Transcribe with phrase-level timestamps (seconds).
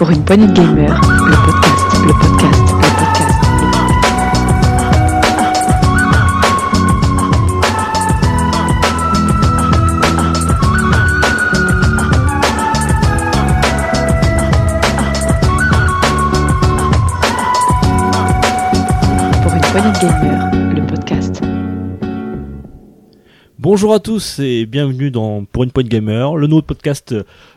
[0.00, 3.36] Pour une poignée de gamers, le podcast, le podcast, le podcast.
[19.42, 21.42] Pour une poignée de gamers, le podcast.
[23.58, 27.14] Bonjour à tous et bienvenue dans Pour une Point Gamer, le nouveau podcast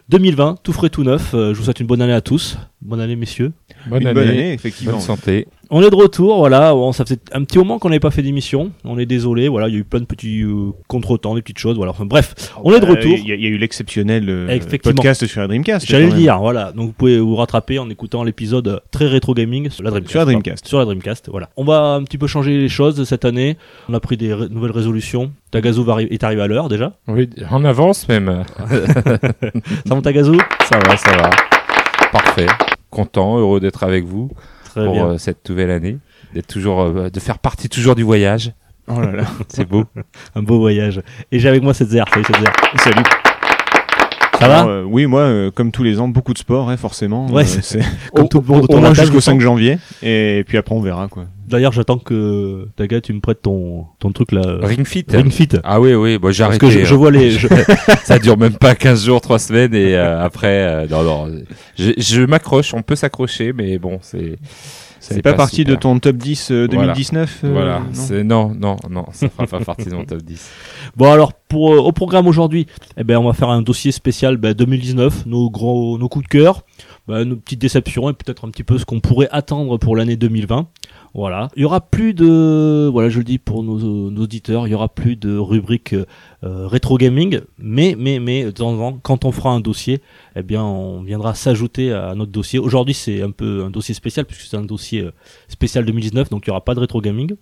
[0.09, 1.33] 2020, tout frais, tout neuf.
[1.33, 2.57] Euh, Je vous souhaite une bonne année à tous.
[2.81, 3.53] Bonne année, messieurs.
[3.88, 4.94] Bonne Une année, bonne année, effectivement.
[4.94, 5.48] bonne santé.
[5.70, 6.73] On est de retour, voilà.
[6.91, 8.71] Ça faisait un petit moment qu'on n'avait pas fait d'émission.
[8.84, 9.70] On est désolé, voilà.
[9.70, 11.91] Il y a eu plein de petits euh, contretemps, des petites choses, voilà.
[11.91, 13.13] Enfin, bref, on est de Euh, retour.
[13.17, 15.88] Il y, a- il y a eu l'exceptionnel euh, podcast sur la Dreamcast.
[15.88, 16.73] J'allais le dire, voilà.
[16.73, 20.11] Donc vous pouvez vous rattraper en écoutant l'épisode euh, très rétro gaming sur la Dreamcast.
[20.11, 20.67] Sur la Dreamcast.
[20.67, 21.49] Sur la Dreamcast, voilà.
[21.55, 23.58] On va un petit peu changer les choses cette année.
[23.89, 25.31] On a pris des ré- nouvelles résolutions.
[25.52, 26.97] Tagazu va arri- est arrivé à l'heure déjà.
[27.08, 28.44] Oui, en avance même.
[30.02, 31.29] Ça Ça va, ça va.
[32.11, 32.47] Parfait.
[32.89, 34.29] Content, heureux d'être avec vous
[34.66, 35.07] Très pour bien.
[35.07, 35.97] euh, cette nouvelle année.
[36.33, 38.52] D'être toujours, euh, de faire partie toujours du voyage.
[38.88, 39.23] Oh là là.
[39.47, 39.85] C'est beau.
[40.35, 41.02] Un beau voyage.
[41.31, 42.05] Et j'ai avec moi cette Zer.
[42.13, 42.45] Salut.
[42.77, 43.03] Salut.
[44.44, 46.77] Ça va Alors, euh, Oui, moi, euh, comme tous les ans, beaucoup de sport, hein,
[46.77, 47.27] forcément.
[47.31, 47.80] Ouais, Euh, c'est-
[48.13, 49.77] Comme tout le monde au- moins jusqu'au je 5 janvier.
[50.02, 51.25] Et puis après, on verra quoi.
[51.47, 54.41] D'ailleurs, j'attends que Taga, tu me prêtes ton, ton truc là.
[54.45, 55.05] euh, Ring Fit.
[55.11, 55.50] Ring Fit.
[55.63, 56.66] Ah oui, oui, bon, j'ai Parce arrêté.
[56.66, 57.31] que je, je vois les.
[57.31, 57.47] je-
[58.05, 61.31] Ça dure même pas 15 jours, 3 semaines et euh, après, euh, non, non.
[61.78, 64.38] Je, je m'accroche, on peut s'accrocher, mais bon, c'est.
[65.04, 65.82] C'est pas, partie de super.
[65.82, 66.94] ton top 10 euh, Voilà.
[66.94, 67.82] 2019 euh, Voilà,
[68.23, 70.50] non non, non, non, ça fera pas partie de mon top 10.
[70.96, 74.38] Bon alors pour euh, au programme aujourd'hui, eh ben on va faire un dossier spécial
[74.38, 76.62] ben, 2019, nos gros nos coups de cœur,
[77.08, 80.16] ben, nos petites déceptions et peut-être un petit peu ce qu'on pourrait attendre pour l'année
[80.16, 80.68] 2020.
[81.14, 84.73] Voilà, il y aura plus de voilà, je le dis pour nos, auditeurs, il y
[84.73, 86.06] aura plus de rubrique euh,
[86.44, 90.02] euh, rétro gaming, mais mais mais de temps en temps quand on fera un dossier,
[90.36, 92.58] eh bien on viendra s'ajouter à notre dossier.
[92.58, 95.12] Aujourd'hui, c'est un peu un dossier spécial puisque c'est un dossier euh,
[95.50, 97.36] spécial 2019, donc il y aura pas de rétro gaming.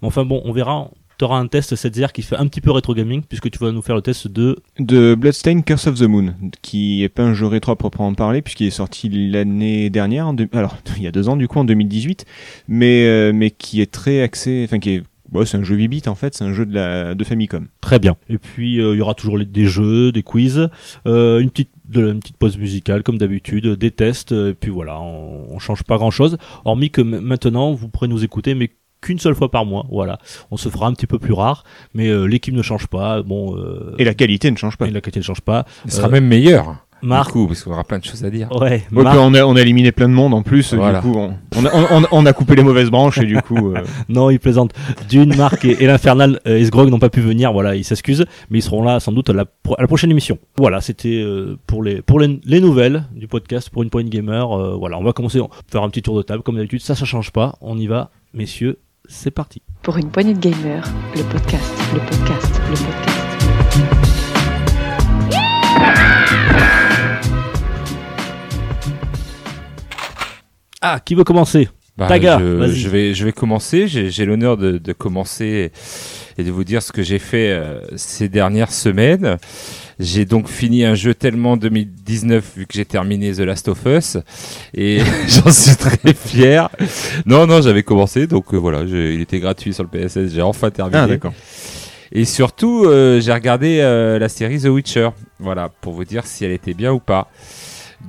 [0.00, 2.70] Mais enfin bon, on verra tu auras un test cette qui fait un petit peu
[2.70, 6.02] rétro gaming puisque tu vas nous faire le test de De Bloodstained Curse of the
[6.04, 10.32] Moon, qui est pas un jeu rétro à proprement parler, puisqu'il est sorti l'année dernière,
[10.52, 12.24] alors il y a deux ans du coup, en 2018,
[12.68, 15.88] mais, euh, mais qui est très axé, enfin qui est, bon, c'est un jeu 8
[15.88, 17.66] bits en fait, c'est un jeu de, la, de Famicom.
[17.80, 18.16] très bien.
[18.28, 20.68] Et puis euh, il y aura toujours les- des jeux, des quiz,
[21.06, 24.70] euh, une petite de la- une petite pause musicale comme d'habitude, des tests et puis
[24.70, 29.18] voilà, on, on change pas grand-chose hormis que maintenant vous pourrez nous écouter mais qu'une
[29.18, 30.18] seule fois par mois, voilà.
[30.50, 31.64] On se fera un petit peu plus rare,
[31.94, 33.22] mais euh, l'équipe ne change pas.
[33.22, 34.86] Bon, euh, Et la qualité ne change pas.
[34.86, 35.64] et la qualité ne change pas.
[35.86, 36.76] Ce sera Euh, même meilleur.
[37.00, 38.50] Marc, Du coup, parce qu'on aura plein de choses à dire.
[38.50, 40.98] ouais, Ouais, Marc- puis on, a, on a éliminé plein de monde en plus, Voilà.
[41.00, 43.70] du coup on, on, a, on, on a coupé les mauvaises branches et du coup...
[43.72, 44.72] euh, Non, il plaisante.
[45.08, 47.52] Dune, Marc et, et l'Infernal euh, et Sgrog n'ont pas pu venir.
[47.52, 50.10] Voilà, ils s'excusent, mais ils seront là sans doute à la, pro- à la prochaine
[50.10, 50.38] émission.
[50.56, 54.50] Voilà, c'était euh, pour les pour les, les nouvelles du podcast pour une point gamer.
[54.58, 56.80] Euh, voilà, on va commencer, on va faire un petit tour de table comme d'habitude.
[56.80, 57.54] Ça, ça change pas.
[57.60, 58.80] On y va, messieurs.
[59.08, 59.62] C'est parti.
[59.82, 60.84] Pour une poignée de gamers,
[61.16, 64.18] le podcast, le podcast, le podcast.
[70.80, 72.74] Ah, qui veut commencer Bah, Taga, je, vas-y.
[72.74, 73.88] je vais, je vais commencer.
[73.88, 75.72] J'ai j'ai l'honneur de, de commencer
[76.36, 79.38] et de vous dire ce que j'ai fait euh, ces dernières semaines.
[79.98, 84.18] J'ai donc fini un jeu tellement 2019 vu que j'ai terminé The Last of Us
[84.74, 86.68] et j'en suis très fier.
[87.26, 90.32] Non, non, j'avais commencé donc euh, voilà, il était gratuit sur le PSS.
[90.32, 90.98] J'ai enfin terminé.
[90.98, 91.32] Ah d'accord.
[92.12, 95.10] Et surtout, euh, j'ai regardé euh, la série The Witcher.
[95.40, 97.28] Voilà, pour vous dire si elle était bien ou pas.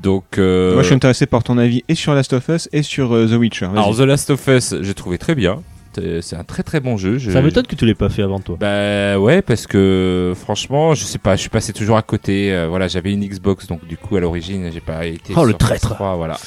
[0.04, 3.10] Donc, Moi je suis intéressé par ton avis et sur Last of Us et sur
[3.10, 3.66] The Witcher.
[3.66, 5.64] Alors The Last of Us, j'ai trouvé très bien.
[6.00, 7.18] C'est c'est un très très bon jeu.
[7.18, 8.58] Je- Ça m'étonne que tu l'aies pas fait avant toi.
[8.60, 12.54] Bah ouais, parce que franchement, je sais pas, je suis passé toujours à côté.
[12.54, 15.34] euh, voilà, j'avais une Xbox, donc du coup à l'origine, j'ai pas été.
[15.36, 15.94] Oh, le traître.
[15.96, 16.38] PS3, voilà.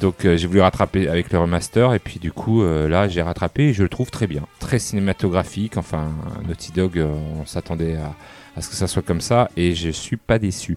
[0.00, 3.22] Donc euh, j'ai voulu rattraper avec le remaster et puis du coup euh, là j'ai
[3.22, 5.76] rattrapé et je le trouve très bien, très cinématographique.
[5.78, 6.08] Enfin
[6.46, 7.06] Naughty Dog, euh,
[7.40, 8.12] on s'attendait à,
[8.56, 10.76] à ce que ça soit comme ça et je suis pas déçu.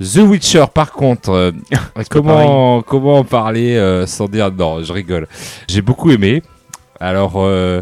[0.00, 1.50] The Witcher par contre, euh,
[2.10, 5.26] comment comment en parler euh, sans dire non, je rigole.
[5.68, 6.42] J'ai beaucoup aimé.
[7.00, 7.80] Alors euh,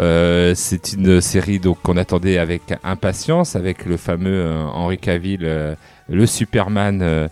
[0.00, 5.40] euh, c'est une série donc qu'on attendait avec impatience, avec le fameux euh, Henry Cavill,
[5.44, 5.74] euh,
[6.08, 7.28] le Superman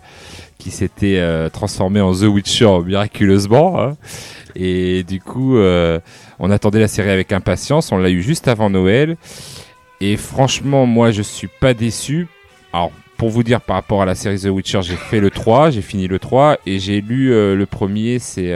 [0.57, 1.21] qui s'était
[1.51, 3.81] transformé en The Witcher miraculeusement.
[3.81, 3.97] hein.
[4.55, 7.91] Et du coup, on attendait la série avec impatience.
[7.91, 9.17] On l'a eu juste avant Noël.
[9.99, 12.27] Et franchement, moi, je suis pas déçu.
[12.73, 15.69] Alors, pour vous dire par rapport à la série The Witcher, j'ai fait le 3,
[15.71, 18.51] j'ai fini le 3 et j'ai lu le premier, c'est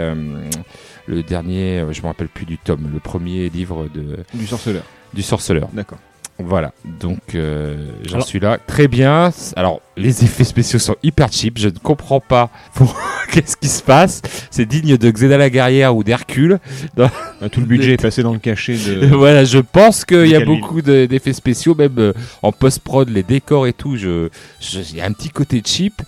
[1.07, 4.83] le dernier, euh, je me rappelle plus du tome, le premier livre de, Du sorceleur.
[5.13, 5.69] du sorceleur.
[5.73, 5.99] D'accord.
[6.37, 8.57] Voilà, donc euh, j'en suis là.
[8.67, 9.31] Très bien.
[9.55, 11.57] Alors, les effets spéciaux sont hyper cheap.
[11.57, 12.49] Je ne comprends pas
[13.31, 14.21] qu'est-ce qui se passe
[14.51, 16.59] C'est digne de Xena la guerrière ou d'Hercule.
[17.41, 19.07] Ah, Tout le budget est passé dans le cachet de.
[19.15, 23.23] voilà, je pense qu'il y a beaucoup de- d'effets spéciaux, même euh, en post-prod, les
[23.23, 23.95] décors et tout.
[23.95, 24.27] Je,
[24.59, 26.01] je- il y a un petit côté cheap.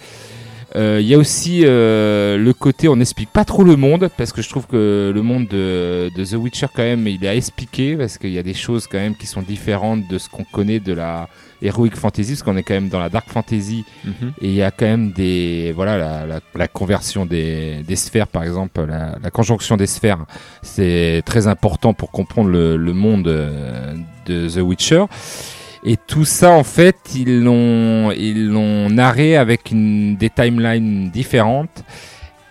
[0.75, 4.33] Euh, Il y a aussi euh, le côté, on n'explique pas trop le monde, parce
[4.33, 7.35] que je trouve que le monde de, de The Witcher, quand même, il est à
[7.35, 10.43] expliquer, parce qu'il y a des choses quand même qui sont différentes de ce qu'on
[10.43, 11.29] connaît de la
[11.61, 14.33] Heroic Fantasy, parce qu'on est quand même dans la Dark Fantasy, Mhm.
[14.41, 18.27] et il y a quand même des voilà la, la, la conversion des, des sphères
[18.27, 20.25] par exemple la, la conjonction des sphères
[20.61, 23.95] c'est très important pour comprendre le, le monde euh,
[24.27, 25.05] de The Witcher
[25.89, 31.83] et tout ça en fait ils l'ont ils l'ont narré avec une, des timelines différentes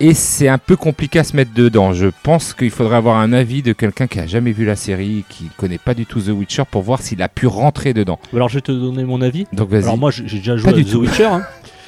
[0.00, 1.94] et c'est un peu compliqué à se mettre dedans.
[1.94, 5.24] Je pense qu'il faudrait avoir un avis de quelqu'un qui a jamais vu la série,
[5.30, 8.18] qui connaît pas du tout The Witcher, pour voir s'il a pu rentrer dedans.
[8.34, 9.46] Alors je vais te donner mon avis.
[9.54, 9.84] Donc vas-y.
[9.84, 11.00] Alors moi j'ai déjà joué Pas à du The tout.
[11.00, 11.24] Witcher.
[11.24, 11.46] hein.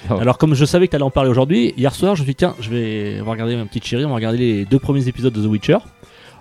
[0.20, 2.32] Alors comme je savais que tu allais en parler aujourd'hui, hier soir je me suis
[2.32, 4.78] dit tiens je vais on va regarder ma petite chérie, on va regarder les deux
[4.78, 5.78] premiers épisodes de The Witcher.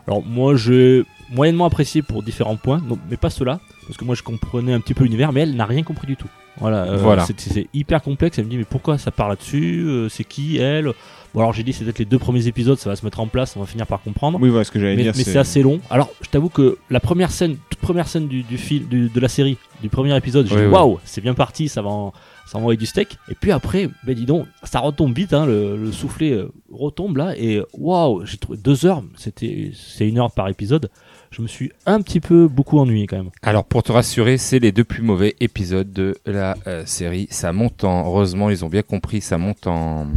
[0.07, 1.03] Alors moi j'ai
[1.33, 4.93] moyennement apprécié pour différents points, mais pas cela, parce que moi je comprenais un petit
[4.93, 6.27] peu l'univers, mais elle n'a rien compris du tout.
[6.59, 7.25] Voilà, euh, Voilà.
[7.37, 10.91] c'est- hyper complexe, elle me dit mais pourquoi ça part là-dessus, Euh, c'est qui elle?
[11.33, 13.27] Bon alors j'ai dit c'est peut-être les deux premiers épisodes, ça va se mettre en
[13.27, 14.39] place, on va finir par comprendre.
[14.41, 15.13] Oui, voilà ce que j'allais dire.
[15.15, 15.79] mais c'est assez long.
[15.91, 19.19] Alors, je t'avoue que la première scène, toute première scène du, du film, du- de
[19.19, 20.73] la série, du premier épisode, j'ai Oui, dit oui.
[20.73, 22.13] waouh, c'est bien parti, ça va, en-
[22.47, 23.17] ça va envoyer du steak.
[23.29, 27.17] Et puis après, ben dis donc, ça retombe vite, hein, le, le soufflet euh, retombe
[27.17, 30.89] là, et waouh, j'ai trouvé deux heures, c'était, c'est une heure par épisode.
[31.31, 33.29] Je me suis un petit peu beaucoup ennuyé quand même.
[33.43, 37.27] Alors pour te rassurer, c'est les deux plus mauvais épisodes de la euh, série.
[37.29, 40.07] Ça monte en, heureusement ils ont bien compris, ça monte en,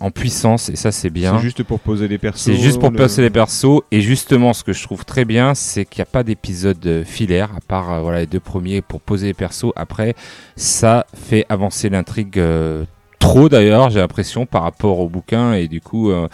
[0.00, 1.36] en puissance et ça c'est bien.
[1.36, 2.40] C'est juste pour poser des persos.
[2.44, 5.54] C'est juste pour le- placer les persos et justement ce que je trouve très bien,
[5.54, 9.00] c'est qu'il n'y a pas d'épisode filaire à part euh, voilà les deux premiers pour
[9.00, 9.72] poser les persos.
[9.76, 10.14] Après,
[10.56, 12.84] ça fait avancer l'intrigue euh,
[13.24, 16.28] trop d'ailleurs, j'ai l'impression par rapport au bouquin et du coup, euh,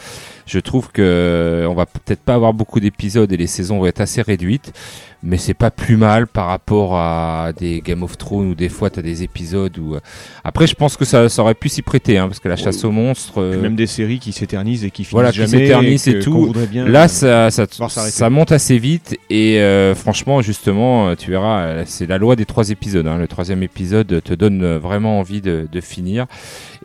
[0.46, 3.86] je trouve que euh, on va peut-être pas avoir beaucoup d'épisodes et les saisons vont
[3.86, 4.72] être assez réduites.
[5.22, 8.88] Mais c'est pas plus mal par rapport à des Game of Thrones où des fois
[8.88, 9.94] t'as des épisodes où.
[9.94, 10.00] euh,
[10.44, 12.84] Après, je pense que ça, ça aurait pu s'y prêter, hein, parce que la chasse
[12.84, 13.42] aux monstres.
[13.42, 15.58] Euh, Même des séries qui s'éternisent et qui finissent Voilà, qui jamais.
[15.66, 16.54] s'éternisent et tout.
[16.70, 21.84] bien, Là, euh, ça, ça, ça monte assez vite et euh, franchement, justement, tu verras,
[21.84, 23.06] c'est la loi des trois épisodes.
[23.06, 23.18] hein.
[23.18, 26.26] Le troisième épisode te donne vraiment envie de, de finir.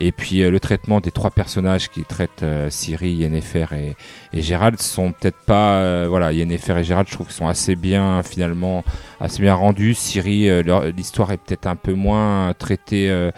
[0.02, 3.96] Et puis le traitement des trois personnages qui traitent Ciri, Yennefer et,
[4.38, 8.22] et Gérald sont peut-être pas, voilà, Yennefer et Gérald, je trouve qu'ils sont assez bien
[8.28, 8.84] finalement,
[9.20, 9.94] assez bien rendus.
[9.94, 13.10] Ciri, euh, l'histoire est peut-être un peu moins traitée.
[13.10, 13.32] euh,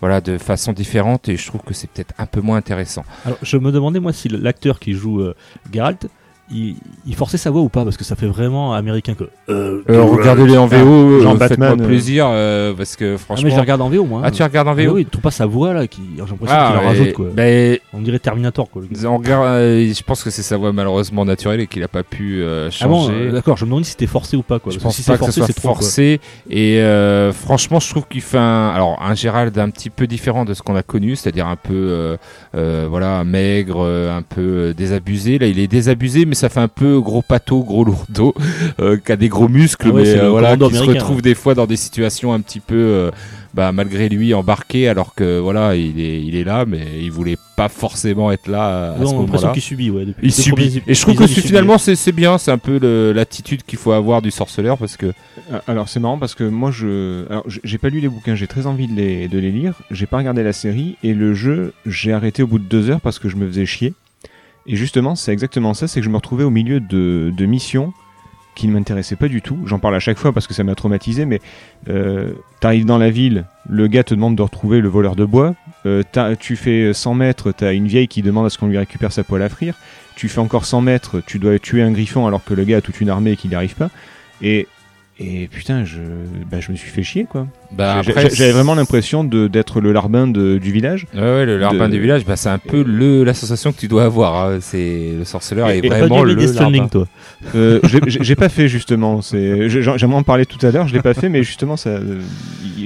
[0.00, 3.04] voilà, de façon différente et je trouve que c'est peut-être un peu moins intéressant.
[3.24, 5.36] Alors, je me demandais moi si l'acteur qui joue euh,
[5.72, 6.08] Geralt,
[6.52, 6.76] il,
[7.06, 9.24] il forçait sa voix ou pas, parce que ça fait vraiment américain que.
[9.48, 11.86] Euh, Euh, regardez-les en VO, Jean euh, Batman, euh.
[11.86, 12.26] plaisir
[12.76, 13.48] parce que Ah, mais franchement.
[13.50, 14.22] je les regarde en VO moi.
[14.24, 16.18] Ah, tu regardes en Ah VO oui, tu trouves pas sa voix là, qui, j'ai
[16.20, 17.26] l'impression Ah, qu'il en rajoute quoi.
[17.32, 18.82] ben, On dirait Terminator quoi.
[19.04, 22.42] on regarde, je pense que c'est sa voix malheureusement naturelle et qu'il a pas pu
[22.44, 23.30] Ah bon, changer.
[23.32, 24.72] d'accord, je me demandais si c'était forcé ou pas quoi.
[24.72, 26.20] je parce pense si pas que forcé, ce soit trop, forcé.
[26.50, 26.80] Et
[27.32, 30.62] franchement, je trouve qu'il fait un, alors un Gérald un petit peu différent de ce
[30.62, 32.16] qu'on a connu, c'est-à-dire un peu,
[32.54, 35.38] voilà, maigre, un peu désabusé.
[35.38, 38.34] Là, il est désabusé, mais ça fait un peu gros pâteau, gros lourdeau,
[38.80, 41.34] euh, qui a des gros muscles, Ah ouais, mais euh, voilà, qui se retrouve des
[41.34, 43.10] fois dans des situations un petit peu, euh,
[43.54, 47.36] bah, malgré lui embarqué, alors que voilà, il est, il est là, mais il voulait
[47.56, 49.52] pas forcément être là à Ouais, ce on a l'impression moment-là.
[49.52, 50.04] qu'il subit, ouais.
[50.06, 50.82] Depuis Il subit.
[50.86, 53.78] Et je trouve que il finalement c'est c'est bien, c'est un peu le- l'attitude qu'il
[53.78, 55.12] faut avoir du sorceleur parce que
[55.66, 58.66] Alors c'est marrant parce que moi je, alors j'ai pas lu les bouquins, j'ai très
[58.66, 59.74] envie de les, de les lire.
[59.90, 63.00] J'ai pas regardé la série et le jeu j'ai arrêté au bout de deux heures
[63.02, 63.92] parce que je me faisais chier.
[64.66, 67.92] Et justement c'est exactement ça, c'est que je me retrouvais au milieu de, missions
[68.54, 69.58] qui ne m'intéressaient pas du tout.
[69.64, 71.40] J'en parle à chaque fois parce que ça m'a traumatisé, mais
[71.88, 75.54] euh, t'arrives dans la ville, le gars te demande de retrouver le voleur de bois.
[75.86, 76.02] Euh,
[76.38, 79.24] tu fais 100 mètres, t'as une vieille qui demande à ce qu'on lui récupère sa
[79.24, 79.76] poêle à frire.
[80.16, 82.80] Tu fais encore 100 mètres, tu dois tuer un griffon alors que le gars a
[82.80, 83.88] toute une armée et qu'il n'y arrive pas.
[84.42, 84.66] Et,
[85.22, 85.98] et putain, je,
[86.50, 87.46] bah, je me suis fait chier quoi.
[87.72, 91.06] bah J'avais vraiment l'impression de- d'être le larbin de- du village.
[91.14, 93.78] Ouais, ouais, le larbin de- du village, bah, c'est un peu le, la sensation que
[93.78, 94.48] tu dois avoir.
[94.48, 94.58] hein.
[94.60, 96.88] C'est le sorceleur Et- est et vraiment le larbin.
[96.88, 97.06] toi.
[97.54, 99.20] Euh, j'ai- pas fait justement.
[99.20, 101.90] c'est- j'ai- J'aimerais en parler tout à l'heure, je l'ai pas fait, mais justement ça.
[101.90, 102.20] euh,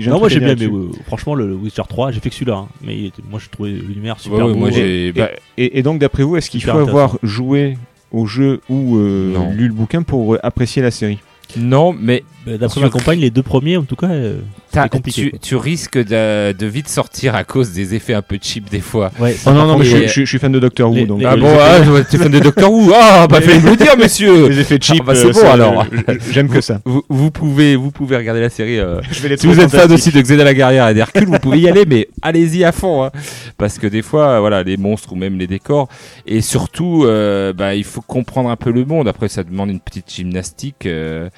[0.07, 2.57] Non, moi j'ai bien, mais euh, franchement, le, le Witcher 3, j'ai fait que celui-là.
[2.57, 2.69] hein.
[2.85, 4.59] Mais il était- moi j'ai trouvé l'univers super ouais, beau.
[4.59, 5.12] moi j'ai.
[5.12, 7.76] bah, Et, et donc d'après vous, est-ce qu'il faut avoir joué
[8.11, 11.19] au jeu ou euh, lu le bouquin pour apprécier la série?
[11.56, 14.38] Non, mais Bah, D'après ma compagne, les deux premiers, en tout cas, euh,
[14.72, 15.30] c'est compliqué.
[15.32, 18.80] tu, tu risques de, de vite sortir à cause des effets un peu cheap des
[18.80, 19.10] fois.
[19.18, 21.06] Ouais, ça, Oh non, non, mais je, suis- je suis fan de Doctor Who, les-
[21.06, 21.20] donc.
[21.20, 23.60] les- euh, Ah les bon, ah, ouais, t'es fan de Doctor Who Ah, bah fallait
[23.60, 24.98] me le dire, monsieur les effets cheap.
[25.00, 25.86] Ah, bah, c'est euh, bon, ça, alors.
[26.30, 26.80] J'aime que ça.
[26.84, 28.78] vous, vous pouvez, vous pouvez regarder la série.
[28.78, 31.24] euh, Je vais les Si vous êtes fan aussi de Xena la guerrière et d'Hercule,
[31.26, 33.10] vous pouvez y aller, mais allez-y à fond, hein.
[33.56, 35.88] parce que des fois, voilà, les monstres ou même les décors,
[36.26, 39.08] et surtout, euh, bah, il faut comprendre un peu le monde.
[39.08, 40.84] Après, ça demande une petite gymnastique.
[40.86, 41.30] euh,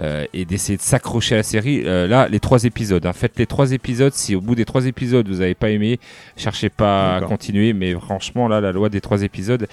[0.00, 1.82] euh, et d'essayer de s'accrocher à la série.
[1.84, 3.04] Euh, là, les trois épisodes.
[3.04, 3.12] hein.
[3.12, 4.12] Faites les trois épisodes.
[4.14, 5.98] Si au bout des trois épisodes vous n'avez pas aimé,
[6.36, 7.72] cherchez pas à continuer.
[7.72, 9.66] Mais franchement, là, la loi des trois épisodes,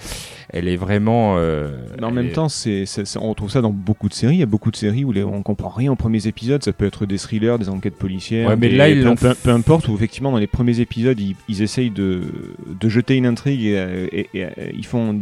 [0.50, 1.36] elle est vraiment.
[1.38, 1.68] euh,
[1.98, 2.84] Mais en même est- temps, c'est,
[3.20, 4.34] on retrouve ça dans beaucoup de séries.
[4.36, 6.62] Il y a beaucoup de séries où les, on comprend rien aux premiers épisodes.
[6.62, 8.48] Ça peut être des thrillers, des enquêtes policières.
[8.48, 9.88] Ouais, mais des- là, ils peu, peu, peu importe.
[9.88, 12.22] Où effectivement, dans les premiers épisodes, ils, ils essayent de,
[12.80, 15.20] de jeter une intrigue et, et- et, ils font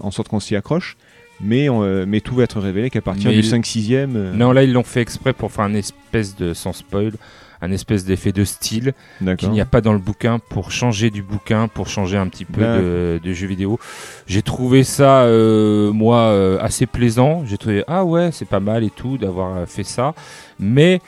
[0.00, 0.96] en sorte qu'on s'y accroche.
[1.40, 4.16] Mais, on, euh, mais tout va être révélé qu'à partir Mais du il- 5-6ème.
[4.16, 7.12] euh, Non, là, ils l'ont fait exprès pour faire un espèce de, sans spoil,
[7.60, 8.92] un espèce d'effet de style
[9.36, 12.44] qu'il n'y a pas dans le bouquin pour changer du bouquin, pour changer un petit
[12.44, 13.78] peu de, de jeu vidéo.
[14.26, 17.42] J'ai trouvé ça, euh, moi, euh, assez plaisant.
[17.46, 20.14] J'ai trouvé, ah ouais, c'est pas mal et tout d'avoir fait ça.
[20.60, 21.00] Mais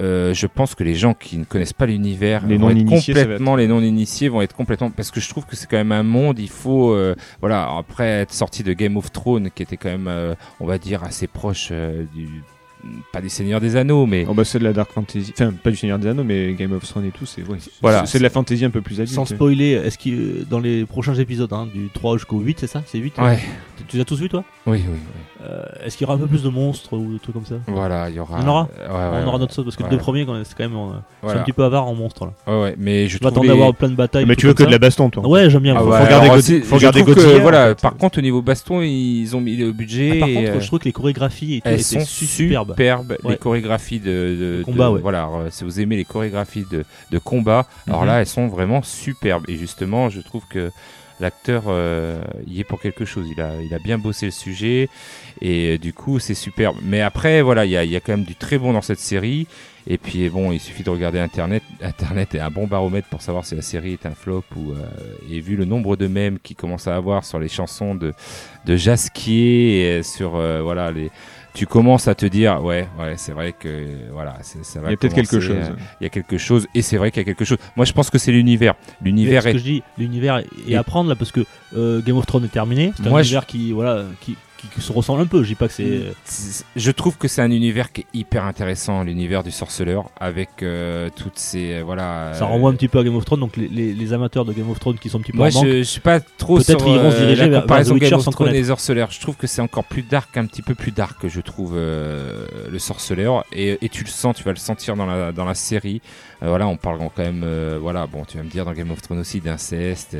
[0.00, 3.12] euh, je pense que les gens qui ne connaissent pas l'univers, Les vont être ça
[3.12, 5.92] va complètement, les non-initiés vont être complètement, parce que je trouve que c'est quand même
[5.92, 9.76] un monde, il faut, euh, voilà, après être sorti de Game of Thrones, qui était
[9.76, 11.72] quand même, euh, on va dire, assez proche
[12.14, 12.28] du,
[13.12, 15.32] pas des Seigneurs des Anneaux, mais Oh bah c'est de la Dark Fantasy.
[15.34, 17.26] Enfin, pas du Seigneur des Anneaux, mais Game of Thrones et tout.
[17.26, 18.06] C'est ouais, Voilà.
[18.06, 19.10] c'est de la fantasy un peu plus adulte.
[19.14, 22.66] Sans spoiler, est-ce que euh, dans les prochains épisodes, hein, du 3 jusqu'au 8, c'est
[22.66, 22.82] ça?
[22.86, 23.38] C'est 8 ouais,
[23.76, 24.44] Tu, tu les as tous vus, toi?
[24.66, 25.44] Oui, oui, oui.
[25.48, 27.54] Euh, Est-ce qu'il y aura un peu plus de monstres ou de trucs comme ça?
[27.68, 28.40] Voilà, il y aura.
[28.40, 28.62] En aura?
[28.62, 29.38] Ouais, ouais, On aura ouais.
[29.38, 29.90] notre sauce parce que Ouais.
[29.90, 30.76] les deux premiers, quand même, c'est quand même.
[30.78, 31.40] euh, Voilà.
[31.40, 32.32] un petit peu avare en monstres là.
[32.46, 34.24] Ouais, ouais, mais je trouve les- à avoir plein de batailles.
[34.26, 35.26] Mais tu veux que de la baston, toi?
[35.28, 35.74] Ouais, j'aime bien.
[35.76, 37.02] Ah faut- ouais, faut regarder faut regarder
[37.40, 40.12] voilà, par contre, au niveau baston, ils ont mis le budget.
[40.16, 42.00] Ah, par contre, euh, je trouve que les chorégraphies et tout elles étaient sont
[42.78, 43.16] superbes.
[43.28, 45.00] Les chorégraphies de, combat, de- ouais.
[45.00, 48.06] Voilà, alors, si vous aimez les chorégraphies de, de combat, alors Mhm.
[48.06, 49.44] là, elles sont vraiment superbes.
[49.48, 50.70] Et justement, je trouve que
[51.20, 53.26] l'acteur euh, y est pour quelque chose.
[53.34, 54.88] Il a, il a bien bossé le sujet
[55.40, 56.76] et euh, du coup, c'est superbe.
[56.82, 58.82] Mais après, voilà, il y a, il y a quand même du très bon dans
[58.82, 59.48] cette série.
[59.90, 61.62] Et puis bon, il suffit de regarder Internet.
[61.82, 64.76] Internet est un bon baromètre pour savoir si la série est un flop ou euh,
[65.32, 68.12] et vu le nombre de mèmes qu'il commence à avoir sur les chansons de
[68.66, 71.10] de Jasquier, et sur euh, voilà les,
[71.54, 74.88] tu commences à te dire ouais ouais c'est vrai que voilà c'est- ça va.
[74.88, 75.56] Il y a peut-être quelque chose.
[75.56, 77.58] euh, Il y a quelque chose et c'est vrai qu'il y a quelque chose.
[77.76, 78.74] Moi je pense que c'est l'univers.
[79.02, 81.44] L'univers ce est que je dis, l'univers est à prendre là parce que
[81.76, 82.92] euh, Game of Thrones est terminé.
[82.96, 85.42] C'est un Moi, je- univers qui, voilà, qui, qui- qui se ressemble un peu.
[85.42, 86.02] Je dis pas que c'est.
[86.24, 90.62] C'est- Je trouve que c'est un univers qui est hyper intéressant, l'univers du sorceleur, avec
[90.62, 92.32] euh, toutes ces euh, voilà.
[92.34, 94.44] Ça euh, renvoie un petit peu à Game of Thrones, donc les, les- les amateurs
[94.44, 96.20] de Game of Thrones qui sont un petit peu Moi, en je, je suis pas
[96.20, 98.66] trop Peut-être ils iront se euh, diriger la vers- Game of sans Thrones et connaître.
[98.68, 99.10] Sorceleur.
[99.10, 102.46] Je trouve que c'est encore plus dark, un petit peu plus dark, je trouve, euh,
[102.70, 103.44] le Sorceleur.
[103.52, 106.00] Et, et tu le sens, tu vas le sentir dans la, dans la série.
[106.42, 108.90] Euh, voilà, on parle quand même, euh, voilà, bon, tu vas me dire dans Game
[108.90, 110.16] of Thrones aussi d'inceste,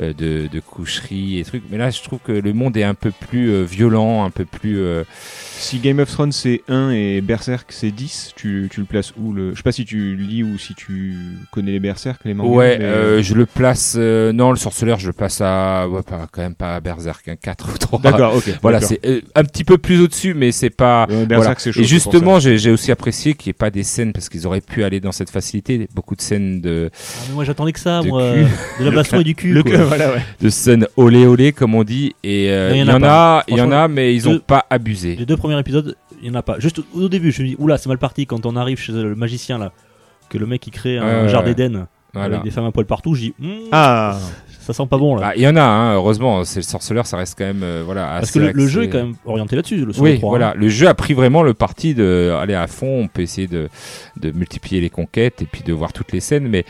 [0.00, 1.62] euh, de, de coucherie et trucs.
[1.70, 4.78] Mais là, je trouve que le monde est un peu plus violent, un peu plus.
[5.56, 9.32] Si Game of Thrones c'est 1 et Berserk c'est 10, tu, tu le places où
[9.32, 9.52] le...
[9.52, 11.14] Je sais pas si tu lis ou si tu
[11.52, 12.50] connais les Berserk, les mangas.
[12.50, 13.94] Ouais, mais- euh, je le place.
[13.96, 15.88] euh, non, le sorceleur, je le place à.
[15.88, 18.00] Ouais, pas, quand même pas à Berserk, un 4 ou 3.
[18.00, 18.50] D'accord, ok.
[18.60, 21.06] Voilà, c'est euh, un petit peu plus au-dessus, mais c'est pas.
[21.08, 21.54] Ouais, Berserk voilà.
[21.58, 21.80] c'est chaud.
[21.80, 24.60] Et justement, j'ai j'ai aussi apprécié qu'il n'y ait pas des scènes parce qu'ils auraient
[24.60, 25.53] pu aller dans cette facilité.
[25.94, 28.32] Beaucoup de scènes de, Ah, mais moi j'attendais que ça, de moi.
[28.32, 28.46] cul.
[28.80, 29.50] De la baston et du cul.
[29.50, 29.54] ça.
[29.54, 29.76] Le quoi.
[29.84, 30.22] voilà, ouais.
[30.40, 32.14] de scènes olé olé comme on dit.
[32.22, 34.40] Et euh, il y, y en a il y en a, mais ils ont deux-
[34.40, 35.16] pas abusé.
[35.16, 36.58] Les deux premiers épisodes, il y en a pas.
[36.58, 39.14] Juste au, début, je me dis, oula, c'est mal parti quand on arrive chez le
[39.14, 39.72] magicien là.
[40.28, 41.54] Que le mec il crée un jardin ouais.
[41.54, 42.26] d'Éden Voilà.
[42.36, 44.18] avec des femmes à poil partout, je dis, hmm, Ah,
[44.64, 45.20] ça sent pas bon là.
[45.28, 46.44] Bah, il y en a, hein, heureusement.
[46.44, 48.06] C'est le sorceleur, ça reste quand même euh, voilà.
[48.18, 50.50] Parce que le, jeu est quand même orienté là-dessus, le sur Oui, le 3, voilà.
[50.50, 50.54] hein.
[50.56, 53.02] Le jeu a pris vraiment le parti de aller à fond.
[53.04, 53.68] On peut essayer de,
[54.20, 56.64] de multiplier les conquêtes et puis de voir toutes les scènes, mais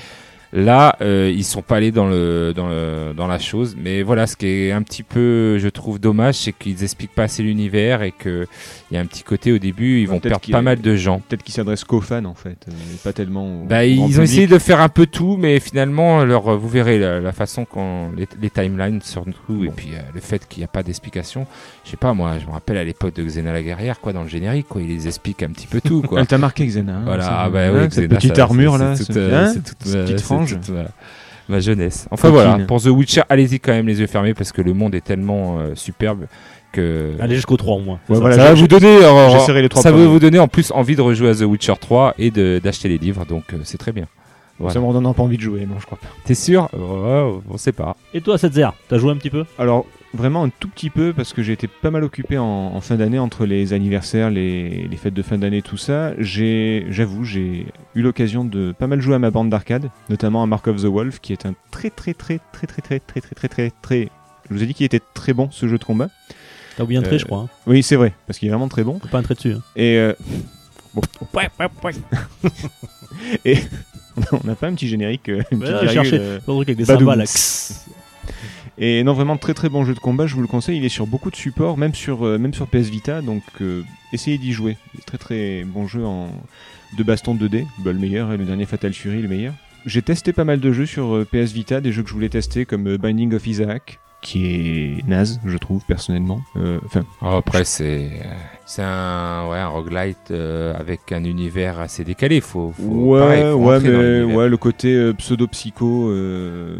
[0.54, 3.76] là, euh, ils sont pas allés dans le, dans le dans la chose.
[3.78, 7.25] Mais voilà, ce qui est un petit peu, je trouve dommage, c'est qu'ils expliquent pas
[7.25, 8.46] assez l'univers et que
[8.90, 11.20] il y a un petit côté au début, ils vont perdre pas mal de gens.
[11.28, 14.46] peut-être qu'ils s'adressent qu'aux fans en fait, euh, pas tellement au Bah, ils ont essayé
[14.46, 18.28] de faire un peu tout, mais finalement, leur, vous verrez la, la façon quand les,
[18.40, 21.46] les timelines surtout, et puis euh, le fait qu'il n'y a pas d'explication.
[21.84, 24.23] Je sais pas, moi, je me rappelle à l'époque de Xena la guerrière, quoi, dans
[24.23, 26.20] le générique, quoi, ils les expliquent un petit peu tout, quoi.
[26.25, 26.96] Elle t'a marqué Xena.
[26.99, 29.16] hein, voilà, ah bah hein, oui, cette Xena, petite ça, armure là, c'est ce- toute,
[29.16, 30.84] euh, hein, cette petite c'est toute, euh,
[31.48, 32.06] ma jeunesse.
[32.10, 32.48] Enfin Coquine.
[32.48, 35.04] voilà, pour The Witcher, allez-y quand même les yeux fermés parce que le monde est
[35.04, 36.26] tellement euh, superbe
[36.72, 38.00] que Allez jusqu'au 3 au moins.
[38.08, 39.00] Ouais, Ça, voilà, ça j'ai- va vous donner, euh,
[39.62, 42.30] les ça va vous donner en plus envie de rejouer à The Witcher 3 et
[42.30, 44.06] de- d'acheter les livres, donc euh, c'est très bien.
[44.58, 44.73] Voilà.
[44.75, 46.06] Ça me redonne pas envie de jouer, non, je crois pas.
[46.25, 47.96] T'es sûr Ouais, On sait pas.
[48.14, 48.52] Et toi, 7
[48.88, 49.84] t'as joué un petit peu Alors,
[50.14, 52.94] vraiment un tout petit peu, parce que j'ai été pas mal occupé en, en fin
[52.94, 56.12] d'année, entre les anniversaires, les, les fêtes de fin d'année, tout ça.
[56.18, 60.46] J'ai, J'avoue, j'ai eu l'occasion de pas mal jouer à ma bande d'arcade, notamment à
[60.46, 63.34] Mark of the Wolf, qui est un très très très très très très très très
[63.34, 64.08] très très très...
[64.49, 66.11] Je vous ai dit qu'il était très bon, ce jeu de combat.
[66.76, 67.38] T'as oublié un trait, Euh, je crois.
[67.38, 67.49] Hein.
[67.66, 68.99] Oui, c'est vrai, parce qu'il est vraiment très bon.
[69.00, 69.52] Faut pas un trait dessus.
[69.52, 69.62] hein.
[69.75, 69.96] Et...
[69.96, 70.12] euh,
[73.44, 73.58] Et
[74.32, 76.84] on n'a pas un petit générique, euh, une Ouais, petite virgule, euh, truc avec des
[76.84, 77.00] Badoum.
[77.10, 77.18] cymbales.
[77.18, 77.24] là.
[78.76, 80.78] Et non, vraiment très très bon jeu de combat, je vous le conseille.
[80.78, 83.82] Il est sur beaucoup de supports, même sur, euh, même sur PS Vita, donc euh,
[84.12, 84.76] essayez d'y jouer.
[85.06, 86.28] Très très bon jeu en
[86.98, 89.54] de baston 2D, bah, le meilleur, et le dernier Fatal Fury, le meilleur.
[89.86, 92.28] J'ai testé pas mal de jeux sur euh, PS Vita, des jeux que je voulais
[92.28, 96.40] tester, comme euh, Binding of Isaac, qui est naze, je trouve, personnellement.
[96.56, 98.10] Euh, Enfin, Oh, après, c'est
[98.66, 102.40] c'est un, ouais, un roguelite euh, avec un univers assez décalé.
[102.40, 106.78] Faut, faut, ouais, pareil, faut ouais, mais ouais, le côté euh, pseudo-psycho, euh,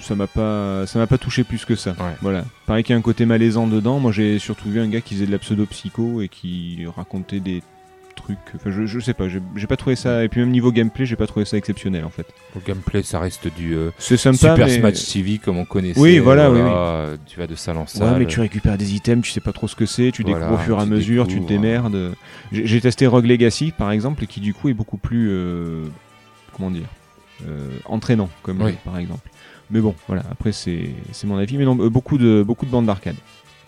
[0.00, 1.90] ça m'a pas, ça m'a pas touché plus que ça.
[1.90, 2.16] Ouais.
[2.22, 2.44] Voilà.
[2.66, 4.00] Pareil qu'il y a un côté malaisant dedans.
[4.00, 7.62] Moi, j'ai surtout vu un gars qui faisait de la pseudo-psycho et qui racontait des
[8.54, 10.24] Enfin, je, je sais pas, j'ai pas trouvé ça.
[10.24, 12.26] Et puis même niveau gameplay, j'ai pas trouvé ça exceptionnel en fait.
[12.56, 14.78] Au gameplay, ça reste du euh, sympa, Super mais...
[14.78, 16.00] Smash TV comme on connaissait.
[16.00, 18.18] Oui, voilà, oui, euh, Tu vas de salle en Ouais, salle.
[18.18, 20.60] mais tu récupères des items, tu sais pas trop ce que c'est, tu Voilà, découvres
[20.60, 21.48] au fur et à mesure, tu te découvres.
[21.90, 22.14] démerdes.
[22.52, 25.28] J'ai testé Rogue Legacy par exemple, qui du coup est beaucoup plus.
[25.30, 25.84] euh,
[26.56, 26.86] comment dire
[27.46, 28.72] euh, Entraînant, comme Oui.
[28.72, 29.28] jeu, par exemple.
[29.70, 31.56] Mais bon, voilà, après c'est c'est mon avis.
[31.58, 33.16] Mais non, beaucoup de, beaucoup de bandes d'arcade.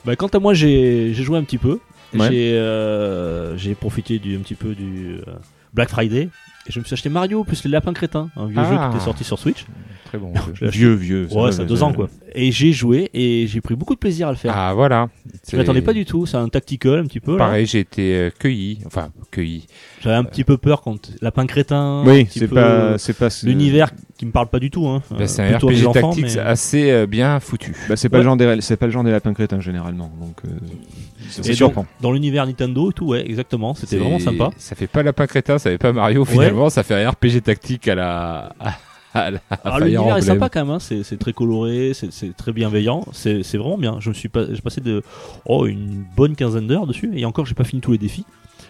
[0.04, 1.80] Bah, quant à moi, j'ai j'ai joué un petit peu.
[2.14, 2.28] Ouais.
[2.30, 5.32] J'ai euh, j'ai profité du, un petit peu du euh,
[5.74, 6.28] Black Friday.
[6.68, 8.70] Et je me suis acheté Mario plus les lapins crétins, un vieux Ah.
[8.70, 9.64] jeu qui était sorti sur Switch.
[10.06, 10.32] Très bon.
[10.62, 11.28] Vieux, vieux.
[11.32, 12.08] Ouais, ça a deux ans quoi.
[12.34, 14.52] Et j'ai joué et j'ai pris beaucoup de plaisir à le faire.
[14.54, 15.08] Ah, voilà.
[15.50, 17.36] je m'attendais pas du tout, c'est un tactical un petit peu.
[17.36, 18.78] Pareil, j'ai été euh, cueilli.
[18.86, 19.66] Enfin, cueilli.
[20.02, 22.02] J'avais un petit peu peur quand lapin crétin.
[22.06, 24.86] Oui, c'est pas, euh, c'est pas l'univers qui me parle pas du tout.
[24.86, 25.02] Hein.
[25.10, 27.74] Bah, Euh, c'est un plutôt RPG tactique mais- assez euh, bien foutu.
[27.88, 28.22] Bah, c'est pas Ouais.
[28.22, 30.50] le genre des, c'est pas le genre des lapins crétins généralement, donc euh,
[31.30, 31.86] c'est surprend.
[32.02, 33.74] Dans l'univers Nintendo et tout, ouais, exactement.
[33.74, 34.50] C'était vraiment sympa.
[34.58, 37.88] Ça fait pas lapin crétin, ça fait pas Mario finalement, ça fait un RPG tactique
[37.88, 38.54] à la.
[39.16, 40.78] À- la Alors l'univers est sympa quand même, hein.
[40.80, 43.96] c'est très coloré, c'est- très bienveillant, c'est vraiment bien.
[44.00, 45.02] Je me suis pas, j'ai passé de
[45.46, 48.24] oh, une bonne quinzaine d'heures dessus et encore j'ai pas fini tous les défis.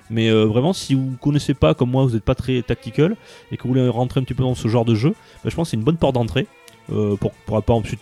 [0.08, 3.16] Mais euh, vraiment, si vous connaissez pas comme moi, vous n'êtes pas très tactical
[3.50, 5.10] et que vous voulez rentrer un petit peu dans ce genre de jeu,
[5.42, 6.46] bah, je pense que c'est une bonne porte d'entrée
[6.92, 8.00] euh, pour, pour pas ensuite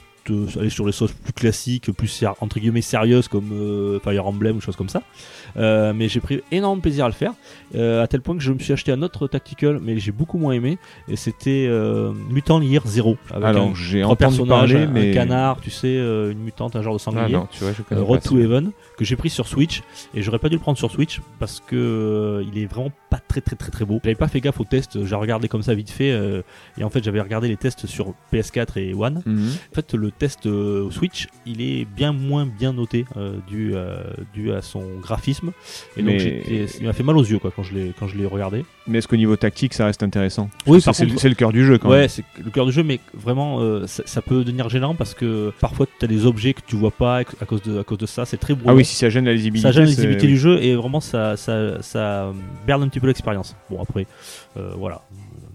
[0.59, 4.61] aller sur les sauces plus classiques, plus entre guillemets sérieuses comme euh, Fire Emblem ou
[4.61, 5.03] choses comme ça.
[5.57, 7.33] Euh, mais j'ai pris énorme plaisir à le faire,
[7.75, 10.39] euh, à tel point que je me suis acheté un autre tactical, mais j'ai beaucoup
[10.39, 13.17] moins aimé, et c'était euh, Mutant Year Zero.
[13.31, 16.83] Avec Alors j'ai entendu parler, un, mais un canard, tu sais, euh, une mutante, un
[16.83, 17.35] genre de Ah sanglier.
[17.35, 18.39] non, tu vois, je euh, connais Road to.
[18.39, 19.83] Heaven que j'ai pris sur Switch
[20.15, 23.19] et j'aurais pas dû le prendre sur Switch parce que euh, il est vraiment pas
[23.19, 24.01] très très très très beau.
[24.05, 26.43] J'avais pas fait gaffe aux tests, j'ai regardé comme ça vite fait euh,
[26.79, 29.23] et en fait j'avais regardé les tests sur PS4 et One.
[29.27, 29.49] Mhm.
[29.73, 34.03] En fait le test euh, Switch il est bien moins bien noté euh, dû, euh,
[34.33, 35.53] dû à son graphisme
[35.97, 38.17] et donc Mais- il m'a fait mal aux yeux quoi quand je l'ai quand je
[38.17, 38.65] l'ai regardé.
[38.87, 40.49] mais est-ce qu'au niveau tactique, ça reste intéressant?
[40.67, 42.09] Oui, C'est le- contre- c'est le cœur du jeu quand Ouais, même.
[42.09, 45.53] c'est le cœur du jeu, mais vraiment, euh, ça, ça peut devenir gênant parce que
[45.61, 48.07] parfois tu as des objets que tu vois pas à cause de, à cause de
[48.07, 48.25] ça.
[48.25, 48.71] C'est très brouillon.
[48.73, 49.69] Ah oui, si ça gêne la lisibilité.
[49.69, 52.33] ça gêne la lisibilité du jeu et vraiment ça, ça, ça
[52.67, 53.55] berne un petit peu l'expérience.
[53.71, 54.07] Bon, après,
[54.77, 55.03] voilà.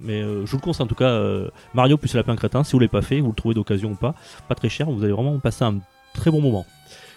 [0.01, 2.71] Mais euh, je vous le conseille en tout cas, euh, Mario plus Lapin Crétin, si
[2.73, 4.15] vous l'avez pas fait, vous le trouvez d'occasion ou pas,
[4.47, 5.75] pas très cher, vous allez vraiment passer un
[6.13, 6.65] très bon moment.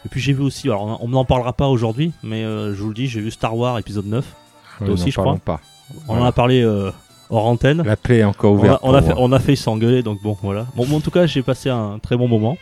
[0.04, 2.88] Et puis j'ai vu aussi, alors on n'en parlera pas aujourd'hui, mais euh, je vous
[2.88, 4.24] le dis, j'ai vu Star Wars épisode 9.
[4.80, 5.36] Ouais, aussi, n'en je crois.
[5.44, 5.60] pas.
[6.08, 6.64] On en a parlé
[7.30, 7.82] hors antenne.
[7.82, 8.80] La plaie est encore On a, ouverte.
[8.82, 10.66] on, a pour fait, on a failli s'engueuler, donc bon, voilà.
[10.74, 12.56] Bon, en tout cas, j'ai passé un très bon moment.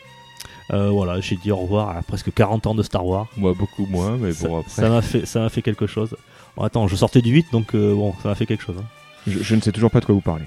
[0.72, 3.26] Euh, voilà, j'ai dit au revoir à presque 40 ans de Star Wars.
[3.37, 4.70] Moi, beaucoup moins, mais Ça- bon, après.
[4.70, 6.14] ça m'a fait, ça fait quelque chose.
[6.56, 8.76] Bon, attends, je sortais du 8, donc euh, bon, ça m'a fait quelque chose.
[8.78, 8.85] hein.
[9.26, 10.44] Je, je ne sais toujours pas de quoi vous parlez.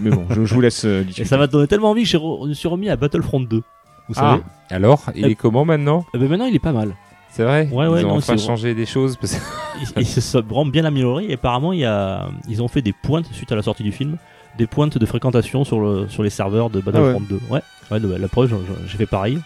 [0.00, 2.18] mais bon, je, je vous laisse euh, Et ça m'a donné tellement envie que je
[2.48, 3.62] me suis remis à Battlefront 2.
[4.08, 6.72] Vous savez Ah, alors, il Euh, est comment maintenant Eh ben maintenant, il est pas
[6.72, 6.94] mal.
[7.30, 9.40] C'est vrai Ouais, ouais, Ils ont non, enfin changé des choses parce que-
[9.80, 11.26] Il, il se vraiment bien amélioré.
[11.28, 13.92] Et apparemment, il y a, ils ont fait des pointes suite à la sortie du
[13.92, 14.16] film,
[14.58, 17.38] des pointes de fréquentation sur, le, sur les serveurs de Battlefront 2.
[17.50, 18.52] Ouais, ouais, de- la preuve,
[18.86, 19.38] j'ai fait pareil.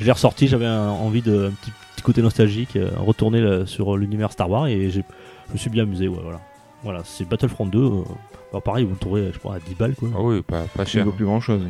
[0.00, 3.66] Je l'ai ressorti, j'avais un- envie de un petit, petit côté nostalgique, euh, retourner là,
[3.66, 5.04] sur l'univers Star Wars et j'ai-
[5.48, 6.08] je me suis bien amusé.
[6.08, 6.40] Ouais, voilà,
[6.88, 7.78] voilà, c'est Battlefront 2.
[7.78, 10.08] euh, pareil, vous le trouverez, je crois, à 10 balles quoi.
[10.16, 11.04] Ah oui, pas, pas cher.
[11.04, 11.62] vaut plus grand chose.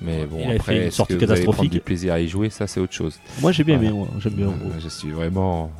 [0.00, 1.72] Mais bon, Il après, une est-ce sortie que vous allez prendre catastrophique.
[1.72, 2.50] du plaisir à y jouer?
[2.50, 3.18] Ça, c'est autre chose.
[3.40, 3.90] Moi, j'ai bien Voilà.
[3.90, 4.48] aimé, moi, j'aime bien.
[4.48, 5.70] Euh, je suis vraiment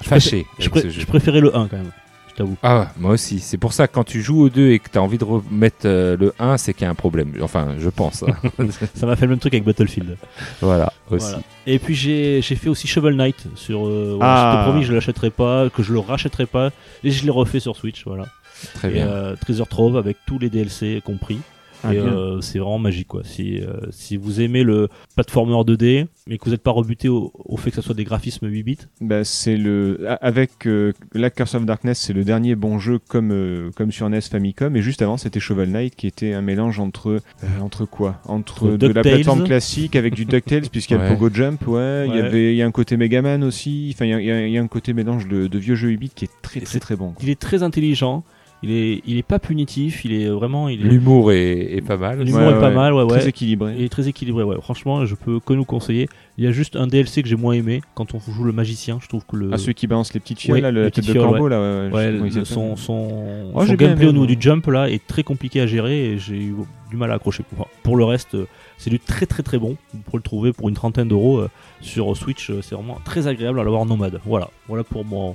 [0.00, 1.00] Je fâché Je, avec pré- ce jeu.
[1.02, 1.92] je préférais le 1 quand même,
[2.32, 2.56] je t'avoue.
[2.62, 3.38] Ah, moi aussi.
[3.40, 5.24] C'est pour ça que quand tu joues au 2 et que tu as envie de
[5.24, 7.32] remettre euh, le 1, c'est qu'il y a un problème.
[7.42, 8.22] Enfin, je pense.
[8.24, 8.34] hein.
[8.94, 10.16] Ça m'a fait le même truc avec Battlefield.
[10.60, 11.26] voilà, aussi.
[11.26, 11.42] Voilà.
[11.66, 13.86] Et puis j'ai j'ai fait aussi Shovel Knight sur.
[13.86, 14.52] Euh, voilà, Ah.
[14.52, 16.70] J'étais promis que je l'achèterais pas, que je le rachèterais pas,
[17.04, 18.26] et je l'ai refait sur Switch, voilà.
[18.74, 19.06] Très Et bien.
[19.08, 21.38] euh, Treasure Trove avec tous les DLC compris.
[21.84, 23.22] Ah, euh, c'est vraiment magique quoi.
[23.24, 27.32] Si, euh, si vous aimez le platformer 2D, mais que vous n'êtes pas rebuté au,
[27.34, 31.30] au fait que ça soit des graphismes 8 bits, Bah, c'est le avec euh, la
[31.30, 34.82] Curse of Darkness, c'est le dernier bon jeu comme euh, comme sur NES Famicom et
[34.82, 38.20] juste avant c'était Shovel Knight qui était un mélange entre euh, entre quoi?
[38.26, 41.10] Entre Entre de la plateforme classique avec du DuckTales puisqu'il y a Ouais.
[41.10, 44.04] le Pogo Jump, ouais, il y avait il y a un côté Megaman aussi, enfin
[44.04, 45.74] il y a, il y a- il y a un côté mélange de, de vieux
[45.74, 47.10] jeux 8 bits qui est très Et très très bon.
[47.12, 47.22] quoi.
[47.22, 48.24] il est très intelligent.
[48.64, 50.04] Il est, il est pas punitif.
[50.04, 52.22] Il est vraiment, L'humour est, est pas mal.
[52.22, 52.74] l'humour Ouais, est pas ouais.
[52.74, 53.18] mal, ouais, ouais.
[53.18, 53.74] Très équilibré.
[53.76, 54.56] Il est très équilibré, ouais.
[54.62, 56.08] Franchement, je peux que nous conseiller.
[56.38, 58.98] Il y a juste un DLC que j'ai moins aimé quand on joue le magicien.
[59.02, 61.04] Je trouve que le, Ah, celui qui balance les petites Ouais, là, le- la tête
[61.06, 64.66] de fioles, corbeau, là, ouais, le- son, son, Oh, son gameplay au niveau du jump
[64.68, 66.54] là est très compliqué à gérer et j'ai eu
[66.90, 67.42] du mal à accrocher.
[67.54, 68.36] Enfin, pour le reste,
[68.78, 69.76] c'est du très très très bon.
[69.92, 71.48] Vous pourrez le trouver pour une trentaine d'euros euh,
[71.80, 72.48] sur Switch.
[72.50, 74.20] euh, C'est vraiment très agréable à l'avoir nomade.
[74.24, 75.34] Voilà, voilà pour mon,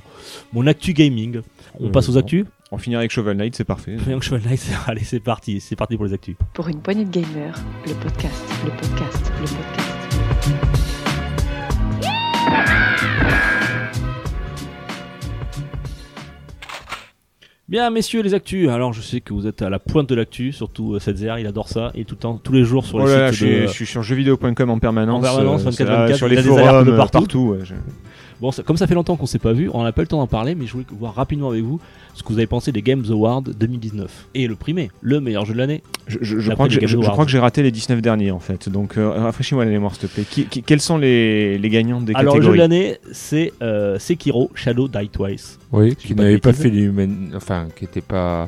[0.53, 1.41] mon actu gaming.
[1.79, 2.19] On Euh, passe aux bon.
[2.19, 2.45] actus?
[2.71, 3.95] On finira avec Shovel Knight, c'est parfait.
[3.95, 6.35] Que Shovel Knight, c'est- Allez, c'est parti, c'est parti pour les actus.
[6.53, 10.97] Pour une poignée de gamers, le podcast, le podcast, le podcast.
[17.69, 18.69] Bien, messieurs, les actus.
[18.69, 21.47] Alors, je sais que vous êtes à la pointe de l'actu, surtout euh, Setzer, il
[21.47, 23.39] adore ça et tout le temps, tous les jours sur les Oh là là, sites
[23.41, 25.19] je, suis, de- je suis sur jeuxvideo.com en permanence.
[25.19, 27.39] En permanence, euh, 24/24, ça, sur il les forums, euh, partout.
[27.49, 27.73] ouais, je-
[28.39, 30.07] Bon, ça- comme ça fait longtemps qu'on s'est pas vu, on n'a pas eu le
[30.09, 31.79] temps d'en parler, mais je voulais voir rapidement avec vous
[32.13, 35.53] ce que vous avez pensé des Games Awards 2019 et le primé, le meilleur jeu
[35.53, 35.81] de l'année.
[36.07, 37.11] Je, je- je D'après crois que les j'ai- Game je, je Awards.
[37.13, 38.69] crois que j'ai raté les 19 derniers en fait.
[38.69, 40.23] Donc euh, rafraîchis-moi la mémoire s'il te plaît.
[40.29, 43.53] Qui- qui- quels sont les, les gagnants des Alors, le jeu de catégories l'année, c'est
[43.61, 45.57] euh, Sekiro Shadow Die Twice.
[45.71, 48.47] Oui, qui n'avait pas fait l'humaine, enfin, qui n'était pas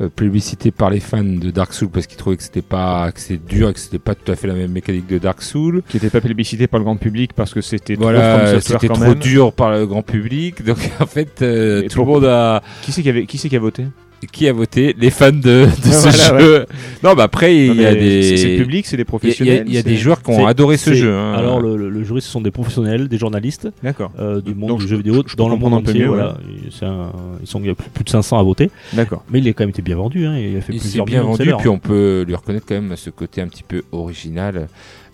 [0.00, 3.20] euh, plébiscité par les fans de Dark Souls parce qu'ils trouvaient que c'était pas, que
[3.20, 5.82] c'était dur et que c'était pas tout à fait la même mécanique de Dark Souls.
[5.88, 8.98] Qui n'était pas plébiscité par le grand public parce que c'était trop Voilà, c'était trop
[8.98, 9.14] même.
[9.14, 10.64] dur par le grand public.
[10.66, 13.56] Donc en fait, euh, tout le monde a Qui c'est qui, avait- qui c'est qui
[13.56, 13.84] a voté?
[14.30, 16.66] Qui a voté Les fans de, de ce Voilà, jeu.
[17.02, 19.64] Non, bah après il y a des, c'est- public, c'est il y a, professionnels.
[19.66, 21.12] il y a des joueurs qui ont adoré ce jeu.
[21.12, 21.32] hein.
[21.34, 24.12] Alors, le, le, le jury, ce sont des professionnels, des journalistes D'accord.
[24.18, 25.90] euh, du monde Donc, du je- jeu vidéo je dans le monde comprendre un peu
[25.90, 26.02] entier.
[26.02, 26.36] mieux, voilà.
[26.82, 29.24] Un- ils sont il y a plus, plus de 500 à voter, D'accord.
[29.30, 30.26] mais il a quand même été bien vendu.
[30.26, 31.72] Hein, il a fait Il s'est plusieurs bien vendu, puis hein.
[31.72, 34.68] on peut lui reconnaître quand même ce côté un petit peu original.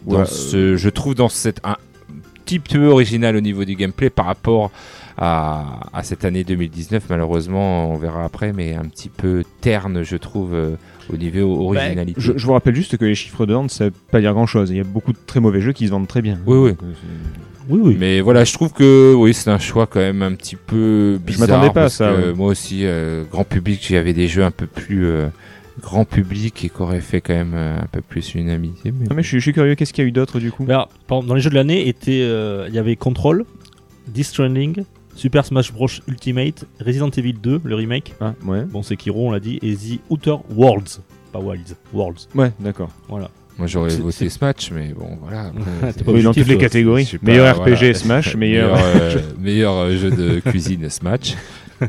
[0.07, 1.77] Dans Ouais, ce, je trouve dans cette un
[2.45, 4.71] petit peu original au niveau du gameplay par rapport
[5.21, 7.05] à, à cette année 2019.
[7.11, 10.77] Malheureusement, on verra après, mais un petit peu terne, je trouve, euh,
[11.13, 12.21] au niveau originalité.
[12.21, 14.47] Je, je vous rappelle juste que les chiffres de vente, ça veut pas dire grand
[14.47, 14.71] chose.
[14.71, 16.39] Il y a beaucoup de très mauvais jeux qui se vendent très bien.
[16.47, 16.71] Oui, oui.
[16.83, 16.93] Euh,
[17.69, 17.97] Oui, oui.
[18.01, 21.49] Mais voilà, je trouve que oui, c'est un choix quand même un petit peu bizarre.
[21.49, 22.33] m'attendais pas à parce ça, que ouais.
[22.35, 25.29] Moi aussi, euh, grand public, j'avais des jeux un peu plus euh,
[25.81, 28.35] grand public et qui auraient fait quand même euh, un peu plus.
[28.35, 28.59] Mais, Non,
[29.15, 30.65] mais je suis, je suis curieux, qu'est-ce qu'il y a eu d'autre du coup?
[30.69, 33.45] Alors, dans les jeux de l'année, était, euh, il y avait Control,
[34.09, 34.85] Death Stranding,
[35.21, 38.65] Super Smash Bros Ultimate, Resident Evil 2, le remake, Ah, ouais.
[38.65, 42.27] bon Sekiro on l'a dit, et The Outer Worlds, pas Wilds, Worlds.
[42.35, 42.89] Ouais, d'accord.
[43.07, 43.29] Voilà.
[43.59, 45.49] Moi, j'aurais C'est- voté match, mais bon, voilà.
[45.55, 47.07] après, T'es c'est- pas Oui, dans toutes les catégories.
[47.21, 47.75] Meilleur voilà.
[47.77, 48.75] RPG, Smash, meilleur.
[48.83, 51.35] euh, meilleur euh, jeu de cuisine, Smash.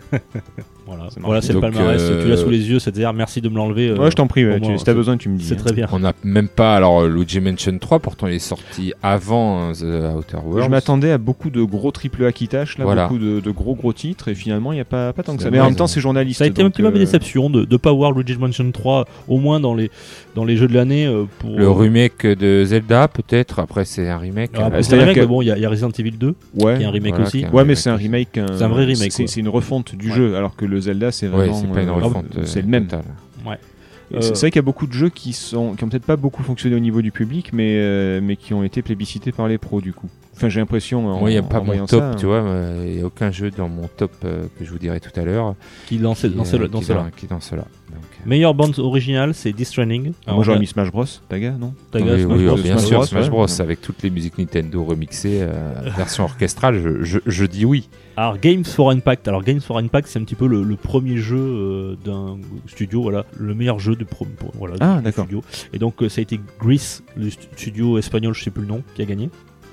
[0.95, 3.49] Voilà, voilà c'est le Donc, palmarès, euh, tu l'as sous les yeux, ZR, merci de
[3.49, 3.89] me l'enlever.
[3.89, 5.45] euh, ouais, je t'en prie, ouais, tu- si t'as c'est- besoin, tu me dis.
[5.45, 5.57] C'est hein.
[5.63, 5.87] très bien.
[5.91, 9.83] On n'a même pas, alors, Luigi Mansion 3, pourtant il est sorti avant hein, The
[10.17, 10.63] Outer Worlds.
[10.65, 13.07] Je m'attendais à beaucoup de gros triple A qui tâchent, là, Voilà.
[13.07, 15.39] beaucoup de, de gros gros titres, et finalement, il n'y a pas, pas tant que
[15.39, 15.51] C'est ça.
[15.51, 15.95] Mais en vrai, même temps, ça.
[15.95, 16.39] c'est journaliste.
[16.39, 18.37] Ça a été un donc, petit peu ma euh, déception de ne pas voir Luigi's
[18.37, 19.89] Mansion 3 au moins dans les,
[20.35, 21.57] dans les jeux de l'année euh, pour.
[21.57, 23.59] Le remake de Zelda, peut-être.
[23.59, 24.51] Après, c'est un remake.
[24.53, 25.65] Alors, après, Euh, c'est un c'est-à-dire remake, que- mais bon, il y, a- il y
[25.65, 26.77] a Resident Evil 2 Ouais.
[26.77, 27.37] qui est un remake Voilà, aussi.
[27.39, 28.29] qui est un Ouais, mais remake c'est un remake.
[28.33, 29.31] C'est un vrai remake, C'est quoi.
[29.31, 30.15] c'est une refonte du Ouais.
[30.15, 31.53] jeu, alors que le Zelda, c'est Ouais, vraiment.
[31.61, 32.25] c'est pas une euh, refonte.
[32.35, 32.87] euh, euh, C'est le même.
[32.93, 36.05] Euh, C'est c'est vrai qu'il y a beaucoup de jeux qui sont qui ont peut-être
[36.05, 39.47] pas beaucoup fonctionné au niveau du public, mais euh, mais qui ont été plébiscités par
[39.47, 40.09] les pros du coup.
[40.41, 41.07] Enfin, j'ai l'impression.
[41.07, 42.37] en- Moi, il n'y a pas mon top, ça, tu vois.
[42.37, 45.11] euh, Il n'y a aucun jeu dans mon top euh, que je vous dirai tout
[45.19, 45.53] à l'heure.
[45.87, 46.51] qui qui, dans, euh, dans qui
[46.87, 47.61] dans- Qui dans cela.
[47.91, 50.13] Donc, euh, Meilleure bande originale, c'est Death Stranding.
[50.25, 51.05] Ah, Moi, j'aurais mis Smash Bros.
[51.29, 53.05] Taga, non Taga, oui, Smash oui, Bros, bien Smash sûr, Bros.
[53.05, 53.29] Smash ouais.
[53.29, 53.61] Bros.
[53.61, 57.87] avec toutes les musiques Nintendo remixées, euh, version orchestrale, je, je, je dis oui.
[58.17, 59.27] Alors Games for Impact.
[59.27, 63.01] Alors Games for Impact, c'est un petit peu le, le premier jeu euh, d'un studio,
[63.03, 65.25] voilà, le meilleur jeu de pro, pour- voilà, Ah, du d'accord.
[65.25, 65.43] studio.
[65.73, 68.67] Et donc euh, ça a été Grease, le stu- studio espagnol, je sais plus le
[68.69, 69.29] nom, qui a gagné.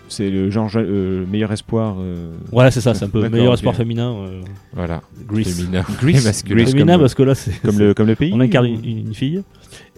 [0.08, 1.96] C'est le genre euh, meilleur espoir.
[2.00, 4.12] euh, Voilà, c'est ça, c'est un peu meilleur espoir féminin.
[4.14, 4.40] euh,
[4.72, 5.02] Voilà.
[5.26, 5.56] Grease.
[5.56, 5.84] Féminin.
[6.24, 6.56] Masculin.
[6.56, 6.72] Grease.
[6.72, 9.14] Féminin parce que là, c'est Comme le, comme le pays on incarne ou- une, une
[9.14, 9.42] fille.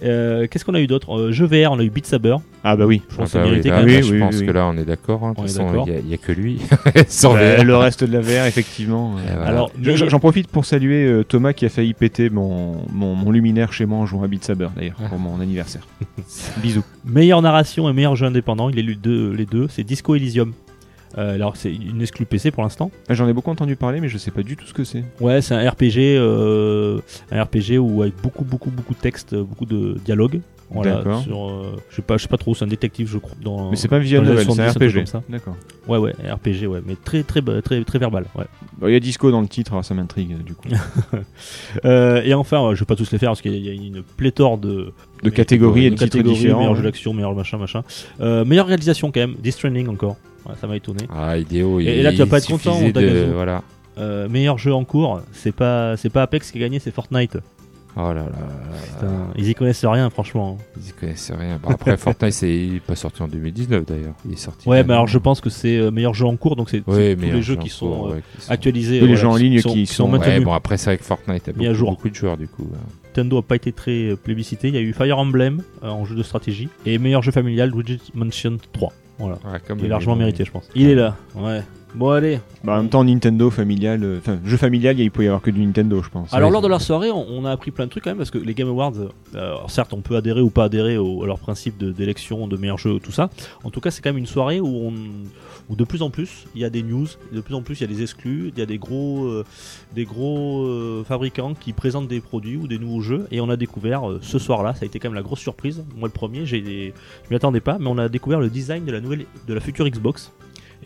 [0.03, 2.37] Euh, Qu'est-ce qu'on a eu d'autre Euh, Jeu VR, on a eu Beat Saber.
[2.65, 3.03] Ah bah oui.
[3.09, 3.87] Je Ah pense que bah oui, là, quand là, même.
[3.97, 4.47] Oui, je oui, pense oui.
[4.47, 5.25] que là, on est d'accord.
[5.25, 5.35] hein.
[5.37, 6.61] Il n'y a, que lui.
[7.09, 7.65] Sans Bah, VR.
[7.65, 9.17] le reste de la VR, effectivement.
[9.19, 9.35] euh.
[9.35, 9.47] Voilà.
[9.49, 13.73] Alors, J'en profite pour saluer euh, Thomas qui a failli péter mon, mon, mon luminaire
[13.73, 15.83] chez moi en jouant à Beat Saber d'ailleurs pour mon anniversaire.
[16.63, 16.85] Bisous.
[17.05, 20.53] meilleure narration et meilleur jeu indépendant, il est lu deux, les deux, c'est Disco Elysium.
[21.19, 22.91] Euh, alors c'est une exclu PC pour l'instant.
[23.09, 25.05] Ah, J'en ai beaucoup entendu parler, mais je sais pas du tout ce que c'est.
[25.21, 27.01] Ouais, c'est un RPG, euh,
[27.33, 30.41] un RPG où avec beaucoup beaucoup beaucoup de texte, beaucoup de dialogue.
[30.73, 31.21] Voilà, D'accord.
[31.25, 33.35] sur, euh, je sais pas, je sais pas trop, c'est un détective, je crois.
[33.43, 35.23] Dans, Mais c'est pas les novel, c'est un 70, truc RPG.
[35.29, 35.57] D'accord.
[35.89, 38.27] Ouais, ouais, RPG, ouais, mais très très très très, très verbal.
[38.37, 38.45] Ouais.
[38.79, 40.69] Bon, Il y a disco dans le titre, alors ça m'intrigue du coup.
[41.85, 44.93] Et enfin, je vais pas tous les faire parce qu'il y a une pléthore de
[45.25, 46.61] De catégories et de de titres catégories, différents.
[46.61, 47.83] meilleur jeu d'action, meilleur machin, machin.
[48.21, 50.17] Meilleure réalisation quand même, Death Stranding encore.
[50.47, 51.05] Ouais, ça m'a étonné.
[51.15, 51.81] Ah, idéo.
[51.81, 53.27] Et- et là, tu vas pas être content, Dagazu.
[53.27, 53.63] de- Voilà.
[53.99, 57.37] Euh, meilleur jeu en cours, c'est pas c'est pas Apex qui a gagné, c'est Fortnite.
[57.97, 58.27] Oh là là.
[58.95, 60.59] Putain, ils y connaissent rien, franchement.
[60.77, 61.59] Ils y connaissent rien.
[61.61, 64.15] Bon, après, Fortnite, c'est il est pas sorti en 2019 d'ailleurs.
[64.25, 64.69] Il est sorti.
[64.69, 66.95] Ouais, mais alors je pense que c'est euh, meilleur jeu en cours, donc c'est Ouais,
[67.11, 68.95] c'est tous les jeux jeu qui en sont cours, euh, ouais, qui sont- actualisés.
[68.95, 70.39] Oui, les voilà, jeux en ligne qui sont, qui qui sont sont- maintenus.
[70.39, 71.91] Ouais, bon, après, c'est avec Fortnite, il y a jour.
[71.91, 72.71] beaucoup de joueurs du coup.
[73.09, 74.69] Nintendo a pas été très euh, plébiscité.
[74.69, 77.71] Il y a eu Fire Emblem euh, en jeu de stratégie et meilleur jeu familial
[77.71, 78.93] Luigi's Mansion 3.
[79.21, 80.69] Voilà, Ouais, comme il est largement mérité, je pense.
[80.75, 81.63] Il est là, ouais.
[81.95, 82.39] Bon allez.
[82.63, 85.51] Bah, en même temps, Nintendo familial, euh, enfin, jeu familial, il peut y avoir que
[85.51, 86.33] du Nintendo, je pense.
[86.33, 88.19] Alors Ouais, lors de la soirée, on, on a appris plein de trucs quand même
[88.19, 88.93] parce que les Game Awards,
[89.35, 92.79] euh, certes, on peut adhérer ou pas adhérer au, à leur principe d'élection, de, meilleurs
[92.79, 93.31] jeux, tout ça.
[93.65, 94.93] En tout cas, c'est quand même une soirée où, on,
[95.69, 97.83] où de plus en plus il y a des news, de plus en plus il
[97.83, 99.45] y a des exclus, il y a des gros, euh,
[99.95, 103.27] des gros fabricants qui présentent des produits ou des nouveaux jeux.
[103.33, 105.83] Et on a découvert ce soir-là, ça a été quand même la grosse surprise.
[105.97, 108.93] Moi, le premier, j'ai, je m'y attendais pas, mais on a découvert le design de
[108.93, 110.31] la nouvelle, de la future Xbox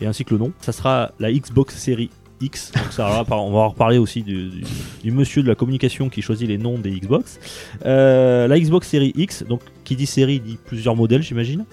[0.01, 0.51] et ainsi que le nom.
[0.61, 2.09] Ça sera la Xbox Series
[2.41, 2.71] X.
[2.73, 4.63] Donc ça, là, on va en reparler aussi du, du-
[5.03, 7.39] du monsieur de la communication qui choisit les noms des Xbox.
[7.85, 11.65] Euh, la Xbox Series X, donc qui dit série dit plusieurs modèles, j'imagine.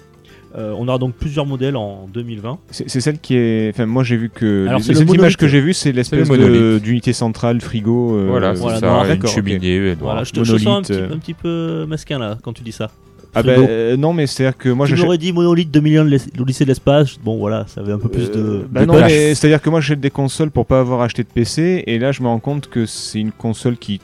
[0.55, 2.59] Euh, on aura donc plusieurs modèles en 2020.
[2.69, 3.71] C'est celle qui est.
[3.73, 4.67] Enfin, moi j'ai vu que.
[4.67, 5.35] Alors, images monolithe.
[5.37, 8.15] que j'ai vues, c'est l'espèce d'unité centrale, frigo.
[8.17, 9.79] euh, Voilà, c'est voilà, ça, non, une cheminée.
[9.79, 9.95] noire.
[9.99, 12.71] Voilà, je te, je sens un petit, un petit peu mesquin là quand tu dis
[12.71, 12.91] ça.
[13.35, 16.29] Ah ben euh, non, mais c'est-à-dire que moi m'aurais dit monolithe 2 millions de l'es-
[16.37, 17.17] l'Odyssée de l'espace.
[17.23, 18.39] Bon voilà, ça avait un peu plus de.
[18.39, 19.11] Euh, bah de non, clash.
[19.11, 22.11] mais c'est-à-dire que moi j'achète des consoles pour pas avoir acheté de PC, et là
[22.11, 24.01] je me rends compte que c'est une console qui.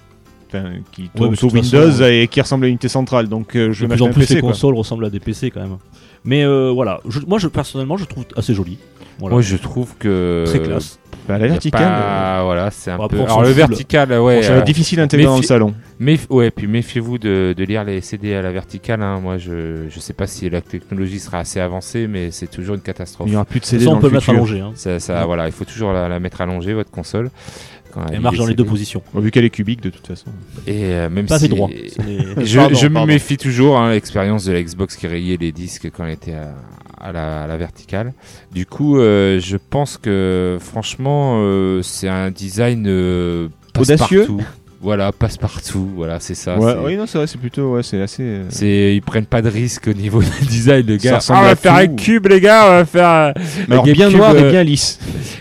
[0.91, 3.71] Qui tourne de sous Windows façon, et qui ressemble à une unité centrale, donc euh,
[3.71, 4.35] je vais plus m'acheter en un plus PC.
[4.35, 4.49] les quoi.
[4.51, 5.77] consoles ressemblent à des PC quand même.
[6.25, 8.77] Mais euh, voilà, Je- moi je, personnellement je trouve assez joli.
[9.19, 9.33] Voilà.
[9.35, 10.45] Moi, je trouve que.
[10.47, 10.97] Très classe.
[11.27, 13.19] Bah, la verticale, pas- Voilà, c'est un peu.
[13.21, 14.37] Alors, le vertical, ouais.
[14.37, 15.75] euh, ça va euh, difficile à intégrer dans le salon.
[16.01, 19.01] Méf- ouais, puis méfiez-vous de, de lire les CD à la verticale.
[19.03, 19.19] hein.
[19.19, 22.81] Moi, je je sais pas si la technologie sera assez avancée, mais c'est toujours une
[22.81, 23.27] catastrophe.
[23.27, 24.37] Il n'y aura plus de CD façon, dans on peut le mettre futur.
[24.39, 24.59] allongé.
[24.61, 24.71] Hein.
[24.75, 25.25] Ça, ça, Ouais.
[25.25, 27.29] voilà, il faut toujours la, la mettre allongée votre console.
[27.93, 29.01] Quand elle marche dans les deux positions.
[29.15, 30.27] Vu qu'elle est cubique de toute façon.
[30.67, 31.69] Et euh, même Pas si fait droit.
[31.69, 35.51] Les- je, Pardon, je me méfie toujours hein, l'expérience de la Xbox qui rayait les
[35.51, 36.53] disques quand elle était à,
[36.99, 38.13] à la, à la verticale.
[38.51, 43.47] Du coup, euh, je pense que franchement, euh, c'est un design euh,
[43.77, 44.25] Audacieux.
[44.81, 45.89] Voilà, passe-partout.
[45.95, 46.57] Voilà, c'est ça.
[46.57, 48.23] ouais, oui, non, c'est vrai, c'est plutôt, ouais, c'est assez.
[48.23, 51.19] euh, C'est, ils prennent pas de risque au niveau du design, les gars.
[51.29, 52.65] Ah, on va faire un cube, les gars.
[52.65, 53.31] On va faire euh,
[53.67, 54.99] mais alors bien GameCube, noir et euh, bien lisse.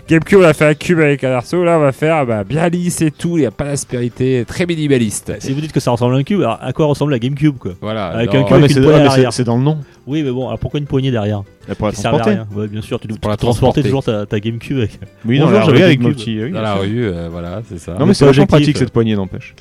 [0.08, 0.40] GameCube.
[0.40, 1.62] On a fait un cube avec un arceau.
[1.62, 3.38] Là, on va faire bah, bien lisse et tout.
[3.38, 5.32] Il y a pas d'aspérité, très minimaliste.
[5.38, 7.58] Si vous dites que ça ressemble à un cube, alors à quoi ressemble la GameCube
[7.58, 8.06] quoi Voilà.
[8.08, 9.78] Avec non, un cube Ouais, c'est dans le nom.
[10.08, 12.48] Oui, mais bon, alors pourquoi une poignée derrière Là, Pour la Qui servait à transporter.
[12.54, 12.60] rien.
[12.62, 14.10] Ouais, bien sûr, tu dois Pour la transporter transporter.
[14.10, 14.98] toujours ta, ta GameCube avec.
[15.26, 16.16] Oui, dans Bonjour, la j'avais rue avec GameCube.
[16.16, 16.36] nos petits.
[16.42, 16.82] oui, Dans bien la sûr.
[16.82, 17.94] rue, euh, voilà, c'est ça.
[17.98, 18.48] Non, mais c'est pas vachement objectif.
[18.66, 19.54] pratique cette poignée, n'empêche.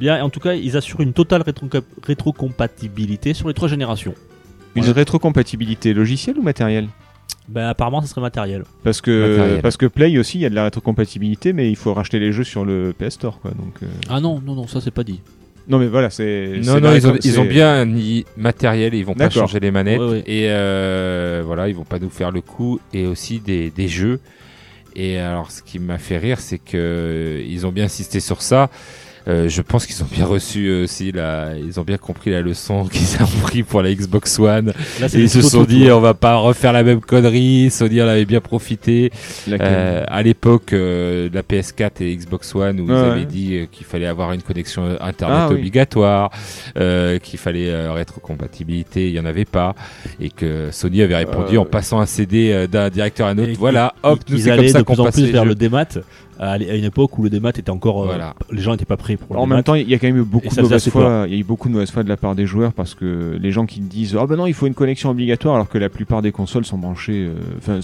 [0.00, 4.14] Bien, en tout cas, ils assurent une totale rétro- rétrocompatibilité sur les trois générations.
[4.74, 6.88] Une rétrocompatibilité logicielle ou matérielle?
[7.48, 8.64] Ben, apparemment, ça serait matériel.
[8.84, 9.62] parce que, Matériel.
[9.62, 12.32] parce que Play aussi, il y a de la rétrocompatibilité, mais il faut racheter les
[12.32, 13.38] jeux sur le PS Store.
[13.40, 15.20] Quoi, donc, euh, Ah non, non, non, ça c'est pas dit.
[15.68, 16.60] Non, mais voilà, c'est.
[16.64, 20.00] Non, non, ils ont, ils bien mis matériel, ils vont pas changer les manettes.
[20.00, 20.24] Ouais, ouais.
[20.26, 22.80] Et euh, voilà, ils vont pas nous faire le coup.
[22.92, 24.20] Et aussi des, des jeux.
[24.94, 28.42] Et alors, ce qui m'a fait rire, c'est que euh, ils ont bien insisté sur
[28.42, 28.70] ça.
[29.28, 32.40] Euh, je pense qu'ils ont bien reçu euh, aussi la, ils ont bien compris la
[32.40, 34.72] leçon qu'ils ont pris pour la Xbox One.
[35.00, 37.70] Là, Et ils se sont dit, on va pas refaire la même connerie.
[37.70, 39.10] Sony en avait bien profité.
[39.48, 43.86] Euh, à l'époque euh, de la PS4 et Xbox One où ils avaient dit qu'il
[43.86, 45.56] fallait avoir une connexion internet Ah, oui.
[45.56, 46.30] obligatoire,
[46.76, 49.74] euh, qu'il fallait euh, rétrocompatibilité, il y en avait pas,
[50.20, 53.52] et que Sony avait répondu en passant un CD d'un directeur à un autre.
[53.58, 55.48] Voilà, hop, nous c'est comme allaient ça de qu'on plus passe vers jeux.
[55.50, 55.86] le démat
[56.38, 58.02] à une époque où le démat était encore.
[58.02, 58.34] euh, Voilà.
[58.50, 59.56] les gens n'étaient pas prêts pour le En démat.
[59.56, 61.24] même temps, il y a quand même eu beaucoup de mauvaise foi.
[61.28, 63.38] Il y a eu beaucoup de mauvaise foi de la part des joueurs parce que
[63.40, 65.88] les gens qui disent ah ben non il faut une connexion obligatoire alors que la
[65.88, 67.26] plupart des consoles sont branchées.
[67.28, 67.80] euh, Enfin,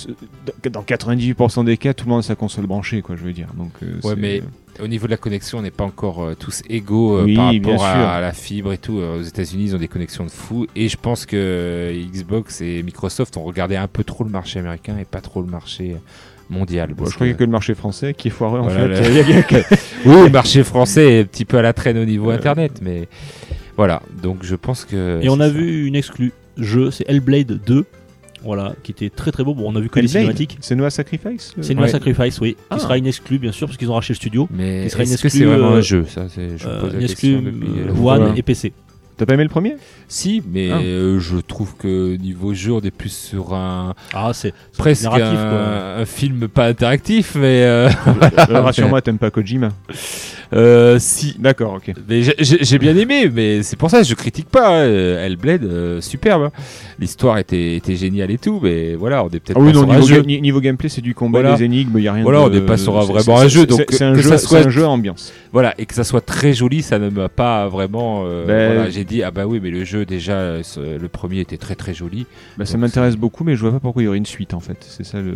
[0.71, 3.17] dans 98% des cas, tout le monde a sa console branchée quoi.
[3.17, 3.49] Je veux dire.
[3.57, 3.71] Donc.
[3.83, 4.43] euh, Ouais, mais
[4.83, 7.53] au niveau de la connexion, on n'est pas encore euh, tous égaux euh, Oui, par
[7.53, 8.99] rapport à, la fibre et tout.
[8.99, 10.67] Euh, Aux États-Unis, ils ont des connexions de fou.
[10.77, 14.97] Et je pense que Xbox et Microsoft ont regardé un peu trop le marché américain
[15.01, 15.97] et pas trop le marché
[16.51, 16.95] mondial.
[16.95, 18.69] Bon, je crois qu'il n'y a que- que le marché français qui est foireux en
[18.69, 19.33] Voilà, fait.
[19.35, 19.57] a que-
[20.07, 22.35] Oui, le marché français est un petit peu à la traîne au niveau Euh.
[22.35, 23.09] internet, mais
[23.77, 24.03] voilà.
[24.23, 25.21] Donc je pense que.
[25.23, 25.51] Et on a ça.
[25.55, 27.85] vu une exclue jeu, c'est Hellblade 2.
[28.45, 29.53] Voilà, qui était très très beau.
[29.53, 30.59] Bon, on a vu que les cinématiques.
[30.61, 31.89] C'est Noah Sacrifice le- C'est Ouais.
[31.89, 32.79] Sacrifice, oui, qui Ah.
[32.79, 34.49] sera une exclue bien sûr, parce qu'ils ont racheté le studio.
[34.53, 36.27] Mais Qui sera une est-ce que c'est vraiment euh, un jeu Ça?
[36.37, 38.73] Je Euh, pose la une exclue euh, One et PC.
[39.19, 39.77] T'as pas aimé le premier?
[40.07, 40.79] Si, mais Ah.
[40.79, 45.27] euh, je trouve que niveau jeu, on est plus sur un Ah, c'est presque narratif,
[45.39, 45.61] un, quoi.
[46.03, 47.89] un film pas interactif, mais euh,
[48.49, 49.71] Euh, Rassure-moi, t'aimes pas Kojima
[50.55, 51.35] euh, si.
[51.39, 51.93] D'accord, ok.
[52.09, 54.69] Mais j'ai- bien aimé, mais c'est pour ça que je critique pas.
[54.69, 54.87] hein.
[54.87, 56.45] Euh, Hellblade, euh, superbe.
[56.45, 56.53] hein.
[57.01, 59.81] L'histoire était, était géniale et tout, mais voilà, on est peut-être Ah oui, pas non,
[59.85, 60.17] sur un niveau, jeu.
[60.17, 61.57] ga- ni- niveau gameplay, c'est du combat, Voilà.
[61.57, 62.45] des énigmes, y a rien Voilà, de...
[62.47, 64.69] on n'est pas sur un vraiment un jeu, donc c'est un ça c'est soit- un
[64.69, 65.33] jeu à ambiance.
[65.53, 68.25] Voilà, et que ça soit très joli, ça ne m'a pas vraiment.
[68.27, 71.39] euh, Ben- voilà, J'ai dit, ah bah oui, mais le jeu, déjà, euh, le premier
[71.39, 72.27] était très très joli.
[72.57, 74.61] Bah, ça m'intéresse beaucoup, mais je vois pas pourquoi il y aurait une suite en
[74.61, 74.79] fait.
[74.81, 75.35] C'est ça le.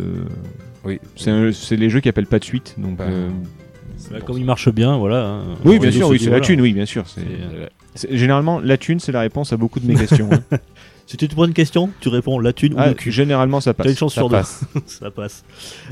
[0.83, 0.99] Oui.
[1.15, 2.97] C'est un- les jeux qui appellent pas de suite, donc.
[2.97, 3.29] Bah, euh,
[4.25, 5.27] comme il marche bien, voilà.
[5.27, 5.41] hein.
[5.63, 7.05] Oui, bien sûr, oui, c'est la thune, oui, bien sûr.
[7.19, 7.67] euh,
[8.11, 10.27] Généralement, la thune, c'est la réponse à beaucoup de mes questions.
[10.31, 10.57] hein.
[11.05, 13.11] Si tu te poses une question, tu réponds la thune ou Ah, le cul.
[13.11, 13.97] généralement, ça T'as une passe.
[13.99, 14.37] chance ça sur deux.
[14.37, 14.63] passe.
[14.87, 15.43] ça passe.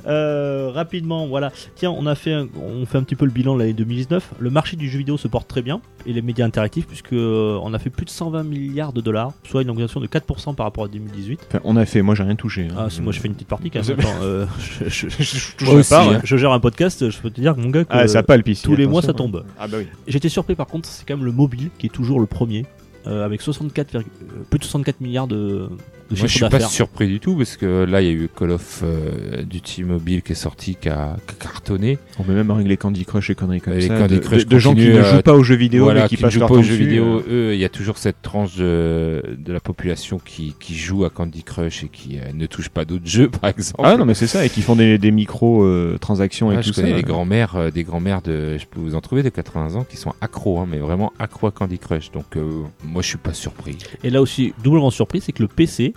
[0.08, 1.52] Euh, rapidement, voilà.
[1.76, 4.32] Tiens, on a fait, un, on fait un petit peu le bilan de l'année 2019.
[4.39, 7.60] Le marché du jeu vidéo se porte très bien et les médias interactifs, puisque euh,
[7.62, 10.65] on a fait plus de 120 milliards de dollars, soit une augmentation de 4% par
[10.65, 11.39] rapport à 2018.
[11.50, 12.67] Enfin, on a fait, moi j'ai rien touché.
[12.71, 12.76] hein.
[12.78, 14.00] Ah, c'est- moi je fais une petite partie quand même.
[14.00, 14.45] Attends, euh,
[14.88, 16.13] je, je- je- touche Moi à aussi, part, hein.
[16.13, 16.19] ouais.
[16.24, 18.47] je gère un podcast, je peux te dire que mon gars, que, Ah, ça palpe
[18.47, 18.63] ici.
[18.63, 19.32] tous les mois ça attention.
[19.32, 19.45] tombe.
[19.60, 19.88] Ah bah oui.
[20.08, 22.65] J'étais surpris par contre, c'est quand même le mobile qui est toujours le premier,
[23.06, 25.70] avec 64, virg- euh, plus de 64 milliards de
[26.17, 28.52] Moi, je suis pas surpris du tout parce que là, il y a eu Call
[28.52, 31.97] of euh, Duty Mobile qui est sorti, qui a, qui a cartonné.
[32.19, 33.97] On peut même régler Candy Crush et conneries comme Et les ça.
[33.97, 36.08] Candy de, Crush de- de gens qui ne jouent pas aux jeux vidéo, voilà, mais
[36.10, 37.04] qui, qui ne passent jouent leur pas temps aux jeux vidéo.
[37.28, 37.50] euh.
[37.50, 41.10] Eux, il y a toujours cette tranche de, de la population qui, qui joue à
[41.10, 43.82] Candy Crush et qui euh, ne touche pas d'autres jeux, par exemple.
[43.84, 46.74] Ah non, mais c'est ça, et qui font des, des micro-transactions Ouais, et je tout
[46.74, 46.82] ça.
[46.82, 49.84] connais les grands-mères, euh, des grands-mères de, je peux vous en trouver de 80 ans
[49.84, 52.12] qui sont accros, hein, mais vraiment accros à Candy Crush.
[52.12, 53.78] Donc, euh, moi, je suis pas surpris.
[54.04, 55.93] Et là aussi, doublement surpris, c'est que le PC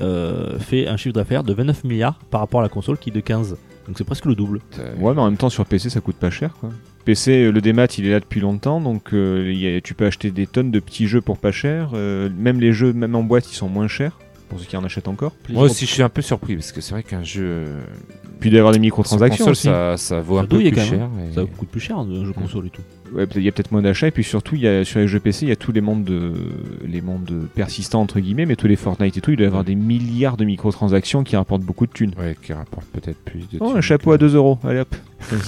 [0.00, 3.12] euh, fait un chiffre d'affaires de 29 milliards par rapport à la console qui est
[3.12, 3.56] de 15.
[3.86, 4.60] Donc c'est presque le double.
[5.00, 6.70] Ouais, mais en même temps, sur PC, ça coûte pas cher, quoi.
[7.04, 9.94] PC, euh, le démat, il est là depuis longtemps, donc euh, il y a- tu
[9.94, 11.90] peux acheter des tonnes de petits jeux pour pas cher.
[11.94, 14.84] euh, même les jeux, même en boîte, ils sont moins chers, pour ceux qui en
[14.84, 15.32] achètent encore.
[15.54, 17.66] Moi aussi, je suis un peu surpris parce que c'est vrai qu'un jeu.
[18.40, 19.62] Puis d'avoir des microtransactions console, aussi.
[19.68, 21.08] ça, ça vaut un peu plus cher.
[21.30, 22.82] et- Ça coûte plus cher un jeu console et tout.
[23.14, 24.98] Ouais, peut-être- il y a peut-être moins d'achats, et puis surtout, il y a, sur
[25.00, 26.32] les jeux PC, il y a tous les mondes, de,
[26.86, 29.64] les mondes persistants, entre guillemets, mais tous les Fortnite et tout, il doit y avoir
[29.64, 32.12] des milliards de microtransactions qui rapportent beaucoup de thunes.
[32.18, 33.58] Ouais, qui rapporte peut-être plus de.
[33.60, 34.94] Oh, thunes un chapeau que- à 2 euros, allez hop.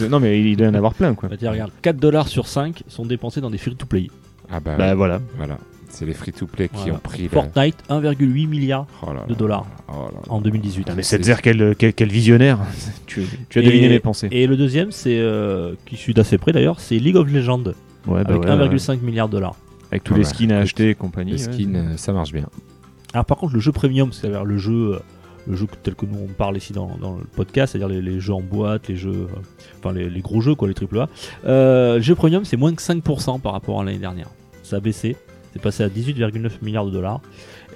[0.08, 1.28] Non, mais il doit y en avoir plein, quoi.
[1.28, 4.08] Bah, tiens, regarde, 4 dollars sur 5 sont dépensés dans des free-to-play.
[4.50, 5.20] Ah bah, Bah voilà.
[5.36, 5.58] voilà.
[5.98, 6.94] C'est les free-to-play qui Voilà.
[6.94, 7.22] ont pris.
[7.24, 9.24] la- Fortnite, 1,8 milliard Oh là là.
[9.28, 10.20] de dollars Oh là là.
[10.32, 10.82] en 2018.
[10.84, 12.58] Putain, mais c'est- Setzer, quel, quel, quel visionnaire
[13.06, 14.28] tu, tu as Et- deviné mes pensées.
[14.30, 17.64] Et le deuxième, c'est euh, qui suit d'assez près d'ailleurs, c'est League of Legends
[18.06, 19.56] Ouais, bah avec ouais, 1,5 milliard de dollars.
[19.90, 21.32] Avec tous Ah les bah, skins à acheter et compagnie.
[21.32, 21.52] Les ouais.
[21.52, 22.46] skins, euh, ça marche bien.
[23.12, 24.98] Alors par contre, le jeu premium, c'est-à-dire le jeu, euh,
[25.48, 28.20] le jeu tel que nous on parle ici dans, dans le podcast, c'est-à-dire les, les
[28.20, 31.08] jeux en boîte, les jeux, euh, enfin les, les gros jeux quoi, les AAA.
[31.46, 34.28] Euh, le jeu premium, c'est moins que 5% par rapport à l'année dernière.
[34.62, 35.16] Ça a baissé,
[35.58, 37.20] c'est passé à 18,9 milliards de dollars.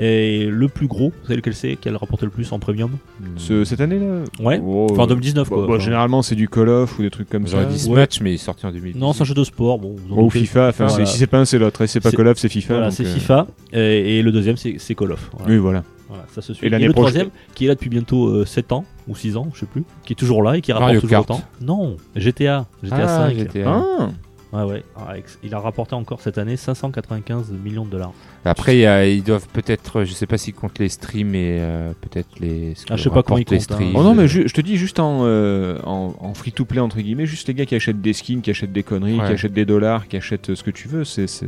[0.01, 2.93] Et le plus gros, vous savez lequel c'est, quel rapporte le plus en premium
[3.37, 4.25] Ce- cette année-là?
[4.41, 4.59] Ouais.
[4.65, 5.67] Oh, Enfin euh, 2019 bon, quoi.
[5.67, 7.53] bon, Enfin, généralement, c'est du Call of ou des trucs comme ça.
[7.61, 8.07] J'aurais dit Ouais.
[8.07, 8.99] Smash, mais il est sorti en 2010.
[8.99, 9.79] Non, c'est un jeu de sport.
[9.79, 10.39] Bon, vous en doutez.
[10.41, 11.05] FIFA, enfin, Voilà.
[11.05, 11.83] c'est- si c'est pas un, c'est l'autre.
[11.83, 12.75] Et c'est pas C'est- Call of, c'est FIFA.
[12.75, 13.47] Voilà, donc, c'est euh, FIFA.
[13.75, 15.31] Et, et le deuxième, c'est c'est Call of.
[15.37, 15.53] Voilà.
[15.53, 15.83] Oui, voilà.
[16.09, 16.67] Voilà, ça se suit.
[16.67, 19.49] Et le prochaine- troisième, qui est là depuis bientôt euh, 7 ans ou 6 ans,
[19.55, 21.31] je sais plus, qui est toujours là et qui rapporte Mario toujours Kart.
[21.31, 21.43] autant.
[21.63, 23.37] Non, GTA, GTA Ah, 5.
[23.39, 23.65] GTA.
[23.67, 24.11] Ah
[24.53, 24.85] Ouais, ouais.
[24.97, 28.13] Ah, il a rapporté encore cette année 595 millions de dollars.
[28.45, 31.57] Après, il y a- ils doivent peut-être, je sais pas s'ils comptent les streams et
[31.61, 32.75] euh, peut-être les.
[32.91, 33.61] Ah, je sais pas comment ils comptent, hein.
[33.61, 33.93] streams.
[33.97, 37.49] Oh non, mais je te dis juste en, euh, en, en free-to-play, entre guillemets, juste
[37.49, 39.27] les gars qui achètent des skins, qui achètent des conneries, Ouais.
[39.27, 41.47] qui achètent des dollars, qui achètent euh, ce que tu veux, c'est, c'est-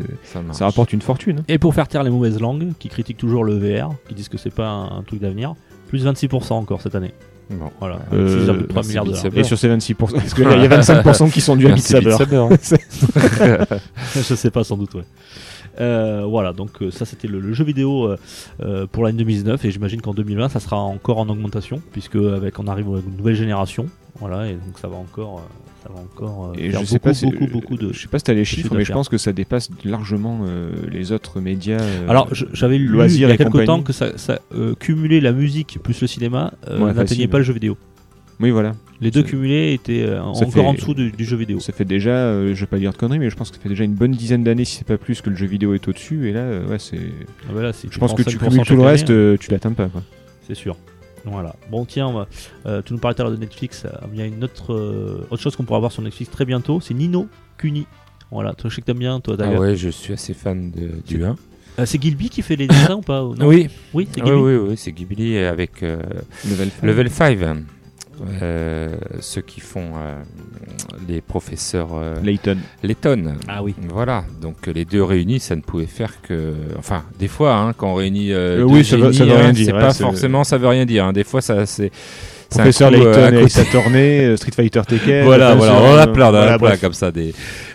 [0.52, 1.40] ça, rapporte une fortune.
[1.40, 1.44] hein.
[1.48, 4.38] Et pour faire taire les mauvaises langues, qui critiquent toujours le VR, qui disent que
[4.38, 5.54] c'est pas un, un truc d'avenir,
[5.88, 7.12] plus 26% encore cette année.
[7.50, 7.70] Bon.
[7.78, 9.38] Voilà, Euh, 6,3 merci, milliards de dollars.
[9.38, 12.16] Et sur ces 26%, parce qu'il y a 25% qui sont dus à Beat Saber.
[12.50, 13.64] Beat Saber.
[14.14, 15.04] je sais pas sans doute ouais.
[15.80, 18.16] Euh, voilà donc euh, ça c'était le, le jeu vidéo euh,
[18.62, 22.60] euh, pour l'année 2019 et j'imagine qu'en 2020 ça sera encore en augmentation puisque avec
[22.60, 23.86] on arrive à une nouvelle génération
[24.20, 26.86] voilà et donc ça va encore euh, ça va encore euh, Et faire je beaucoup,
[26.86, 28.84] sais pas si, beaucoup beaucoup de je sais pas si t'as les chiffre chiffres, mais
[28.84, 31.80] je pense que ça dépasse largement euh, les autres médias.
[31.80, 33.66] euh, alors j'avais lu il y a compagnie.
[33.66, 37.38] temps que ça, ça euh, cumuler la musique plus le cinéma euh, Ouais, n'atteignait pas
[37.38, 37.76] le jeu vidéo
[38.40, 38.72] Oui, voilà.
[39.00, 41.84] les deux cumulés étaient euh, encore fait- en dessous du, du jeu vidéo Ça fait
[41.84, 43.84] déjà, euh, je vais pas dire de conneries, mais je pense que ça fait déjà
[43.84, 46.28] une bonne dizaine d'années, si c'est pas plus, que le jeu vidéo est au-dessus.
[46.28, 46.98] Et là, euh, ouais, c'est.
[47.46, 49.72] Ah, voilà, si Je pense que tu 5% cumules tout le reste, euh, tu l'atteins
[49.72, 49.86] pas.
[49.88, 50.02] Quoi.
[50.46, 50.76] c'est sûr.
[51.24, 51.54] Voilà.
[51.70, 52.28] Bon, tiens, va-
[52.66, 53.84] euh, tu nous parlais tout à l'heure de Netflix.
[53.84, 56.44] euh, Il y a une autre, euh, autre chose qu'on pourra voir sur Netflix très
[56.44, 56.80] bientôt.
[56.80, 57.86] C'est Nino Kuni.
[58.30, 59.20] Voilà, toi, je sais que t'aimes bien.
[59.20, 61.36] Toi, t'as Ah ouais, je suis assez fan de, du 1.
[61.78, 63.46] Euh, c'est Gilby qui fait les dessins ou pas non?
[63.46, 64.38] Oui, Oui, c'est Gilby.
[64.40, 65.96] oui, oui, c'est Ghibli avec euh,
[66.48, 66.84] Level five.
[66.84, 67.38] Level 5.
[68.42, 70.14] Euh, ceux qui font euh,
[71.08, 72.56] les professeurs euh, Layton.
[72.82, 73.34] Layton.
[73.48, 73.74] Ah oui.
[73.88, 76.54] Voilà, donc euh, les deux réunis, ça ne pouvait faire que.
[76.78, 78.32] Enfin, des fois, hein, quand on réunit.
[78.32, 79.92] euh, Euh, deux oui, ça veut- ça génies, veut rien hein, dire, C'est hein, pas
[79.92, 81.04] c'est- forcément, ça veut rien dire.
[81.06, 81.12] hein.
[81.12, 81.90] Des fois, ça, c'est.
[82.50, 85.24] Professeur Layton et sa tournée, Street Fighter Tekken.
[85.24, 87.34] Voilà, voilà, on en a plein, on en a voilà, plein comme ça, des,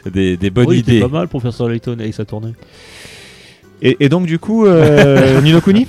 [0.10, 1.02] des, des bonnes Oui, idées.
[1.02, 2.54] pas mal, professeur Layton avec sa tournée.
[3.82, 5.88] Et, et donc, du coup, euh, Nino Kuni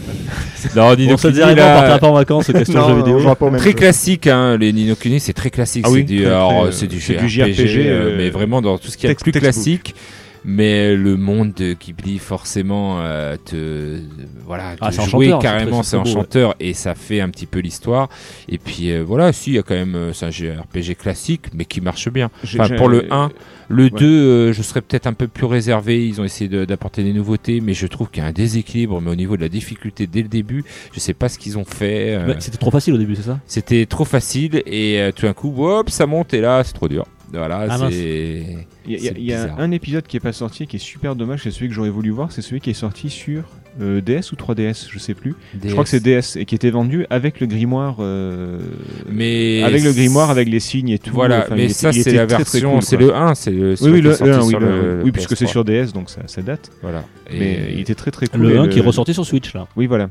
[0.77, 3.19] Non, Nino Kuni, on partira pas en vacances, question jeux vidéo.
[3.19, 3.77] on va pas Très jeu.
[3.77, 5.85] classique, hein, les Nino Kuni, c'est très classique.
[5.87, 8.31] Ah c'est oui, du, alors, euh, c'est du c'est JRPG, du JRPG, euh, euh, mais
[8.31, 9.43] vraiment dans tout ce qui est plus textbook.
[9.43, 9.95] classique.
[10.45, 13.99] Mais le monde de Ghibli, forcément, euh, te,
[14.47, 17.47] voilà, Ah, te c'est jouer carrément, c'est c'est beau, enchanteur et ça fait un petit
[17.47, 18.09] peu l'histoire.
[18.49, 21.47] Et puis euh, voilà, si, il y a quand même, euh, c'est un JRPG classique,
[21.53, 22.31] mais qui marche bien.
[22.59, 23.31] Enfin, pour le 1,
[23.69, 23.91] le Ouais.
[23.91, 26.07] 2, euh, je serais peut-être un peu plus réservé.
[26.09, 29.01] Ils ont essayé de- d'apporter des nouveautés, mais je trouve qu'il y a un déséquilibre.
[29.01, 31.65] Mais au niveau de la difficulté dès le début, je sais pas ce qu'ils ont
[31.65, 32.15] fait.
[32.15, 33.39] euh, Ouais, C'était trop facile au début, c'est ça?
[33.47, 36.89] C'était trop facile et euh, tout d'un coup, hop, ça monte et là, c'est trop
[36.89, 37.05] dur.
[37.33, 38.45] Voilà, Ah, c'est.
[38.87, 41.51] Il y a, y un épisode qui est pas sorti, qui est super dommage, c'est
[41.51, 43.45] celui que j'aurais voulu voir, c'est celui qui est sorti sur
[43.81, 45.37] euh, DS ou 3DS, je sais plus.
[45.65, 47.97] Je crois que c'est DS et qui était vendu avec le grimoire.
[48.01, 48.59] euh,
[49.09, 51.13] Mais avec le grimoire, avec les signes et tout.
[51.15, 53.51] Voilà, Enfin, mais ça était- il c'est la très, version, cool, c'est le 1, c'est
[53.53, 53.75] le.
[53.81, 54.67] Oui, oui, le, sorti le 1, oui, sur le-
[54.99, 55.51] le oui, puisque c'est PS3.
[55.51, 56.71] sur DS, donc ça, ça date.
[56.83, 57.05] Voilà.
[57.31, 58.41] Mais Et- il était très très cool.
[58.41, 59.69] Le et 1 qui est ressorti sur Switch là.
[59.77, 60.11] Oui, voilà.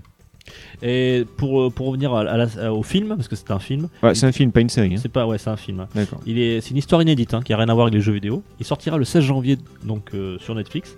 [0.82, 3.89] Et pour, euh, pour revenir à, à la- au film, parce que c'est un film,
[4.04, 4.93] Ouais, c'est un film, pas une série.
[4.95, 5.00] hein.
[5.02, 5.86] c'est pas ouais, c'est un film.
[5.95, 6.20] D'accord.
[6.26, 8.14] Il est, c'est une histoire inédite hein, qui a rien à voir avec les jeux
[8.14, 8.43] vidéo.
[8.60, 10.97] Il sortira le 16 janvier donc euh, sur Netflix.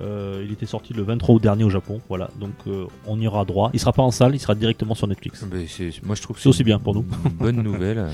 [0.00, 2.00] Euh, il était sorti le 23 août dernier au Japon.
[2.08, 3.70] Voilà, donc euh, on y aura droit.
[3.74, 5.44] Il sera pas en salle, il sera directement sur Netflix.
[5.52, 7.04] Mais c'est- moi je trouve que C'est aussi bien pour nous.
[7.38, 8.06] bonne nouvelle.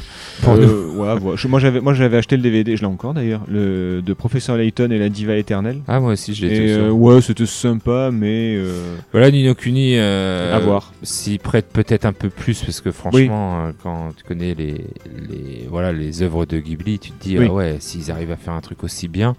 [0.46, 1.36] Euh, ouais, ouais.
[1.36, 4.56] Je- moi j'avais moi j'avais acheté le DVD, je l'ai encore d'ailleurs, le de Professeur
[4.56, 5.80] Layton et la diva éternelle.
[5.86, 9.94] Ah moi aussi euh, ouais, c'était sympa, mais euh, Voilà Nino Kuni.
[9.96, 10.92] Euh, à voir.
[11.02, 14.84] S'y prête peut-être un peu plus parce que franchement, quand tu connais les,
[15.28, 17.46] les voilà les œuvres de Ghibli, tu te dis Oui.
[17.48, 19.36] ah ouais s'ils arrivent à faire un truc aussi bien.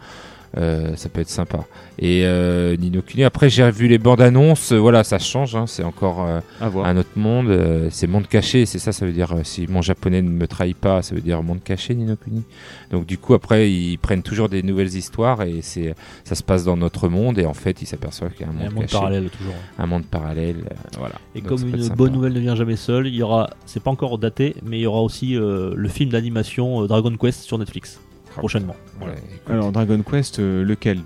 [0.58, 1.66] Euh, ça peut être sympa.
[2.02, 5.66] Et euh, Nino Kuni, après j'ai vu les bandes annonces, euh, voilà, ça change, hein,
[5.68, 9.68] c'est encore euh, un autre monde, c'est monde caché, c'est ça, ça veut dire, si
[9.68, 12.44] mon japonais ne me trahit pas, ça veut dire monde caché, Nino Kuni.
[12.90, 15.94] Donc du coup, après, ils prennent toujours des nouvelles histoires et c'est,
[16.24, 17.38] ça se passe dans notre monde.
[17.38, 19.54] Et en fait, ils s'aperçoivent qu'il y a un monde, un monde caché, parallèle toujours.
[19.78, 20.64] un monde parallèle,
[20.98, 21.16] voilà.
[21.36, 23.92] Et Donc, comme une bonne nouvelle ne vient jamais seule, il y aura, c'est pas
[23.92, 28.00] encore daté, mais il y aura aussi le film d'animation Dragon Quest sur Netflix
[28.40, 28.76] prochainement.
[29.00, 29.16] Voilà.
[29.50, 31.00] Alors Dragon Quest, euh, lequel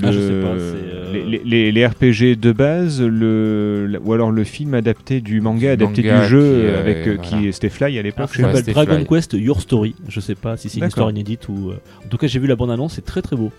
[0.00, 3.98] Ah, je Le- sais pas, c'est, euh, les, les- les- les RPG de base, le,
[4.04, 7.16] ou alors le film adapté du manga, adapté manga du jeu qui, euh, avec euh,
[7.20, 7.22] voilà.
[7.46, 8.28] qui c'était Fly à l'époque.
[8.28, 8.54] ça je sais pas.
[8.54, 9.06] Ouais, Dragon Fly.
[9.08, 9.96] Quest Your Story.
[10.08, 11.70] Je sais pas si c'est une histoire inédite ou.
[11.70, 13.50] euh, En tout cas, j'ai vu la bande annonce, c'est très très beau.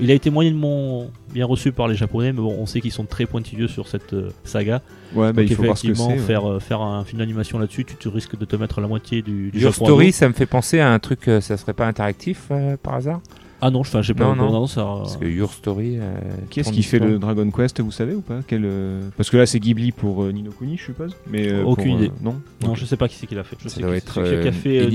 [0.00, 3.04] Il a été moyennement bien reçu par les Japonais, mais bon, on sait qu'ils sont
[3.04, 4.80] très pointilleux sur cette euh, saga.
[5.14, 6.18] Ouais, bah, Donc il faut voir ce que effectivement, ouais.
[6.18, 9.50] faire, euh, faire un film d'animation là-dessus, tu, risques de te mettre la moitié du,
[9.50, 11.86] du Your Japon Story, ça me fait penser à un truc, euh, ça serait pas
[11.86, 13.20] interactif euh, par hasard?
[13.64, 14.66] Ah non, enfin, j'ai pas Non, non.
[14.66, 15.96] ça- Parce que Your Story.
[15.98, 16.12] euh,
[16.50, 18.40] Qui est-ce qui fait le Dragon Quest, vous savez ou pas?
[18.46, 21.14] Quel, euh, Parce que là c'est Ghibli pour euh, Nino Kuni, je suppose.
[21.30, 22.12] Mais euh, Aucune pour, euh, idée.
[22.20, 22.40] non?
[22.64, 23.56] Non, je sais pas qui c'est qui l'a fait.
[23.62, 24.78] Je Ça sais doit qui- être, qui a euh, fait.
[24.80, 24.90] euh,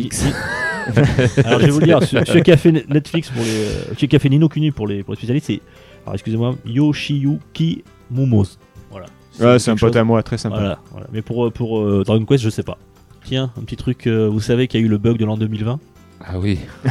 [1.46, 4.10] Alors je vais vous le dire, celui qui a fait Netflix pour les, euh, celui
[4.10, 5.62] qui a fait Nino Kuni pour les pour les spécialistes, c'est
[6.06, 8.60] alors excusez-moi Yoshiyuki Mumose.
[8.92, 9.06] Voilà.
[9.42, 10.56] Ah, c'est un pote à moi, très sympa.
[10.58, 11.08] Voilà, voilà.
[11.14, 12.78] Mais pour euh, pour euh, Dragon Quest, je sais pas.
[13.24, 14.08] Tiens, un petit truc.
[14.08, 15.80] euh, vous savez qu'il y a eu le bug de l'an 2020.
[16.26, 16.60] Ah oui.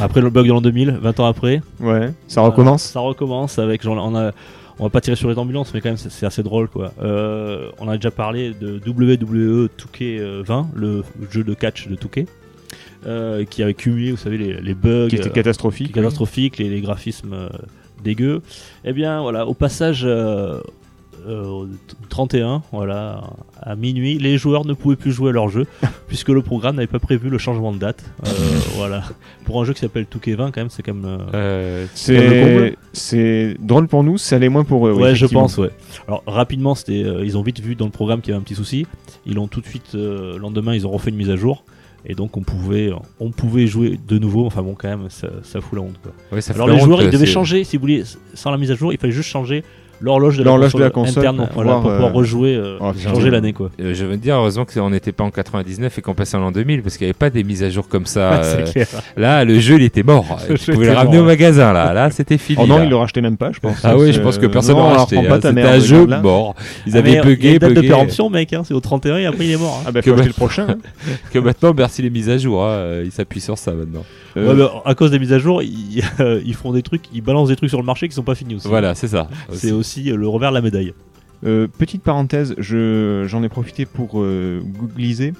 [0.00, 2.82] Après le bug de l'an 2000, 20 ans après, Ouais, ça recommence.
[2.82, 4.32] ça recommence avec genre on a
[4.80, 6.92] on va pas tirer sur les ambulances, mais quand même c'est assez drôle quoi.
[7.02, 12.26] Euh, on a déjà parlé de WWE 2K20, le jeu de catch de 2K,
[13.06, 15.92] euh, qui avait cumulé, vous savez, les, les bugs Qui était euh, catastrophique.
[15.92, 17.48] catastrophiques, les, les graphismes euh,
[18.04, 18.40] dégueux.
[18.84, 20.06] Eh bien voilà, au passage
[21.28, 21.72] euh, euh, au t-
[22.08, 23.22] 31, voilà,
[23.60, 25.66] à minuit, les joueurs ne pouvaient plus jouer à leur jeu
[26.08, 28.02] puisque le programme n'avait pas prévu le changement de date.
[28.26, 28.30] Euh,
[28.76, 29.02] voilà,
[29.44, 31.18] pour un jeu qui s'appelle 2K20 quand même, c'est quand même.
[31.34, 34.92] euh, C'est c'est drôle pour nous, ça l'est moins pour eux.
[34.92, 35.70] Ouais, je pense, ouais.
[36.06, 38.44] Alors rapidement, c'était, euh, ils ont vite vu dans le programme qu'il y avait un
[38.44, 38.86] petit souci.
[39.26, 41.64] Ils l'ont tout de suite, euh, le lendemain, ils ont refait une mise à jour.
[42.06, 44.46] Et donc on pouvait, on pouvait jouer de nouveau.
[44.46, 45.96] Enfin bon, quand même, ça, ça fout la honte.
[46.02, 46.12] Quoi.
[46.32, 48.04] ouais, ça Alors les honte, joueurs, ils devaient c'est- changer, si vous voulez,
[48.34, 49.64] sans la mise à jour, il fallait juste changer
[50.00, 52.76] l'horloge de, L'horloge de la console interne, pour voilà, pouvoir, pour pouvoir euh, rejouer, euh,
[52.80, 53.70] oh, changer l'année quoi.
[53.80, 56.40] Euh, je veux te dire, heureusement qu'on n'était pas en 99 et qu'on passait en
[56.40, 58.34] l'an 2000 parce qu'il n'y avait pas des mises à jour comme ça.
[58.42, 58.64] euh,
[59.16, 60.38] là, le jeu, il était mort.
[60.48, 61.92] Le tu pouvais le ramener mort, au magasin, là.
[61.92, 62.58] Là, c'était fini.
[62.62, 62.84] Oh non, là.
[62.84, 63.76] ils le rachetaient même pas, je pense.
[63.84, 65.16] Ah oui, je C'est- pense que personne leur racheté.
[65.16, 65.28] prend hein.
[65.28, 66.54] pas ta C'était un jeu mort.
[66.86, 67.88] Ils Ah, avaient il y a bugué, date de bugué.
[67.88, 68.52] péremption, mec.
[68.52, 69.80] hein, c'est au 31 et après il est mort.
[69.80, 69.84] hein.
[69.88, 70.66] Ah bah Que faut acheter bah- le prochain.
[71.32, 72.64] Que maintenant, merci les mises à jour.
[72.64, 73.00] hein.
[73.04, 74.04] Ils s'appuient sur ça maintenant.
[74.38, 76.02] Euh, Ouais, bah, à cause des mises à jour, ils,
[76.44, 78.54] ils font des trucs, ils balancent des trucs sur le marché qui sont pas finis
[78.56, 78.68] aussi.
[78.68, 79.28] Voilà, c'est ça.
[79.52, 80.92] C'est aussi aussi le revers de la médaille.
[81.46, 85.34] Euh, petite parenthèse, je, j'en ai profité pour euh, googliser.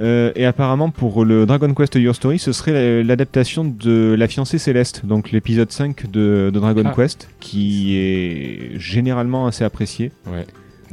[0.00, 4.28] Euh, et apparemment, pour le Dragon Quest Your Story, ce serait la- l'adaptation de La
[4.28, 6.92] fiancée céleste, donc l'épisode 5 de, de Dragon Ah.
[6.94, 10.12] Quest, qui est généralement assez apprécié.
[10.30, 10.46] Ouais.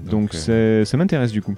[0.09, 1.53] Donc, euh, ça m'intéresse du coup.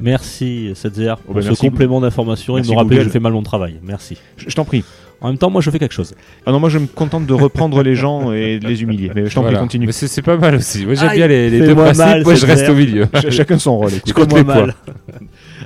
[0.00, 2.58] Merci, Setzer, pour Oh, bah, ce merci, complément d'information.
[2.58, 3.76] Il me rappelle que je fais mal mon travail.
[3.82, 4.16] Merci.
[4.36, 4.84] Je, je t'en prie.
[5.22, 6.14] En même temps, moi, je fais quelque chose.
[6.46, 9.10] Ah non, moi je me contente de reprendre les gens et de les humilier.
[9.14, 9.58] Mais je t'en voilà.
[9.58, 9.86] prie, continue.
[9.86, 10.86] Mais c'est pas mal aussi.
[10.86, 11.98] Moi j'aime Aïe, bien les, les deux principes.
[11.98, 12.70] mal, moi je reste clair.
[12.72, 13.06] au milieu.
[13.14, 13.90] Ch- chacun son rôle.
[13.92, 14.02] écoute.
[14.08, 14.44] Je compte les.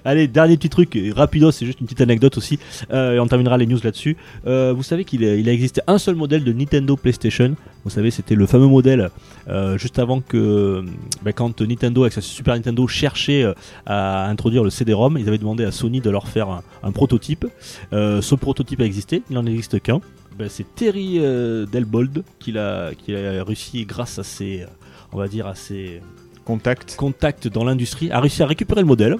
[0.06, 2.58] Allez, dernier petit truc, rapido, c'est juste une petite anecdote aussi,
[2.92, 4.18] euh, et on terminera les news là-dessus.
[4.46, 7.54] Euh, vous savez qu'il a, il a existé un seul modèle de Nintendo PlayStation.
[7.84, 9.08] Vous savez, c'était le fameux modèle
[9.48, 10.84] euh, juste avant que,
[11.22, 13.46] bah, quand Nintendo avec sa Super Nintendo cherchait
[13.86, 17.46] à introduire le CD-ROM, ils avaient demandé à Sony de leur faire un, un prototype.
[17.92, 20.00] Ce prototype a existé, il n'en existe qu'un.
[20.38, 24.66] Ben, c'est Terry Delbold qui l'a, qui a réussi grâce à ses,
[25.12, 26.02] on va dire, à ses
[26.44, 26.96] Contact.
[26.96, 29.16] contact dans l'industrie, a réussi à récupérer le modèle.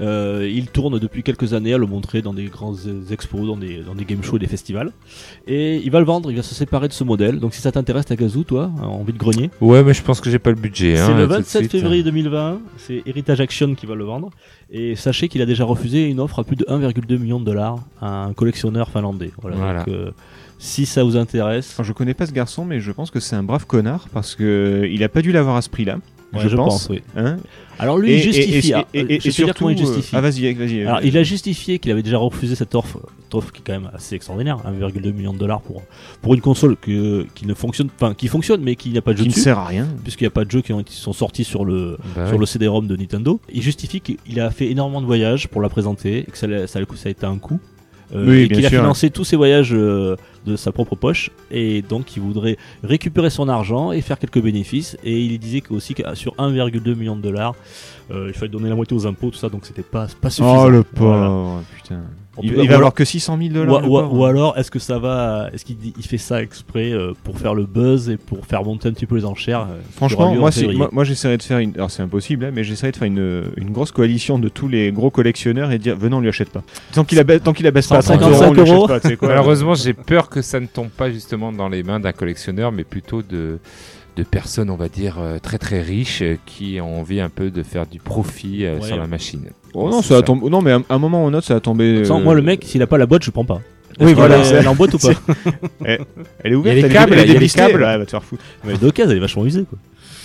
[0.00, 2.74] Euh, il tourne depuis quelques années à le montrer dans des grands
[3.10, 4.90] expos, dans des, dans des game shows et des festivals.
[5.46, 7.38] Et il va le vendre, il va se séparer de ce modèle.
[7.38, 10.38] Donc si ça t'intéresse, Tagazu, toi, en vide grenier, Ouais, mais je pense que j'ai
[10.38, 10.98] pas le budget.
[10.98, 11.72] hein, c'est le tout de 27 suite.
[11.72, 12.60] février 2020.
[12.78, 14.30] C'est Heritage Action qui va le vendre.
[14.70, 17.78] Et sachez qu'il a déjà refusé une offre à plus de 1,2 million de dollars
[18.00, 19.30] à un collectionneur finlandais.
[19.40, 19.56] Voilà.
[19.56, 19.78] Voilà.
[19.84, 20.10] Donc, euh,
[20.58, 23.36] si ça vous intéresse, Alors, je connais pas ce garçon, mais je pense que c'est
[23.36, 25.98] un brave connard parce que il a pas dû l'avoir à ce prix-là.
[26.32, 26.88] Ouais, je, pense.
[26.90, 27.02] oui.
[27.16, 27.36] Hein
[27.78, 28.70] Alors lui, Et- il justifie.
[28.70, 30.14] et- ah, et- et- je dire surtout, comment il euh, justifie.
[30.16, 30.82] Ah vas-y, vas-y.
[30.82, 33.64] Alors, euh, il a justifié qu'il avait déjà refusé cette offre, cette offre qui est
[33.66, 35.82] quand même assez extraordinaire, 1,2 million de dollars pour,
[36.22, 39.18] pour une console que, qui ne fonctionne, enfin qui fonctionne mais qui n'a pas de
[39.18, 39.88] jeu qui ne dessus, sert à rien.
[40.02, 42.38] puisqu'il n'y a pas de jeux qui, ont, qui sont sortis sur le Bah sur
[42.38, 43.40] le CD-ROM de Nintendo.
[43.52, 46.66] Il justifie qu'il a fait énormément de voyages pour la présenter, et que ça, a-
[46.66, 47.58] ça a été un coût.
[48.14, 50.14] euh, Oui, et qu'il a financé tous ses voyages euh,
[50.46, 54.96] de sa propre poche et donc il voudrait récupérer son argent et faire quelques bénéfices
[55.04, 57.54] et il disait que aussi que sur 1,2 million de dollars
[58.10, 60.64] euh, il fallait donner la moitié aux impôts tout ça donc c'était pas, pas suffisant
[60.64, 61.26] Oh le Voilà.
[61.28, 62.00] pauvre, putain.
[62.42, 64.12] Il, va alors- avoir que 600 000 ou, dollars.
[64.12, 67.54] ou- alors, est-ce que ça va Est-ce qu'il il fait ça exprès euh, pour faire
[67.54, 70.40] le buzz et pour faire monter un petit peu les enchères euh, Franchement, lieu en
[70.40, 71.74] moi, moi, moi, j'essaierais de faire une.
[71.76, 74.90] Alors c'est impossible, hein, mais j'essaierais de faire une, une grosse coalition de tous les
[74.90, 76.64] gros collectionneurs et dire venez on lui achète pas.
[76.92, 78.88] Tant qu'il abaisse, tant qu'il abaisse pas à 30 euros, 155 on lui achète euros.
[78.88, 79.00] pas.
[79.16, 79.28] quoi.
[79.28, 82.84] Malheureusement, j'ai peur que ça ne tombe pas justement dans les mains d'un collectionneur, mais
[82.84, 83.58] plutôt de,
[84.16, 87.50] de personnes, on va dire, euh, très très riches euh, qui ont envie un peu
[87.50, 88.86] de faire du profit euh, Ouais.
[88.88, 89.46] sur la machine.
[89.74, 90.48] Oh non, ça a tombé.
[90.50, 92.04] Non, mais à un moment ou un autre, ça a tombé.
[92.04, 93.60] Sans- euh, Moi, le mec, s'il a pas la boîte, je prends pas.
[94.00, 95.12] Oui, voilà, Elle est en boîte ou pas
[95.84, 96.64] Elle est ouverte.
[96.64, 97.58] Il y a les elle est- câbles, elle dévissée.
[97.58, 97.80] câbles.
[97.82, 98.42] Ouais, va te faire foutre.
[98.64, 99.64] Mais d'occasion, elle est vachement usée.
[99.64, 99.78] Quoi.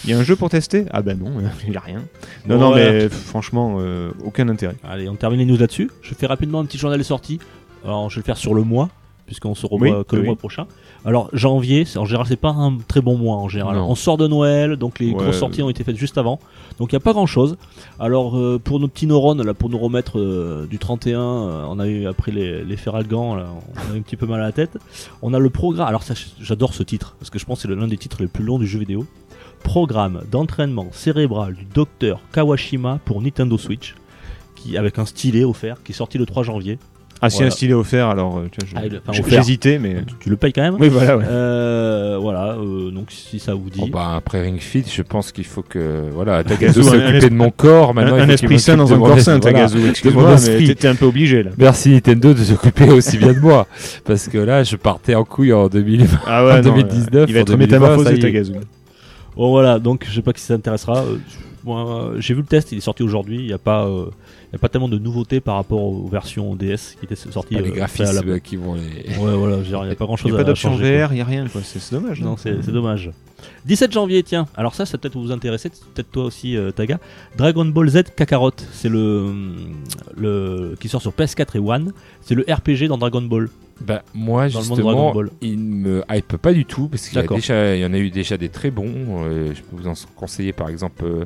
[0.06, 0.86] Il y a un jeu pour tester?
[0.92, 1.32] Ah bah non,
[1.68, 2.04] il a rien.
[2.48, 4.76] Non, Bon, non, mais franchement, euh, aucun intérêt.
[4.84, 5.90] Allez, on termine les news là-dessus.
[6.02, 7.40] Je fais rapidement un petit journal de sortie.
[7.86, 8.90] Alors, je vais le faire sur le mois,
[9.30, 10.66] puisqu'on se revoit Oui, que le mois prochain.
[11.06, 13.76] Alors, janvier, en général, c'est pas un très bon mois en général.
[13.78, 13.88] Non.
[13.92, 15.14] On sort de Noël, donc les Ouais.
[15.14, 16.40] grosses sorties ont été faites juste avant.
[16.80, 17.58] Donc, il n'y a pas grand-chose.
[18.00, 21.78] Alors, euh, pour nos petits neurones, là, pour nous remettre euh, du 31, euh, on
[21.80, 23.46] a eu, après les, les Feralgan, là,
[23.88, 24.78] on a eu un petit peu mal à la tête.
[25.22, 25.88] On a le programme.
[25.88, 28.28] Alors, ça, j'adore ce titre, parce que je pense que c'est l'un des titres les
[28.28, 29.06] plus longs du jeu vidéo.
[29.64, 33.96] Programme d'entraînement cérébral du docteur Kawashima pour Nintendo Switch,
[34.56, 36.80] qui, avec un stylet offert, qui est sorti le 3 janvier.
[37.22, 37.48] Ah, si Voilà.
[37.48, 40.04] un stylet offert, alors euh, tu vois, je- Ah, j'ai- j'hésitais, mais.
[40.08, 41.26] Tu, tu le payes quand même Oui, voilà, ouais.
[41.28, 43.80] Euh, voilà, euh, donc si ça vous dit.
[43.82, 47.30] Bon, bah, après Ring Fit, je pense qu'il faut que voilà, Tagazu, s'est occupé esprit-
[47.30, 47.94] de mon corps.
[47.94, 49.40] Maintenant, un il faut esprit sain dans un corps sain.
[49.40, 49.90] Tagazu.
[49.90, 51.52] Excuse-moi, mais t'étais un peu obligé là.
[51.58, 53.68] Merci Nintendo de s'occuper aussi bien de moi,
[54.06, 56.08] parce que là, je partais en couille en 2000.
[56.26, 58.20] Ah En non, 2019, Il va être 2020, ça métamorphosé.
[58.20, 58.54] Tagazu.
[59.36, 61.04] Bon voilà, donc je sais pas qui ça intéressera.
[61.66, 63.40] Moi, j'ai vu le test, il est sorti aujourd'hui.
[63.40, 63.86] Il n'y a pas,
[64.52, 67.54] il y a pas tellement de nouveautés par rapport aux versions DS qui étaient sorties.
[67.56, 69.16] Pas les euh, graphismes qui vont les.
[69.18, 70.98] Ouais, voilà, il n'y a pas grand Il chose n'y à a pas d'option changer,
[70.98, 71.08] quoi.
[71.08, 71.62] VR, il n'y a rien, quoi.
[71.64, 72.22] C'est c'est dommage.
[72.22, 73.12] Non, c'est c'est dommage.
[73.66, 74.48] 17 janvier, tiens.
[74.56, 77.00] Alors ça, ça peut-être vous intéresser, peut-être toi aussi, euh, Taga.
[77.38, 79.32] Dragon Ball Z Kakarot, c'est le,
[80.18, 81.94] le qui sort sur PS4 et One.
[82.22, 83.50] C'est le RPG dans Dragon Ball.
[83.82, 85.30] Bah, moi, Dans le monde Dragon justement, Ball.
[85.42, 87.98] il me hype pas du tout parce qu'il y, a déjà- il y en a
[87.98, 89.24] eu déjà des très bons.
[89.24, 91.24] euh, je peux vous en conseiller par exemple euh,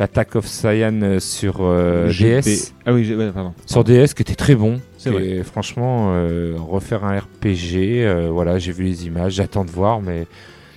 [0.00, 2.08] l'Attack of Cyan euh, sur euh.
[2.08, 2.72] DS.
[2.86, 3.52] Ah oui, ouais, pardon.
[3.66, 4.80] Sur DS qui était très bon.
[4.96, 9.70] C'est Et franchement, euh, refaire un RPG, euh, voilà, j'ai vu les images, j'attends de
[9.70, 10.26] voir, mais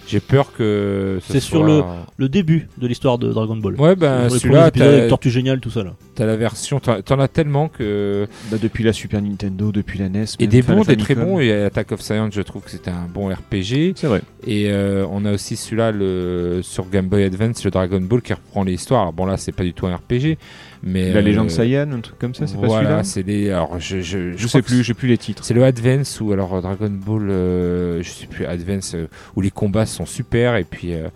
[0.07, 1.19] j'ai peur que.
[1.21, 3.75] ce C'est sur soit- Le début de l'histoire de Dragon Ball.
[3.79, 4.71] Ouais, ben celui-là,
[5.07, 5.93] Tortue Géniale, tout ça là.
[6.15, 8.27] t'as la version, t'en t'en as tellement que.
[8.51, 10.25] Bah, depuis la Super Nintendo, depuis la NES.
[10.39, 11.39] Et même, des bons, des très bons.
[11.39, 13.93] Et Attack of Science, je trouve que c'était un bon RPG.
[13.95, 14.21] C'est vrai.
[14.45, 18.33] Et euh, on a aussi celui-là le, sur Game Boy Advance, le Dragon Ball, qui
[18.33, 19.01] reprend l'histoire.
[19.01, 20.37] Alors bon, là, c'est pas du tout un RPG,
[20.83, 23.49] mais La euh, légende Saiyan, un truc comme ça, c'est pas voilà, celui-là c'est les.
[23.51, 25.43] Alors, je, je, Je sais plus, j'ai plus les titres.
[25.43, 29.41] C'est le Advance ou alors euh, Dragon Ball, euh, je sais plus Advance, euh, où
[29.41, 30.93] les combats sont super et puis.
[30.93, 31.07] euh,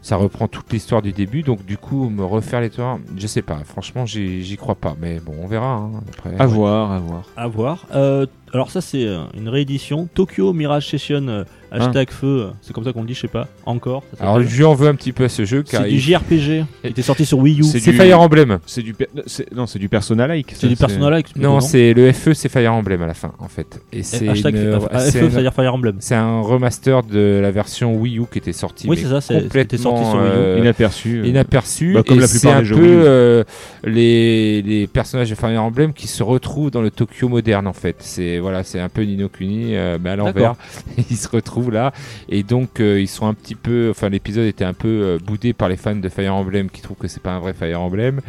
[0.00, 1.42] ça reprend toute l'histoire du début.
[1.42, 3.58] Donc du coup, me refaire les tours, je sais pas.
[3.64, 4.96] Franchement, j'y crois pas.
[5.00, 5.72] Mais bon, on verra.
[5.74, 6.30] hein, après.
[6.38, 7.24] À voir, à voir.
[7.36, 7.86] À voir.
[7.94, 10.08] Euh, alors ça c'est euh, une réédition.
[10.14, 12.26] Tokyo Mirage Session euh, hashtag feu.
[12.26, 13.46] euh, C'est comme ça qu'on le dit, je sais pas.
[13.66, 14.02] Encore.
[14.16, 16.64] ça Alors je en veux un petit peu à ce jeu car c'est du JRPG.
[16.84, 17.64] Il était sorti sur Wii U.
[17.64, 18.58] C'est c'est du- Fire Emblem.
[18.66, 18.94] C'est du
[19.26, 20.52] c'est- non, c'est du Persona-like.
[20.54, 21.22] C'est du ça, personnel.
[21.36, 23.80] Non, c'est le FE, c'est Fire Emblem à la fin en fait.
[23.92, 25.96] Et c'est Hashtag une- euh, c'est FE, une- c'est-à-dire Fire Emblem.
[26.00, 28.88] c'est un remaster de la version Wii U qui était sortie.
[28.88, 30.30] Oui, c'est ça, c'est- c'était sorti sur Wii U.
[30.34, 31.18] euh, inaperçu.
[31.20, 31.26] euh.
[31.26, 31.92] inaperçu.
[31.94, 33.02] Bah, comme et la c'est plupart un des jeux peu Wii U.
[33.04, 33.44] euh,
[33.84, 37.96] les, les personnages de Fire Emblem qui se retrouvent dans le Tokyo moderne en fait.
[38.00, 40.54] C'est voilà, c'est un peu Nino Kuni euh, mais à l'envers.
[41.10, 41.92] ils se retrouvent là
[42.28, 43.88] et donc euh, ils sont un petit peu.
[43.90, 46.96] Enfin, l'épisode était un peu euh, boudé par les fans de Fire Emblem qui trouvent
[46.96, 48.20] que c'est pas un vrai Fire Emblem.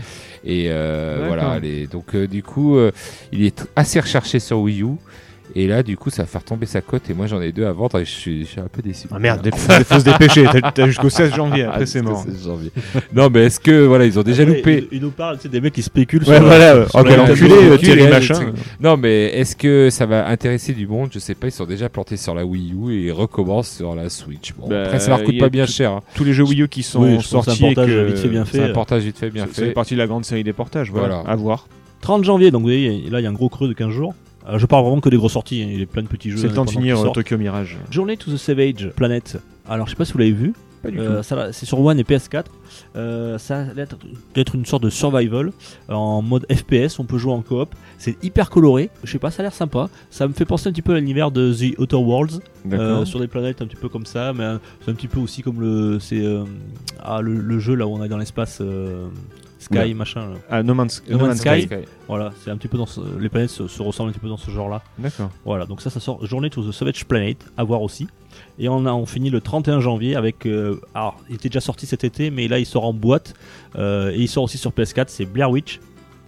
[0.43, 1.59] Et voilà.
[1.59, 2.77] Les, donc du coup,
[3.31, 4.95] il est assez recherché sur Wii U.
[5.55, 7.09] Et là, du coup, ça va faire tomber sa cote.
[7.09, 7.99] Et moi, j'en ai deux à vendre.
[7.99, 9.07] Et je suis, je suis un peu déçu.
[9.11, 9.51] Ah merde, il
[9.83, 10.45] faut, se dépêcher.
[10.75, 12.23] T'as- jusqu'au 16 janvier, après Ah, c'est mort.
[12.27, 12.71] c'est janvier.
[13.13, 15.43] non, mais est-ce que voilà, ils ont déjà Après, loupé Il, il nous parle, tu
[15.43, 16.75] sais, des mecs qui spéculent Ouais, sur voilà.
[16.75, 18.33] euh, sur Oh, quel enculé, euh, Thierry Machin.
[18.35, 21.09] c'est- Non, mais est-ce que ça va intéresser du monde?
[21.11, 21.47] Je sais pas.
[21.47, 24.53] Ils sont déjà plantés sur la Wii U et ils recommencent sur la Switch.
[24.57, 25.91] Bon, Bah, après, ça leur coûte pas bien cher.
[25.91, 26.01] hein.
[26.15, 28.27] Tous les jeux Wii U qui sont Oui, que c'est un sortis portage vite fait
[28.27, 28.57] bien fait.
[28.57, 29.71] C'est un portage vite fait, bien fait fait.
[29.71, 31.15] partie de la grande série des portages, voilà.
[31.15, 31.29] Voilà.
[31.29, 31.67] À voir.
[32.01, 34.13] 30 janvier, donc vous voyez, là il y a un gros creux de 15 jours.
[34.49, 36.31] Euh, je parle vraiment que des grosses sorties, hein, il y a plein de petits
[36.31, 36.37] jeux.
[36.37, 37.09] C'est le temps de finir euh.
[37.09, 37.77] Tokyo Mirage.
[37.91, 39.37] Journey to the Savage Planet.
[39.67, 40.53] Alors je sais pas si vous l'avez vu.
[40.81, 41.21] Pas du Euh,
[41.51, 42.45] c'est sur One et PS4.
[42.95, 43.87] Euh, ça a l'air
[44.33, 45.51] d'être une sorte de survival
[45.89, 46.99] en mode FPS.
[46.99, 47.75] On peut jouer en coop.
[47.97, 48.89] C'est hyper coloré.
[49.03, 49.89] Je sais pas, ça a l'air sympa.
[50.09, 52.39] Ça me fait penser un petit peu à l'univers de The Outer Worlds.
[52.71, 54.45] Euh, sur des planètes un petit peu comme ça, mais
[54.83, 56.23] c'est un petit peu aussi comme le c'est
[57.03, 58.61] ah, le, le jeu là où on est dans l'espace
[59.59, 60.21] Sky machin.
[60.21, 60.35] là.
[60.49, 61.63] Ah, No Man's, No Man's Sky.
[61.63, 61.75] Sky.
[62.07, 64.29] Voilà, c'est un petit peu dans ce- les planètes se, se ressemblent un petit peu
[64.29, 64.81] dans ce genre-là.
[64.97, 65.29] D'accord.
[65.45, 68.07] Voilà, donc ça, ça sort Journée to the Savage Planet, à voir aussi.
[68.57, 70.45] Et on a on finit le 31 janvier avec.
[70.45, 73.33] euh, alors, il était déjà sorti cet été, mais là il sort en boîte
[73.77, 75.05] euh, et il sort aussi sur PS4.
[75.07, 75.79] C'est Blair Witch.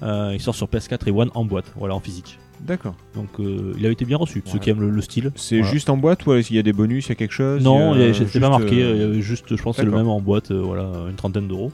[0.03, 2.37] Euh, il sort sur PS4 et One en boîte, voilà, en physique.
[2.59, 2.95] D'accord.
[3.15, 5.31] Donc euh, il avait été bien reçu, ceux qui aiment le, le style.
[5.35, 5.71] C'est Voilà.
[5.73, 7.93] juste en boîte ou il y a des bonus, il y a quelque chose Non,
[8.13, 10.51] c'était pas marqué, euh, il y avait juste, je pense, c'est le même en boîte,
[10.51, 11.71] euh, voilà, une trentaine d'euros.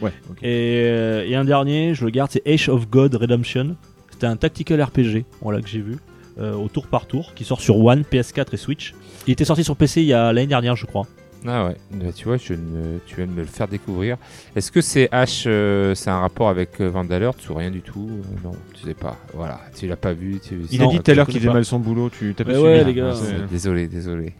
[0.00, 0.38] Ouais, ok.
[0.42, 3.76] Et, euh, et un dernier, je le garde, c'est Age of God Redemption.
[4.10, 5.96] C'était un tactical RPG, voilà que j'ai vu,
[6.38, 8.94] euh, au tour par tour, qui sort sur One, PS4 et Switch.
[9.26, 11.06] Il était sorti sur PC il y a l'année dernière, je crois.
[11.46, 14.18] Ah ouais, Bah, tu vois, je ne- tu viens de me le faire découvrir.
[14.54, 18.10] Est-ce que c'est H, euh, c'est un rapport avec euh, Vandalert ou rien du tout?
[18.10, 19.16] Euh, Non, tu sais pas.
[19.32, 20.38] Voilà, tu l'as pas vu.
[20.46, 20.60] Tu...
[20.70, 22.50] Il Non, a dit tout à l'heure qu'il faisait mal son boulot, tu t'as pas
[22.52, 24.34] suivi ouais, les gars, Ah, Désolé, désolé.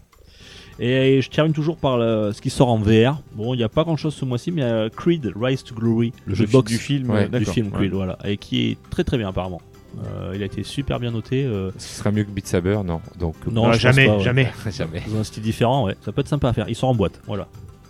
[0.80, 3.20] Et, je termine toujours par le- ce qui sort en VR.
[3.34, 6.12] Bon, il n'y a pas grand chose ce mois-ci, mais euh, Creed Rise to Glory,
[6.26, 7.72] le jeu de boxe du film, Ouais, euh, du film ouais.
[7.74, 9.60] Creed, voilà, et qui est très très bien apparemment.
[10.06, 11.44] Euh, il a été super bien noté.
[11.44, 13.00] euh, Ce sera mieux que Beat Saber, non.
[13.18, 14.22] Donc Non, Ah, jamais, pas, ouais.
[14.22, 14.50] jamais.
[14.70, 15.02] jamais.
[15.12, 15.96] dans un style différent, ouais.
[16.00, 16.68] Ça peut être sympa à faire.
[16.68, 17.48] Il sort en boîte, voilà.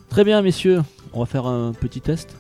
[0.09, 0.81] Très bien, messieurs.
[1.13, 2.37] On va faire un petit test.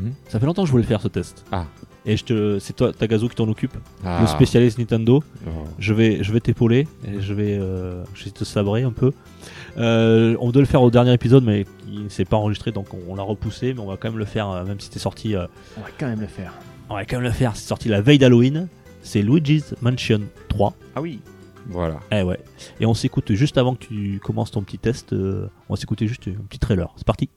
[0.00, 0.12] Mhm.
[0.28, 1.44] Ça fait longtemps que je voulais le faire ce test.
[1.52, 1.66] Ah.
[2.06, 4.20] Et je te, c'est toi, Tagazo, qui t'en occupe, Ah.
[4.22, 5.22] le spécialiste Nintendo.
[5.46, 5.50] Oh.
[5.78, 9.12] Je vais, je vais t'épauler et je vais, euh, je vais te sabrer un peu.
[9.78, 12.92] Euh, on devait le faire au dernier épisode, mais il ne s'est pas enregistré, donc
[12.94, 13.72] on, on l'a repoussé.
[13.74, 15.34] Mais on va quand même le faire, euh, même si c'était sorti.
[15.34, 15.46] euh,
[15.78, 16.52] On va quand même le faire.
[16.90, 17.56] on va quand même le faire.
[17.56, 18.68] C'est sorti la veille d'Halloween.
[19.02, 20.74] C'est Luigi's Mansion 3.
[20.94, 21.20] Ah oui.
[21.68, 22.00] Voilà.
[22.10, 22.38] Eh ouais.
[22.80, 25.12] Et on s'écoute juste avant que tu commences ton petit test.
[25.12, 26.92] euh, on va s'écouter juste un petit trailer.
[26.96, 27.28] C'est parti.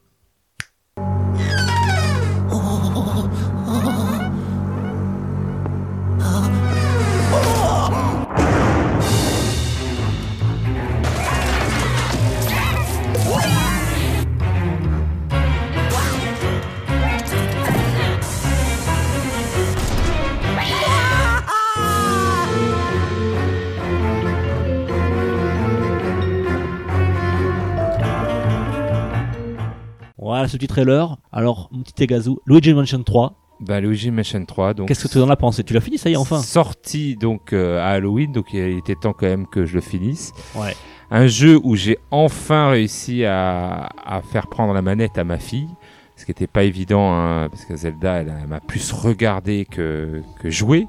[30.26, 31.18] Voilà ce petit trailer.
[31.32, 33.36] Alors, mon petit Tegazu, Luigi Mansion 3.
[33.60, 34.74] Bah, Luigi Mansion 3.
[34.74, 35.64] Donc, Qu'est-ce que tu en as pensé?
[35.64, 38.96] Tu l'as fini, ça y est, enfin Sorti donc euh, à Halloween, donc il était
[38.96, 40.34] temps quand même que je le finisse.
[40.56, 40.76] Ouais.
[41.12, 45.70] Un jeu où j'ai enfin réussi à, à faire prendre la manette à ma fille,
[46.16, 50.24] ce qui n'était pas évident, hein, parce que Zelda, elle, elle m'a plus regardé que,
[50.40, 50.88] que joué.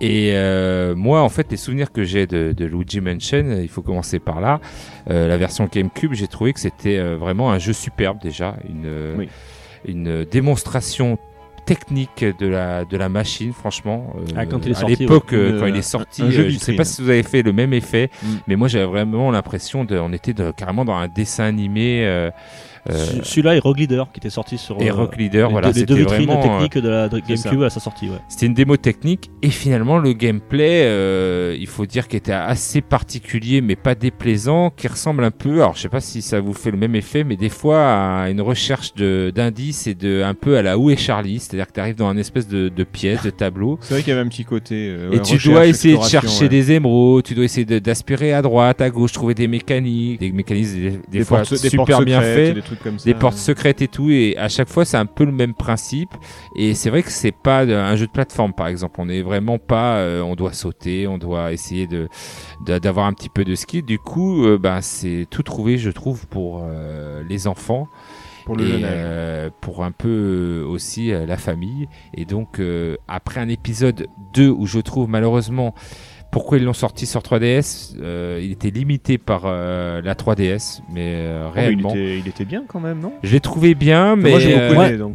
[0.00, 3.68] Et euh, moi, en fait, les souvenirs que j'ai de, de Luigi Mansion, euh, il
[3.68, 4.60] faut commencer par là.
[5.10, 8.84] Euh, la version GameCube, j'ai trouvé que c'était euh, vraiment un jeu superbe déjà, une,
[8.86, 9.28] euh, Oui.
[9.86, 11.18] une démonstration
[11.66, 14.14] technique de la, de la machine, franchement.
[14.16, 15.36] Euh, Ah, quand il est à l'époque, ouais.
[15.38, 17.52] euh, quand il est sorti, un euh, je sais pas si vous avez fait le
[17.52, 18.26] même effet, Mm.
[18.46, 22.30] mais moi j'avais vraiment l'impression de, on était de- carrément dans un dessin animé.
[22.90, 25.72] Euh, Ce- Celui-là et Rogue Leader qui était sorti sur et Rock Leader, les, voilà,
[25.72, 27.08] deux- les deux vitrines vraiment, euh, techniques de la.
[27.08, 28.06] GameCube à sa sortie.
[28.08, 28.16] Ouais.
[28.28, 32.80] C'était une démo technique et finalement le gameplay, euh, il faut dire qu'il était assez
[32.80, 36.52] particulier mais pas déplaisant, qui ressemble un peu, alors je sais pas si ça vous
[36.52, 40.34] fait le même effet, mais des fois à une recherche de- d'indices et de un
[40.34, 42.84] peu à la Où est Charlie, c'est-à-dire que tu arrives dans un espèce de, de
[42.84, 43.78] pièce, de tableau.
[43.80, 44.88] C'est vrai qu'il y avait un petit côté.
[44.90, 46.48] euh, Et tu dois essayer de chercher ouais.
[46.48, 50.74] des émeraudes, tu dois essayer d'aspirer à droite, à gauche, trouver des mécaniques, des mécanismes
[50.76, 53.04] des, des des fois portes, super bien faits trucs comme ça.
[53.04, 56.10] des portes secrètes et tout et à chaque fois c'est un peu le même principe.
[56.56, 59.00] Et c'est vrai que c'est pas un jeu de plateforme par exemple.
[59.00, 62.08] On est vraiment pas euh, on doit sauter on doit essayer de
[62.64, 63.84] d'avoir un petit peu de skill.
[63.84, 67.88] Du coup euh, ben c'est tout trouvé je trouve pour euh, les enfants.
[68.44, 71.86] Pour le et euh, pour un peu euh, aussi euh, la famille.
[72.14, 75.74] Et donc euh, après un épisode 2 où je trouve malheureusement
[76.30, 81.14] pourquoi ils l'ont sorti sur 3DS euh, Il était limité par euh, la 3DS, mais
[81.14, 81.92] euh, Oh, mais réellement.
[81.94, 83.12] il, était, il était bien quand même, non?
[83.22, 84.38] Je l'ai trouvé bien, mais Moi,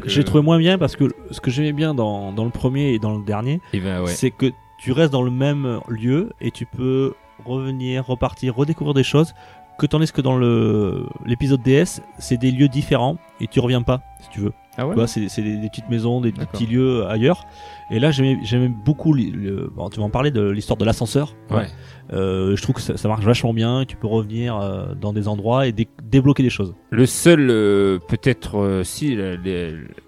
[0.06, 3.00] j'ai trouvé moins bien parce que ce que j'aimais bien dans, dans le premier et
[3.00, 4.08] dans le dernier, eh ben ouais.
[4.08, 7.14] c'est que tu restes dans le même lieu et tu peux
[7.46, 9.34] revenir, repartir, redécouvrir des choses
[9.78, 14.02] que tandis que dans le l'épisode DS, c'est des lieux différents et tu reviens pas
[14.22, 14.54] si tu veux.
[14.78, 14.94] Ah ouais?
[14.94, 17.46] Tu vois, c'est des, des petites maisons, des, petits lieux ailleurs.
[17.96, 19.14] Et là, j'aimais beaucoup.
[19.14, 21.36] li- le- bon, tu vas en parler de l'histoire de l'ascenseur.
[21.52, 21.68] Ouais.
[22.12, 23.86] Euh, je trouve que ça, ça marche vachement bien.
[23.88, 26.76] Tu peux revenir euh, dans des endroits et dé- débloquer des choses.
[26.90, 29.16] Le seul, euh, peut-être, euh, si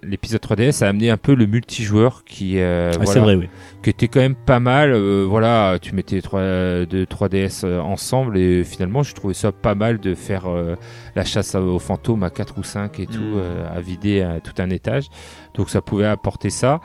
[0.03, 3.49] l'épisode 3DS a amené un peu le multijoueur qui, euh, Ah, voilà, C'est vrai, oui.
[3.83, 4.91] qui était quand même pas mal.
[4.93, 6.41] euh, voilà, tu mettais 3,
[6.85, 10.75] deux 3DS euh, ensemble et finalement, je trouvais ça pas mal de faire euh,
[11.15, 13.33] la chasse aux fantômes à 4 ou 5 et tout, Mm.
[13.37, 15.05] euh, à vider tout un étage.
[15.53, 16.81] Donc ça pouvait apporter ça.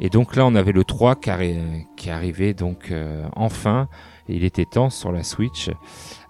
[0.00, 3.88] Et donc là, on avait le 3 qui, arri- qui arrivait donc euh, enfin.
[4.32, 5.70] Il était temps sur la Switch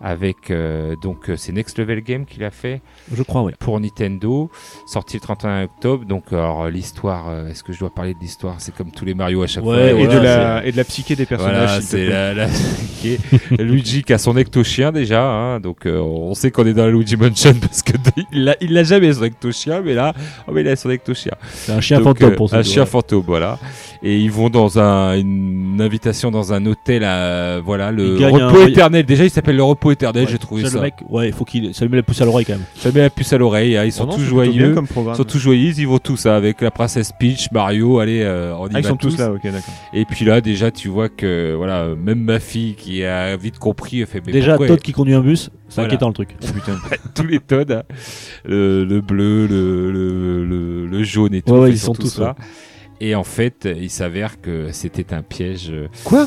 [0.02, 2.80] avec euh, donc euh, c'est Next Level Game qu'il a fait
[3.14, 3.52] Je crois, oui.
[3.58, 4.50] pour Nintendo,
[4.86, 6.04] sorti le 31 octobre.
[6.06, 8.56] Donc, alors, l'histoire, euh, est-ce que je dois parler de l'histoire?
[8.58, 10.00] C'est comme tous les Mario à chaque Ouais, fois.
[10.00, 11.56] et, voilà, de la, et de la psyché des personnages.
[11.68, 12.48] Voilà, c'est la, la-
[13.58, 16.90] Luigi qui a son ecto-chien déjà, hein, donc euh, on sait qu'on est dans la
[16.90, 17.92] Luigi Mansion parce que
[18.32, 20.14] il l'a, il l'a jamais son ecto-chien, mais là,
[20.46, 21.32] oh, mais il a son ecto-chien.
[21.52, 22.88] C'est un chien Donc, fantôme euh, pour Un ceux chien ouais.
[22.88, 23.58] fantôme, voilà.
[24.02, 28.66] Et ils vont dans un, une invitation dans un hôtel à, voilà, le repos un-
[28.66, 29.04] éternel.
[29.04, 30.76] Déjà, il s'appelle le repos éternel, Ouais, j'ai trouvé ça.
[30.76, 31.74] Le mec, ouais, il faut qu'il.
[31.74, 32.64] Ça lui met la pousse à l'oreille quand même.
[32.76, 34.74] Ça met la puce à l'oreille, hein, ils sont Oh non, tous joyeux.
[34.74, 38.22] comme Ils sont tous joyeux, ils vont tous hein, avec la princesse Peach, Mario, allez,
[38.22, 39.60] euh, on y Ah, ils va sont tous là, ok, d'accord.
[39.92, 44.00] Et puis là, déjà, tu vois que voilà, même ma fille qui a vite compris,
[44.00, 45.88] elle fait mais Déjà, Todd qui conduit un bus, c'est Voilà.
[45.88, 46.36] inquiétant le truc.
[46.42, 46.78] Oh putain.
[47.14, 47.82] tous les Todd, hein,
[48.44, 51.92] le, le bleu, le, le, le, le jaune et tout, Ouais, ouais, enfin, ils sont
[51.94, 52.36] tous là.
[53.02, 55.70] Et en fait, il s'avère que c'était un piège.
[55.70, 56.26] euh, Quoi?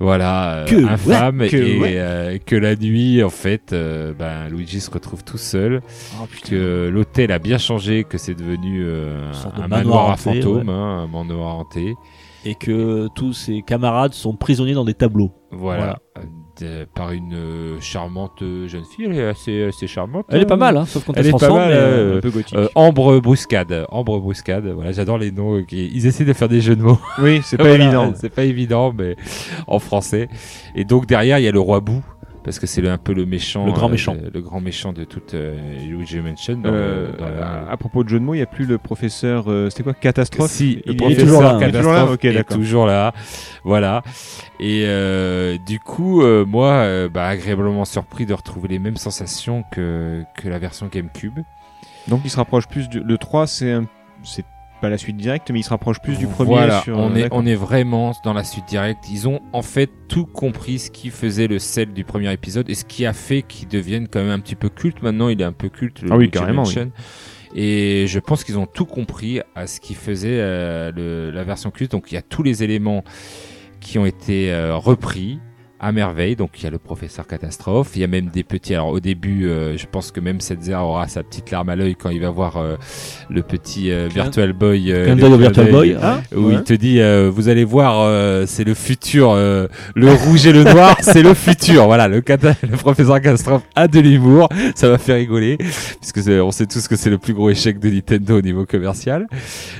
[0.00, 1.94] Voilà, euh, Que- infâme ouais, que- et ouais.
[1.98, 5.82] euh, que la nuit, en fait, euh, ben, Luigi se retrouve tout seul.
[6.20, 10.12] Oh, que l'hôtel a bien changé, que c'est devenu euh, de un manoir manoir à
[10.14, 11.94] hanté, fantômes, hein, un manoir hanté.
[12.46, 15.32] Et que tous ses camarades sont prisonniers dans des tableaux.
[15.50, 15.98] Voilà.
[16.16, 16.22] Euh,
[16.94, 20.26] par une euh, charmante euh, jeune fille, elle est assez, assez charmante.
[20.28, 22.30] Elle est pas mal, hein, sauf quand Elle est pas mal, euh, euh, un peu
[22.30, 22.56] gothique.
[22.56, 25.56] Euh, Ambre Bruscade, Ambre Bruscade, voilà, j'adore les noms.
[25.58, 26.98] euh, qui- Ils essaient de faire des jeux de mots.
[27.18, 28.12] oui, c'est pas Voilà, évident.
[28.14, 29.16] C'est pas évident, mais
[29.66, 30.28] en français.
[30.74, 32.02] Et donc derrière, il y a le roi Bou,
[32.44, 34.14] parce que c'est un peu le méchant, Le grand euh, méchant.
[34.14, 36.56] le, le grand méchant de toute euh, Luigi Mansion.
[36.56, 39.44] dans Euh, dans à, propos de jeu de mots, il n'y a plus le professeur.
[39.50, 40.50] euh, C'était quoi Catastrophe?
[40.50, 41.58] Si, le Il est toujours là, hein.
[41.60, 42.16] Il est toujours là?
[42.22, 43.12] Est toujours là.
[43.64, 44.02] Voilà.
[44.58, 50.22] Et euh, du coup, euh, moi, bah, agréablement surpris de retrouver les mêmes sensations que,
[50.36, 51.38] que la version GameCube.
[52.08, 53.00] Donc il se rapproche plus du.
[53.00, 53.84] Le 3, c'est un...
[54.22, 54.44] c'est
[54.80, 56.50] pas la suite directe, mais il se rapproche plus du premier.
[56.50, 56.96] Voilà, sur...
[56.98, 57.38] on, est, d'accord.
[57.38, 59.04] on est vraiment dans la suite directe.
[59.10, 62.74] Ils ont en fait tout compris ce qui faisait le sel du premier épisode et
[62.74, 65.02] ce qui a fait qu'il devienne quand même un petit peu culte.
[65.02, 66.02] Maintenant, il est un peu culte.
[66.02, 66.64] le Ah oui, carrément.
[67.54, 71.70] Et je pense qu'ils ont tout compris à ce qui faisait euh, le- la version
[71.70, 71.90] culte.
[71.92, 73.02] Donc il y a tous les éléments
[73.80, 75.40] qui ont été euh, repris
[75.80, 76.36] à merveille.
[76.36, 78.74] Donc il y a le professeur catastrophe, il y a même des petits.
[78.74, 81.96] Alors au début, euh, je pense que même Setzer aura sa petite larme à l'œil
[81.96, 82.76] quand il va voir euh,
[83.28, 84.92] le petit euh, Virtual Boy.
[84.92, 85.96] euh, Virtual Boy.
[86.02, 86.20] hein.
[86.36, 86.54] où Ouais.
[86.54, 90.52] il te dit euh, vous allez voir euh, c'est le futur euh, le rouge et
[90.52, 94.98] le noir c'est le futur voilà le, le professeur catastrophe a de l'humour ça m'a
[94.98, 98.42] fait rigoler puisque on sait tous que c'est le plus gros échec de Nintendo au
[98.42, 99.26] niveau commercial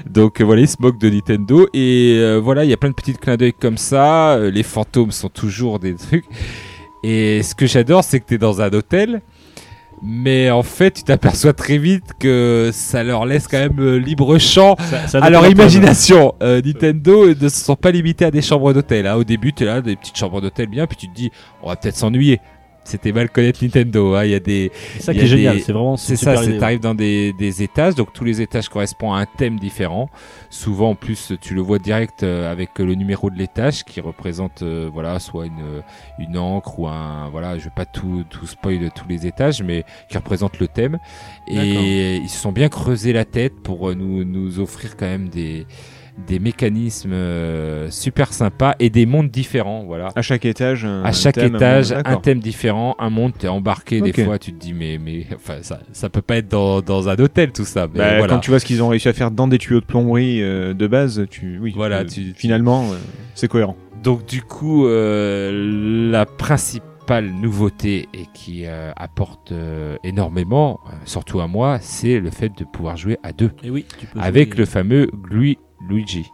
[0.08, 2.94] donc voilà il se moque de Nintendo et euh, voilà il y a plein de
[2.94, 6.24] petits clins d'œil comme ça les fantômes sont toujours des trucs
[7.02, 9.20] et ce que j'adore c'est que tu es dans un hôtel
[10.02, 14.38] mais en fait, tu t'aperçois très vite que ça leur laisse quand même euh, libre
[14.38, 18.40] champ Ça- ça à leur imagination, euh, Nintendo ne se sont pas limités à des
[18.40, 19.06] chambres d'hôtel.
[19.06, 19.16] hein.
[19.16, 21.30] Au début, tu es là, des petites chambres d'hôtel bien, puis tu te dis,
[21.62, 22.40] on va peut-être s'ennuyer.
[22.84, 24.14] C'était mal connaître Nintendo.
[24.14, 24.24] hein.
[24.24, 26.80] Il y a des, C'est ça qui est génial, c'est vraiment c'est ça, c'est t'arrives
[26.80, 30.08] dans des, des étages, donc tous les étages correspondent à un thème différent.
[30.50, 34.62] Souvent, en plus, tu le vois direct euh, avec le numéro de l'étage qui représente,
[34.62, 35.82] euh, voilà, soit une
[36.18, 39.62] une encre ou un, voilà, je vais pas tout tout spoil de tous les étages,
[39.62, 40.98] mais qui représente le thème.
[41.46, 45.28] Et ils se sont bien creusé la tête pour euh, nous nous offrir quand même
[45.28, 45.66] des
[46.26, 50.08] des mécanismes euh, super sympas et des mondes différents, voilà.
[50.16, 54.00] À chaque étage, un, À chaque thème, étage, un- thème différent, un monde, t'es embarqué
[54.00, 57.08] des fois, tu te dis mais mais enfin ça ça peut pas être dans, dans
[57.08, 57.86] un hôtel tout ça.
[57.92, 58.34] Mais Bah, voilà.
[58.34, 60.74] Quand tu vois ce qu'ils ont réussi à faire dans des tuyaux de plomberie euh,
[60.74, 62.86] de base, tu, oui, Voilà, euh, tu- finalement,
[63.34, 63.76] c'est cohérent.
[64.02, 66.88] Donc du coup la principale
[67.20, 72.62] nouveauté et qui euh, apporte euh, énormément, euh, surtout à moi, c'est le fait de
[72.64, 75.58] pouvoir jouer à deux Et oui, tu peux avec jouer- le fameux Glui
[75.88, 76.26] Luigi.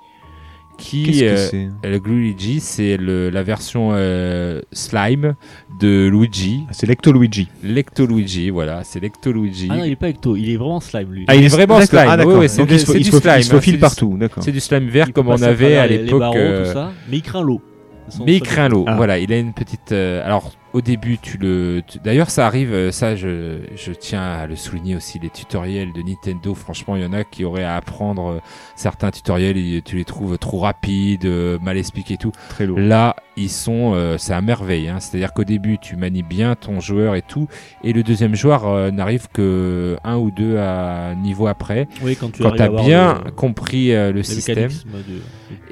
[0.79, 1.37] Qui Qu'est-ce que
[1.83, 5.35] c'est le Glui Luigi, c'est le- la version euh, slime
[5.81, 7.49] de Luigi, Ah, C'est Lecto Luigi.
[7.64, 9.68] Lecto Luigi, voilà, c'est Lecto Luigi.
[9.70, 11.24] Ah non, il est pas ecto, il est vraiment slime lui.
[11.33, 13.18] il est vraiment d'accord, slime, Ah, c'est Donc du- il se, c'est il du se,
[13.20, 14.43] slime, il se hein, faufile c'est du- partout, d'accord.
[14.43, 16.20] C'est du slime Il vert peut comme on passer avait travers à les- les l'époque.
[16.20, 17.62] barreaux, euh, tout ça, mais il craint l'eau.
[18.11, 18.85] Son- Mais il craint l'eau.
[18.87, 18.97] Ah.
[18.97, 19.93] Voilà, il a une petite.
[19.93, 21.83] euh, alors, au début, tu le.
[21.87, 22.72] tu- D'ailleurs, ça arrive.
[22.72, 25.18] euh, Ça, je, je tiens à le souligner aussi.
[25.18, 26.55] Les tutoriels de Nintendo.
[26.55, 28.39] Franchement, il y en a qui auraient à apprendre euh,
[28.77, 29.57] certains tutoriels.
[29.57, 32.33] et tu les trouves trop rapides, euh, mal expliqués et tout.
[32.51, 32.79] Très lourd.
[32.79, 33.93] Là, ils sont.
[33.95, 34.89] euh, c'est à merveille.
[34.89, 35.01] Hein.
[35.01, 37.49] C'est-à-dire qu'au début, tu manies bien ton joueur et tout,
[37.83, 41.89] et le deuxième joueur euh, n'arrive que un ou deux à niveau après.
[42.03, 44.68] Oui, quand tu Quand as bien le- compris euh, le les système.
[44.68, 45.22] de-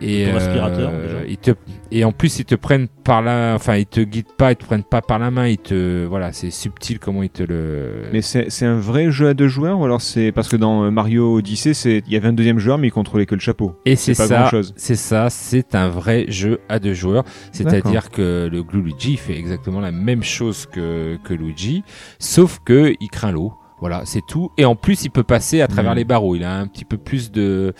[0.00, 1.26] Et, ton aspirateur, euh, déjà.
[1.28, 1.50] ils te,
[1.90, 4.64] et en plus, ils te prennent par la, enfin, ils te guident pas, ils te
[4.64, 8.04] prennent pas par la main, ils te, voilà, c'est subtil comment ils te le.
[8.12, 10.84] Mais c'est c'est un vrai jeu à deux joueurs ou alors c'est parce que dans
[10.84, 13.40] euh, Mario Odyssey, c'est- il y avait un deuxième joueur mais il contrôlait que le
[13.40, 13.74] chapeau.
[13.84, 17.24] et c'est ça, c'est ça, c'est un vrai jeu à deux joueurs.
[17.50, 21.82] C'est-à-dire que le Luigi fait exactement la même chose que, que Luigi,
[22.20, 23.52] sauf que il craint l'eau.
[23.80, 24.50] Voilà, c'est tout.
[24.56, 25.96] Et en plus, il peut passer à travers Mm.
[25.96, 26.36] les barreaux.
[26.36, 27.74] Il a un petit peu plus de.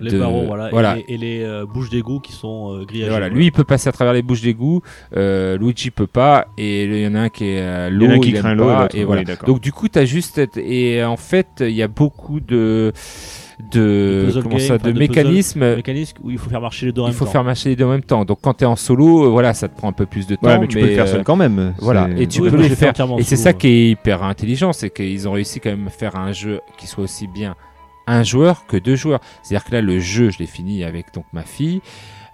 [0.00, 0.96] Les de- barreaux, voilà, voilà.
[0.96, 3.10] et les, et les, euh, bouches d'égout qui sont euh, grillagées.
[3.10, 3.34] voilà, voilà.
[3.38, 4.82] lui il peut passer à travers les bouches d'égout,
[5.16, 8.06] euh, Luigi peut pas, et il y en a un qui est à Il y
[8.06, 9.22] en a l'eau, un qui il aime craint l'eau et oui, voilà.
[9.46, 12.92] Donc du coup t'as juste et en fait il y a beaucoup de
[13.72, 15.76] de comment game, ça, de, mécanismes.
[15.76, 17.30] mécanisme où il faut faire marcher les deux en Il même faut temps.
[17.32, 18.24] faire marcher les deux en même temps.
[18.24, 20.46] Donc quand t'es en solo, euh, voilà, ça te prend un peu plus de temps.
[20.48, 21.74] Ouais, mais tu peux le faire euh, seul quand même.
[21.78, 22.94] Voilà, C'est- et tu Oui, peux fait faire.
[23.18, 26.16] Et c'est ça qui est hyper intelligent, c'est qu'ils ont réussi quand même à faire
[26.16, 27.54] un jeu qui soit aussi bien
[28.10, 29.20] un joueur que deux joueurs.
[29.42, 31.80] C'est-à-dire que là, le jeu, je l'ai fini avec donc ma fille.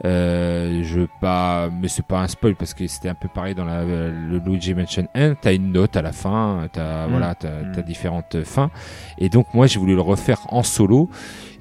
[0.05, 3.55] Euh, je veux pas, mais c'est pas un spoil parce que c'était un peu pareil
[3.55, 5.37] dans la, le Luigi Mansion 1.
[5.37, 7.11] T'as une note à la fin, t'as Mm.
[7.11, 7.73] voilà, t'as Mm.
[7.75, 8.71] t'as différentes fins.
[9.19, 11.09] Et donc moi, j'ai voulu le refaire en solo.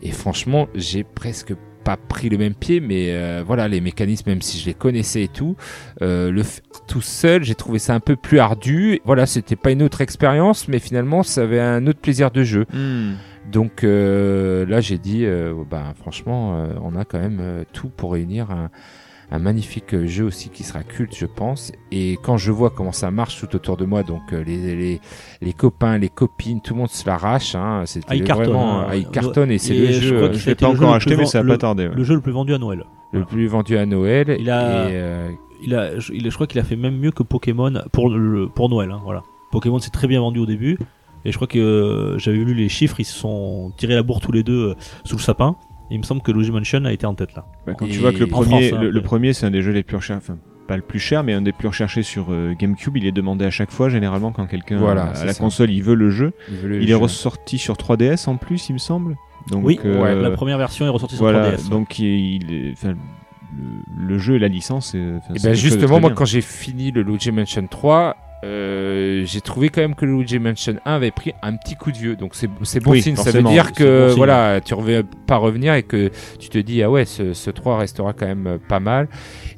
[0.04, 1.54] Et franchement, j'ai presque
[1.86, 5.24] pas pris le même pied, mais euh, voilà, les mécanismes, même si je les connaissais
[5.24, 5.56] et tout,
[6.02, 9.00] euh, le faire tout seul, j'ai trouvé ça un peu plus ardu.
[9.06, 12.66] Voilà, c'était pas une autre expérience, mais finalement, ça avait un autre plaisir de jeu.
[12.74, 13.14] Hmm.
[13.52, 17.90] Donc euh, là, j'ai dit, euh, ben, franchement, euh, on a quand même euh, tout
[17.90, 18.70] pour réunir un,
[19.32, 21.72] un magnifique jeu aussi qui sera culte, je pense.
[21.92, 25.02] Et quand je vois comment ça marche tout autour de moi, donc euh, les, les,
[25.42, 27.56] les copains, les copines, tout le monde se l'arrache.
[27.56, 28.88] Hein, c'est Ah, vraiment, hein.
[28.90, 31.42] ah, il cartonne et c'est le je jeu Je l'ai pas encore acheté, mais ça
[31.44, 31.88] va pas tarder.
[31.88, 31.96] ouais.
[31.96, 32.84] Le jeu le plus vendu à Noël.
[33.12, 34.36] le plus vendu à Noël.
[34.40, 35.30] Il a- et, euh,
[35.64, 38.48] Il a, je, il- je crois qu'il a fait même mieux que Pokémon pour, le,
[38.50, 38.92] pour Noël.
[38.92, 39.24] hein, voilà.
[39.52, 40.78] Pokémon c'est très bien vendu au début.
[41.26, 44.22] Et je crois que euh, j'avais lu les chiffres, ils se sont tirés la bourre
[44.22, 45.56] tous les deux euh, sous le sapin.
[45.92, 47.46] Et il me semble que Luigi Mansion a été en tête là.
[47.68, 49.62] Bah, quand Et tu vois que le premier, France, hein, le, premier, c'est un des
[49.62, 52.28] jeux les plus recherchés, enfin pas le plus cher, mais un des plus recherchés sur
[52.32, 52.98] euh, GameCube.
[52.98, 55.40] Il est demandé à chaque fois, généralement quand quelqu'un Voilà, à la ça.
[55.40, 56.34] console, il veut le jeu.
[56.50, 59.16] il veut le Il est ressorti sur 3DS en plus, il me semble.
[59.52, 61.70] Donc, oui, euh, la première version est ressortie sur voilà, 3DS.
[61.70, 62.06] donc il,
[62.44, 62.96] il est- enfin,
[63.56, 64.96] le, le jeu et la licence.
[64.96, 65.04] Et
[65.36, 66.16] c'est ben justement, moi, bien.
[66.16, 70.38] quand j'ai fini le Luigi Mansion 3, euh, j'ai trouvé quand même que le Luigi
[70.38, 72.16] Mansion 1 avait pris un petit coup de vieux.
[72.16, 73.16] Donc c'est bon Oui, signe.
[73.16, 76.84] Ça veut dire que bon voilà, tu reviens pas revenir et que tu te dis
[76.84, 79.08] ah ouais, ce, ce 3 restera quand même euh, pas mal.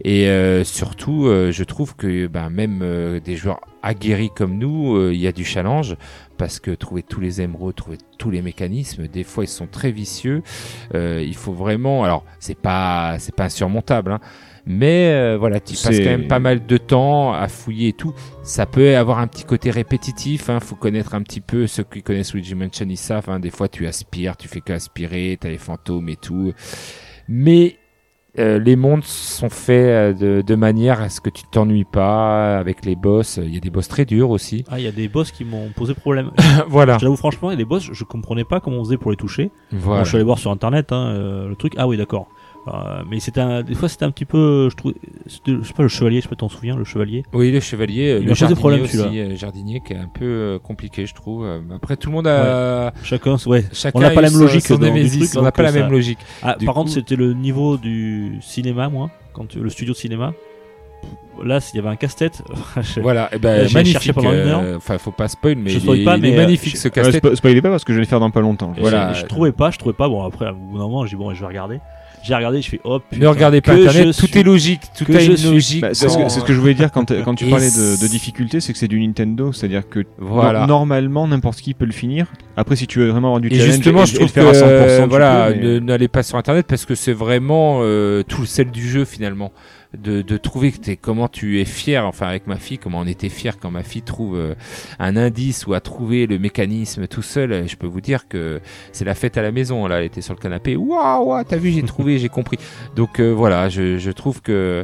[0.04, 5.20] Et euh, surtout, euh, je trouve que ben, même des joueurs aguerris comme nous, il
[5.20, 5.96] y a du challenge
[6.38, 9.92] parce que trouver tous les émeraudes, trouver tous les mécanismes, des fois ils sont très
[9.92, 10.44] vicieux.
[10.94, 14.20] Il faut vraiment, alors c'est pas c'est pas insurmontable, hein,
[14.68, 18.14] mais euh, voilà, tu passes quand même pas mal de temps à fouiller et tout.
[18.44, 20.50] Ça peut avoir un petit côté répétitif.
[20.50, 23.30] Hein, faut connaître un petit peu ceux qui connaissent Luigi Mansion, ils savent.
[23.30, 26.52] Hein, des fois, tu aspires, tu fais que aspirer, t'as les fantômes et tout.
[27.30, 27.78] Mais
[28.40, 32.60] euh, les mondes sont faits euh, de, de manière à ce que tu t'ennuies pas
[32.60, 33.40] avec les boss.
[33.42, 34.64] Il y a des boss très durs aussi.
[34.70, 36.32] Ah, il y a des boss qui m'ont posé problème.
[36.68, 36.98] voilà.
[37.00, 39.12] Je l'avoue franchement, il y a des boss, je comprenais pas comment on faisait pour
[39.12, 39.50] les toucher.
[39.72, 40.04] Bon, voilà.
[40.04, 41.74] je suis allé voir sur internet hein, euh, le truc.
[41.78, 42.28] Ah oui, d'accord.
[42.68, 44.94] Euh, mais c'était un, des fois c'était un petit peu, je trouve,
[45.28, 47.24] c'était- je sais pas le chevalier, je sais pas t'en souviens, le chevalier?
[47.34, 50.60] Oui, le chevalier, euh, Il le jardinier problème, aussi, euh, jardinier qui est un peu
[50.64, 51.48] compliqué, je trouve.
[51.76, 52.94] Après, tout le monde a.
[53.04, 53.64] Chacun, ouais.
[53.72, 54.96] Chacun On n'a pas a la même logique son dans- truc,
[55.36, 56.20] on n'a donc, pas la ça- même logique.
[56.44, 60.34] Ah, par coup- contre, c'était le niveau du cinéma, moi, quand le studio de cinéma.
[61.46, 62.42] Là, s'il y avait un casse-tête,
[62.82, 64.12] je- Voilà, et ben Là, j'ai magnifique.
[64.14, 64.62] pendant une heure.
[64.64, 66.88] euh, Enfin, faut pas spoil, mais Je il, est, pas, il mais, magnifique je- ce
[66.88, 67.24] casse-tête.
[67.24, 68.74] spo- spoilez pas parce que je vais le faire dans pas longtemps.
[68.80, 69.14] Voilà.
[69.14, 70.10] je, je trouvais pas, je trouvais pas.
[70.10, 71.80] Bon, après, au bout d'un moment, j'ai bon, je vais regarder.
[72.24, 73.22] J'ai regardé, je fais, oh putain.
[73.24, 75.50] Ne regardez pas que Internet, tout suis- est logique, tout que a je une suis-
[75.50, 75.82] logique.
[75.82, 78.74] Bah, c'est ce, que- que je voulais dire quand, quand tu parlais de, difficulté, c'est
[78.74, 80.62] que c'est du Nintendo, c'est-à-dire que Voilà.
[80.62, 82.28] no- normalement n'importe qui peut le finir.
[82.58, 84.34] Après, si tu veux vraiment avoir du Et challenge justement, et, je et le trouve
[84.34, 87.14] que faire à 100%, euh, tu voilà, mais- n'allez pas sur Internet parce que c'est
[87.14, 89.52] vraiment euh, tout le sel du jeu finalement.
[89.94, 93.08] De, de trouver que t'es, comment tu es fier, enfin avec ma fille, comment on
[93.08, 94.54] était fier quand ma fille trouve euh,
[95.00, 97.68] un indice ou a trouvé le mécanisme tout seul.
[97.70, 98.60] Je peux vous dire que
[98.92, 99.88] c'est la fête à la maison.
[99.88, 100.76] Là, elle était sur le canapé.
[100.76, 102.58] Waouh, waouh, t'as vu, j'ai trouvé, j'ai compris.
[102.98, 104.84] Donc euh, voilà, je, je trouve que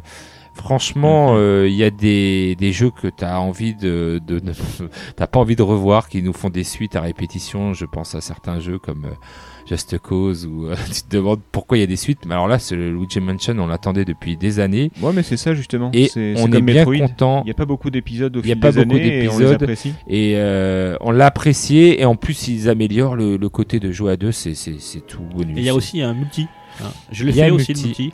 [0.55, 4.53] franchement, euh, il y a des, des jeux que t'as envie de, de, de-
[5.15, 7.73] t'as pas envie de revoir, qui nous font des suites à répétition.
[7.73, 9.15] Je pense à certains jeux comme euh,
[9.65, 12.25] Just Cause où euh, tu te demandes pourquoi il y a des suites.
[12.25, 15.37] Mais alors là, c'est le Luigi Mansion, on l'attendait depuis des années Ouais, mais c'est
[15.37, 15.89] ça justement.
[15.93, 17.41] et C'est- c'est on est comme bien content.
[17.43, 19.23] Il n'y a pas beaucoup d'épisodes au Il y a fil pas des beaucoup années
[19.23, 19.63] et on les d'épisodes.
[19.63, 19.93] apprécie.
[20.07, 24.11] Et euh, on l'a apprécié et en plus ils améliorent le, le côté de jouer
[24.13, 24.53] à deux, c'est
[25.07, 25.57] tout bonus.
[25.57, 26.47] Et il y a aussi un multi.
[26.81, 26.87] hein.
[27.11, 27.87] Je l'ai fait aussi, le multi.
[28.03, 28.13] multi,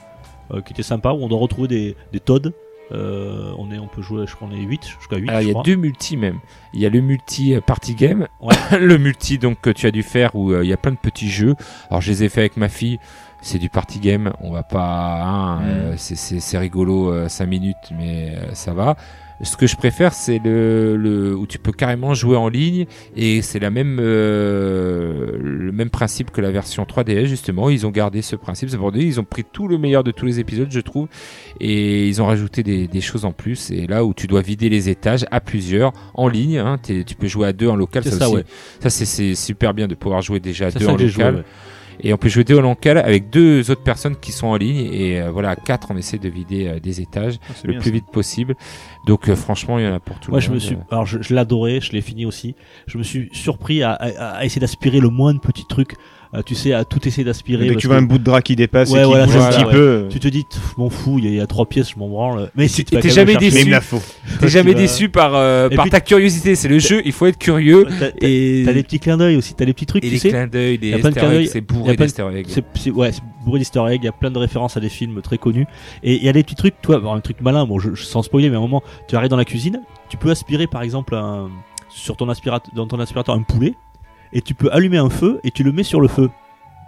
[0.53, 2.51] euh, qui était sympa, où on doit retrouver des, des Toads.
[2.91, 5.29] Euh, on, est, on peut jouer, je crois, on est 8, jusqu'à 8.
[5.29, 6.39] Alors, il y a deux multi même.
[6.73, 8.55] Il y a le multi euh, party game, Ouais.
[8.79, 10.97] le multi donc que tu as dû faire où euh, il y a plein de
[10.97, 11.55] petits jeux.
[11.89, 12.99] Alors je les ai fait avec ma fille.
[13.41, 14.33] C'est du party game.
[14.41, 15.63] On va pas, hein, Mm.
[15.67, 18.95] euh, c'est- rigolo 5 minutes, mais ça va.
[19.41, 22.85] Ce que je préfère, c'est le, le où tu peux carrément jouer en ligne
[23.15, 27.69] et c'est la même euh, le même principe que la version 3DS justement.
[27.69, 28.69] Ils ont gardé ce principe.
[28.69, 31.07] C'est pour dire, ils ont pris tout le meilleur de tous les épisodes, je trouve,
[31.59, 33.71] et ils ont rajouté des, des choses en plus.
[33.71, 37.27] Et là où tu dois vider les étages à plusieurs en ligne, hein, tu peux
[37.27, 38.03] jouer à deux en local.
[38.03, 38.45] Ça, ça, aussi, ouais.
[38.81, 41.07] ça c'est- super bien de pouvoir jouer déjà à deux en joué.
[41.07, 41.35] local.
[41.35, 41.43] ouais.
[42.01, 44.91] Et on peut jouer deux en local avec deux autres personnes qui sont en ligne.
[44.93, 47.83] Et euh, voilà, à quatre, on essaie de vider euh, des étages Ah, le plus
[47.83, 47.89] ça.
[47.91, 48.55] vite possible.
[49.05, 51.05] Donc euh, franchement, il y en a pour tout Moi, le je me suis, alors
[51.05, 52.55] je, je l'adorais, je l'ai fini aussi.
[52.87, 55.93] Je me suis surpris à, à- à essayer d'aspirer le moins de petits trucs.
[56.35, 57.67] Euh, tu sais, à tout essayer d'aspirer.
[57.69, 59.25] Dès que tu vois que un bout de drap qui dépasse Ouais, et qui voilà,
[59.25, 59.71] bouge c'est un petit ouais.
[59.71, 60.45] peu, Tu te dis,
[60.77, 62.51] m'en fous, il y, a- il y a trois pièces, je m'en branle.
[62.55, 63.71] Mais si t'es jamais mais déçu.
[64.39, 66.53] T'es jamais déçu par, euh, par puis- ta curiosité.
[66.53, 67.87] C'est le jeu, il faut être curieux.
[67.99, 70.13] T'as- T'as Et, t'as les petits clins d'œil aussi, t'as les petits trucs, et tu
[70.13, 70.29] les sais.
[70.29, 72.45] clins d'œil, y a les plein de easter clins d'œil, eggs, c'est bourré d'easter eggs.
[72.49, 74.89] C'est, c'est- ouais, c'est bourré d'easter eggs, il y a plein de références à des
[74.89, 75.65] films très connus.
[76.03, 78.21] Et il y a des petits trucs, toi, un truc malin, bon, je, je- sans
[78.21, 81.15] spoiler, mais à un moment, tu arrives dans la cuisine, tu peux aspirer par exemple
[81.15, 81.49] un,
[81.89, 83.73] sur ton aspirateur, dans ton aspirateur un poulet,
[84.33, 86.29] et tu peux allumer un feu et tu le mets sur le feu.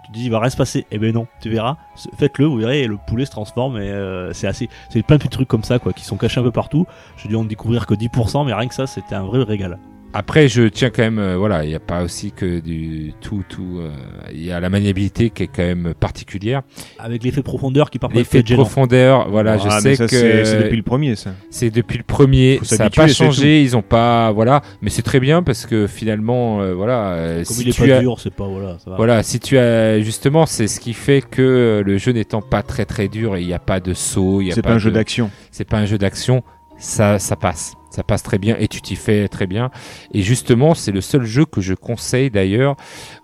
[0.04, 0.86] Tu te dis, il va rien se passer.
[0.90, 1.76] Eh ben non, tu verras.
[2.16, 3.76] Faites-le, vous verrez, et le poulet se transforme.
[3.76, 6.40] Et euh, c'est assez, c'est plein de petits trucs comme ça, quoi, qui sont cachés
[6.40, 6.86] un peu partout.
[7.16, 9.78] Je dis, on ne découvrir que 10%, mais rien que ça, c'était un vrai régal.
[10.14, 13.42] Après, je tiens quand même, euh, voilà, il n'y a pas aussi que du tout,
[13.48, 13.78] tout.
[13.80, 13.90] euh,
[14.34, 16.60] Il y a la maniabilité qui est quand même particulière.
[16.98, 20.62] Avec l'effet profondeur qui parfois L'effet profondeur, voilà, je Ah, sais mais ça, que c'est
[20.64, 21.30] depuis le premier, ça.
[21.50, 25.00] c'est depuis le premier, Faut ça n'a pas changé, ils ont pas, voilà, mais c'est
[25.02, 28.00] très bien parce que finalement, euh, voilà, euh, Comme si il est tu pas as,
[28.00, 28.96] dur, c'est pas, voilà, ça va.
[28.96, 32.62] voilà, si tu as justement, c'est ce qui fait que euh, le jeu n'étant pas
[32.62, 34.72] très très dur, et il n'y a pas de saut, il y a C'est pas
[34.74, 35.30] un jeu d'action.
[35.50, 36.42] c'est pas un jeu d'action,
[36.82, 37.74] ça, ça passe.
[37.90, 39.70] Ça passe très bien et tu t'y fais très bien.
[40.12, 42.76] Et justement, c'est le seul jeu que je conseille d'ailleurs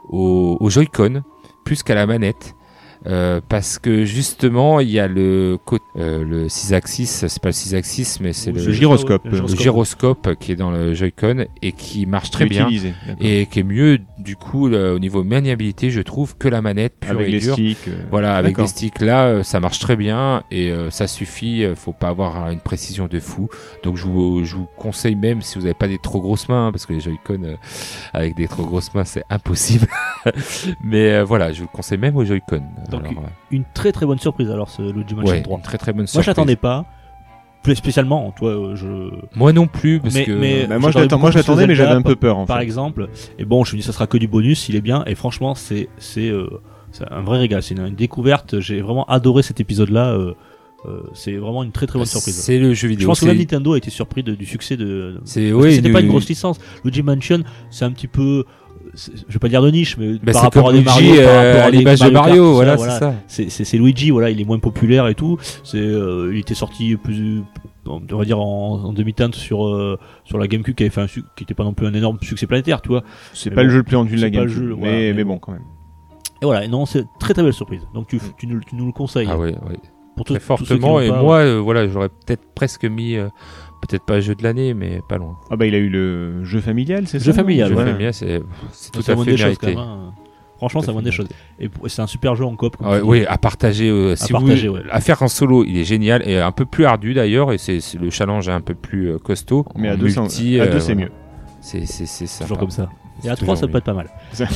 [0.08, 1.22] au, au Joy-Con
[1.64, 2.54] plus qu'à la manette.
[3.06, 5.58] Euh, parce que justement, il y a le,
[5.96, 9.24] euh, le 6 axis, c'est pas le 6 axis, mais c'est le, le gyroscope.
[9.24, 13.60] le gyroscope qui est dans le Joy-Con et qui marche très bien Utilisé, et qui
[13.60, 17.28] est mieux du coup là, au niveau maniabilité, je trouve, que la manette pure Avec
[17.28, 17.54] et les dure.
[17.54, 17.78] sticks.
[17.88, 21.64] euh, Voilà, avec les sticks là, euh, ça marche très bien et euh, ça suffit.
[21.76, 23.48] faut pas avoir une précision de fou.
[23.84, 26.70] Donc je vous, je vous conseille même si vous n'avez pas des trop grosses mains,
[26.72, 27.54] parce que les Joy-Con euh,
[28.12, 29.86] avec des trop grosses mains c'est impossible.
[30.84, 32.62] Mais euh, voilà, je vous le conseille même aux Joy-Con.
[32.90, 35.56] Donc, Alors, Une très très bonne surprise alors ce Luigi Mansion ouais, 3.
[35.56, 36.24] une très très bonne Moi surprise.
[36.24, 36.84] je l'attendais pas.
[37.62, 39.10] Plus spécialement, toi, euh, je.
[39.36, 41.90] Moi non plus, parce Mais- que mais- Bah, moi, je moi, je l'attendais, mais j'avais
[41.90, 42.62] un peu peur, en Par fait.
[42.64, 43.08] exemple,
[43.38, 45.54] et bon, je me dis ça sera que du bonus, il est bien, et franchement,
[45.56, 46.46] c'est c'est euh,
[47.10, 48.60] un vrai régal, c'est une, une découverte.
[48.60, 50.12] J'ai vraiment adoré cet épisode-là.
[50.12, 50.34] euh,
[50.86, 52.36] euh, c'est vraiment une très très bonne surprise.
[52.36, 53.08] c'est le jeu Je vidéo.
[53.08, 55.20] pense que même Nintendo a été surpris de- du succès de.
[55.24, 56.58] C'est c'était du- pas une grosse licence.
[56.84, 58.44] Luigi Mansion, c'est un petit peu,
[58.94, 61.24] je vais pas dire de niche, mais bah, par c'est rapport à Luigi, Mario, par
[61.24, 62.92] euh, rapport à à des l'image de Mario, voilà, voilà.
[62.92, 63.14] c'est ça.
[63.26, 65.36] c'est c'est- c'est Luigi, voilà, il est moins populaire et tout.
[65.64, 67.42] C'est, euh, il était sorti plus,
[67.86, 71.06] on va dire en, en demi-teinte sur euh, sur la GameCube qui avait fait un
[71.06, 73.02] suc- qui était pas non plus un énorme succès planétaire, tu vois.
[73.32, 74.54] C'est Mais pas bon, le jeu le plus rendu de la GameCube.
[74.56, 75.34] jeu, mais, voilà, mais mais bon.
[75.34, 75.62] bon, quand même.
[76.40, 77.80] Et voilà, et non, c'est très très belle surprise.
[77.94, 79.36] Donc tu, tu, nous, tu nous le conseilles Ah
[80.16, 81.00] pour très fortement.
[81.00, 81.22] Et pas.
[81.22, 83.28] moi, euh, voilà, j'aurais peut-être presque mis, euh,
[83.80, 85.36] peut-être pas jeu de l'année, mais pas loin.
[85.50, 87.84] Ah bah il a eu le jeu familial, c'est ça Jeu familial, Jeu ouais.
[87.84, 89.66] familial, c'est c'est tout ça à fait choses quand mérité.
[89.68, 89.78] même.
[89.78, 90.12] hein.
[90.56, 91.28] Franchement, Tout ça à vaut des choses.
[91.60, 92.76] Et c'est un super jeu en coop.
[92.82, 93.88] Ah ouais, oui, à partager.
[93.88, 94.88] euh, si vous partager, voulez- ouais.
[94.90, 97.52] à faire en solo, il est génial et un peu plus ardu d'ailleurs.
[97.52, 99.64] Et c'est c'est- le challenge est un peu plus euh, costaud.
[99.76, 101.10] Mais à deux, c'est- multi, à euh, deux, c'est voilà.
[101.10, 101.14] mieux.
[101.60, 102.42] C'est c'est c'est ça.
[102.44, 102.88] Toujours comme ça.
[103.24, 104.08] Et à C'est 3, ça peut être pas mal.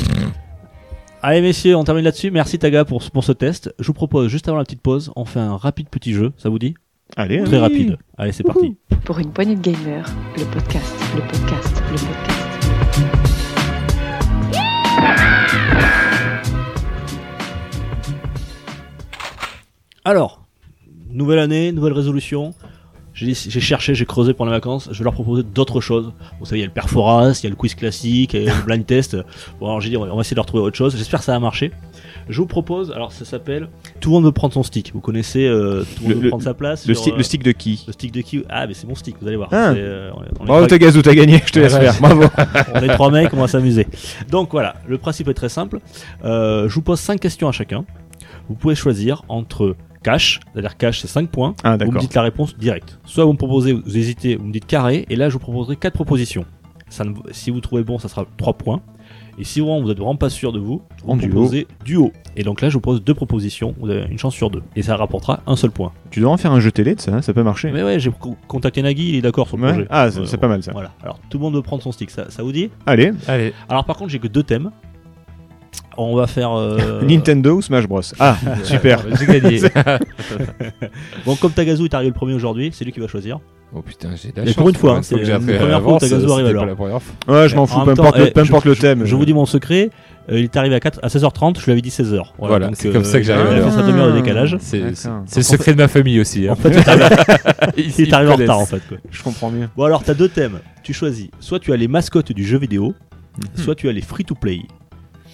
[1.22, 2.32] Allez, messieurs, on termine là-dessus.
[2.32, 3.72] Merci Taga pour, pour ce test.
[3.78, 6.32] Je vous propose, juste avant la petite pause, on fait un rapide petit jeu.
[6.36, 6.74] Ça vous dit?
[7.16, 7.42] Allez.
[7.44, 7.98] Très rapide.
[8.16, 8.76] Allez, c'est parti.
[9.04, 10.08] Pour une poignée de gamers,
[10.38, 13.42] le podcast, le podcast, le podcast.
[20.04, 20.42] Alors,
[21.10, 22.54] nouvelle année, nouvelle résolution.
[23.14, 24.88] J'ai j'ai cherché, j'ai creusé pendant les vacances.
[24.90, 26.12] Je vais leur proposer d'autres choses.
[26.40, 28.48] Vous savez, il y a le Perforas, il y a le quiz classique, il y
[28.48, 29.16] a le blind test.
[29.60, 30.96] Bon, alors j'ai dit, on va on va essayer de leur trouver autre chose.
[30.96, 31.72] J'espère que ça va marcher.
[32.28, 33.68] Je vous propose, alors ça s'appelle
[34.00, 34.92] Tout le monde veut prendre son stick.
[34.94, 36.86] Vous connaissez, euh, tout le monde veut le- prendre sa place.
[36.86, 38.86] Le, sur, sti- euh, le stick de qui le stick de qui Ah, mais c'est
[38.86, 39.48] mon stick, vous allez voir.
[39.52, 39.70] Ah.
[39.70, 40.78] Euh, on on Bravo t'as
[41.14, 41.94] gagné, je te laisse faire.
[42.00, 42.24] Bravo.
[42.74, 43.86] on est trois mecs, on va s'amuser.
[44.30, 45.80] Donc voilà, le principe est très simple.
[46.24, 47.84] Euh, je vous pose cinq questions à chacun.
[48.48, 51.54] Vous pouvez choisir entre cash, c'est-à-dire cash c'est 5 points.
[51.62, 52.98] Ah Vous me dites la réponse directe.
[53.04, 55.76] Soit vous me proposez, vous hésitez, vous me dites carré, et là je vous proposerai
[55.76, 56.44] quatre propositions.
[56.88, 58.80] Ça ne- si vous trouvez bon, ça sera 3 points.
[59.38, 61.28] Et si vraiment vous êtes vraiment pas sûr de vous, vous En duo.
[61.30, 62.12] proposez duo.
[62.36, 64.62] Et donc là je vous pose deux propositions, vous avez une chance sur deux.
[64.76, 65.92] Et ça rapportera un seul point.
[66.10, 67.70] Tu dois en faire un jeu télé de ça, hein, ça peut marcher.
[67.72, 69.72] Mais ouais, j'ai co- contacté Nagui, il est d'accord sur le Ouais.
[69.72, 69.86] projet.
[69.90, 70.72] Ah, c'est Ouais, c'est pas mal ça.
[70.72, 70.92] Voilà.
[71.02, 72.70] Alors tout le monde veut prendre son stick, ça, ça vous dit?
[72.86, 74.70] Allez, Allez, Alors par contre j'ai que deux thèmes.
[75.96, 76.52] On va faire...
[76.52, 78.00] euh, Nintendo ou Smash Bros.
[78.18, 79.00] Ah, super.
[79.18, 79.60] j'ai gagné.
[81.26, 83.40] Bon comme Tagazu est arrivé le premier aujourd'hui, c'est lui qui va choisir.
[83.74, 84.56] Oh putain, j'ai de la Mais chance.
[84.56, 87.00] pour une fois, hein, que c'est j'ai la première fois avance, Tagazu arrive fois.
[87.28, 88.80] Ouais, je m'en En fous, peu temps, importe, le, eh, peu importe je- le je-
[88.80, 89.04] thème.
[89.04, 89.90] Je vous dis mon secret,
[90.30, 92.32] euh, il est arrivé à, 4, à 16h30, je lui avais dit 16h.
[92.38, 93.72] Voilà, c'est comme ça que j'arrive il à a fait l'heure.
[93.72, 94.56] sa demi-heure de décalage.
[94.60, 96.48] C'est le secret de ma famille aussi.
[96.48, 96.52] hein.
[96.52, 97.04] En fait, il est arrivé,
[97.76, 98.80] Ils- il est ils arrivé en retard en fait.
[98.88, 98.98] quoi.
[99.10, 99.68] Je comprends mieux.
[99.76, 101.28] Bon alors t'as deux thèmes, tu choisis.
[101.40, 102.94] Soit tu as les mascottes du jeu vidéo,
[103.38, 103.62] Mhm.
[103.64, 104.60] soit tu as les free-to-play.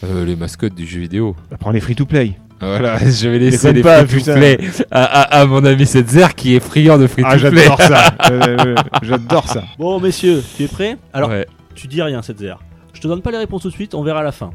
[0.05, 1.35] Euh, les mascottes du jeu vidéo.
[1.51, 2.35] Bah, prends les free-to-play.
[2.61, 4.59] Voilà, je vais laisser les pas, free-to-play
[4.91, 7.63] à, à- à mon ami Setzer qui est friand de Ah, free-to-play.
[7.63, 8.15] j'adore ça.
[8.31, 9.65] Euh, euh, j'adore ça.
[9.79, 10.97] Bon messieurs, tu es prêt?
[11.13, 11.47] Alors Ouais.
[11.75, 12.59] tu dis rien cette zère.
[12.93, 14.51] Je te donne pas les réponses tout de suite, on verra à la fin.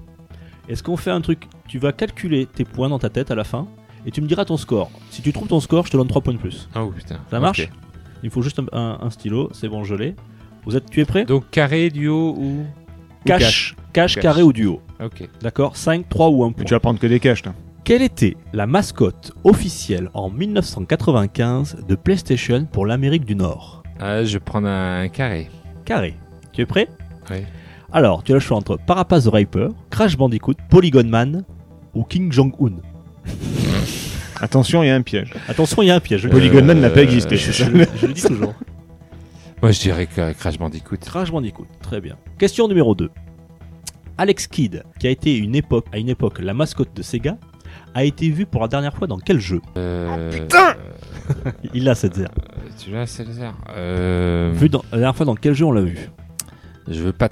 [0.70, 1.48] Est-ce qu'on fait un truc?
[1.68, 3.68] Tu vas calculer tes points dans ta tête à la fin
[4.06, 4.92] et tu me diras ton score.
[5.10, 6.70] Si tu trouves ton score, je te donne 3 points de plus.
[6.76, 7.18] Oh putain.
[7.32, 7.70] Ça marche?
[8.22, 10.16] Il faut juste un, un- un stylo, c'est bon, je l'ai.
[10.66, 11.26] Vous êtes, tu es prêt?
[11.26, 12.66] Donc carré, duo ou.
[13.26, 14.22] Cash, cash, Cash.
[14.22, 14.82] carré ou duo.
[15.04, 15.28] Ok.
[15.42, 15.76] D'accord?
[15.78, 16.56] 5, 3 ou 1 point.
[16.60, 17.54] Mais tu vas prendre que des caches, là.
[17.84, 23.84] Quelle était la mascotte officielle en 1995 de PlayStation pour l'Amérique du Nord?
[24.00, 25.50] Ah, je vais prendre un carré.
[25.84, 26.16] Carré.
[26.54, 26.88] Tu es prêt?
[27.30, 27.40] Oui.
[27.92, 31.44] Alors, tu as le choix entre Parapaz the Riper, Crash Bandicoot, Polygon Man
[31.94, 32.76] ou King Jong-un.
[34.40, 35.34] Attention, il y a un piège.
[35.50, 36.30] Attention, il y a un piège.
[36.30, 37.36] Polygon Man n'a pas euh, existé.
[37.36, 38.54] je le dis toujours.
[39.62, 41.00] Moi, je dirais que Crash Bandicoot.
[41.02, 42.16] Crash Bandicoot, très bien.
[42.38, 43.10] Question numéro 2.
[44.18, 47.38] Alex Kidd, qui a été une époque, à une époque la mascotte de Sega,
[47.94, 50.76] a été vu pour la dernière fois dans quel jeu Euh, putain
[51.74, 52.32] Il a cette zère.
[52.78, 56.10] Tu l'as, César euh, Vu dans, la dernière fois dans quel jeu on l'a vu
[56.88, 57.30] Je veux pas.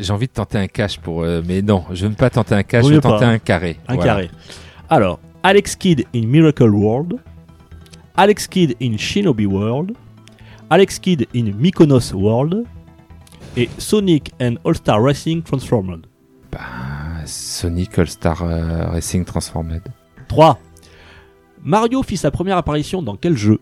[0.00, 1.22] J'ai envie de tenter un cash pour.
[1.22, 2.84] euh, mais non, je veux pas tenter un cash.
[2.86, 3.30] Je veux pas, tenter hein.
[3.30, 3.78] un carré.
[3.88, 4.12] Un Voilà.
[4.12, 4.30] carré.
[4.90, 7.14] Alors, Alex Kidd in Miracle World,
[8.16, 9.92] Alex Kidd in Shinobi World,
[10.68, 12.64] Alex Kidd in Mykonos World,
[13.56, 16.06] et Sonic and All-Star Racing Transformed.
[16.56, 19.82] Ah, Sonic All Star euh, Racing Transformed.
[20.28, 20.58] 3.
[21.62, 23.60] Mario fit sa première apparition dans quel jeu?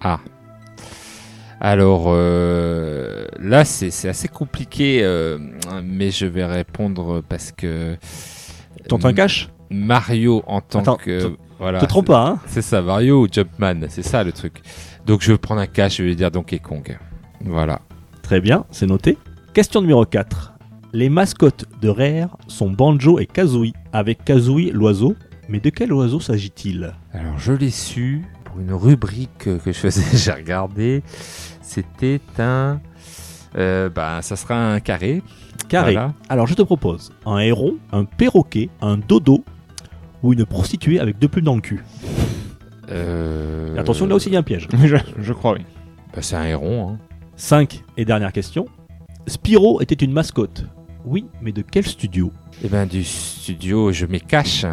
[0.00, 0.20] Ah.
[1.60, 5.38] Alors euh, là, c'est assez compliqué, euh,
[5.82, 7.96] mais je vais répondre parce que.
[8.88, 11.36] Tente un cash Mario en tant Attends, que.
[11.58, 11.80] Voilà.
[11.80, 12.38] Te trompe pas, hein?
[12.46, 14.60] C'est ça, Mario ou Jumpman, c'est ça le truc.
[15.06, 16.98] Donc je vais prendre un cash, je vais dire Donkey Kong.
[17.44, 17.80] Voilà.
[18.22, 19.16] Très bien, c'est noté.
[19.54, 20.53] Question numéro 4.
[20.94, 25.16] Les mascottes de Rare sont Banjo et Kazooie, avec Kazooie l'oiseau.
[25.48, 26.94] Mais de quel oiseau s'agit-il?
[27.12, 31.02] Alors je l'ai su pour une rubrique que je faisais, j'ai regardé.
[31.62, 32.80] C'était un.
[33.58, 35.20] euh, bah, ça sera un carré.
[35.68, 35.94] Carré.
[35.94, 36.14] Voilà.
[36.28, 39.44] Alors je te propose un héron, un perroquet, un dodo
[40.22, 41.82] ou une prostituée avec deux plumes dans le cul.
[42.90, 44.68] Euh, Attention, là aussi il y a un piège.
[44.84, 45.64] je, je crois, oui.
[46.14, 46.90] bah, c'est un héron.
[46.90, 46.98] Hein.
[47.34, 48.66] 5 et dernière question.
[49.26, 50.64] Spyro était une mascotte.
[51.04, 52.32] Oui, mais de quel studio
[52.62, 54.64] Eh ben du studio, je mets cash.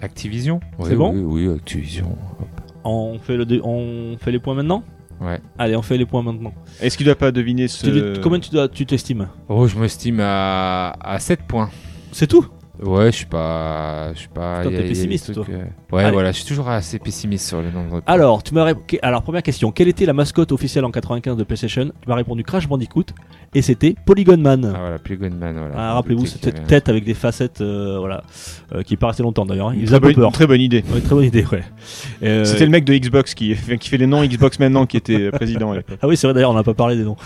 [0.00, 0.60] Activision.
[0.82, 2.16] C'est Oui, bon Oui, oui, Activision.
[2.84, 4.82] on fait, le dé- on fait les points maintenant
[5.20, 5.40] Ouais.
[5.58, 6.52] Allez, on fait les points maintenant.
[6.80, 8.14] Est-ce qu'il doit pas deviner ce.
[8.14, 11.70] Tu- Combien tu dois- tu t'estimes Oh, je m'estime à, à 7 points.
[12.12, 12.46] C'est tout
[12.82, 14.12] Ouais, je suis pas.
[14.14, 14.64] Je suis pas.
[14.64, 15.54] Y a- y pessimiste, trucs, toi.
[15.54, 16.12] euh, Ouais, Allez.
[16.12, 18.72] voilà, je suis toujours assez pessimiste sur les noms de Alors, tu m'as
[19.02, 19.72] Alors, première question.
[19.72, 21.86] Quelle était la mascotte officielle en 95 de PlayStation?
[22.02, 23.06] Tu m'as répondu Crash Bandicoot.
[23.54, 24.70] Et c'était Polygon Man.
[24.74, 25.74] Ah voilà, Polygon Man, voilà.
[25.76, 28.22] Ah, Rappelez-vous cette tête avec des facettes, euh, voilà,
[28.74, 29.68] euh, qui est pas restée longtemps d'ailleurs.
[29.68, 29.72] hein.
[29.74, 30.32] Il Très faisait un peu bonne- peur.
[30.32, 30.84] Très bonne idée.
[30.92, 31.62] Ouais, très bonne idée, ouais.
[32.22, 35.30] Euh, C'était le mec de Xbox qui, qui fait les noms Xbox maintenant qui était
[35.30, 35.98] président à l'époque.
[36.02, 37.16] Ah oui, c'est vrai d'ailleurs, on n'a pas parlé des noms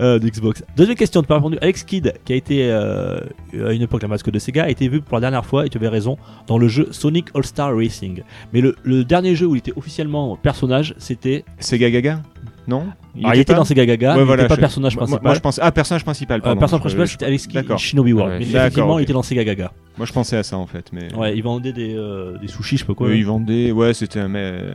[0.00, 0.62] euh, de Xbox.
[0.76, 3.18] Deuxième question, tu m'as répondu Alex Kidd, qui a été euh,
[3.66, 5.68] à une époque la mascotte de Sega, a été vu pour la dernière fois, et
[5.68, 6.16] tu avais raison,
[6.46, 8.22] dans le jeu Sonic All-Star Racing.
[8.52, 11.44] Mais le, le dernier jeu où il était officiellement personnage, c'était.
[11.58, 12.22] Sega Gaga
[12.68, 12.86] Non
[13.18, 14.94] Alors, il était pas dans Sega Gaga, Ouais, mais il voilà, n'était pas je- personnage
[14.94, 15.24] moi- principal.
[15.24, 16.40] Moi, je pense ah personnage principal.
[16.40, 16.58] Euh, Pardon.
[16.60, 17.08] personnage Je- principal,
[17.38, 17.82] c'était Alex.
[17.82, 18.32] Shinobi World.
[18.32, 19.72] Ouais, mais effectivement, il était dans Sega Gaga.
[19.98, 21.12] Moi je pensais à ça en fait, mais.
[21.14, 23.08] Ouais, il vendait des, euh, des sushis, je sais pas quoi.
[23.08, 24.28] Euh, là, ils vendaient, ouais, c'était un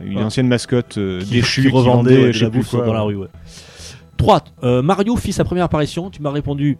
[0.04, 0.22] une Ouais.
[0.22, 3.16] ancienne mascotte euh, qui, déchue qui revendait vendait, de la bouffe dans la rue.
[3.16, 3.26] Ouais.
[4.16, 4.44] 3.
[4.82, 6.10] Mario fit sa première apparition.
[6.10, 6.78] Tu m'as répondu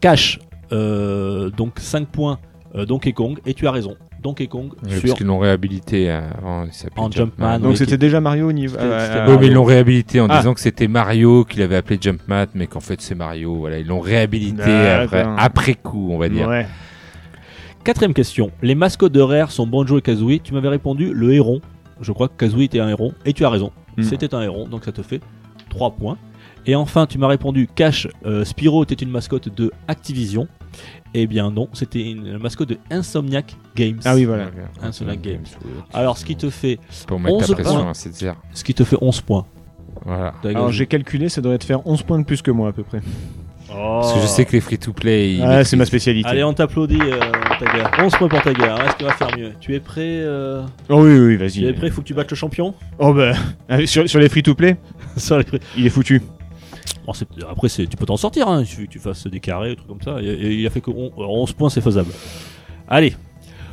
[0.00, 2.38] Cash, euh, donc 5 points
[2.74, 3.38] euh, Donkey Kong.
[3.46, 3.96] Et tu as raison.
[4.22, 6.66] Donkey Kong Ouais, sur qu'ils l'ont réhabilité euh, avant,
[6.96, 8.76] En Jumpman, Donc oui, c'était déjà Mario au niveau.
[8.78, 10.38] Ah, ah, ah, mais ils l'ont réhabilité en Ah.
[10.38, 13.56] disant que c'était Mario qu'il avait appelé Jumpman, mais qu'en fait c'est Mario.
[13.56, 15.36] Voilà, ils l'ont réhabilité après, D'accord.
[15.38, 16.48] après coup, on va dire.
[16.48, 16.66] Ouais.
[17.84, 18.52] Quatrième question.
[18.62, 20.38] Les mascottes de Rare sont Banjo et Kazooie.
[20.38, 21.60] Tu m'avais répondu le héron.
[22.00, 23.12] Je crois que Kazooie était un héron.
[23.26, 23.72] Et tu as raison.
[23.96, 24.02] Hmm.
[24.02, 24.68] C'était un héron.
[24.68, 25.20] Donc ça te fait
[25.68, 26.16] 3 points.
[26.66, 30.46] Et enfin, tu m'as répondu Cash, euh, Spyro était une mascotte de Activision.
[31.14, 34.00] Eh bien non, c'était une mascotte de Insomniac Games.
[34.04, 34.46] Ah oui, voilà.
[34.92, 35.42] Seul Games.
[35.64, 35.70] oui.
[35.92, 37.88] Alors ce qui te fait, Pour mettre 11 ta pression, points.
[37.88, 38.36] hein, c'est dire.
[38.54, 39.44] ce qui te fait 11 points.
[40.04, 40.34] Voilà.
[40.44, 42.82] Alors j'ai calculé, ça devrait te faire 11 points de plus que moi à peu
[42.82, 43.00] près.
[43.68, 45.38] Parce que je sais que les free-to-play.
[45.40, 45.68] Ah, maîtrisent.
[45.68, 46.28] c'est ma spécialité.
[46.28, 47.18] Allez, on t'applaudit, euh,
[47.58, 47.90] Taga.
[48.04, 48.84] 11 points pour Taga.
[48.84, 51.72] Est-ce qu'il va faire mieux Tu es prêt euh, Oh oui, oui, Tu es vas-y.
[51.72, 52.74] prêt Faut que tu battes le champion?
[52.98, 53.32] Oh bah,
[53.68, 54.76] ah, sur, sur les free-to-play,
[55.30, 55.44] les
[55.78, 56.20] il est foutu.
[57.06, 57.12] Bon,
[57.50, 58.60] après, tu peux t'en sortir, hein.
[58.60, 60.20] il suffit que tu fasses des carrés, des trucs comme ça.
[60.22, 62.10] Et, et il a fait que on- alors, 11 points, c'est faisable.
[62.88, 63.14] Allez,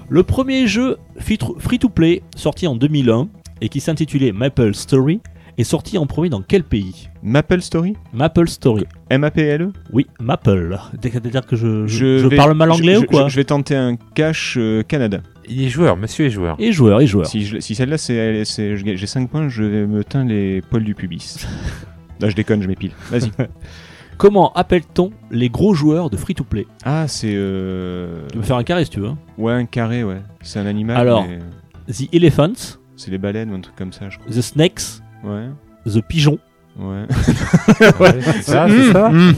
[0.10, 3.28] le premier jeu free-to-play sorti en 2001
[3.62, 5.20] et qui s'intitulait Maple Story
[5.58, 7.10] est sorti en premier dans quel pays?
[7.22, 7.94] Maple Story?
[8.14, 8.86] Maple Story.
[9.10, 10.80] M-A-P-L-E Oui, Maple.
[11.04, 13.26] C'est-à-dire que je, je, Je je vais- parle mal anglais je- ou quoi?
[13.28, 15.20] je, je vais tenter un cash euh, Canada.
[15.50, 16.56] Il est joueur, monsieur est joueur.
[16.60, 17.26] Et joueur, et joueur.
[17.26, 17.46] Si,
[17.76, 21.46] celle-là, j'ai 5 points, je vais me teindre les poils du pubis.
[22.20, 22.92] Là, je déconne, je m'épile.
[23.12, 23.32] Vas-y.
[24.18, 26.68] Comment appelle-t-on les gros joueurs de free-to-play?
[26.84, 27.32] Ah, c'est.
[27.34, 28.26] Euh...
[28.32, 29.08] Tu peux faire un carré si tu veux.
[29.08, 29.18] hein.
[29.38, 30.22] Ouais, un carré, ouais.
[30.42, 30.98] C'est un animal.
[30.98, 31.26] Alors.
[31.26, 31.40] mais
[31.94, 34.30] The Elephants, C'est les baleines ou un truc comme ça, je crois.
[34.30, 35.48] The Snakes, Ouais.
[35.86, 36.38] The Pigeon,
[36.78, 37.06] Ouais.
[38.00, 39.10] Ouais, c'est ça, c'est ça.
[39.10, 39.34] Mmh.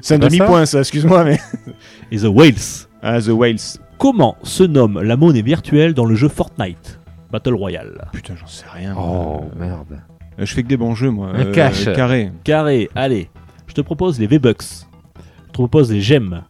[0.00, 1.38] C'est un pas demi-point, ça, excuse-moi, mais.
[2.10, 2.88] et The Whales.
[3.02, 3.78] Ah, The Whales.
[3.98, 6.98] Comment se nomme la monnaie virtuelle dans le jeu Fortnite?
[7.30, 8.08] Battle Royale.
[8.12, 8.94] Putain, j'en sais rien.
[8.98, 10.00] Oh merde.
[10.38, 11.30] Euh, Je fais que des bons jeux, moi.
[11.34, 11.84] Un cash.
[11.94, 12.32] Carré.
[12.44, 13.30] Carré, allez.
[13.66, 14.62] Je te propose les V-Bucks.
[14.62, 16.42] Je te propose les gemmes,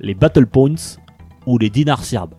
[0.00, 0.98] les Battle Points
[1.46, 2.34] ou les dinars serbes.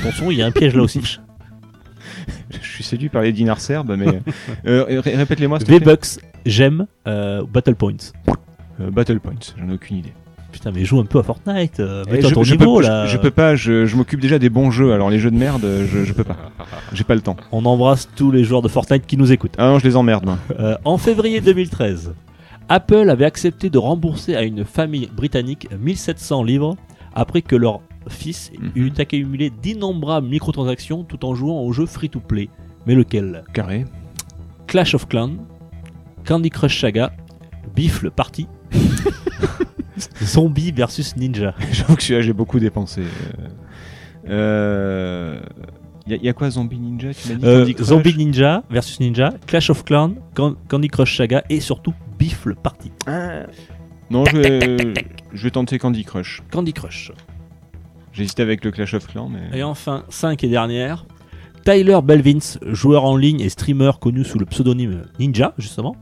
[0.00, 1.00] Attention, il y a un piège là aussi.
[2.50, 4.20] Je suis séduit par les dinars serbes, mais.
[4.66, 5.58] euh, ré- Répète-les-moi.
[5.58, 8.12] V-Bucks, gemmes, euh, Battle Points.
[8.80, 10.12] Euh, Battle Points, j'en ai aucune idée.
[10.52, 11.78] Putain, mais joue un peu à Fortnite.
[11.80, 13.06] euh, Eh, Mets-toi je, ton je niveau peux, là.
[13.06, 15.36] je, je peux pas, je, je m'occupe déjà des bons jeux, alors les jeux de
[15.36, 16.36] merde, je, je peux pas.
[16.92, 17.36] J'ai pas le temps.
[17.52, 19.54] On embrasse tous les joueurs de Fortnite qui nous écoutent.
[19.58, 20.38] Ah non, je les emmerde, moi.
[20.58, 22.14] Euh, en février 2013,
[22.68, 26.76] Apple avait accepté de rembourser à une famille britannique 1700 livres
[27.14, 28.70] après que leur fils Mhm.
[28.76, 32.48] eut accumulé d'innombrables microtransactions tout en jouant au jeu free-to-play.
[32.86, 33.44] Mais lequel?
[33.54, 33.84] Carré.
[34.66, 35.32] Clash of Clans,
[36.24, 37.12] Candy Crush Saga,
[37.74, 38.46] Biff le Party,
[40.22, 41.54] Zombie versus Ninja.
[41.72, 43.02] J'avoue que celui-là, j'ai beaucoup dépensé.
[43.02, 43.48] Euh.
[44.28, 45.40] Euh...
[46.06, 49.70] Y, a, y a quoi Zombie Ninja Tu dit Euh, Zombie Ninja versus Ninja, Clash
[49.70, 52.90] of Clans, Can- Candy Crush Saga et surtout Biff le Party.
[54.10, 54.94] Non, je vais,
[55.32, 56.42] je vais tenter Candy Crush.
[56.50, 57.12] Candy Crush.
[58.12, 59.56] J'hésitais avec le Clash of Clans, mais.
[59.58, 61.06] Et enfin, 5 et dernière,
[61.64, 65.94] Tyler Belvins, joueur en ligne et streamer connu sous le pseudonyme Ninja, justement,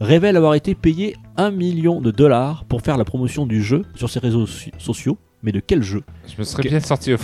[0.00, 4.10] révèle avoir été payé 1 million de dollars pour faire la promotion du jeu sur
[4.10, 5.18] ses réseaux so- sociaux.
[5.42, 6.02] Mais de quel jeu?
[6.28, 7.16] Je me serais bien sorti au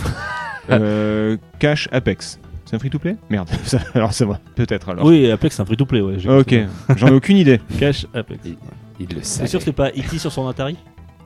[0.69, 2.39] Euh, Cash Apex.
[2.65, 3.15] C'est un free-to-play?
[3.29, 3.49] Merde.
[3.95, 4.39] Alors c'est moi.
[4.55, 5.05] Peut-être alors.
[5.05, 6.27] Oui, Apex, c'est un free-to-play, ouais.
[6.27, 6.53] Ok.
[6.97, 7.59] J'en ai aucune idée.
[7.79, 8.39] Cash Apex.
[8.99, 9.47] Il le C'est sait.
[9.47, 10.19] sûr que c'est pas E.T.
[10.19, 10.75] sur son Atari?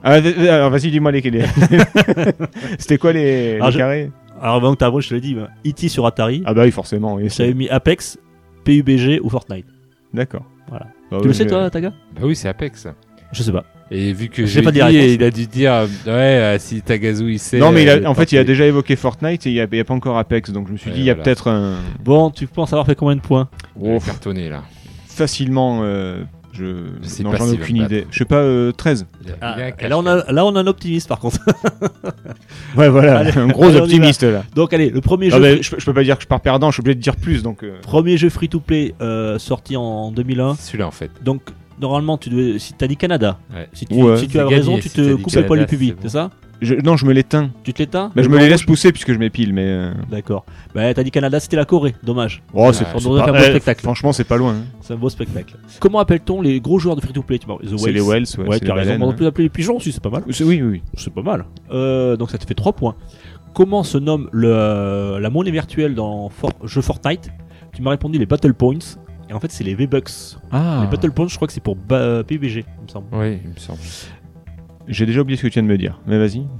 [0.02, 1.44] Ah, alors vas-y, dis-moi lesquels.
[2.78, 4.12] C'était quoi les, Alors, les je- carrés?
[4.40, 5.88] Alors avant que t'avoues, je te l'ai dit, E.T.
[5.88, 7.14] sur Atari, Ah bah oui, forcément.
[7.14, 8.18] Oui, j'avais mis Apex,
[8.64, 9.66] PUBG ou Fortnite.
[10.12, 10.44] D'accord.
[10.68, 10.86] Voilà.
[11.10, 11.92] Bah tu oui, le sais toi, Taga?
[12.14, 12.88] Bah oui, c'est Apex.
[13.32, 13.64] Je sais pas.
[13.90, 15.12] Et vu que Je j'ai sais pas dit, dire la réponse.
[15.14, 15.72] il a dû dire
[16.06, 17.58] ouais euh, si Tagazu il sait.
[17.58, 19.60] Non, mais il a- euh, en fait, il a déjà évoqué Fortnite et il n'y
[19.60, 21.10] a, il y a pas encore Apex, donc je me suis Ouais, dit, il y
[21.10, 21.24] a voilà.
[21.24, 21.76] peut-être un.
[22.02, 23.48] Bon, tu penses avoir fait combien de points?
[23.80, 24.62] Il a cartonné là.
[25.06, 26.24] facilement euh,
[26.54, 27.92] Je sais non, pas j'en ai aucune battre.
[27.92, 28.06] idée.
[28.10, 29.06] Je sais pas, euh, 13.
[29.24, 31.38] Il a- Ah, là, on a, là, on a un optimiste par contre.
[32.76, 34.42] Ouais, voilà, Allez, un gros allez, optimiste là.
[34.54, 36.70] Donc, allez, le premier jeu, je, peux- je peux pas dire que je pars perdant,
[36.70, 37.62] je suis obligé de dire plus donc.
[37.62, 40.56] euh, premier jeu free-to-play euh, sorti en 2001.
[40.56, 41.10] Celui-là en fait.
[41.22, 41.42] Donc,
[41.80, 43.68] normalement, tu devais, si t'as dit Canada, Ouais.
[43.72, 44.16] si tu, Ouais.
[44.16, 46.00] si tu as raison, tu si te coupes les poils du Canada, pubis, c'est bon.
[46.02, 46.30] c'est ça?
[46.60, 47.50] Je- non, je me l'éteins.
[47.62, 49.64] Tu te l'éteins Bah, je me les laisse pousser puisque je m'épile, mais.
[49.66, 50.44] euh, D'accord.
[50.74, 52.42] Bah, t'as dit Canada, c'était la Corée, dommage.
[52.52, 53.82] Oh, c'est on devrait faire un beau eh, spectacle.
[53.82, 54.54] Franchement, c'est pas loin.
[54.54, 54.64] hein.
[54.80, 55.56] C'est un beau spectacle.
[55.80, 58.22] Comment appelle-t-on les gros joueurs de free-to-play tu m'as- The C'est les Whales.
[58.24, 58.58] Wells, ouais.
[58.58, 58.74] C'est les raison.
[58.74, 59.14] baleines, On hein.
[59.14, 60.22] peut appeler les pigeons aussi, c'est pas mal.
[60.30, 60.82] C'est- Oui, oui, oui.
[60.96, 61.44] C'est pas mal.
[61.70, 62.94] Euh, donc ça te fait 3 points.
[63.54, 67.30] Comment se nomme le, euh, la monnaie virtuelle dans For- jeu Fortnite?
[67.72, 68.78] Tu m'as répondu les Battle Points.
[69.30, 70.36] Et en fait, c'est les V-Bucks.
[70.52, 70.80] Ah.
[70.82, 73.06] Les Battle Points, je crois que c'est pour ba- PUBG, il me semble.
[73.12, 73.78] Oui, il me semble.
[74.86, 76.00] J'ai déjà oublié ce que tu viens de me dire.
[76.06, 76.42] Mais vas-y.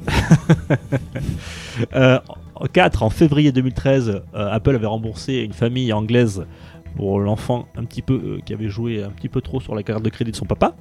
[1.96, 2.20] Euh,
[2.54, 6.46] en 4, en février 2013, euh, Apple avait remboursé une famille anglaise
[6.96, 9.82] pour l'enfant un petit peu euh, qui avait joué un petit peu trop sur la
[9.82, 10.76] carte de crédit de son papa.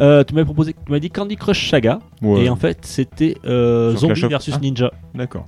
[0.00, 2.44] Euh, tu m'avais proposé, tu m'as dit Candy Crush Saga Ouais.
[2.44, 4.60] et en fait c'était euh, Zombie of- versus Ah.
[4.60, 4.92] Ninja.
[5.14, 5.46] D'accord.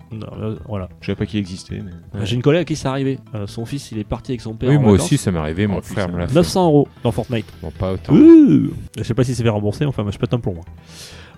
[0.69, 0.89] Voilà.
[1.01, 1.81] Je savais pas qu'il existait.
[1.85, 2.19] Mais...
[2.21, 2.27] Ouais.
[2.27, 3.19] J'ai une collègue à qui c'est arrivé.
[3.47, 4.71] Son fils il est parti avec son père.
[4.71, 5.07] Oui, en moi vacances.
[5.07, 5.67] aussi, ça m'est arrivé.
[5.67, 6.35] Mon Oh, frère me l'a fait.
[6.35, 7.47] 900 euros dans Fortnite.
[7.63, 8.13] Bon, pas autant.
[8.15, 10.55] Ouh je sais pas si c'est fait rembourser, enfin moi, je pète un plomb.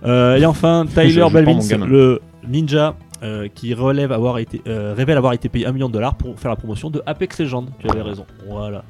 [0.05, 1.85] Euh, et enfin Tyler gamin.
[1.85, 5.93] le ninja euh, qui relève avoir été, euh, révèle avoir été payé un million de
[5.93, 7.65] dollars pour faire la promotion de Apex Legends.
[7.79, 8.25] Tu avais raison.
[8.49, 8.83] Voilà.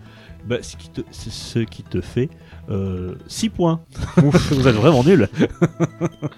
[0.45, 2.29] Bah, c'est qui te- c'est ce qui te fait
[3.27, 3.79] 6 points.
[4.17, 5.27] Vous êtes vraiment nuls.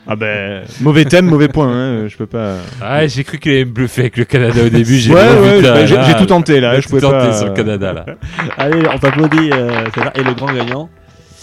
[0.08, 0.64] Ah ben.
[0.82, 1.68] mauvais thème, mauvais point.
[1.72, 2.08] Hein.
[2.08, 2.58] Je peux pas.
[2.82, 4.96] Ah, j'ai cru qu'il allait me bluffer avec le Canada au début.
[4.98, 5.62] J'ai Ouais, ouais.
[5.62, 6.76] bah, j'ai là, j'ai tout tenté là.
[6.76, 7.34] j'ai Je tout pouvais tenté pas.
[7.34, 8.06] sur le Canada là.
[8.58, 9.50] Allez, on t'applaudit.
[9.54, 9.86] euh,
[10.16, 10.90] et le grand gagnant,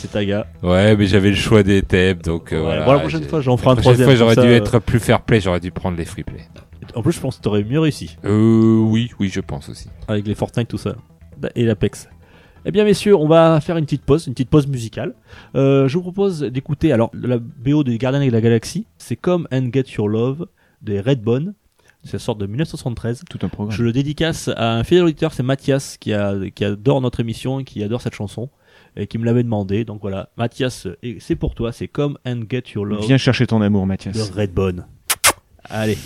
[0.03, 0.47] c'est Taga.
[0.63, 2.85] Ouais, mais j'avais le choix des thèmes, donc euh, Ouais, voilà.
[2.85, 4.19] bon, la prochaine fois, j'en ferai un La prochaine troisième.
[4.27, 6.41] fois, j'aurais dû être plus fair play, j'aurais dû prendre les free play.
[6.41, 8.17] euh, En plus, je pense que t'aurais mieux réussi.
[8.25, 9.89] Euh, oui, oui, je pense aussi.
[10.09, 10.95] avec les Fortnite, tout ça.
[11.55, 12.09] Et l'Apex.
[12.65, 15.15] Eh bien, messieurs, on va faire une petite pause, une petite pause musicale.
[15.57, 18.87] Euh, je vous propose d'écouter alors la BO des Gardiens de la Galaxie.
[18.99, 20.47] C'est Come and Get Your Love
[20.81, 21.55] des Redbone.
[22.05, 23.23] Ça sort de 1973.
[23.29, 23.77] Tout un programme.
[23.77, 27.59] Je le dédicace à un fidèle auditeur, c'est Mathias, qui, a, qui adore notre émission
[27.61, 28.49] et qui adore cette chanson.
[28.97, 29.85] Et qui me l'avait demandé.
[29.85, 30.87] Donc voilà, Mathias,
[31.19, 34.31] c'est pour toi, c'est Come and Get Your Love Viens chercher ton amour, de Mathias.
[34.31, 34.87] Redbone.
[35.65, 35.97] Allez.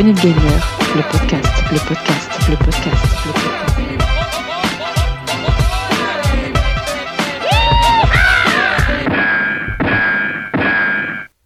[0.00, 3.60] Poignée de gamer, le podcast, le podcast, le podcast, le podcast.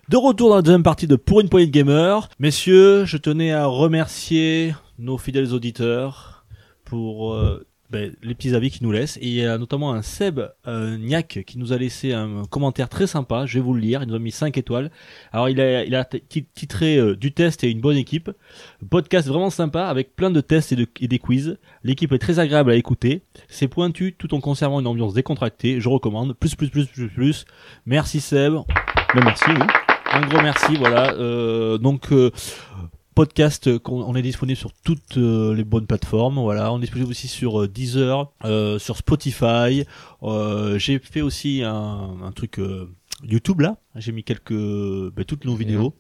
[0.09, 2.29] De retour dans la deuxième partie de Pour une poignée de gamer.
[2.39, 6.45] Messieurs, je tenais à remercier nos fidèles auditeurs
[6.85, 9.17] pour euh, ben, les petits avis qu'ils nous laissent.
[9.19, 12.89] Et il y a notamment un Seb euh, Niac qui nous a laissé un commentaire
[12.89, 13.47] très sympa.
[13.47, 14.03] Je vais vous le lire.
[14.03, 14.91] Il nous a mis 5 étoiles.
[15.33, 18.31] Alors il a, il a titré euh, du test et une bonne équipe.
[18.91, 21.59] Podcast vraiment sympa avec plein de tests et, de- et des quiz.
[21.85, 23.23] L'équipe est très agréable à écouter.
[23.49, 25.81] C'est pointu tout en conservant une ambiance décontractée.
[25.81, 26.35] Je recommande.
[26.35, 27.45] Plus, plus, plus, plus, plus.
[27.87, 28.55] Merci Seb.
[29.15, 29.67] Mais merci, oui.
[30.13, 31.13] Un gros merci, voilà.
[31.15, 32.31] Euh, donc euh,
[33.15, 36.73] podcast, on est disponible sur toutes euh, les bonnes plateformes, voilà.
[36.73, 39.85] On est disponible aussi sur euh, Deezer, euh, sur Spotify.
[40.77, 42.61] J'ai fait aussi un, truc
[43.23, 43.77] YouTube là.
[43.95, 45.95] J'ai mis quelques, ben, toutes nos vidéos.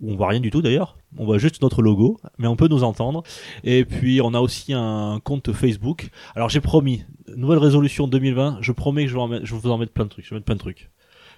[0.00, 2.66] Où on voit rien du tout d'ailleurs, on voit juste notre logo, mais on peut
[2.66, 3.22] nous entendre.
[3.62, 6.10] Et puis on a aussi un compte Facebook.
[6.34, 7.04] Alors j'ai promis,
[7.36, 10.04] nouvelle résolution 2020, je promets que je vais, en je vais vous en mettre plein
[10.04, 10.24] de trucs.
[10.24, 10.90] Je vais mettre plein de trucs.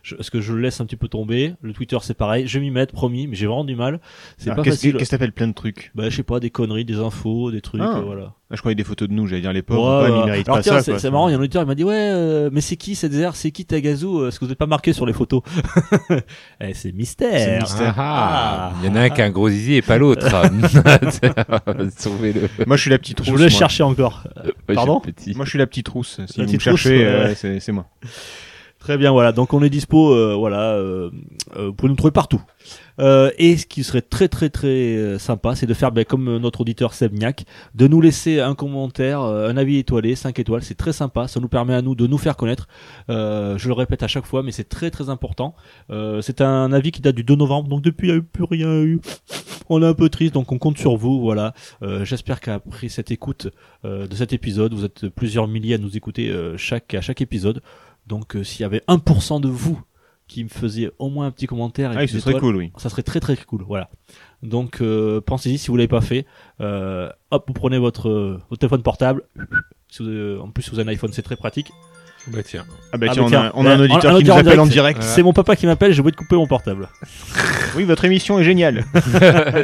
[0.04, 1.54] Je, parce que je le laisse un petit peu tomber?
[1.62, 2.46] Le Twitter c'est pareil.
[2.46, 4.00] Je vais m'y mettre, promis, mais j'ai vraiment du mal.
[4.36, 4.92] C'est Alors, pas Qu'est-ce facile.
[4.92, 5.90] que qu'est-ce que t'appelles plein de trucs?
[5.94, 7.96] Bah je sais pas, des conneries, des infos, des trucs, Ah.
[7.96, 8.34] euh, voilà.
[8.50, 10.48] Ah, Je croyais des photos de nous, j'allais dire les pauvres, Ouais, ouais, ils méritent
[10.48, 10.82] Alors pas tiens, ça.
[10.82, 11.00] c'est quoi?
[11.00, 12.94] c'est marrant, il y a un auditeur, il m'a dit ouais, euh, mais c'est qui
[12.94, 14.04] cette zère, c'est qui Tagazu?
[14.06, 15.40] Euh, Est-ce que vous n'êtes pas marqué sur les photos?
[16.60, 17.60] Eh, C'est mystère.
[17.62, 17.94] mystère.
[17.96, 18.76] Ah, ah.
[18.82, 20.28] Il y en a un qui a un gros zizi et pas l'autre.
[22.00, 22.48] Trouvez-le.
[22.66, 23.38] Moi, je suis la petite Je rousse.
[23.38, 23.58] vous laisse moi.
[23.60, 24.24] chercher encore.
[24.66, 25.00] Pardon?
[25.34, 26.20] Moi, je suis la petite rousse.
[26.26, 27.86] Si La vous me cherchez, euh, c'est c'est moi.
[28.84, 29.32] Très bien, voilà.
[29.32, 31.10] Donc on est dispo, euh, voilà, euh,
[31.56, 32.42] euh, vous pouvez nous trouver partout.
[33.00, 36.36] Euh, et ce qui serait très très très euh, sympa, c'est de faire ben, comme
[36.36, 40.62] notre auditeur Sebniak, de nous laisser un commentaire, un avis étoilé, 5 étoiles.
[40.62, 41.28] C'est très sympa.
[41.28, 42.68] Ça nous permet à nous de nous faire connaître.
[43.08, 45.54] Je le répète à chaque fois, mais c'est très très important.
[46.20, 48.82] C'est un avis qui date du 2 novembre, donc depuis il n'y a plus rien
[48.82, 49.00] eu.
[49.70, 51.22] On est un peu triste, donc on compte sur vous.
[51.22, 51.54] Voilà.
[52.02, 53.48] J'espère qu'après cette écoute
[53.82, 57.62] de cet épisode, vous êtes plusieurs milliers à nous écouter chaque à chaque épisode.
[58.06, 59.80] Donc euh, s'il y avait 1% de vous
[60.26, 62.72] qui me faisiez au moins un petit commentaire et Ah, ce serait cool, oui.
[62.78, 63.62] ça serait très très cool.
[63.66, 63.90] Voilà.
[64.42, 66.26] Donc euh, pensez-y si vous l'avez pas fait.
[66.60, 69.22] Euh, hop, vous prenez votre, votre téléphone portable.
[69.88, 71.70] Si vous, en plus si vous avez un iPhone, c'est très pratique.
[72.28, 72.64] Bah tiens.
[72.92, 74.38] Ah bah Ah, tiens, on, a, on a un auditeur un qui nous auditeur en
[74.40, 74.98] appelle en direct.
[74.98, 75.02] direct.
[75.02, 76.88] C'est mon papa qui m'appelle, j'ai oublié de couper mon portable.
[77.76, 78.84] Oui, votre émission est géniale.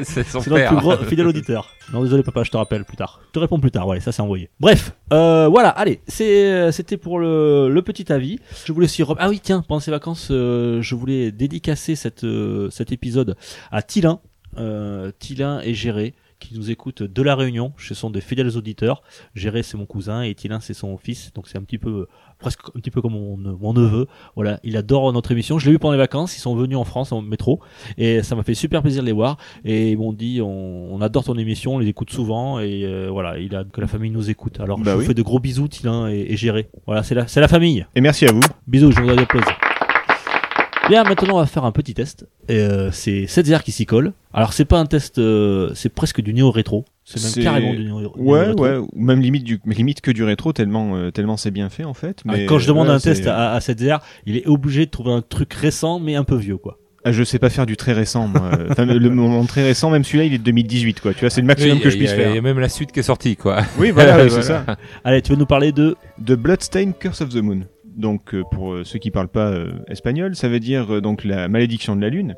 [0.03, 1.69] c'est son C'est notre plus gros fidèle auditeur.
[1.93, 3.21] Non, désolé papa, je te rappelle plus tard.
[3.29, 4.51] Je te réponds plus tard, ouais, ça c'est envoyé.
[4.59, 8.41] Bref, euh, voilà, allez, c'est, euh, c'était pour le, le petit avis.
[8.65, 9.05] Je voulais aussi...
[9.17, 13.37] Ah oui, tiens, pendant ces vacances, euh, je voulais dédicacer cette, euh, cet épisode
[13.71, 14.19] à Tilin.
[14.59, 17.75] Euh, Tilin et Géré qui nous écoutent de la Réunion.
[17.79, 19.03] Ce sont des fidèles auditeurs.
[19.37, 21.33] Géré, c'est mon cousin et Tilin, c'est son fils.
[21.35, 22.09] Donc c'est un petit peu,
[22.41, 24.07] presque un petit peu comme mon, mon neveu.
[24.35, 25.59] Voilà, il adore notre émission.
[25.59, 26.37] Je l'ai vu pendant les vacances.
[26.37, 27.61] Ils sont venus en France en métro
[27.99, 29.37] et ça m'a fait super plaisir de les voir.
[29.65, 33.09] Et ils m'ont dit, on, on adore ton émission, on les écoute souvent et euh,
[33.11, 34.59] voilà, il a que la famille nous écoute.
[34.61, 36.69] Alors Bah je vous fais de gros bisous, Tilin et, et Géré.
[36.87, 37.87] Voilà, c'est la, c'est la famille.
[37.95, 38.41] Et merci à vous.
[38.67, 39.47] Bisous, je vous applaudis.
[40.91, 42.27] Bien, maintenant on va faire un petit test.
[42.49, 44.13] Et, euh, c'est 7 qui s'y colle.
[44.33, 46.85] Alors c'est pas un test, euh, c'est presque du néo rétro.
[47.19, 48.63] C'est même carrément du néo Ouais, rétro.
[48.65, 51.69] ouais, ou même limite du, mais limite que du rétro tellement, euh, tellement c'est bien
[51.71, 52.21] fait en fait.
[52.29, 53.83] Ah, Mais Quand je demande ouais, un test à, à 7
[54.27, 56.79] il est obligé de trouver un truc récent mais un peu vieux quoi.
[57.03, 58.29] Ah, je sais pas faire du très récent.
[58.29, 58.51] Moi.
[58.71, 61.15] enfin, le, mon très récent, même celui-là, il est de 2018 quoi.
[61.15, 62.37] Tu vois, c'est le maximum Oui, que je a- puisse Il y faire.
[62.37, 63.63] a même la suite qui est sortie, quoi.
[63.79, 64.67] Oui, voilà, oui, c'est ça.
[65.03, 67.61] Allez, tu veux nous parler de de Bloodstained Curse of the Moon.
[67.97, 71.25] Donc euh, pour euh, ceux qui parlent pas euh, espagnol, ça veut dire euh, donc
[71.25, 72.35] la malédiction de la lune.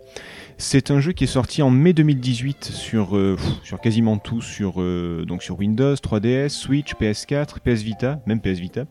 [0.64, 4.80] C'est un jeu qui est sorti en mai 2018 sur euh, sur quasiment tout sur
[4.80, 8.84] euh, donc sur Windows, 3DS, Switch, PS4, PS Vita, même PS Vita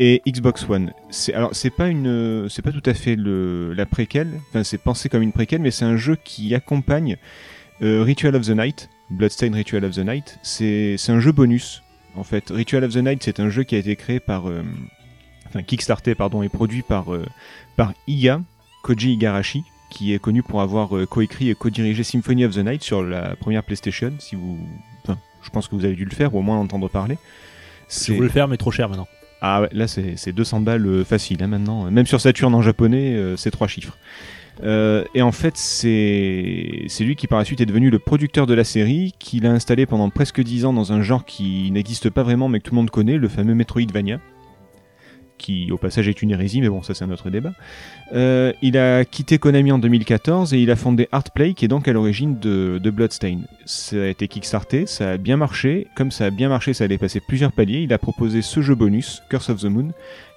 [0.00, 0.92] et Xbox One.
[1.32, 5.08] Alors c'est pas une c'est pas tout à fait le la préquelle, enfin c'est pensé
[5.08, 7.16] comme une préquelle mais c'est un jeu qui accompagne
[7.80, 10.40] euh, Ritual of the Night, Bloodstained Ritual of the Night.
[10.42, 11.84] C'est c'est un jeu bonus
[12.16, 12.50] en fait.
[12.50, 14.46] Ritual of the Night, c'est un jeu qui a été créé par
[15.46, 17.06] enfin kickstarté pardon et produit par
[17.76, 18.42] par Iga
[18.82, 19.62] Koji Igarashi
[19.94, 23.36] qui est connu pour avoir euh, coécrit et co-dirigé Symphony of the Night sur la
[23.36, 24.58] première PlayStation si vous
[25.04, 27.16] enfin, je pense que vous avez dû le faire ou au moins en entendre parler
[27.88, 29.06] c'est voulais le faire mais trop cher maintenant.
[29.40, 31.90] ah ouais, là c'est c'est 200 balles euh, facile hein, maintenant.
[31.90, 33.96] Même sur Saturn en japonais, euh, c'est trois chiffres.
[34.62, 38.46] Euh, et en fait, c'est c'est lui qui par la suite est devenu le producteur
[38.46, 42.08] de la série, qu'il a installé pendant presque 10 ans dans un genre qui n'existe
[42.10, 44.20] pas vraiment mais que tout le monde connaît, le fameux Metroidvania,
[45.44, 47.52] qui au passage est une hérésie, mais bon, ça c'est un autre débat.
[48.14, 51.86] Euh, il a quitté Konami en 2014 et il a fondé Artplay, qui est donc
[51.86, 53.44] à l'origine de, de Bloodstained.
[53.66, 55.86] Ça a été kickstarté, ça a bien marché.
[55.96, 57.80] Comme ça a bien marché, ça allait passer plusieurs paliers.
[57.80, 59.90] Il a proposé ce jeu bonus, Curse of the Moon,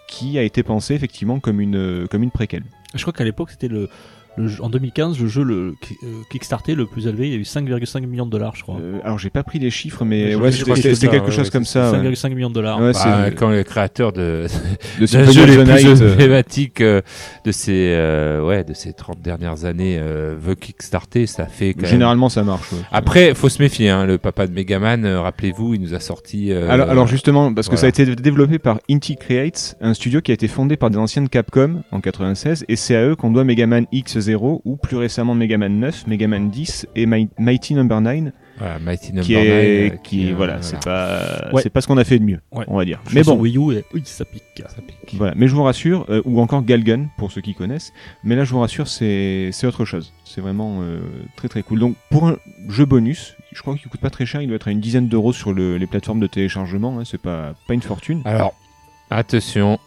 [0.09, 2.63] qui a été pensé effectivement comme une, comme une préquelle.
[2.93, 3.89] Je crois qu'à l'époque c'était le
[4.37, 7.39] le jeu- en 2015, le jeu le euh, Kickstarter le plus élevé, il y a
[7.39, 8.77] eu 5,5 millions de dollars, je crois.
[8.79, 11.25] Euh, alors j'ai pas pris les chiffres, mais Je- ouais, je c'était crois que quelque
[11.25, 11.91] ouais, chose ouais, comme ça.
[11.91, 11.97] ouais.
[11.97, 12.79] 5,5 millions de dollars.
[12.81, 14.47] Ouais, Bah, quand le créateur de,
[14.99, 17.01] de d'un jeu les the plus euh, emblématiques euh,
[17.45, 21.81] de ces euh, ouais de ces 30 dernières années euh, veut kickstarter ça fait quand
[21.83, 22.71] même Généralement, ça marche.
[22.71, 22.79] ouais.
[22.91, 26.51] après faut se méfier hein, le papa de Megaman euh, rappelez-vous il nous a sorti
[26.51, 30.21] euh, alors, alors justement, parce que ça a été développé par Inti Creates, un studio
[30.21, 33.15] qui a été fondé par des anciens de Capcom en 96, et c'est à eux
[33.15, 33.85] qu'on doit Megaman
[34.35, 39.09] X0 ou plus récemment Megaman 9, Megaman 10 et Mi- Mighty Number 9, voilà, Mighty
[39.13, 41.61] Number qui est, 9, euh, qui euh, voilà, c'est pas, Ouais.
[41.61, 42.65] c'est pas ce qu'on a fait de mieux, Ouais.
[42.67, 42.99] on va dire.
[43.09, 44.43] Je Mais bon, Wii U et oui, ça pique.
[44.67, 45.15] ça pique.
[45.15, 47.93] Voilà, mais je vous rassure, euh, ou encore Galgun pour ceux qui connaissent,
[48.23, 50.13] mais là je vous rassure, c'est c'est autre chose.
[50.25, 50.99] C'est vraiment euh,
[51.35, 51.79] très très cool.
[51.79, 52.37] Donc pour un
[52.67, 55.07] jeu bonus, je crois qu'il coûte pas très cher, il doit être à une dizaine
[55.07, 58.21] d'euros sur le- les plateformes de téléchargement, hein, c'est pas, pas une fortune.
[58.25, 58.53] alors
[59.09, 59.79] attention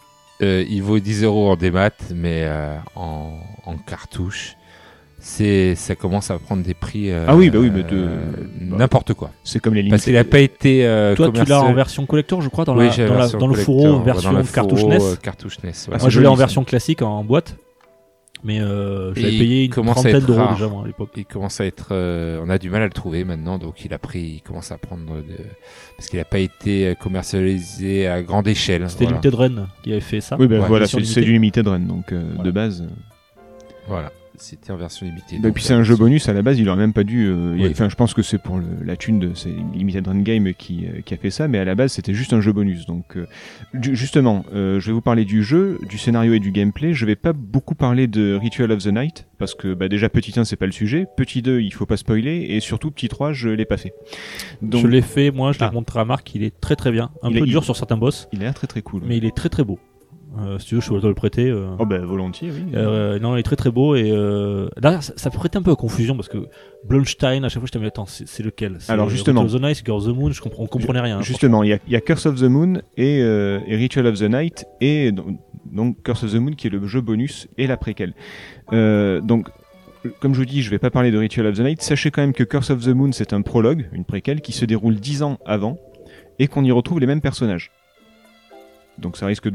[0.43, 3.33] euh, il vaut 10 euros en démat mais euh, en,
[3.67, 4.57] en cartouche.
[5.23, 8.17] C'est ça commence à prendre des prix euh, Ah oui, bah oui, mais de- euh,
[8.63, 9.31] bah, n'importe quoi.
[9.45, 12.41] C'est comme les parce qu'il a pas été euh, Toi, tu l'as en version collector,
[12.41, 14.43] je crois, dans, Oui, la- j'ai la dans, la- version dans le fourreau dans version
[14.51, 14.99] cartouche NES.
[15.23, 15.75] cartouche NES ouais.
[15.93, 17.57] Ah, Moi, je l'ai en version classique en boîte,
[18.43, 20.55] mais euh, Et payé il une commence à trentaine être d'euros rare.
[20.55, 21.11] déjà moi, à l'époque.
[21.17, 23.93] il commence à être euh, on a du mal à le trouver maintenant donc il
[23.93, 25.37] a pris il commence à prendre de,
[25.97, 29.21] parce qu'il n'a pas été euh, commercialisé à grande échelle C'était voilà.
[29.21, 30.37] Limited Run qui avait fait ça.
[30.39, 32.43] Oui, ben Ouais, voilà, c'est du limited run, donc euh, Voilà.
[32.45, 32.89] de base.
[33.89, 34.11] voilà
[34.41, 36.59] c'était en version limitée Et donc, puis c'est euh, un jeu bonus à la base,
[36.59, 37.27] il aurait même pas dû.
[37.27, 37.69] euh, Oui.
[37.71, 40.87] Enfin, je pense que c'est pour le- la thune de c'est Limited Run Game qui,
[40.87, 42.87] euh, qui a fait ça, mais à la base c'était juste un jeu bonus.
[42.87, 43.27] Donc euh,
[43.81, 46.95] ju- justement, euh, je vais vous parler du jeu, du scénario et du gameplay.
[46.95, 50.39] Je vais pas beaucoup parler de Ritual of the Night parce que bah, déjà petit
[50.39, 53.33] 1 c'est pas le sujet, petit 2 il faut pas spoiler et surtout petit 3
[53.33, 53.93] je l'ai pas fait.
[54.63, 55.71] Donc Je l'ai fait, moi, je l'ai Ah.
[55.73, 57.11] montré à Marc, il est très très bien.
[57.23, 59.03] Un Il peu est- dur sur certains boss, il a l'air très très cool.
[59.07, 59.79] mais il est très très beau.
[60.39, 61.49] Euh, si tu veux, je peux te le prêter.
[61.51, 61.71] euh.
[61.79, 62.65] Oh bah volontiers, oui.
[62.75, 64.11] Euh, non, il est très très beau et
[64.81, 66.47] d'ailleurs ça, ça prêtait un peu à confusion parce que
[66.85, 68.79] Blumstein à chaque fois je t'avais attends c'est lequel?
[68.89, 69.43] Alors, justement.
[69.43, 71.19] Ritual of the Night, Girl of the Moon, je comprends, on comprenait rien.
[71.19, 74.07] hein, Justement, il y, a, il y a Curse of the Moon et, et Ritual
[74.07, 77.67] of the Night et donc, Curse of the Moon qui est le jeu bonus et
[77.67, 78.15] la préquelle.
[78.71, 79.49] Donc,
[80.21, 81.83] comme je vous dis, je vais pas parler de Ritual of the Night.
[81.83, 84.65] Sachez quand même que Curse of the Moon c'est un prologue, une préquelle qui se
[84.65, 85.77] déroule dix ans avant
[86.39, 87.71] et qu'on y retrouve les mêmes personnages.
[88.99, 89.49] Donc ça risque.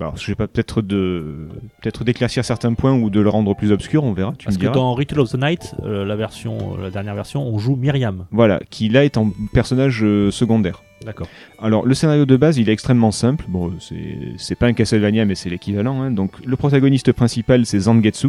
[0.00, 1.48] Alors, je sais pas, peut-être de,
[1.80, 4.34] peut-être d'éclaircir certains points ou de le rendre plus obscur, on verra.
[4.36, 4.74] Tu Parce me que diras.
[4.74, 8.26] dans Ritual of the Night, euh, la version, euh, la dernière version, on joue Myriam.
[8.32, 10.82] Voilà, qui là est en personnage euh, secondaire.
[11.06, 11.28] D'accord.
[11.60, 13.44] Alors, le scénario de base, il est extrêmement simple.
[13.48, 16.02] Bon, c'est c'est pas un Castlevania, mais c'est l'équivalent.
[16.02, 16.10] hein.
[16.10, 18.28] Donc, le protagoniste principal, c'est Zangetsu,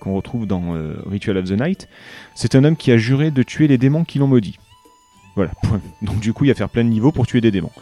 [0.00, 1.88] qu'on retrouve dans euh, Ritual of the Night.
[2.34, 4.58] C'est un homme qui a juré de tuer les démons qui l'ont maudit.
[5.34, 5.80] Voilà, point.
[6.02, 7.72] Donc, du coup, il va faire plein de niveaux pour tuer des démons.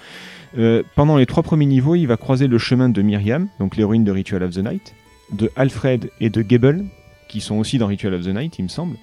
[0.58, 4.04] Euh, pendant les trois premiers niveaux, il va croiser le chemin de Myriam, donc l'héroïne
[4.04, 4.94] de Ritual of the Night,
[5.32, 6.84] de Alfred et de Gable,
[7.28, 8.96] qui sont aussi dans Ritual of the Night, il me semble.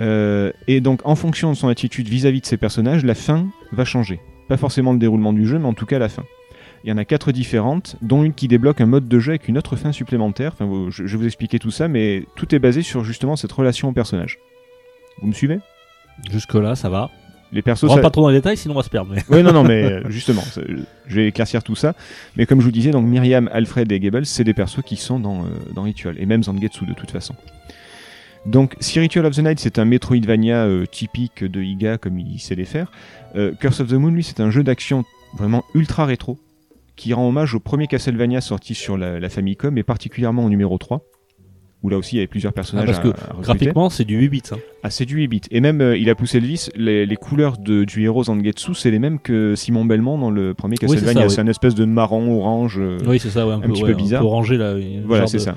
[0.00, 3.84] Euh, et donc, en fonction de son attitude vis-à-vis de ces personnages, la fin va
[3.84, 4.20] changer.
[4.48, 6.24] Pas forcément le déroulement du jeu, mais en tout cas la fin.
[6.84, 9.46] Il y en a quatre différentes, dont une qui débloque un mode de jeu avec
[9.46, 10.54] une autre fin supplémentaire.
[10.58, 13.90] Enfin, je, vais vous expliquer tout ça, mais tout est basé sur justement cette relation
[13.90, 14.38] au personnage.
[15.20, 15.60] Vous me suivez?
[16.30, 17.10] Jusque là, ça va.
[17.52, 19.12] Les persos, On rentre ça- pas trop dans les détails, sinon on va se perdre.
[19.14, 20.42] mais- oui, non, non, mais justement,
[21.06, 21.94] je vais éclaircir tout ça.
[22.36, 25.20] Mais comme je vous disais, donc Myriam, Alfred et Goebbels, c'est des persos qui sont
[25.20, 27.34] dans, euh, dans Ritual, et même Zangetsu de toute façon.
[28.46, 32.40] Donc, si Ritual of the Night c'est un Metroidvania euh, typique de Iga comme il
[32.40, 32.90] sait les faire,
[33.36, 35.04] euh, Curse of the Moon, lui, c'est un jeu d'action
[35.36, 36.38] vraiment ultra rétro
[36.96, 40.76] qui rend hommage au premier Castlevania sorti sur la, la Famicom et particulièrement au numéro
[40.76, 41.02] 3
[41.82, 43.42] où là aussi il y avait plusieurs personnages parce à- que à.
[43.42, 44.42] Graphiquement, c'est du 8 bits.
[44.52, 44.56] hein.
[44.82, 45.40] Ah, c'est du 8 bits.
[45.50, 48.74] Et même, euh, il a poussé le vice, les, les couleurs de, du héros Zangetsu,
[48.74, 51.22] c'est les mêmes que Simon Belmont dans le premier Oui, Castlevania.
[51.22, 51.46] ça, c'est oui.
[51.46, 52.76] un espèce de marron, orange.
[52.80, 54.20] euh, Oui, c'est ça, ouais, un, peu, petit ouais, peu bizarre.
[54.20, 54.74] Un peu orangé là.
[55.04, 55.56] voilà, c'est de ça.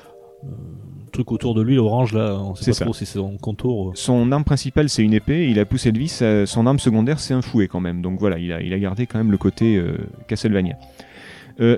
[1.12, 2.86] Truc autour de lui, orange là, on sait C'est pas ça.
[2.86, 3.90] trop si c'est en contour.
[3.90, 3.92] euh.
[3.96, 5.50] Son arme principale, c'est une épée.
[5.50, 8.02] Il a poussé le euh, Son arme secondaire, c'est un fouet quand même.
[8.02, 9.96] Donc voilà, il a, il a gardé quand même le côté euh,
[10.28, 10.76] Castlevania.
[11.62, 11.78] Euh,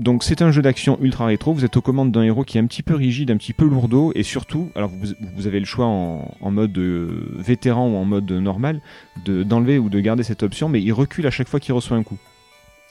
[0.00, 1.52] donc c'est un jeu d'action ultra rétro.
[1.52, 3.64] Vous êtes aux commandes d'un héros qui est un petit peu rigide, un petit peu
[3.64, 7.96] lourdeau, et surtout, alors vous, vous avez le choix en, en mode euh, vétéran ou
[7.96, 8.80] en mode normal
[9.24, 11.96] de- d'enlever ou de garder cette option, mais il recule à chaque fois qu'il reçoit
[11.96, 12.18] un coup.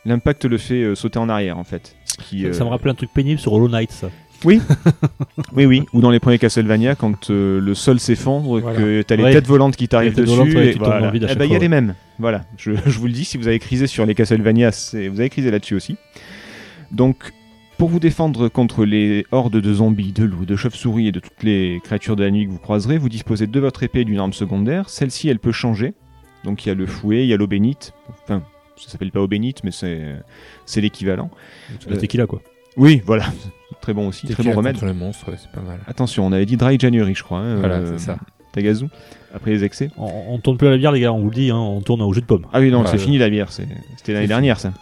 [0.06, 1.96] L'impact le fait euh, sauter en arrière en fait.
[2.06, 4.10] Ce qui, Ça, euh, ça me rappelle un truc pénible sur Hollow Knight, ça.
[5.56, 5.84] Oui, oui.
[5.94, 8.78] Ou dans les premiers Castlevania, quand euh, le sol s'effondre, Voilà.
[8.78, 9.32] que t'as les Ouais.
[9.32, 11.12] têtes volantes qui t'arrivent têtes volantes, dessus, ouais, et voilà.
[11.14, 11.96] Eh ben, il y a les mêmes.
[12.20, 12.42] Voilà.
[12.58, 15.50] Je, je vous le dis, si vous avez crisé sur les Castlevania, vous avez crisé
[15.50, 15.96] là-dessus aussi.
[16.94, 17.34] Donc,
[17.78, 21.44] pour vous défendre contre les hordes de zombies, de loups, de chauves-souris et de toutes
[21.44, 24.20] les créatures de la nuit que vous croiserez, vous disposez de votre épée et d'une
[24.20, 24.90] arme secondaire.
[24.90, 25.94] Celle-ci, elle peut changer.
[26.44, 27.94] Donc, il y a le fouet, il y a l'eau bénite.
[28.24, 28.44] Enfin,
[28.78, 30.02] ça s'appelle pas eau bénite, mais c'est
[30.66, 31.30] c'est l'équivalent.
[31.80, 32.42] C'est la tequila, quoi.
[32.78, 33.26] Oui, voilà.
[33.82, 34.74] très bon aussi, très bon a remède.
[34.76, 35.80] Contre les monstres, ouais, c'est pas mal.
[35.88, 37.40] Attention, on avait dit Dry January, je crois.
[37.40, 38.18] hein, Voilà, euh, c'est ça.
[38.52, 38.86] Tagazu,
[39.34, 39.90] après les excès.
[39.98, 41.82] On, on tourne plus à la bière, les gars, on vous le dit, hein, on
[41.82, 42.46] tourne au jus de pomme.
[42.54, 42.92] Ah oui, non, Voilà.
[42.98, 43.68] c'est fini la bière, c'est-
[43.98, 44.74] c'était l'année C'est dernière ça.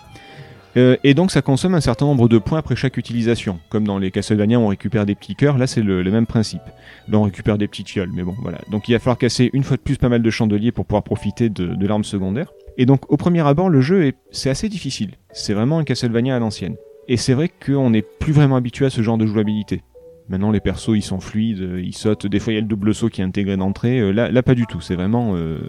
[0.78, 3.60] Euh, et donc ça consomme un certain nombre de points après chaque utilisation.
[3.70, 6.62] Comme dans les Castlevania, on récupère des petits cœurs, là c'est le, même principe.
[7.08, 8.60] Là on récupère des petites fioles, mais bon voilà.
[8.70, 11.04] Donc il va falloir casser une fois de plus pas mal de chandeliers pour pouvoir
[11.04, 12.54] profiter de, l'arme secondaire.
[12.78, 15.12] Et donc au premier abord, le jeu est c'est assez difficile.
[15.34, 16.76] C'est vraiment un Castlevania à l'ancienne.
[17.08, 19.82] Et c'est vrai qu'on n'est plus vraiment habitué à ce genre de jouabilité.
[20.30, 22.96] Maintenant les persos ils sont fluides, ils sautent, des fois il y a le double
[22.96, 24.00] saut qui est intégré d'entrée.
[24.00, 25.36] Euh, là, là pas du tout, c'est vraiment...
[25.36, 25.60] euh,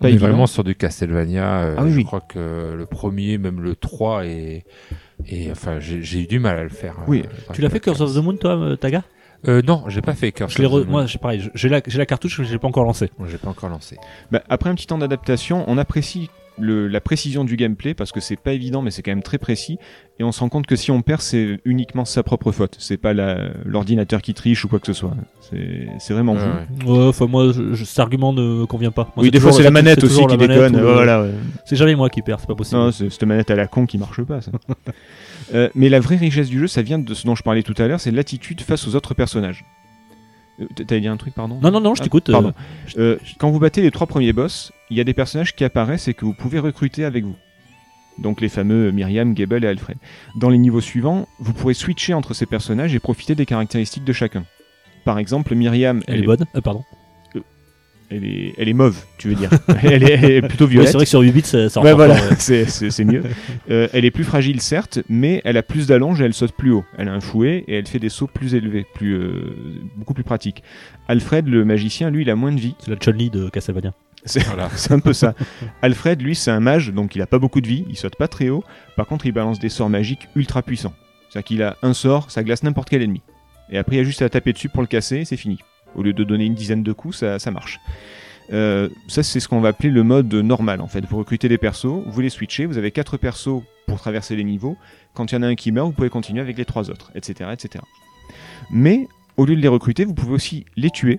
[0.00, 0.26] On pas est évident.
[0.28, 1.60] vraiment sur du Castlevania.
[1.62, 2.04] euh, Ah oui, je oui.
[2.04, 4.64] crois que le premier, même le 3, et,
[5.28, 6.96] et enfin, j'ai eu du mal à le faire.
[7.06, 7.22] Oui.
[7.24, 9.02] euh, Tu l'as fait Curse of the Moon, toi, euh, Taga?
[9.46, 10.90] Euh, Non, j'ai pas fait Curse Je of the Moon.
[10.90, 13.10] Moi, j'ai pareil, j'ai la, j'ai la cartouche, mais je l'ai pas encore lancé.
[13.18, 13.96] Moi, j'ai pas encore lancé.
[14.32, 18.20] Bah, après un petit temps d'adaptation, on apprécie le- la précision du gameplay parce que
[18.20, 19.78] c'est pas évident, mais c'est quand même très précis.
[20.20, 22.76] Et on se rend compte que si on perd, c'est uniquement sa propre faute.
[22.78, 23.12] C'est pas
[23.64, 25.14] l'ordinateur qui triche ou quoi que ce soit.
[25.40, 26.40] C'est c'est vraiment Ouais,
[26.84, 27.10] vous.
[27.10, 27.26] ouais.
[27.28, 29.10] Moi, je- je- cet argument ne convient pas.
[29.16, 30.76] Moi, oui, des fois c'est la manette aussi qui déconne.
[30.76, 31.30] ou le- Voilà, ouais.
[31.64, 32.80] C'est jamais moi qui perds, c'est pas possible.
[32.80, 34.40] Non, c'est cette manette à la con qui marche pas.
[34.40, 34.50] Ça.
[35.52, 37.74] Euh, mais la vraie richesse du jeu, ça vient de ce dont je parlais tout
[37.76, 39.62] à l'heure, c'est l'attitude face aux autres personnages.
[40.60, 41.58] Euh, T'allais dire un truc, pardon?
[41.62, 42.28] Non, non, non, je Ah, t'écoute.
[42.28, 42.52] euh, Pardon.
[42.98, 46.08] Euh, quand vous battez les trois premiers boss, il y a des personnages qui apparaissent
[46.08, 47.36] et que vous pouvez recruter avec vous.
[48.18, 49.98] Donc les fameux Myriam, Gable et Alfred.
[50.36, 54.12] Dans les niveaux suivants, vous pourrez switcher entre ces personnages et profiter des caractéristiques de
[54.12, 54.44] chacun.
[55.04, 56.44] Par exemple, Myriam, Elle est bonne.
[56.54, 56.84] Euh, pardon.
[58.16, 59.50] Elle est, elle est mauve, tu veux dire.
[59.82, 60.88] elle, est, elle est plutôt Ouais, violette.
[60.90, 63.22] c'est vrai que sur 8 bits, ça, ça Ouais, rend voilà, c'est- c'est c'est mieux.
[63.70, 66.70] Euh, elle est plus fragile, certes, mais elle a plus d'allonge et elle saute plus
[66.72, 66.84] haut.
[66.98, 69.54] Elle a un fouet et elle fait des sauts plus élevés, plus, euh,
[69.96, 70.62] beaucoup plus pratiques.
[71.08, 72.74] Alfred, le magicien, lui, il a moins de vie.
[72.78, 73.92] C'est la Chun-Li de Castlevania.
[74.24, 74.70] C'est Voilà.
[74.74, 75.34] c'est un peu ça.
[75.82, 78.28] Alfred, lui, c'est un mage, donc il a pas beaucoup de vie, il saute pas
[78.28, 78.64] très haut.
[78.96, 80.94] Par contre, il balance des sorts magiques ultra puissants.
[81.28, 83.20] C'est-à-dire qu'il a un sort, ça glace n'importe quel ennemi.
[83.70, 85.58] Et après, il y a juste à taper dessus pour le casser, et c'est fini.
[85.94, 87.80] Au lieu de donner une dizaine de coups, ça, marche.
[88.52, 91.04] Euh, ça, c'est ce qu'on va appeler le mode normal, en fait.
[91.04, 94.76] Vous recrutez des persos, vous les switchez, vous avez quatre persos pour traverser les niveaux.
[95.14, 97.10] Quand il y en a un qui meurt, vous pouvez continuer avec les trois autres,
[97.14, 97.84] etc., etc.
[98.70, 101.18] Mais, au lieu de les recruter, vous pouvez aussi les tuer,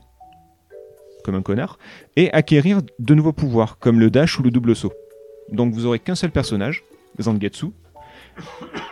[1.23, 1.77] comme un connard,
[2.15, 4.93] et acquérir de nouveaux pouvoirs, comme le dash ou le double saut.
[5.51, 6.83] Donc vous aurez qu'un seul personnage,
[7.21, 7.67] Zangetsu,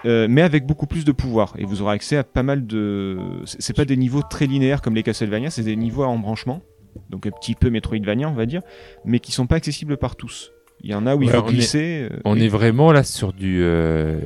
[0.05, 3.17] euh, mais avec beaucoup plus de pouvoirs, et vous aurez accès à pas mal de...
[3.45, 6.61] C'est pas des niveaux très linéaires comme les Castlevania, c'est des niveaux à embranchement,
[7.09, 8.61] donc un petit peu Metroidvania on va dire,
[9.05, 10.51] mais qui sont pas accessibles par tous.
[10.85, 12.09] Il y en a où il Ouais, faut on est- glisser...
[12.11, 13.59] euh, On est vraiment là sur du.
[13.61, 14.19] euh,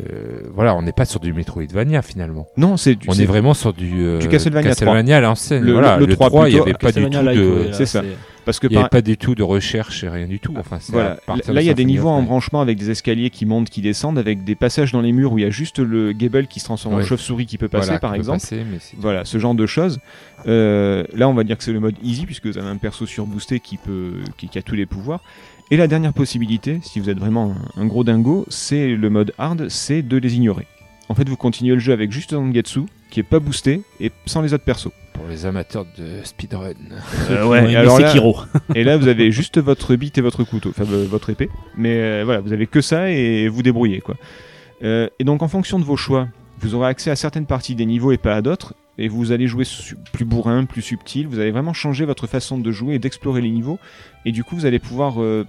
[0.56, 2.48] Voilà, on n'est pas sur du Metroidvania finalement.
[2.57, 3.07] Non, c'est du...
[3.10, 4.02] On est vraiment sur du.
[4.03, 5.64] euh, Du Castlevania à l'ancienne.
[5.64, 7.68] Le- voilà, le- le, le 3 3, il n'y avait pas du tout de.
[7.73, 8.02] c'est ça.
[8.48, 8.90] Parce que Il n'y par...
[8.90, 10.53] pas du tout de recherche et rien du tout.
[10.57, 13.69] Enfin, Voilà, là il y a des niveaux en branchement avec des escaliers qui montent,
[13.69, 16.48] qui descendent, avec des passages dans les murs où il y a juste le Gable
[16.48, 18.40] qui se transforme en chauve-souris qui peut passer Voilà, par exemple.
[18.40, 18.64] passer,
[18.98, 19.99] Voilà, ce genre de choses.
[20.48, 23.06] Euh, là, on va dire que c'est le mode easy, puisque vous avez un perso
[23.06, 25.19] surboosté qui, peut, qui, qui a tous les pouvoirs.
[25.69, 29.34] Et la dernière possibilité, si vous êtes vraiment un, un gros dingo, c'est le mode
[29.38, 30.68] hard, c'est de les ignorer.
[31.09, 34.41] En fait, vous continuez le jeu avec juste Zangetsu, qui est pas boosté, et sans
[34.41, 34.91] les autres persos.
[35.13, 36.73] Pour les amateurs de speedrun.
[37.27, 38.13] Qui ouais, alors là-.
[38.75, 41.49] Et là, vous avez juste votre bite et votre couteau, enfin euh, votre épée.
[41.75, 44.15] Mais euh, voilà, vous avez que ça et vous débrouillez quoi.
[44.84, 46.27] Euh, et donc, en fonction de vos choix,
[46.59, 48.73] vous aurez accès à certaines parties des niveaux et pas à d'autres.
[48.99, 49.63] Et vous allez jouer
[50.11, 51.27] plus bourrin, plus subtil.
[51.27, 53.79] Vous allez vraiment changer votre façon de jouer et d'explorer les niveaux.
[54.25, 55.21] Et du coup, vous allez pouvoir.
[55.21, 55.45] euh,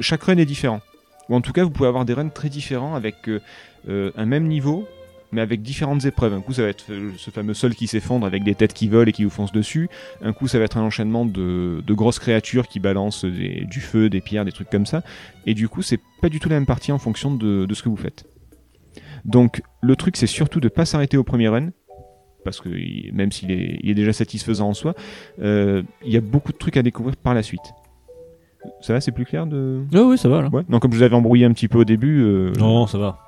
[0.00, 0.80] chaque run est différent.
[1.28, 3.40] Ou en tout cas, vous pouvez avoir des runs très différents avec euh,
[3.88, 4.86] euh, un même niveau,
[5.32, 6.32] mais avec différentes épreuves.
[6.32, 8.88] Un coup, ça va être euh, ce fameux sol qui s'effondre avec des têtes qui
[8.88, 9.88] volent et qui vous foncent dessus.
[10.22, 14.20] Un coup, ça va être un enchaînement de, grosses créatures qui balancent du feu, des
[14.20, 15.02] pierres, des trucs comme ça.
[15.46, 17.88] Et du coup, c'est pas du tout la même partie en fonction de, ce que
[17.88, 18.24] vous faites.
[19.24, 21.70] Donc, le truc, c'est surtout de pas s'arrêter au premier run.
[22.44, 22.68] Parce que
[23.12, 24.94] même s'il est, déjà satisfaisant en soi,
[25.38, 27.72] il y a beaucoup de trucs à découvrir par la suite.
[28.80, 29.82] Ça va, c'est plus clair de.
[29.92, 30.48] Oui, oui, ça va là.
[30.52, 30.62] Ouais.
[30.68, 32.22] Non, comme je vous avais embrouillé un petit peu au début.
[32.22, 33.18] euh, Non, ça va.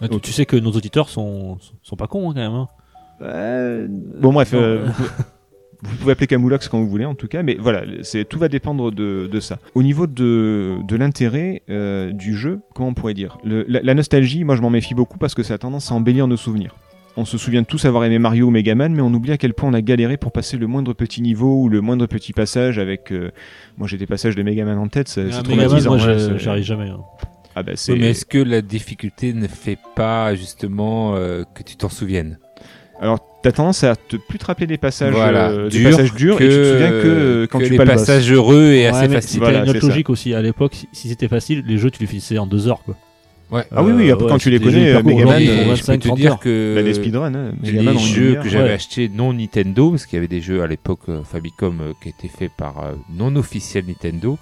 [0.00, 2.52] Ah, tu, sais que nos auditeurs sont, sont pas cons hein, quand même.
[2.52, 2.68] hein.
[3.20, 5.08] Euh, Bon bref, euh, vous, pouvez,
[5.82, 8.48] vous pouvez appeler Camoulox quand vous voulez en tout cas, mais voilà, c'est tout va
[8.48, 9.58] dépendre de, de ça.
[9.74, 11.62] Au niveau de, de l'intérêt
[12.12, 13.38] du jeu, comment on pourrait dire?
[13.44, 15.94] Le- la, la nostalgie, moi je m'en méfie beaucoup parce que ça a tendance à
[15.94, 16.74] embellir nos souvenirs.
[17.16, 19.68] On se souvient tous avoir aimé Mario ou Megaman, mais on oublie à quel point
[19.68, 23.12] on a galéré pour passer le moindre petit niveau ou le moindre petit passage avec.
[23.12, 23.30] euh,
[23.76, 25.96] moi j'ai des passages de Megaman en tête, c'est Ah, c'est Megaman, traumatisant.
[25.96, 26.88] moi, ouais, je- c'est- j'y arrive jamais.
[26.88, 27.00] hein.
[27.54, 27.92] Ah bah c'est.
[27.92, 32.38] Oui, mais est-ce que la difficulté ne fait pas justement euh, que tu t'en souviennes?
[32.98, 36.14] Alors t'as tendance à te plus te rappeler des passages, Voilà, euh, des durs passages
[36.14, 37.94] durs et tu te souviens que euh, quand que tu les le boss.
[37.94, 39.20] passages heureux et Ouais, assez faciles.
[39.32, 39.86] C'était Voilà, une c'est autre ça.
[39.88, 40.32] logique aussi.
[40.32, 42.82] À l'époque, si, si c'était facile, les jeux, tu les finissais en deux heures.
[42.84, 42.96] Quoi.
[43.52, 43.64] Ouais.
[43.70, 46.06] Ah oui, oui, après, quand tu les connais, euh, Megaman, font je 25, peux te
[46.08, 46.38] 30 dire heures.
[46.40, 47.52] que Bah, les speedruns, hein.
[47.62, 48.74] les jeux que j'avais Ouais.
[48.74, 52.08] achetés non Nintendo, parce qu'il y avait des jeux à l'époque euh, Famicom euh, qui
[52.08, 54.38] étaient faits par euh, non officiel Nintendo,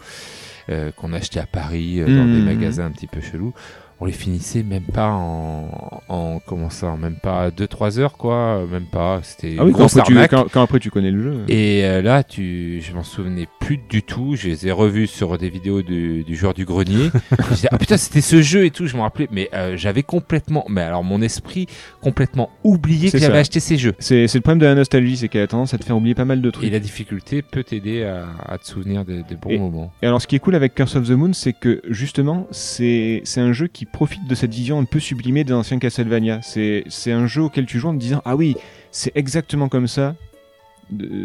[0.69, 2.35] euh, qu'on achetait à Paris euh, dans Mhm.
[2.39, 3.53] des magasins un petit peu chelous.
[4.03, 8.87] On les finissait même pas en, en comment ça, même pas 2-3 heures quoi, même
[8.87, 9.21] pas.
[9.23, 10.31] C'était Ah oui, quand après, tu, arnaque.
[10.31, 11.45] quand, quand après tu connais le jeu.
[11.49, 14.37] Et euh, là, tu, je m'en souvenais plus du tout.
[14.37, 17.11] Je les ai revus sur des vidéos du, du joueur du grenier.
[17.51, 18.87] je disais, ah putain, c'était ce jeu et tout.
[18.87, 21.67] Je me rappelais, mais euh, j'avais complètement, mais alors mon esprit
[22.01, 23.93] complètement oublié que j'avais acheté ces jeux.
[23.99, 26.15] C'est c'est le problème de la nostalgie, c'est qu'elle a tendance à te faire oublier
[26.15, 26.67] pas mal de trucs.
[26.67, 29.93] Et la difficulté peut t'aider à, à te souvenir des, des bons Et- moments.
[30.03, 33.21] Et alors, ce qui est cool avec Curse of the Moon, c'est que justement, c'est
[33.25, 36.41] c'est un jeu qui profite de cette vision un peu sublimée des anciens Castlevania.
[36.43, 38.57] C'est un jeu auquel tu joues en te disant Ah oui,
[38.91, 40.15] c'est exactement comme ça.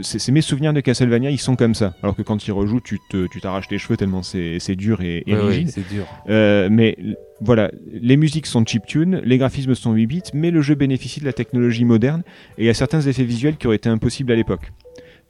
[0.03, 1.95] C'est mes souvenirs de Castlevania, ils sont comme ça.
[2.03, 2.99] Alors que quand tu y rejoues, tu
[3.41, 5.69] t'arraches les cheveux tellement c'est dur et, et Ouais, rigide.
[5.71, 6.05] c'est dur.
[6.29, 6.95] Euh, mais
[7.41, 11.25] voilà, les musiques sont chiptune, les graphismes sont 8 bits, mais le jeu bénéficie de
[11.25, 12.21] la technologie moderne
[12.59, 14.71] et il y a certains effets visuels qui auraient été impossibles à l'époque.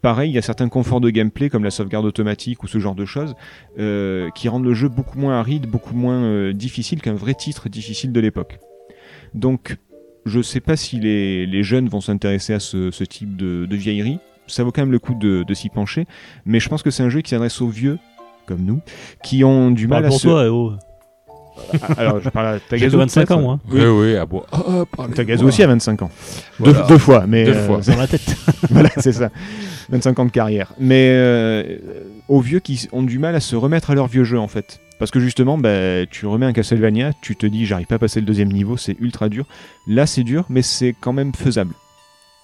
[0.01, 2.95] Pareil, il y a certains conforts de gameplay comme la sauvegarde automatique ou ce genre
[2.95, 3.35] de choses
[3.79, 7.69] euh, qui rendent le jeu beaucoup moins aride, beaucoup moins euh, difficile qu'un vrai titre
[7.69, 8.59] difficile de l'époque.
[9.33, 9.77] Donc,
[10.25, 13.75] je sais pas si les, les jeunes vont s'intéresser à ce, ce type de, de
[13.75, 14.19] vieillerie.
[14.47, 16.05] Ça vaut quand même le coup de, de s'y pencher,
[16.45, 17.97] mais je pense que c'est un jeu qui s'adresse aux vieux
[18.45, 18.79] comme nous,
[19.23, 20.27] qui ont du mal à pour se.
[20.27, 20.73] toi, oh.
[21.81, 22.97] Ah, Alors, je parle à Tagazu.
[22.97, 23.59] 25 ans, moi.
[23.71, 24.43] Oui, oui, ah bon.
[24.51, 25.07] Ah, ah.
[25.13, 26.11] Tagazu aussi a 25 ans.
[26.59, 26.81] Voilà.
[26.81, 27.45] Deux, deux fois, mais.
[27.45, 27.81] Deux euh.
[27.87, 28.35] Dans la tête.
[28.69, 29.29] voilà, c'est ça.
[29.89, 30.73] 25 ans de carrière.
[30.79, 31.77] Mais euh,
[32.27, 34.79] aux vieux qui ont du mal à se remettre à leur vieux jeu, en fait.
[34.99, 38.19] Parce que justement, bah, tu remets un Castlevania, tu te dis, j'arrive pas à passer
[38.19, 39.45] le deuxième niveau, c'est ultra dur.
[39.87, 41.73] Là, c'est dur, mais c'est quand même faisable.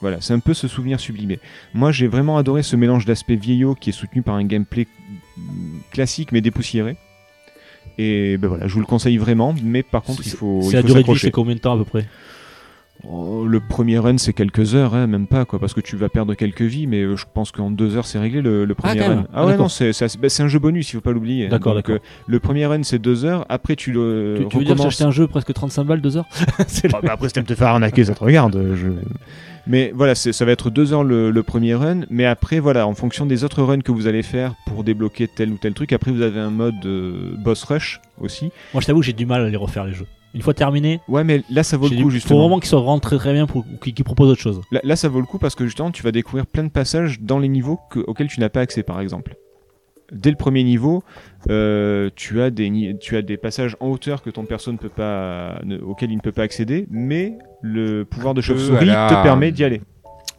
[0.01, 1.39] Voilà, c'est un peu ce souvenir sublimé.
[1.73, 4.87] Moi, j'ai vraiment adoré ce mélange d'aspect vieillot qui est soutenu par un gameplay
[5.37, 5.43] mm,
[5.91, 6.97] classique mais dépoussiéré.
[7.97, 10.83] Et ben voilà, je vous le conseille vraiment, mais par contre, il faut, C'est la
[10.83, 12.05] durée de vie, c'est combien de temps à peu près?
[13.09, 16.07] Oh, le premier run c'est quelques heures, hein, même pas quoi, parce que tu vas
[16.07, 18.99] perdre quelques vies, mais euh, je pense qu'en deux heures c'est réglé le, le premier
[18.99, 19.23] quand run.
[19.27, 19.65] Ah Ah, ouais d'accord.
[19.65, 21.47] non, c'est bah, c'est un jeu bonus, il faut pas l'oublier.
[21.47, 21.49] hein.
[21.49, 21.95] D'accord, d'accord.
[21.95, 25.03] euh, le premier run c'est deux heures, après tu le Tu, tu veux dire que
[25.03, 26.25] un jeu presque 35 balles, 2 heures
[26.67, 28.55] C'est le- Ah, bah, après si t'aimes te faire arnaquer, ça te regarde.
[28.55, 28.87] euh, je-
[29.67, 32.93] Mais voilà, ça va être deux heures le, le premier run, mais après voilà, en
[32.93, 36.11] fonction des autres runs que vous allez faire pour débloquer tel ou tel truc, après
[36.11, 38.51] vous avez un mode euh, boss rush aussi.
[38.73, 40.07] Moi, je t'avoue, j'ai du mal à les refaire les jeux.
[40.33, 42.35] Une fois terminé, Ouais, mais là ça vaut le coup justement.
[42.35, 44.61] faut vraiment qu'ils soient vraiment très très bien pour qu'ils proposent autre chose.
[44.71, 47.19] Là, là, ça vaut le coup parce que justement, tu vas découvrir plein de passages
[47.19, 49.35] dans les niveaux que- auxquels tu n'as pas accès, par exemple.
[50.13, 51.03] Dès le premier niveau,
[51.49, 54.89] euh, tu, as des, tu as des passages en hauteur que ton perso ne peut
[54.89, 59.15] pas, ne- auxquels il ne peut pas accéder, mais le pouvoir de chauve-souris à la-
[59.17, 59.81] te permet d'y aller.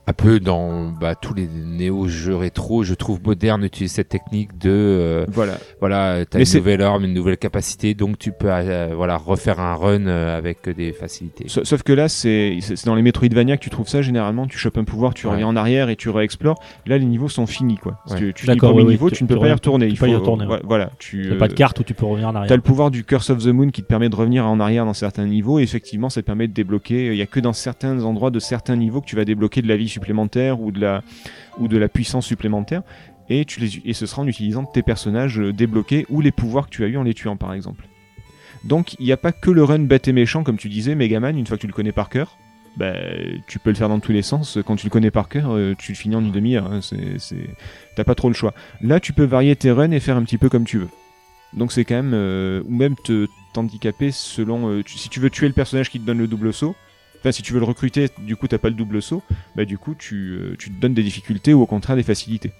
[0.08, 4.68] Un peu dans bah, tous les néo-jeux rétro, je trouve moderne d'utiliser cette technique de
[4.68, 5.58] euh, Voilà.
[5.78, 9.74] voilà, t'as une nouvelle arme, une nouvelle capacité, donc tu peux euh, voilà refaire un
[9.76, 11.44] run euh, avec des facilités.
[11.48, 14.02] Sa- Sauf que là, c'est dans les Metroidvania que tu trouves ça.
[14.02, 15.34] Généralement, tu chopes un pouvoir, tu Ouais.
[15.34, 16.58] reviens en arrière et tu réexplores.
[16.86, 18.00] Là, les niveaux sont finis, quoi.
[18.10, 18.16] Ouais.
[18.18, 19.86] tu, tu finis le oui, niveau, tu- tu ne peux pas y retourner.
[19.86, 20.90] tu Il pas y faut- retourner, ouais, Voilà.
[20.98, 22.48] Tu, T'as pas de carte où tu peux revenir en arrière.
[22.48, 24.84] T'as le pouvoir du Curse of the Moon qui te permet de revenir en arrière
[24.84, 27.06] dans certains niveaux et effectivement ça te permet de débloquer.
[27.06, 29.68] Il y a que dans certains endroits de certains niveaux que tu vas débloquer de
[29.68, 32.82] la vie supplémentaire ou de la puissance supplémentaire
[33.28, 36.66] et tu les et ce sera en utilisant tes personnages euh, débloqués ou les pouvoirs
[36.66, 37.86] que tu as eu en les tuant par exemple.
[38.64, 41.36] Donc il n'y a pas que le run bête et méchant comme tu disais Megaman
[41.36, 42.36] une fois que tu le connais par cœur.
[42.76, 42.94] Bah,
[43.48, 44.58] tu peux le faire dans tous les sens.
[44.64, 46.72] Quand tu le connais par cœur, euh, tu le finis en une demi-heure.
[46.72, 46.80] hein.
[47.96, 48.54] T'as pas trop le choix.
[48.80, 50.88] Là, tu peux varier tes runs et faire un petit peu comme tu veux.
[51.52, 55.52] Donc c'est quand même euh, ou même te t'handicaper selon si tu veux tuer le
[55.52, 56.74] personnage qui te donne le double saut.
[57.22, 59.22] Enfin, si tu veux le recruter, du coup, t'as pas le double saut.
[59.54, 62.52] Bah, du coup, tu, euh, tu te donnes des difficultés ou au contraire des facilités.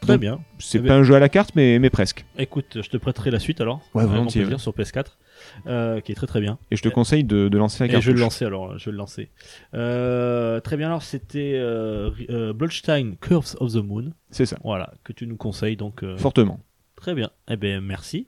[0.00, 0.40] Très Donc, bien.
[0.58, 2.24] C'est Eh pas ben- un jeu à la carte, mais, mais presque.
[2.38, 3.80] Écoute, je te prêterai la suite alors.
[3.94, 4.56] Ouais, grand volontiers, ouais.
[4.58, 5.18] sur PS4,
[5.66, 6.56] euh, qui est très très bien.
[6.70, 8.04] Et je te conseille de, de lancer la Et carte.
[8.04, 9.28] je vais le lancer alors, je vais le lancer.
[9.74, 14.94] Euh, très bien, alors c'était euh, euh, Bloodstein Curves of the Moon, C'est ça, voilà,
[15.04, 16.02] que tu nous conseilles donc.
[16.04, 16.60] euh, fortement.
[17.00, 18.26] Très bien, eh bien merci.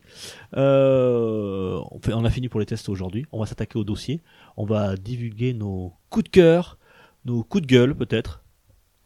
[0.57, 4.21] Euh, on, fait- on a fini pour les tests aujourd'hui, on va s'attaquer au dossier,
[4.57, 6.79] on va divulguer nos coups de cœur,
[7.25, 8.45] nos coups de gueule peut-être,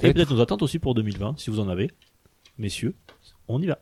[0.01, 0.35] et Peut-être.
[0.35, 1.91] nos attentes aussi pour 2020, si vous en avez.
[2.59, 2.95] Messieurs,
[3.49, 3.79] on y va.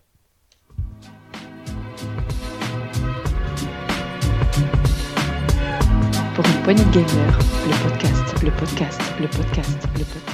[6.35, 7.39] Pour une poignée de gamers,
[7.69, 10.32] le podcast, le podcast, le podcast, le podcast.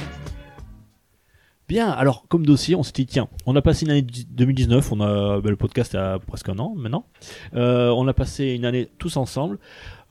[1.69, 5.01] Bien, alors comme dossier, on s'est dit tiens, on a passé une année 2019, on
[5.01, 7.05] a ben, le podcast a presque un an maintenant.
[7.53, 9.59] Euh, on a passé une année tous ensemble.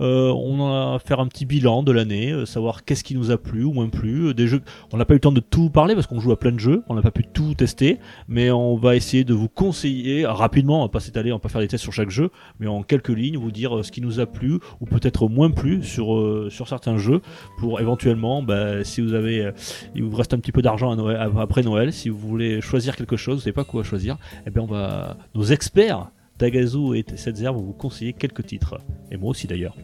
[0.01, 3.39] Euh, on va faire un petit bilan de l'année, euh, savoir qu'est-ce qui nous a
[3.39, 4.29] plu ou moins plu.
[4.29, 4.63] euh, Des jeux,
[4.93, 6.61] on n'a pas eu le temps de tout parler parce qu'on joue à plein de
[6.61, 7.99] jeux, on n'a pas pu tout tester,
[8.29, 10.81] mais on va essayer de vous conseiller rapidement.
[10.81, 12.31] On va pas s'étaler, on va pas faire des tests sur chaque jeu,
[12.61, 15.83] mais en quelques lignes vous dire ce qui nous a plu ou peut-être moins plu
[15.83, 17.21] sur sur certains jeux
[17.59, 19.51] pour éventuellement, bah, si vous avez,
[19.95, 20.97] il vous reste un petit peu d'argent
[21.39, 24.17] après Noël, si vous voulez choisir quelque chose, vous savez pas quoi choisir,
[24.47, 28.79] eh bien on va, nos experts Tagazu et Setzer vont vous conseiller quelques titres.
[29.11, 29.77] Et moi aussi d'ailleurs.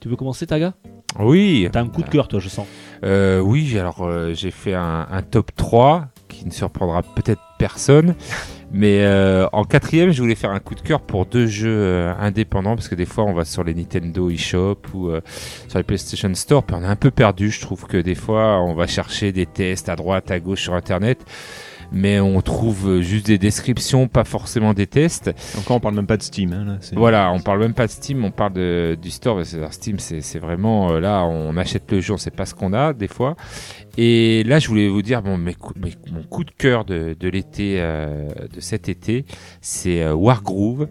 [0.00, 0.72] Tu veux commencer Taga?
[1.18, 1.68] Oui.
[1.70, 2.66] T'as un coup de cœur toi je sens.
[3.04, 8.14] Euh, oui, alors euh, j'ai fait un, un top 3 qui ne surprendra peut-être personne.
[8.72, 12.76] Mais euh, en quatrième, je voulais faire un coup de cœur pour deux jeux indépendants
[12.76, 15.10] parce que des fois on va sur les Nintendo eShop ou
[15.68, 17.50] sur les PlayStation Store, puis on est un peu perdu.
[17.50, 20.74] Je trouve que des fois on va chercher des tests à droite, à gauche sur
[20.74, 21.24] Internet,
[21.92, 25.30] mais on trouve juste des descriptions, pas forcément des tests.
[25.58, 26.52] Encore, on parle même pas de Steam.
[26.52, 29.38] hein, là, Voilà, on parle même pas de Steam, on parle de, du store.
[29.42, 32.72] que Steam, c'est vraiment euh, là, on achète le jeu, on sait pas ce qu'on
[32.72, 33.36] a des fois.
[33.96, 37.16] Et là, je voulais vous dire, bon, mes cou- mes- mon coup de cœur de,
[37.18, 39.24] de l'été, euh, de cet été,
[39.60, 40.86] c'est euh, Wargroove.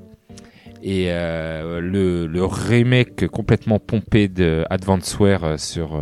[0.81, 5.99] Et euh, le, le remake complètement pompé de Advanceware sur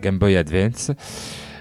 [0.00, 0.92] Game Boy Advance.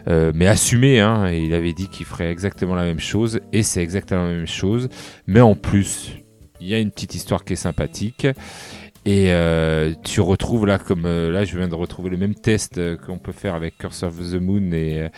[0.08, 3.82] Euh, mais assumé, hein, il avait dit qu'il ferait exactement la même chose, et c'est
[3.82, 4.90] exactement la même chose,
[5.28, 6.12] mais en plus,
[6.60, 8.28] il y a une petite histoire qui est sympathique.
[9.06, 12.78] Et euh, tu retrouves là, comme euh, là, je viens de retrouver le même test
[12.78, 15.10] euh, qu'on peut faire avec Curse of the Moon et,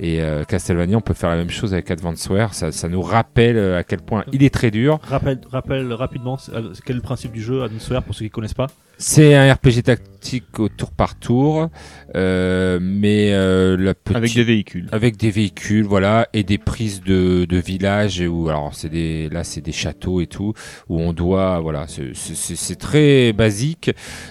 [0.00, 0.96] et Castlevania.
[0.96, 2.54] On peut faire la même chose avec Advanceware.
[2.54, 4.98] Ça, ça nous rappelle à quel point il est très dur.
[5.02, 6.38] Rappelle, rappelle rapidement
[6.84, 8.68] quel est le principe du jeu Advanceware pour ceux qui connaissent pas?
[8.98, 11.68] C'est un RPG tactique au tour par tour,
[12.14, 14.16] euh, mais euh, la petite...
[14.16, 14.88] Avec des véhicules.
[14.90, 19.44] avec des véhicules, voilà, et des prises de, de villages où alors c'est des là
[19.44, 20.54] c'est des châteaux et tout
[20.88, 23.90] où on doit voilà c'est- très basique,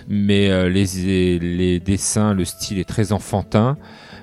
[0.09, 3.77] mais euh, les les dessins, le style est très enfantin.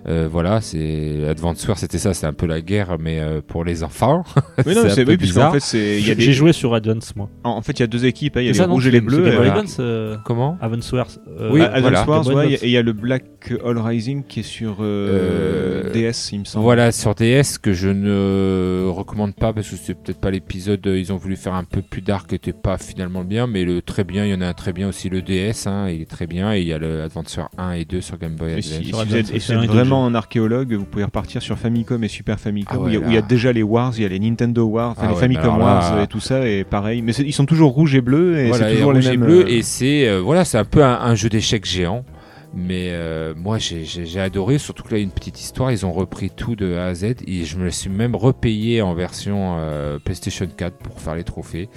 [0.08, 3.84] Euh, voilà, c'est Advanceware, c'était ça, c'est un peu la guerre, mais euh, pour les
[3.84, 4.24] enfants.
[4.66, 5.52] Mais non, C'est oui, puisqu'en bizarre.
[5.54, 7.28] fait, c'est il y a J'ai des joué sur Advance moi.
[7.44, 8.86] en en fait, il y a deux équipes, hein, il y a les ça, rouges
[8.86, 9.28] et les C'est- bleus.
[9.28, 9.52] et voilà.
[9.52, 11.06] Advance, euh, Comment Advanceware.
[11.38, 12.04] euh, Oui, Ouais, Advance voilà.
[12.08, 12.62] Wars, ouais, il y a- Advance.
[12.62, 13.24] et il y a le Black
[13.64, 16.64] All Rising qui est sur euh, Euh, DS, il me semble.
[16.64, 20.80] Voilà, sur DS que je ne recommande pas parce que c'est peut-être pas l'épisode.
[20.86, 23.82] Ils ont voulu faire un peu plus dark, qui était pas finalement bien, mais le
[23.82, 26.10] très bien, il y en a un très bien aussi, le DS, hein, il est
[26.10, 28.54] très bien, et il y a le Adventure 1 et 2 sur Game Boy Et
[28.54, 28.64] Advance.
[28.64, 32.02] si vous êtes, et si vous êtes vraiment un archéologue, vous pouvez repartir sur Famicom
[32.05, 33.27] et Super Famicom, Ah où il y a- ouais, où il y a là.
[33.27, 36.01] déjà les Wars, il y a les Nintendo Wars, Ah les ouais, Famicom alors Wars
[36.02, 37.02] et tout ça, et pareil.
[37.02, 39.62] Mais ils sont toujours rouges et bleus, et voilà, c'est toujours les et euh, et
[39.62, 42.05] c'est euh, voilà, c'est un peu un, un jeu d'échecs géant.
[42.54, 45.40] Mais euh, moi j'ai- j'ai j'ai adoré, surtout que là il y a une petite
[45.40, 48.14] histoire, ils ont repris tout de A à Z et je me le suis même
[48.14, 51.70] repayé en version euh, PlayStation 4 pour faire les trophées.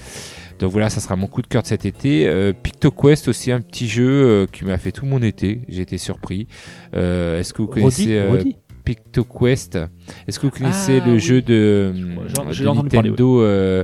[0.60, 2.28] Donc voilà, ça sera mon coup de cœur de cet été.
[2.28, 5.98] Euh, PictoQuest aussi, un petit jeu euh, qui m'a fait tout mon été, j'ai été
[5.98, 6.48] surpris.
[6.96, 8.42] Euh, Est-ce que vous connaissez euh.
[8.84, 9.80] PictoQuest
[10.28, 11.20] Est-ce que vous connaissez Ah, le oui.
[11.20, 11.94] jeu de,
[12.38, 13.84] entendu parler, Nintendo euh,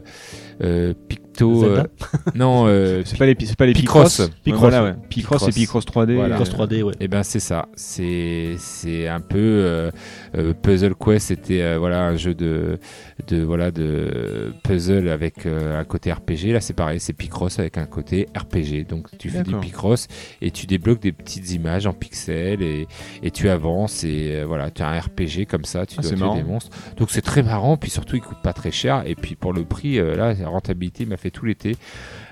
[0.61, 0.93] euh,
[1.31, 1.83] Picto euh,
[2.35, 4.17] Non, euh, C'est pas les, c'est pas les Picross.
[4.17, 4.31] Picross.
[4.43, 4.89] Picross, voilà, ouais.
[4.91, 4.95] ouais.
[5.09, 5.57] Picross Picross.
[5.57, 6.15] et Picross 3D.
[6.15, 6.35] Voilà.
[6.35, 6.93] euh, Cross 3D, ouais.
[6.99, 9.91] Eh ben c'est ça, c'est c'est un peu euh,
[10.35, 12.77] euh, Puzzle Quest, c'était euh, voilà un jeu de
[13.27, 16.51] de voilà de puzzle avec euh, un côté RPG.
[16.53, 18.87] Là c'est pareil, c'est Picross avec un côté RPG.
[18.87, 19.55] Donc tu fais du.
[19.55, 20.07] Picross
[20.41, 22.87] et tu débloques des petites images en pixels et
[23.21, 26.11] et tu avances et euh, voilà tu as un RPG comme ça, tu Ah, dois
[26.31, 26.71] tuer des monstres.
[26.97, 29.63] Donc c'est très marrant, puis surtout il coûte pas très cher et puis pour le
[29.65, 31.75] prix euh, là la rentabilité m'a fait tout l'été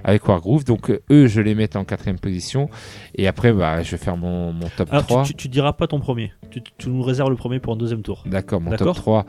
[0.03, 0.63] avec Wargroove.
[0.65, 2.69] Donc euh, eux je les mets en quatrième position
[3.15, 5.23] et après bah je vais faire mon mon top Alors 3.
[5.23, 6.31] tu, tu, tu diras pas ton premier.
[6.51, 8.23] Tu, tu nous réserves le premier pour un deuxième tour.
[8.25, 8.95] D'accord, mon D'accord.
[8.95, 9.25] top 3.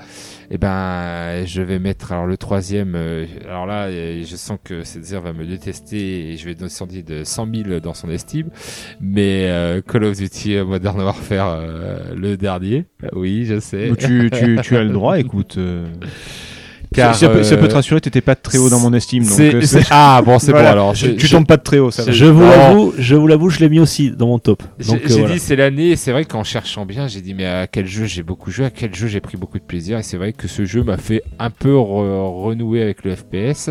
[0.50, 2.94] Eh ben, je vais mettre alors le troisième.
[2.94, 6.92] euh, alors là, euh, je sens que Césaire va me détester et je vais descendre
[7.02, 8.48] de 100 000 dans son estime.
[9.02, 12.86] Mais euh, Call of Duty Modern Warfare, euh, le dernier.
[13.12, 13.90] Oui, je sais.
[13.90, 15.58] mais tu, tu, tu as le droit, écoute.
[16.92, 18.92] Euh, Car, ça, peut, ça peut te euh, rassurer, t'étais pas très haut dans mon
[18.92, 19.22] estime.
[19.24, 20.68] Donc, c'est- euh, c'est- c'est- ah bon, c'est voilà.
[20.68, 20.92] bon alors.
[20.94, 22.10] Tu- je- tu je- tombes pas de très haut, ça va.
[22.10, 24.62] Je vous l'avoue, je vous l'avoue, je l'ai mis aussi dans mon top.
[24.78, 25.34] J'ai Donc, euh, j'ai voilà.
[25.34, 28.06] dit c'est l'année, et c'est vrai qu'en cherchant bien, j'ai dit mais à quel jeu
[28.06, 30.48] j'ai beaucoup joué, à quel jeu j'ai pris beaucoup de plaisir, et c'est vrai que
[30.48, 33.70] ce jeu m'a fait un peu re- renouer avec le FPS,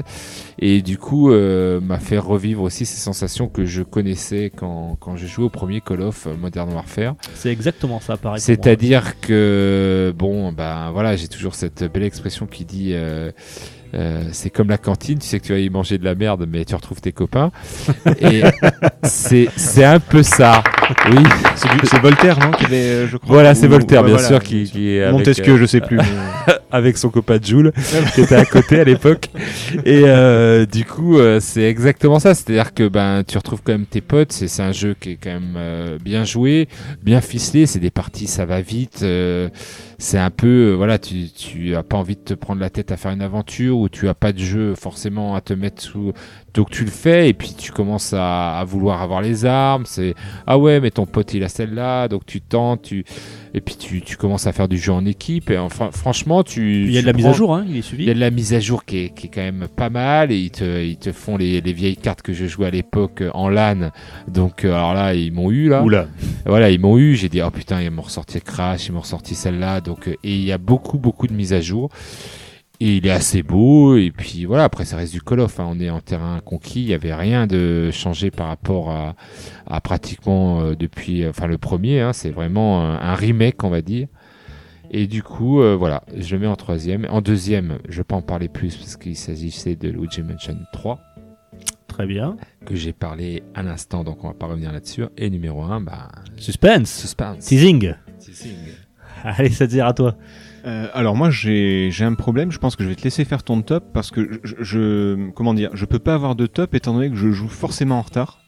[0.59, 5.15] et du coup euh, m'a fait revivre aussi ces sensations que je connaissais quand, quand
[5.17, 7.15] je jouais au premier Call of euh, Modern Warfare.
[7.35, 8.39] C'est exactement ça, pareil.
[8.39, 13.31] C'est-à-dire que bon ben voilà, j'ai toujours cette belle expression qui dit euh, euh,
[13.95, 16.47] euh, c'est comme la cantine, tu sais que tu vas y manger de la merde,
[16.51, 17.51] mais tu retrouves tes copains.
[18.21, 18.43] Et
[19.03, 20.63] c'est c'est un peu ça.
[21.11, 21.23] Oui,
[21.85, 23.33] C'est Voltaire, non qui avait, euh, je crois.
[23.35, 25.97] voilà, c'est Voltaire, bien voilà, sûr, qui, qui est avec, Montesquieu, euh, je sais plus.
[25.97, 27.71] mais- avec son copain Jules,
[28.15, 29.29] qui était à côté à l'époque.
[29.85, 32.33] Et euh, du coup, euh, c'est exactement ça.
[32.33, 34.31] C'est-à-dire que ben, tu retrouves quand même tes potes.
[34.31, 36.67] C'est c'est un jeu qui est quand même euh, bien joué,
[37.03, 37.65] bien ficelé.
[37.67, 38.99] C'est des parties, ça va vite.
[39.03, 39.49] euh,
[40.01, 42.91] c'est un peu, euh, voilà, tu, tu as pas envie de te prendre la tête
[42.91, 46.13] à faire une aventure ou tu as pas de jeu forcément à te mettre sous.
[46.53, 49.85] Donc tu le fais et puis tu commences à, à vouloir avoir les armes.
[49.85, 50.15] C'est
[50.47, 53.03] ah ouais, mais ton pote il a celle-là, donc tu tentes, tu
[53.53, 55.49] et puis tu, tu commences à faire du jeu en équipe.
[55.49, 57.79] Et enfin, franchement, tu Il y a de la mise à jour, hein, il est
[57.79, 58.09] il y suivi.
[58.09, 60.37] a de la mise à jour qui est, qui est quand même pas mal et
[60.37, 63.49] ils te, ils te font les, les vieilles cartes que je jouais à l'époque en
[63.49, 63.91] LAN.
[64.27, 65.83] Donc euh, alors là, ils m'ont eu là.
[65.83, 66.07] Oula.
[66.45, 67.15] Voilà, ils m'ont eu.
[67.15, 69.81] J'ai dit oh putain, ils m'ont ressorti Crash, ils m'ont ressorti celle-là.
[69.81, 71.89] Donc euh, et il y a beaucoup beaucoup de mises à jour.
[72.81, 73.97] Et il est assez beau.
[73.97, 75.59] Et puis voilà, après ça reste du Call of.
[75.59, 75.67] hein.
[75.69, 76.81] On est en terrain conquis.
[76.81, 79.15] Il y avait rien de changé par rapport à,
[79.67, 81.99] à pratiquement euh, depuis, enfin le premier.
[81.99, 82.13] hein.
[82.13, 84.07] C'est vraiment un, un remake, on va dire.
[84.91, 87.05] Et du coup, euh, voilà, je le mets en troisième.
[87.09, 90.99] En deuxième, je vais pas en parler plus parce qu'il s'agissait de Luigi Mansion 3
[91.87, 92.37] Très bien.
[92.65, 95.03] que j'ai parlé à l'instant, donc on va pas revenir là-dessus.
[95.17, 96.07] Et numéro 1, bah,
[96.37, 96.89] Suspense.
[96.91, 97.45] suspense.
[97.45, 97.93] Teasing.
[98.19, 98.55] Teasing.
[99.23, 100.15] Allez, ça te dire à toi.
[100.65, 103.61] Euh, alors moi j'ai un problème, je pense que je vais te laisser faire ton
[103.61, 107.09] top parce que je, je comment dire, je peux pas avoir de top étant donné
[107.09, 108.39] que je joue forcément en retard.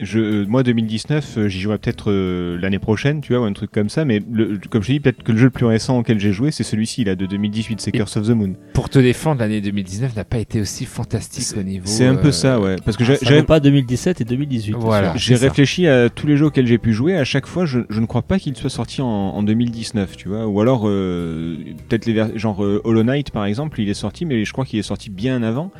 [0.00, 3.52] Je, euh, moi 2019, euh, j'y jouerai peut-être euh, l'année prochaine, tu vois, ou un
[3.52, 5.66] truc comme ça, mais le, comme je te dis, peut-être que le jeu le plus
[5.66, 8.54] récent auquel j'ai joué, c'est celui-ci là de 2018, c'est Curse of the Moon.
[8.72, 11.86] Pour te défendre, l'année 2019 n'a pas été aussi fantastique au niveau.
[11.86, 14.20] C'est un peu euh, ça, ouais, parce que Ah, j'ai- ça j'ai vaut pas 2017
[14.20, 14.74] et 2018.
[14.78, 15.12] Voilà.
[15.16, 17.16] J'ai réfléchi à tous les jeux auxquels j'ai pu jouer.
[17.16, 20.28] À chaque fois, je, je ne crois pas qu'il soit sorti en, en 2019, tu
[20.28, 20.46] vois.
[20.46, 21.56] Ou alors, euh,
[21.88, 24.64] peut-être les vers- genre euh, Hollow Knight, par exemple, il est sorti, mais je crois
[24.64, 25.70] qu'il est sorti bien avant.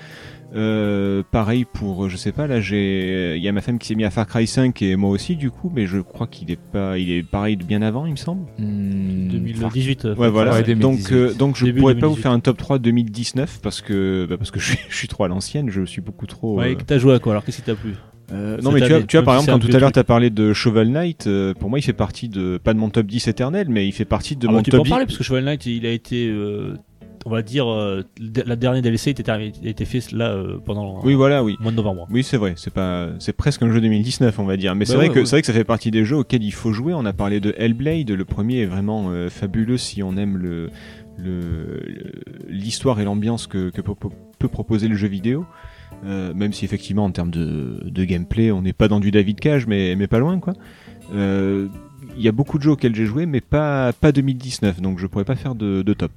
[0.55, 3.95] Euh, pareil pour, je sais pas, là, j'ai, il y a ma femme qui s'est
[3.95, 6.59] mis à Far Cry 5 et moi aussi, du coup, mais je crois qu'il est
[6.59, 8.47] pas, il est pareil de bien avant, il me semble.
[8.59, 10.05] Hmm, 2018.
[10.07, 10.53] euh, Ouais, voilà.
[10.53, 11.13] Ouais, donc, 2018.
[11.15, 12.17] euh, donc je Début pourrais pas 2018.
[12.17, 15.09] vous faire un top 3 2019 parce que, bah, parce que je suis, je suis
[15.09, 16.59] trop à l'ancienne, je suis beaucoup trop.
[16.59, 17.95] Ouais, euh, t'as joué à quoi Alors, qu'est-ce qui t'a plu?
[18.33, 19.95] Euh, non mais tu vois, tu par exemple quand tout à l'heure truc.
[19.95, 22.79] tu as parlé de Shovel Knight, euh, pour moi il fait partie de pas de
[22.79, 24.87] mon top 10 éternel mais il fait partie de Ah bah, mon Tu peux top
[24.87, 25.09] en parler 10.
[25.09, 26.77] parce que Shovel Knight, il a été, euh,
[27.27, 28.03] on va dire, euh,
[28.47, 31.55] la dernière DLC était, terminé- a été fait là euh, pendant Oui voilà oui.
[31.59, 32.07] le mois de novembre.
[32.11, 34.93] Oui c'est vrai, c'est pas c'est presque un jeu 2019 on va dire mais c'est
[34.93, 35.25] Bah vrai ouais, que ouais.
[35.27, 36.95] c'est vrai que ça fait partie des jeux auxquels il faut jouer.
[36.95, 40.71] On a parlé de Hellblade, le premier est vraiment euh, fabuleux si on aime le
[42.49, 43.93] l'histoire et l'ambiance que, que peut,
[44.39, 45.45] peut proposer le jeu vidéo.
[46.07, 49.39] Euh, même si effectivement en termes de, de gameplay on n'est pas dans du David
[49.39, 50.55] Cage mais, mais pas loin quoi.
[51.15, 51.67] Euh,
[52.17, 55.07] Il y a beaucoup de jeux auxquels j'ai joué mais pas, pas 2019 donc je
[55.07, 56.13] pourrais pas faire de, de top.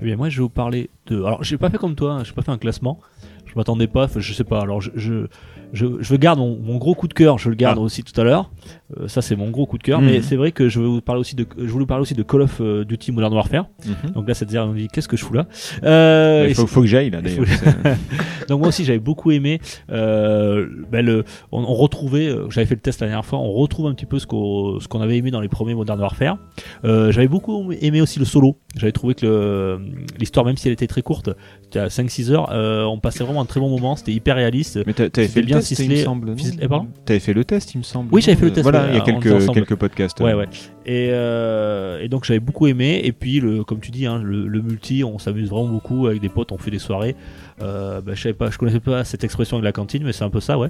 [0.00, 1.22] Eh bien, moi, je vais vous parler de.
[1.22, 3.00] Alors, j'ai pas fait comme toi, hein, j'ai pas fait un classement.
[3.46, 4.60] Je m'attendais pas, je sais pas.
[4.60, 5.26] Alors, je, je,
[5.72, 7.82] je, je garde mon, mon gros coup de cœur, je le garde Ah.
[7.82, 8.50] aussi tout à l'heure.
[8.98, 10.00] Euh, ça, c'est mon gros coup de cœur.
[10.00, 10.06] Mhm.
[10.06, 12.14] Mais c'est vrai que je vais vous parler aussi de, je voulais vous parler aussi
[12.14, 13.66] de Call of euh, Duty Modern Warfare.
[13.86, 14.10] Mhm.
[14.12, 15.46] Donc là, c'est-à-dire, on dit, qu'est-ce que je fous là?
[15.84, 17.46] Euh, il et faut, faut que j'aille là il d'ailleurs.
[18.48, 19.60] Donc moi aussi j'avais beaucoup aimé.
[19.90, 23.52] Euh, ben, le, on, on retrouvait, euh, j'avais fait le test la dernière fois, on
[23.52, 26.38] retrouve un petit peu ce qu'on qu'on avait aimé dans les premiers Modern Warfare.
[26.84, 28.56] Euh, j'avais beaucoup aimé aussi le solo.
[28.76, 29.78] J'avais trouvé que
[30.18, 31.28] l'histoire, même si elle était très courte,
[31.74, 33.96] à 5-6 heures, euh, on passait vraiment un très bon moment.
[33.96, 34.78] C'était hyper réaliste.
[34.86, 35.98] Mais t'a- t'avais fait bien le test, il ficelé.
[35.98, 36.28] me semble.
[36.30, 38.08] non Ficelé- eh, pardon T'avais fait le test, il me semble.
[38.12, 40.20] Oui, j'avais fait le test, Voilà, ouais, il y a quelques, podcasts.
[40.20, 40.46] Ouais, ouais.
[40.86, 43.00] Et, euh, et donc j'avais beaucoup aimé.
[43.04, 46.20] Et puis, le, comme tu dis, hein, le, le multi, on s'amuse vraiment beaucoup avec
[46.20, 46.52] des potes.
[46.52, 47.14] On fait des soirées.
[47.62, 50.24] Euh, bah, je savais pas, je connaissais pas cette expression avec la cantine, mais c'est
[50.24, 50.68] un peu ça, ouais.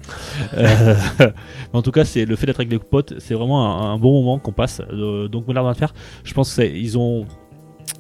[0.57, 1.29] Euh, mais
[1.73, 4.13] en tout cas, c'est le fait d'être avec des potes, c'est vraiment un, un bon
[4.13, 4.81] moment qu'on passe.
[4.93, 5.93] Euh, donc Modern Warfare,
[6.25, 7.27] je pense qu'ils ont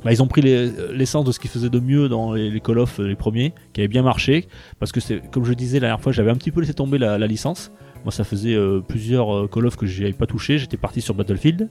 [0.04, 2.78] bah, ils ont pris les- l'essence de ce qu'ils faisaient de mieux dans les, Call
[2.78, 4.46] of, les premiers, qui avaient bien marché.
[4.78, 6.98] Parce que, c'est comme je disais la dernière fois, j'avais un petit peu laissé tomber
[6.98, 7.72] la, licence.
[8.04, 10.56] Moi, ça faisait euh, plusieurs euh, Call of que j'avais pas touché.
[10.56, 11.68] J'étais parti sur Battlefield.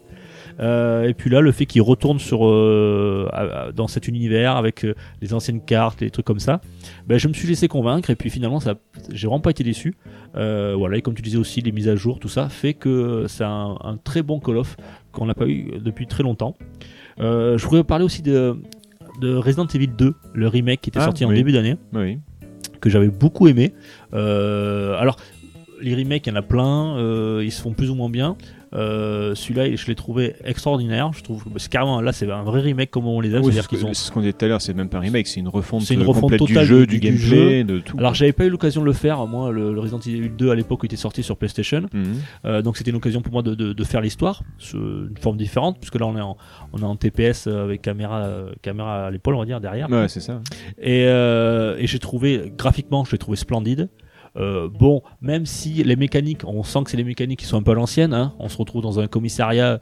[0.59, 4.85] Euh, et puis là, le fait qu'ils retournent sur, dans cet univers avec
[5.21, 6.59] les anciennes cartes, les trucs comme ça,
[7.07, 8.09] ben, je me suis laissé convaincre.
[8.09, 8.59] Et puis finalement,
[9.11, 9.95] j'ai vraiment pas été déçu.
[10.33, 13.45] Voilà, et comme tu disais aussi, les mises à jour, tout ça fait que c'est
[13.45, 14.75] un, un très bon Call of
[15.13, 16.55] qu'on n'a pas eu depuis très longtemps.
[17.19, 18.55] Euh, je voudrais parler aussi de,
[19.21, 22.19] de Resident Evil 2, le remake qui était Ah, sorti en début d'année, Oui.
[22.81, 23.73] que j'avais beaucoup aimé.
[24.13, 25.17] Euh, alors,
[25.81, 28.35] les remakes, il y en a plein, euh, ils se font plus ou moins bien.
[28.73, 31.11] Euh, Celui-là, je l'ai trouvé extraordinaire.
[31.13, 33.43] Je trouve c'est carrément là, c'est un vrai remake comme on les aime.
[33.43, 34.89] Oui, c'est ce que- qu'ils ont c'est ce qu'on disait tout à l'heure, c'est même
[34.89, 36.99] pas un remake, c'est une refonte, C'est une euh, refonte complète totale du jeu, du-
[36.99, 37.97] du, du gameplay, de tout.
[37.97, 40.55] Alors j'avais pas eu l'occasion de le faire, moi le, le Resident Evil 2 à
[40.55, 42.03] l'époque était sorti sur PlayStation, Mhm.
[42.45, 45.37] Euh, donc c'était une occasion pour moi de, de- de faire l'histoire, sous une forme
[45.37, 46.35] différente, puisque là on est en,
[46.73, 49.89] on est en TPS avec caméra, euh, caméra à l'épaule on va dire derrière.
[49.89, 50.41] Ouais, c'est ça.
[50.81, 53.89] Et, et j'ai trouvé, graphiquement, je l'ai trouvé splendide.
[54.37, 57.63] Euh, bon, même si les mécaniques, on sent que c'est les mécaniques qui sont un
[57.63, 58.33] peu à l'ancienne, hein.
[58.39, 59.79] on se retrouve dans un commissariat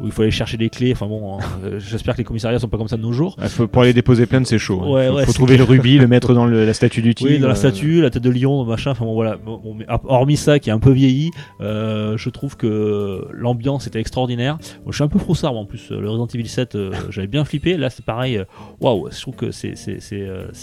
[0.00, 0.92] où il faut aller chercher des clés.
[0.92, 3.36] Enfin bon, euh, j'espère que les commissariats sont pas comme ça de nos jours.
[3.38, 4.80] Ah, faut- pour aller déposer plainte, c'est chaud.
[4.82, 4.90] hein.
[4.90, 7.14] Ouais, faut, ouais, faut c'est trouver le rubis, le mettre dans le- la statue du
[7.14, 7.30] tigre.
[7.34, 8.92] Oui, dans la euh, statue, la tête de lion, machin.
[8.92, 9.36] Enfin bon, voilà.
[9.36, 11.30] Bon, bon, mais à- hormis ça, qui est un peu vieilli,
[11.60, 14.56] euh, je trouve que l'ambiance était extraordinaire.
[14.84, 15.90] Bon, je suis un peu froussard, moi, en plus.
[15.90, 17.76] Le Resident Evil 7, euh, j'avais bien flippé.
[17.76, 18.40] Là, c'est pareil.
[18.80, 19.74] Waouh, je trouve que c'est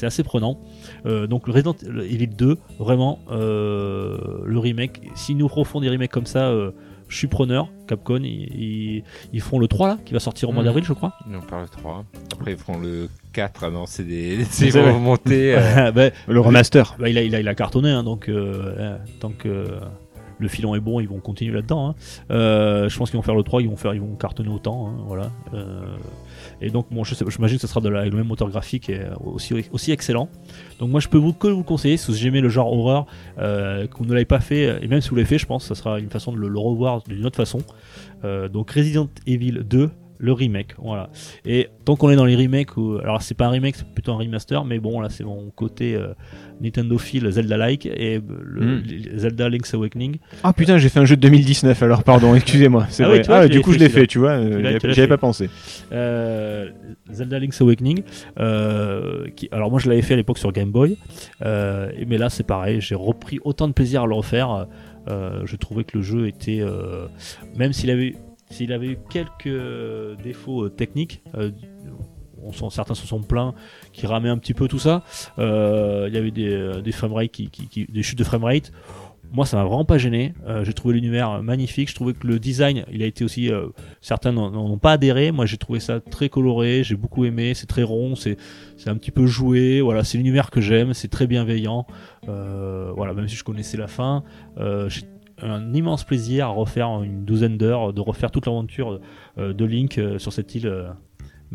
[0.03, 0.59] assez prenant.
[1.05, 1.75] Donc le Resident
[2.09, 5.01] Evil 2, vraiment, euh, le remake.
[5.15, 6.47] S'ils nous refont des remakes comme ça.
[6.49, 6.71] euh,
[7.07, 10.53] je suis preneur, Capcom, ils, ils, ils font le 3 là, qui va sortir au
[10.53, 10.65] mois Mhm.
[10.69, 11.13] d'avril, je crois.
[11.31, 12.03] On parle le 3.
[12.33, 13.63] Après, ils feront le 4.
[13.65, 14.43] Ah non, c'est des.
[14.49, 14.91] C'est vrai.
[14.91, 15.55] vont monter.
[15.55, 16.95] euh, Ben, Le remaster.
[16.97, 19.65] Bah, il, a, il, a, il a cartonné, hein, donc euh, euh, tant que
[20.37, 21.89] le filon est bon, ils vont continuer là-dedans.
[21.89, 21.95] hein.
[22.31, 24.87] Euh, je pense qu'ils vont faire le 3, ils vont, faire, ils vont cartonner autant.
[24.89, 25.29] hein, voilà.
[25.53, 25.85] Euh,
[26.59, 29.53] et donc, bon, j'imagine que ce sera de la, le même moteur graphique et aussi,
[29.71, 30.27] aussi excellent.
[30.79, 33.05] Donc, moi, je peux vous, que vous conseiller, si vous aimez le genre horreur,
[33.39, 35.67] euh, que vous ne l'avez pas fait, et même si vous l'avez fait, je pense
[35.67, 37.59] que ce sera une façon de le, revoir d'une autre façon.
[38.23, 39.89] Euh, donc, Resident Evil 2.
[40.17, 41.09] Le remake, voilà.
[41.45, 42.69] Et tant qu'on est dans les remakes,
[43.03, 45.93] alors c'est pas un remake, c'est plutôt un remaster, mais bon, là c'est mon côté
[45.93, 46.13] euh,
[46.61, 48.83] Nintendo Feel Zelda-like et euh, le, Mm.
[48.87, 50.17] les- Zelda Link's Awakening.
[50.43, 52.85] Ah putain, j'ai fait un jeu de 2019 alors, pardon, excusez-moi.
[52.89, 53.21] C'est Ah oui, vrai.
[53.21, 54.31] tu vois, ah, du coup, je l'ai fait, tu vois.
[54.31, 55.13] euh, Tu l'as- j'y tu l'as J'y avais fait.
[55.13, 55.49] pas pensé.
[55.91, 56.69] Euh,
[57.11, 58.03] Zelda Link's Awakening.
[58.39, 60.97] euh, qui, alors moi je l'avais fait à l'époque sur Game Boy,
[61.43, 64.67] euh, mais là c'est pareil, j'ai repris autant de plaisir à le refaire.
[65.07, 67.05] Euh, je trouvais que le jeu était, euh,
[67.55, 68.15] même s'il avait,
[68.49, 69.55] s'il avait eu quelques
[70.23, 71.21] défauts euh, techniques.
[72.47, 73.53] Euh, certains se sont plaints
[73.93, 75.03] qui ramaient un petit peu tout ça.
[75.39, 76.91] Euh, Il y avait des, euh, des
[77.89, 78.71] des chutes de framerate.
[79.31, 80.33] Moi, ça m'a vraiment pas gêné.
[80.47, 81.89] Euh, j'ai trouvé l'univers magnifique.
[81.89, 83.51] Je trouvais que le design, il a été aussi.
[83.51, 83.67] euh,
[83.99, 85.31] certains n'en n'en ont pas adhéré.
[85.31, 86.83] Moi, j'ai trouvé ça très coloré.
[86.83, 87.53] J'ai beaucoup aimé.
[87.53, 88.15] C'est très rond.
[88.15, 88.37] C'est
[88.85, 89.81] un petit peu joué.
[89.81, 90.93] Voilà, c'est l'univers que j'aime.
[90.93, 91.85] C'est très bienveillant.
[92.29, 94.23] Euh, voilà, même si je connaissais la fin,
[94.59, 95.01] euh, j'ai
[95.41, 99.01] un immense plaisir à refaire une douzaine d'heures, de refaire toute l'aventure
[99.37, 100.71] euh, de Link euh, sur cette île.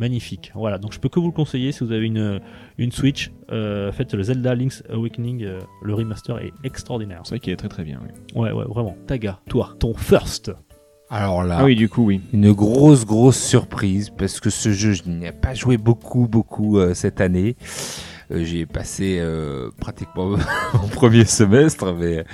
[0.00, 0.50] Magnifique.
[0.56, 2.40] Voilà, donc je peux que vous le conseiller si vous avez une,
[2.78, 3.30] une Switch.
[3.52, 7.20] Euh, faites le Zelda Link's Awakening, euh, le remaster est extraordinaire.
[7.24, 8.00] C'est vrai qu'il est très très bien.
[8.02, 8.40] oui.
[8.40, 8.96] Ouais, ouais, vraiment.
[9.06, 10.50] Taga, toi, ton first.
[11.10, 12.20] Alors là, Ah oui, du coup, oui.
[12.32, 16.78] une grosse, grosse surprise parce que ce jeu, je n'y ai pas joué beaucoup, beaucoup
[16.78, 17.56] euh, cette année.
[18.30, 20.36] Euh, J'y ai passé euh, pratiquement
[20.74, 22.24] mon premier semestre, mais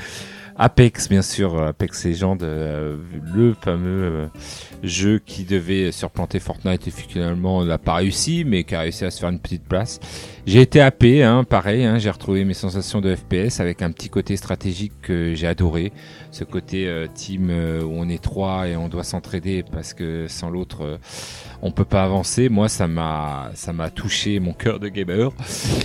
[0.58, 2.96] Apex, bien sûr, Apex Legends, euh,
[3.34, 4.26] le fameux euh,
[4.82, 9.10] jeu qui devait surplanter Fortnite et finalement n'a pas réussi, mais qui a réussi à
[9.10, 10.00] se faire une petite place.
[10.46, 14.08] J'ai été happé, hein, pareil, hein, j'ai retrouvé mes sensations de FPS avec un petit
[14.08, 15.92] côté stratégique que j'ai adoré,
[16.30, 20.28] ce côté euh, team euh, où on est trois et on doit s'entraider parce que
[20.28, 20.98] sans l'autre euh,
[21.62, 22.48] on peut pas avancer.
[22.48, 25.32] Moi, ça m'a ça m'a touché mon cœur de gamer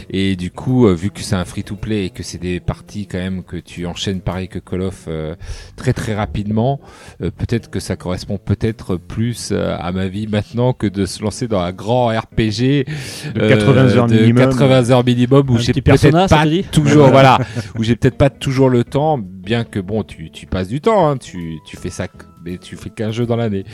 [0.09, 2.59] et du coup, euh, vu que c'est un free to play et que c'est des
[2.59, 5.35] parties quand même que tu enchaînes pareil que Call of euh,
[5.75, 6.79] très très rapidement,
[7.21, 11.47] euh, peut-être que ça correspond peut-être plus à ma vie maintenant que de se lancer
[11.47, 12.85] dans un grand RPG
[13.33, 14.50] De euh, 80 heures de minimum.
[14.57, 17.39] 80 heures minimum où j'ai peut-être pas toujours voilà
[17.77, 21.09] où j'ai peut-être pas toujours le temps bien que bon tu, tu passes du temps
[21.09, 22.07] hein, tu, tu fais ça
[22.43, 23.65] mais tu fais qu'un jeu dans l'année.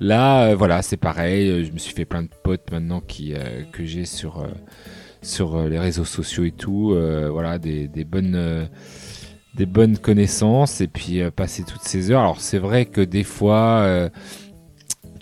[0.00, 3.34] Là euh, voilà c'est pareil euh, je me suis fait plein de potes maintenant qui
[3.34, 4.48] euh, que j'ai sur euh,
[5.22, 6.96] sur les réseaux sociaux et tout
[7.30, 8.68] voilà des, des bonnes
[9.54, 12.22] des bonnes connaissances et puis passer toutes ces heures.
[12.22, 14.10] Alors c'est vrai que des fois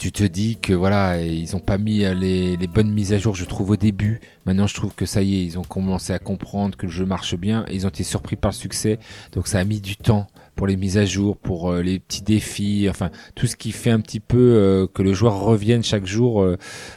[0.01, 3.35] tu te dis que voilà, ils ont pas mis euh, les, bonnes mises à jour,
[3.35, 4.21] je trouve au début.
[4.47, 7.05] Maintenant, je trouve que ça y est, ils ont commencé à comprendre que le jeu
[7.05, 7.67] marche bien.
[7.71, 8.99] Ils ont été surpris par le succès,
[9.33, 12.23] donc ça a mis du temps pour les mises à jour, pour euh, les petits
[12.23, 16.07] défis, enfin tout ce qui fait un petit peu euh, que le joueur revienne chaque
[16.07, 16.47] jour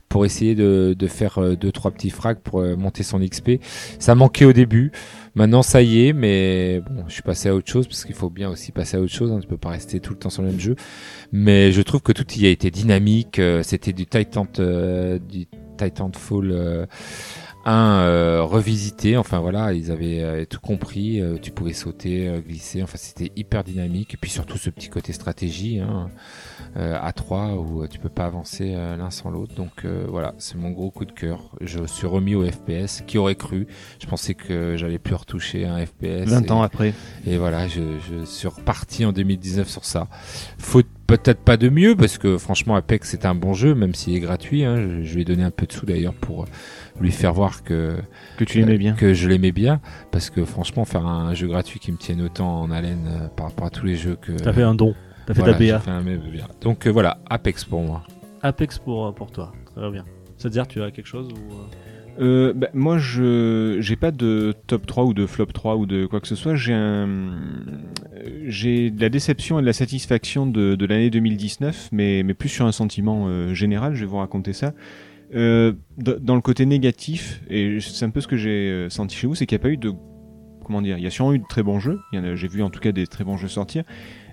[0.08, 3.60] pour essayer de, faire deux trois petits frags pour monter son XP.
[4.00, 4.94] Ça manquait au début.
[5.36, 8.30] Maintenant, ça y est, mais bon, je suis passé à autre chose parce qu'il faut
[8.30, 9.32] bien aussi passer à autre chose.
[9.32, 10.76] Hein, tu peux pas rester tout le temps sur le même jeu.
[11.32, 13.40] Mais je trouve que tout y a été dynamique.
[13.40, 15.48] euh, C'était du Titan, euh, du
[15.78, 16.88] Titanfall
[17.66, 19.18] 1 euh, revisité.
[19.18, 21.22] Enfin voilà, ils avaient euh, tout compris.
[21.22, 22.84] euh, tu pouvais sauter, euh, glisser.
[22.84, 24.14] Enfin, c'était hyper dynamique.
[24.14, 26.10] Et puis surtout ce petit côté stratégie hein,
[26.78, 29.56] euh, à 3 où euh, tu peux pas avancer euh, l'un sans l'autre.
[29.56, 31.56] Donc euh, voilà, c'est mon gros coup de cœur.
[31.62, 33.02] Je suis remis au FPS.
[33.08, 33.68] Qui aurait cru?
[34.00, 36.28] Je pensais que j'allais plus retoucher un FPS.
[36.30, 36.94] 20 et- ans après.
[37.26, 40.08] et voilà, je, je suis reparti en 2019 sur ça.
[40.58, 44.16] Faut peut-être pas de mieux parce que franchement Apex c'est un bon jeu même s'il
[44.16, 44.64] est gratuit.
[44.64, 44.78] hein.
[44.78, 46.46] Je, je lui ai donné un peu de sous d'ailleurs pour
[47.00, 47.98] lui faire voir que
[48.38, 48.94] Que tu l'aimais bien.
[48.94, 52.62] que je l'aimais bien parce que franchement faire un jeu gratuit qui me tienne autant
[52.62, 54.94] en haleine euh, par rapport à tous les jeux que T'as fait un don.
[55.26, 55.80] T'as fait Voilà, ta BA.
[55.80, 56.04] fait un.
[56.62, 58.04] Donc euh, voilà Apex pour moi.
[58.42, 59.54] Apex pour, euh, pour toi.
[59.76, 60.04] Très bien.
[60.38, 61.54] C'est-à-dire, tu as quelque chose ou...
[62.22, 66.06] Euh, bah, moi, je j'ai pas de top 3 ou de flop 3 ou de
[66.06, 66.56] quoi que ce soit.
[66.56, 67.08] J'ai un
[68.46, 72.50] j'ai de la déception et de la satisfaction de, de l'année 2019, mais, mais plus
[72.50, 73.96] sur un sentiment euh, général.
[73.96, 74.74] Je vais vous raconter ça.
[75.36, 79.28] Euh, dans le côté négatif, et c'est un peu ce que j'ai euh, senti chez
[79.28, 79.92] vous, c'est qu'il n'y a pas eu de
[80.64, 80.98] comment dire.
[80.98, 82.00] Il y a sûrement eu de très bons jeux.
[82.14, 83.84] J'ai vu en tout cas des très bons jeux sortir.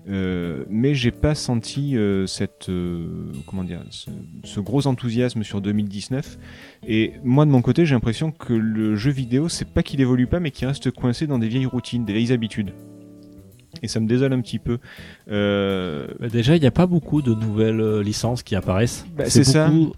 [0.08, 2.70] Euh, mais j'ai pas senti euh, cette
[3.46, 4.10] comment dire ce,
[4.44, 6.38] ce gros enthousiasme sur 2019
[6.86, 10.26] et moi, de mon côté, j'ai l'impression que le jeu vidéo, c'est pas qu'il évolue
[10.26, 12.72] pas, mais qu'il reste coincé dans des vieilles routines, des vieilles habitudes.
[13.82, 14.78] Et ça me désole un petit peu.
[15.30, 19.06] Euh, Bah, déjà, il n'y a pas beaucoup de nouvelles euh, licences qui apparaissent.
[19.16, 19.68] Bah, c'est ça.
[19.68, 19.92] beaucoup-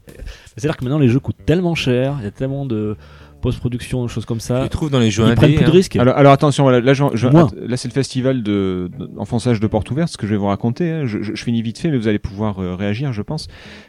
[0.57, 2.97] C'est-à-dire que maintenant, les jeux coûtent tellement cher, il y a tellement de
[3.43, 4.63] post-production, choses comme ça.
[4.63, 5.73] les trouve dans les jeux Ils prennent plus de hein.
[5.73, 5.97] risques.
[5.97, 7.51] alors, alors attention, voilà, là, je- je- Moins.
[7.61, 10.47] là c'est le festival de, de enfonçage de porte ouverte, ce que je vais vous
[10.47, 10.91] raconter.
[10.91, 11.03] hein.
[11.07, 13.49] Je, je- je finis vite fait, mais vous allez pouvoir euh, réagir, je pense.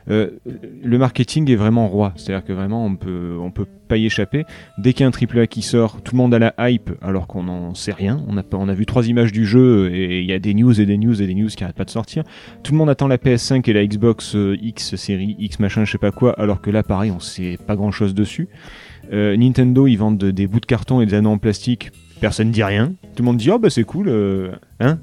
[0.10, 0.32] Euh,
[0.84, 4.44] le marketing est vraiment roi, c'est-à-dire que vraiment on peut, on peut pas y échapper.
[4.78, 6.90] Dès qu'il y a un triple A qui sort, tout le monde a la hype,
[7.02, 8.24] alors qu'on n'en sait rien.
[8.28, 10.80] On a, on a vu trois images du jeu et il y a des news
[10.82, 12.24] et des news et des news qui arrêtent pas de sortir.
[12.64, 15.92] Tout le monde attend la PS5 et la Xbox euh, X série X machin, je
[15.92, 18.48] sais pas quoi, alors que là, pareil, on sait pas grand-chose dessus.
[19.12, 21.92] Euh, Nintendo, ils vendent des bouts de carton et des anneaux en plastique.
[22.22, 22.94] Personne dit rien.
[23.16, 25.00] Tout le monde dit oh bah c'est cool, euh, hein.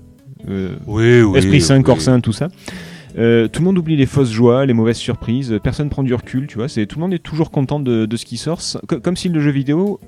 [0.48, 1.38] Euh, Oui, oui.
[1.38, 1.82] Esprit sain, oui.
[1.82, 2.48] corps sain, tout ça.
[3.18, 5.58] Euh, tout le monde oublie les fausses joies, les mauvaises surprises.
[5.62, 6.68] Personne prend du recul, tu vois.
[6.68, 9.40] C'est tout le monde est toujours content de, de ce qui sort, comme si le
[9.40, 10.00] jeu vidéo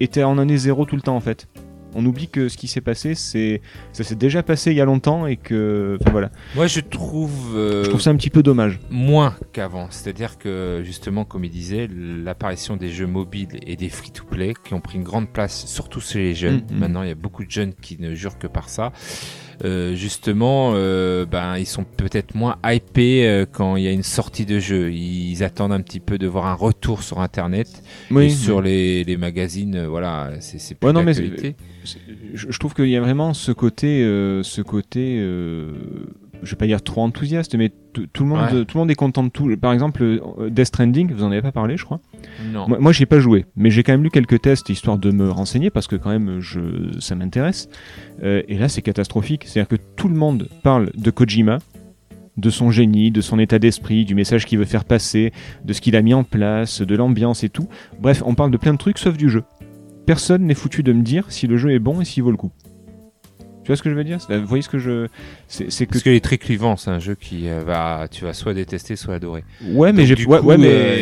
[0.00, 1.46] était en année zéro tout le temps en fait.
[1.94, 3.60] On oublie que ce qui s'est passé, c'est
[3.92, 6.30] ça s'est déjà passé il y a longtemps et que, enfin voilà.
[6.54, 7.56] Moi je trouve.
[7.56, 8.78] euh, Je trouve ça un petit peu dommage.
[8.90, 9.88] moins qu'avant.
[9.90, 14.80] C'est-à-dire que, justement, comme il disait, l'apparition des jeux mobiles et des free-to-play qui ont
[14.80, 16.62] pris une grande place, surtout chez les jeunes.
[16.70, 16.78] Mm, mm.
[16.78, 18.92] Maintenant, il y a beaucoup de jeunes qui ne jurent que par ça.
[19.64, 24.02] Euh, justement, euh, ben, ils sont peut-être moins hypés euh, quand il y a une
[24.04, 24.92] sortie de jeu.
[24.92, 27.82] Ils attendent un petit peu de voir un retour sur Internet
[28.26, 29.74] et sur les, les magazines.
[29.76, 33.52] euh, voilà, c'est plus Ouais, non, mais je, je trouve qu'il y a vraiment ce
[33.52, 35.72] côté, euh, ce côté, euh,
[36.42, 38.64] je vais pas dire trop enthousiaste, mais tout le monde, Ouais.
[38.64, 39.54] tout le monde est content de tout.
[39.56, 42.00] Par exemple, euh, Death Stranding, vous en avez pas parlé, je crois.
[42.52, 42.68] Non.
[42.68, 45.10] Moi, moi j'y ai pas joué, mais j'ai quand même lu quelques tests histoire de
[45.10, 46.60] me renseigner parce que quand même, je,
[47.00, 47.68] ça m'intéresse.
[48.22, 49.44] Euh, et là, c'est catastrophique.
[49.46, 51.58] C'est-à-dire que tout le monde parle de Kojima,
[52.36, 55.32] de son génie, de son état d'esprit, du message qu'il veut faire passer,
[55.64, 57.68] de ce qu'il a mis en place, de l'ambiance et tout.
[58.00, 59.42] Bref, on parle de plein de trucs sauf du jeu.
[60.06, 62.36] Personne n'est foutu de me dire si le jeu est bon et s'il vaut le
[62.36, 62.52] coup.
[63.68, 64.16] Tu vois ce que je veux dire?
[64.30, 65.08] Vous voyez ce que je.
[65.46, 65.90] C'est que.
[65.90, 68.96] Parce qu'il est très clivant, c'est un jeu qui euh, va, tu vas soit détester,
[68.96, 69.44] soit adorer.
[69.62, 70.14] Ouais, mais j'ai.
[70.24, 70.96] Ouais, coup, ouais, mais euh,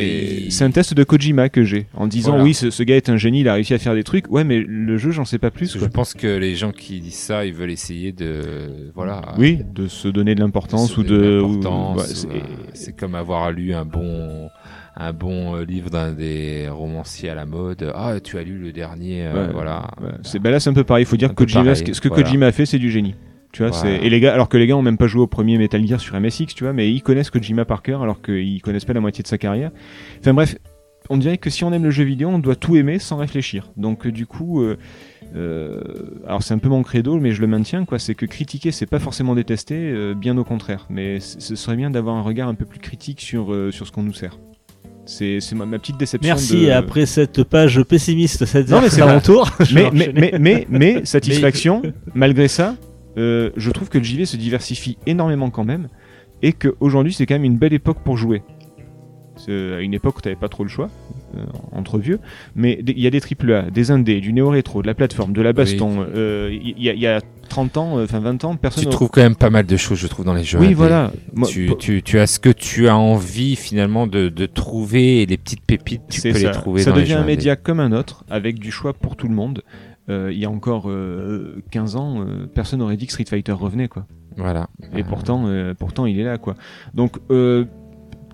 [0.47, 2.43] il- c'est un test de Kojima que j'ai en disant Voilà.
[2.43, 4.29] oui, ce, ce gars est un génie, il a réussi à faire des trucs.
[4.33, 5.71] Ouais, mais le jeu, j'en sais pas plus.
[5.77, 5.83] Quoi.
[5.83, 9.23] je pense que les gens qui disent ça, ils veulent essayer de, voilà.
[9.39, 11.41] Oui, de se donner de l'importance ou de.
[11.41, 12.03] ouais,
[12.35, 12.41] euh,
[12.75, 14.49] c'est comme avoir lu un bon,
[14.97, 17.93] un bon euh, livre d'un des romanciers à la mode.
[17.95, 19.91] Ah, tu as lu le dernier, euh, Ouais, voilà.
[20.01, 21.05] ouais, c'est bah là, c'est un peu pareil.
[21.05, 22.23] Il faut dire que Kojima, pareil, ce que, voilà.
[22.23, 23.15] Kojima a fait, c'est du génie.
[23.53, 23.97] Tu vois, Voilà.
[24.03, 26.01] et les gars, alors que les gars ont même pas joué au premier Metal Gear
[26.01, 29.01] sur MSX, tu vois, mais ils connaissent Kojima par cœur, alors qu'ils connaissent pas la
[29.01, 29.71] moitié de sa carrière.
[30.21, 30.57] Enfin bref,
[31.09, 33.71] on dirait que si on aime le jeu vidéo, on doit tout aimer sans réfléchir.
[33.77, 34.77] Donc euh, du coup, euh,
[35.35, 35.81] euh,
[36.27, 37.99] alors c'est un peu mon credo, mais je le maintiens, quoi.
[37.99, 40.87] C'est que critiquer, c'est pas forcément détester, euh, bien au contraire.
[40.91, 44.03] Mais ce serait bien d'avoir un regard un peu plus critique sur sur ce qu'on
[44.03, 44.39] nous sert.
[45.07, 46.29] C'est ma, ma petite déception.
[46.29, 46.71] Merci, de...
[46.71, 49.51] après cette page pessimiste, cette Non, mais c'est mon tour.
[49.61, 50.21] je mais, vais mais, enchaîner.
[50.21, 51.83] mais, mais, mais, satisfaction,
[52.15, 52.77] malgré ça,
[53.17, 55.89] euh, je trouve que le JV se diversifie énormément quand même,
[56.43, 58.43] et qu'aujourd'hui c'est quand même une belle époque pour jouer.
[59.37, 60.89] C'est à une époque où t'avais pas trop le choix,
[61.37, 61.41] euh,
[61.73, 62.19] entre vieux,
[62.55, 65.53] mais il y a des AAA, des indés, du néo-rétro, de la plateforme, de la
[65.53, 66.07] baston.
[66.15, 68.85] euh, Il y, a- il y a 30 ans, euh, enfin 20 ans, personne.
[68.85, 70.59] Tu trouves quand même pas mal de choses, je trouve, dans les jeux.
[70.59, 70.75] Oui, indés.
[70.75, 71.13] voilà.
[71.35, 75.27] Moi, tu, tu, tu as ce que tu as envie finalement de, de trouver et
[75.27, 76.39] les petites pépites, tu peux ça.
[76.49, 77.37] les trouver Ça dans les devient jeux un indés.
[77.37, 79.63] média comme un autre, avec du choix pour tout le monde.
[80.09, 83.53] Euh, il y a encore euh, 15 ans, euh, personne n'aurait dit que Street Fighter
[83.53, 84.07] revenait, quoi.
[84.37, 84.69] Voilà.
[84.95, 86.55] Et Euh, pourtant, euh, pourtant, il est là, quoi.
[86.95, 87.65] Donc, euh,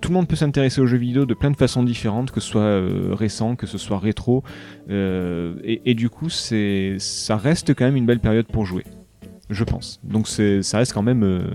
[0.03, 2.49] tout le monde peut s'intéresser aux jeux vidéo de plein de façons différentes, que ce
[2.49, 4.43] soit euh, récent, que ce soit rétro.
[4.89, 8.83] euh, et, du coup, ça reste quand même une belle période pour jouer,
[9.49, 10.01] je pense.
[10.03, 11.47] Donc, ça reste quand même euh,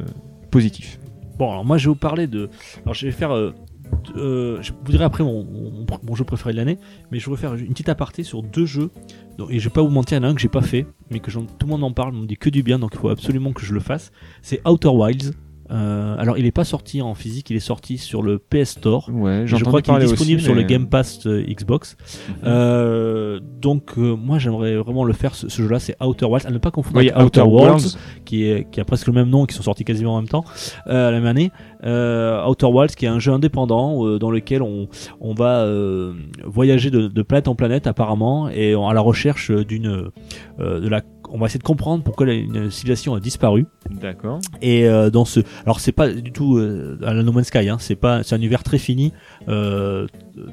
[0.51, 0.99] positif.
[1.39, 2.49] Bon, alors moi je vais vous parler de.
[2.85, 3.31] Alors je vais faire.
[4.17, 6.79] je vous dirai après mon, jeu préféré de l'année,
[7.13, 8.91] mais je vais faire une petite aparté sur deux jeux.
[9.51, 10.87] Et je vais pas vous mentir, il y en a un que j'ai pas fait,
[11.11, 12.99] mais que tout le monde en parle, on me dit que du bien, donc il
[12.99, 14.11] faut absolument que je le fasse.
[14.41, 15.35] C'est Outer Wilds.
[15.71, 19.11] Euh, alors, il n'est pas sorti en physique, il est sorti sur le PS Store.
[19.13, 21.97] Ouais, je crois qu'il est disponible aussi, sur le Game Pass euh, Xbox.
[22.29, 22.35] Mhm.
[22.47, 25.35] Euh, donc, euh, moi, j'aimerais vraiment le faire.
[25.35, 26.47] Ce, ce jeu-là, c'est Outer Wilds.
[26.47, 27.99] À ne pas confondre Oui, avec Outer, Outer Worlds, Worlds.
[28.25, 30.45] qui, est, qui a presque le même nom, qui sont sortis quasiment en même temps,
[30.87, 31.51] euh, la même année.
[31.83, 34.89] Outer Wilds, qui est un jeu indépendant dans lequel on,
[35.21, 35.67] on va
[36.45, 40.11] voyager de, de planète en planète, apparemment, et on- à la recherche d'une.
[40.59, 43.67] de la, on va essayer de comprendre pourquoi la- une civilisation a disparu.
[43.91, 44.41] D'accord.
[44.63, 47.69] Et euh, dans ce, alors c'est pas du tout euh, à la No Man's Sky,
[47.69, 49.13] hein, c'est pas, c'est un univers très fini,
[49.49, 50.07] euh,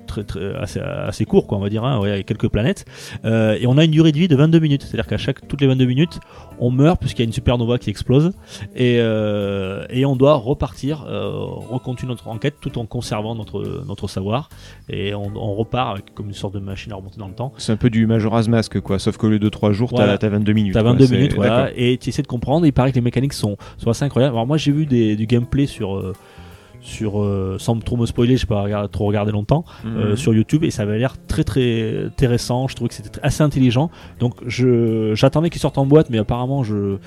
[0.08, 2.86] très, très assez, assez court quoi, on va dire, hein, ouais, avec quelques planètes.
[3.26, 5.62] Euh, et on a une durée de vie de 22 minutes, c'est-à-dire qu'à chaque toutes
[5.62, 6.20] les 22 minutes,
[6.60, 8.32] on meurt puisqu'il y a une supernova qui explose
[8.76, 14.08] et euh, et on doit repartir, euh, recontinuer notre enquête tout en conservant notre notre
[14.08, 14.50] savoir
[14.90, 17.54] et on, on repart avec comme une sorte de machine à remonter dans le temps.
[17.58, 19.00] C'est un peu du Majora's Mask, quoi.
[19.00, 20.14] Sauf qu'au lieu de 3 jours, Voilà.
[20.18, 20.74] t'as t'as 22 minutes.
[20.74, 20.92] T'as quoi.
[20.92, 22.66] 22 C'est- minutes, voilà, et tu essaies de comprendre.
[22.66, 24.36] Il paraît que les mécaniques sont, sont assez incroyables.
[24.36, 26.14] Alors moi, j'ai vu des, du gameplay sur, euh,
[26.86, 30.16] sur euh, sans trop me spoiler, j'ai pas trop regardé longtemps, euh, Mhm.
[30.16, 32.68] sur YouTube, et ça avait l'air très très intéressant.
[32.68, 33.90] Je trouvais que c'était assez intelligent.
[34.20, 36.98] Donc je j'attendais qu'il sorte en boîte, mais apparemment je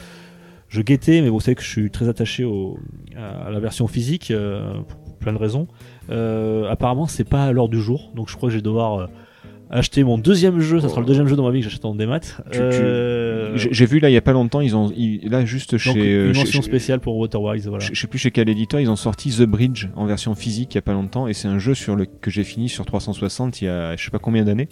[0.68, 2.78] je guettais, mais vous savez que je suis très attaché au,
[3.16, 5.66] à la version physique euh, pour plein de raisons.
[6.10, 8.98] Euh, apparemment, c'est pas à l'heure du jour, donc je crois que je vais devoir
[9.00, 9.06] euh,
[9.70, 10.80] acheter mon deuxième jeu.
[10.80, 12.20] Ça sera le deuxième jeu dans ma vie que j'achète en démat.
[12.54, 15.72] Euh, J'ai j'ai vu là il y a pas longtemps, ils ont ils- là juste
[15.72, 17.84] donc, chez, une euh, mention chez- spéciale pour Waterwise, voilà.
[17.84, 20.74] Je je sais plus chez quel éditeur, ils ont sorti The Bridge en version physique
[20.74, 22.84] il y a pas longtemps et c'est un jeu sur le que j'ai fini sur
[22.86, 24.68] 360 il y a je sais pas combien d'années.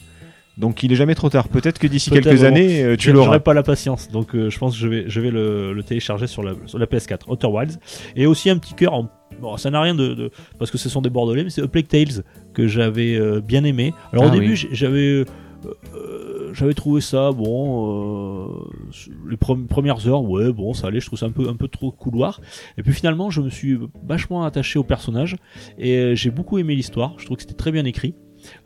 [0.58, 1.48] Donc il est jamais trop tard.
[1.48, 2.44] Peut-être que d'ici quelques bon.
[2.44, 3.38] années euh, tu l'auras.
[3.40, 6.26] Pas la patience, donc euh, je pense que je vais, je vais le, le télécharger
[6.26, 7.78] sur la, sur la PS4, Outer Wilds.
[8.16, 9.10] Et aussi un petit cœur, en-
[9.40, 11.68] bon, ça n'a rien de, de- parce que ce sont des bordelais, mais c'est A
[11.68, 12.22] Plague Tales
[12.54, 13.92] que j'avais euh, bien aimé.
[14.12, 14.56] Alors au Ah début, oui.
[14.56, 15.24] j'ai- j'avais, euh,
[15.94, 18.48] euh, j'avais trouvé ça bon, euh,
[19.28, 21.68] les pre- premières heures, ouais, bon, ça allait, je trouve ça un peu, un peu
[21.68, 22.40] trop couloir.
[22.78, 25.36] Et puis finalement, je me suis vachement attaché au personnage
[25.78, 27.14] et j'ai beaucoup aimé l'histoire.
[27.18, 28.14] Je trouve que c'était très bien écrit.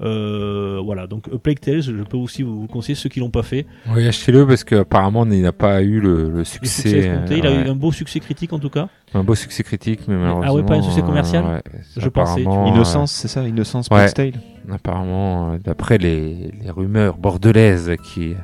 [0.02, 3.30] Euh, voilà, donc A Plague Tales, je peux aussi vous vous conseiller ceux qui l'ont
[3.30, 3.66] pas fait.
[3.94, 7.10] Oui, achetez-le parce qu'apparemment il n'a pas eu le, le Le succès.
[7.30, 8.88] Il a eu un beau succès critique en tout cas.
[9.12, 10.46] Un beau succès critique, mais malheureusement.
[10.50, 11.62] Ah ouais, pas un succès commercial euh, ouais,
[11.96, 12.74] Je pensais, tu apparemment, vois.
[12.74, 14.10] Innocence, c'est ça, Innocence Ouais.
[14.12, 14.34] Tale.
[14.72, 18.34] apparemment, euh, d'après les, les rumeurs bordelaises qui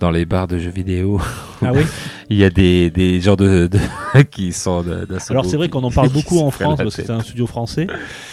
[0.00, 1.20] dans les bars de jeux vidéo,
[1.62, 1.82] Ah oui.
[2.30, 5.68] il y a des, des gens de, de- qui sont de, d'Asobo Alors c'est vrai
[5.68, 7.86] qu'on en parle beaucoup en France parce que c'est un studio français.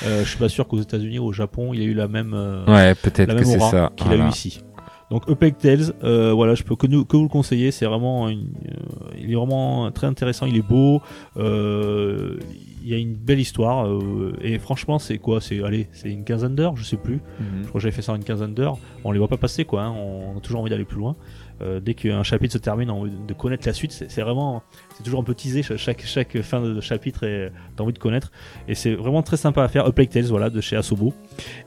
[0.05, 2.07] Euh, je suis pas sûr qu'aux États-Unis ou au Japon il y a eu la
[2.07, 2.33] même.
[2.33, 3.91] euh, Ouais, peut-être que c'est ça.
[3.95, 4.23] qu'il voilà.
[4.25, 4.61] a eu ici.
[5.11, 7.71] Donc Plague Tales, euh, voilà, je peux que, nous, que vous le conseiller.
[7.71, 10.45] C'est vraiment, une- euh, il est vraiment très intéressant.
[10.47, 11.01] Il est beau.
[11.37, 12.37] euh,
[12.83, 15.41] il y a une belle histoire euh, et franchement c'est quoi?
[15.41, 17.19] C'est allez, c'est une quinzaine d'heures, je sais plus.
[17.63, 18.77] Je crois que j'avais fait ça en une quinzaine d'heures.
[19.03, 19.81] On les voit pas passer quoi.
[19.85, 21.15] hein, On a toujours envie d'aller plus loin.
[21.63, 23.91] Euh, dès qu'un chapitre se termine, on a envie de connaître la suite.
[23.91, 24.61] C'est vraiment,
[24.97, 25.61] c'est toujours un peu teasé.
[25.63, 28.31] cha- Chaque, chaque fin de chapitre, et t'as envie de connaître.
[28.67, 29.85] Et c'est vraiment très sympa à faire.
[29.85, 31.13] A Plague Tales, voilà, de chez Asobo.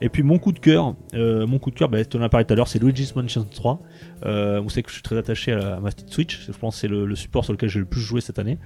[0.01, 2.29] Et puis mon coup de cœur, euh, mon coup de cœur, bah, tu en as
[2.29, 3.81] parlé tout à l'heure, c'est Luigi's Mansion 3.
[4.25, 6.45] Euh, vous savez que je suis très attaché à, la- à ma petite Switch.
[6.47, 8.57] Je pense que c'est le, le support sur lequel j'ai le plus joué cette année.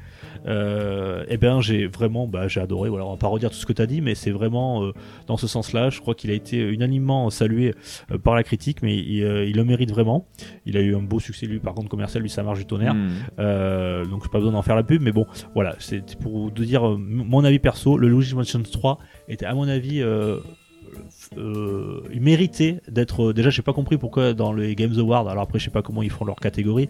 [0.47, 2.89] Euh, et ben j'ai vraiment, bah, j'ai adoré.
[2.89, 4.91] Voilà, on va pas redire tout ce que tu as dit, mais c'est vraiment
[5.27, 5.89] dans ce sens-là.
[5.89, 7.73] Je crois qu'il a été unanimement salué
[8.23, 9.17] par la critique, mais il,
[9.47, 10.27] il le mérite vraiment.
[10.65, 12.95] Il a eu un beau succès lui, par contre commercial, lui ça marche du tonnerre.
[13.39, 16.87] Euh, donc pas besoin d'en faire la pub, mais bon, voilà, c'est pour vous dire
[16.87, 17.97] euh, mon avis perso.
[17.97, 20.01] Le Luigi's Mansion 3 était à mon avis,
[21.37, 23.29] euh, il méritait d'être.
[23.29, 25.27] euh, Déjà, j'ai pas compris pourquoi dans les Games Awards.
[25.29, 26.89] Alors après, je sais pas comment ils font leur catégorie.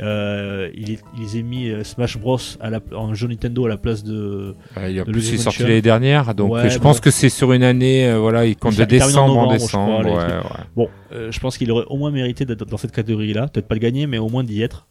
[0.00, 3.76] Euh, il, est- ils ont mis Smash Bros à la, en jeu Nintendo à la
[3.76, 4.54] place de.
[4.76, 6.82] Ouais, il y a de plus, Luigi's c'est sorti l'année dernière, donc Ouais, je bon.
[6.84, 9.52] pense que c'est sur une année, euh, voilà, il compte de en décembre en novembre,
[9.54, 10.00] je décembre.
[10.02, 10.64] crois, ouais.
[10.76, 10.88] Bon,
[11.30, 13.48] je pense qu'il aurait au moins mérité d'être dans cette catégorie-là.
[13.48, 14.86] Peut-être pas de gagner, mais au moins d'y être.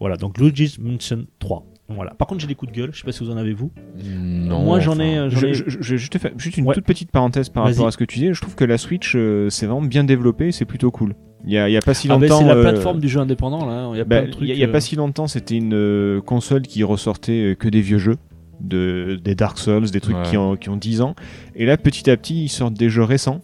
[0.00, 1.64] Voilà, donc Luigi's Mansion 3.
[1.88, 2.12] Voilà.
[2.14, 2.90] Par contre, j'ai des coups de gueule.
[2.92, 3.70] Je sais pas si vous en avez vous.
[4.04, 5.30] Non, Moi, j'en enfin, ai.
[5.30, 6.74] Je, ai- je- je- je vais juste une Ouais.
[6.74, 8.34] toute petite parenthèse par rapport à ce que tu disais.
[8.34, 11.14] Je trouve que la Switch, euh, c'est vraiment bien développé, c'est plutôt cool.
[11.44, 12.38] Il y a, il y a pas si Ah, longtemps.
[12.40, 13.88] c'est la euh, plateforme du jeu indépendant là.
[13.94, 14.42] Il y a bah, plein de trucs.
[14.42, 16.82] il y a, il y a euh, pas si longtemps, c'était une euh, console qui
[16.84, 18.16] ressortait que des vieux jeux,
[18.60, 20.22] de, des Dark Souls, des trucs Ouais.
[20.28, 21.14] qui, ont, qui ont 10 ans.
[21.54, 23.40] Et là, petit à petit, ils sortent des jeux récents,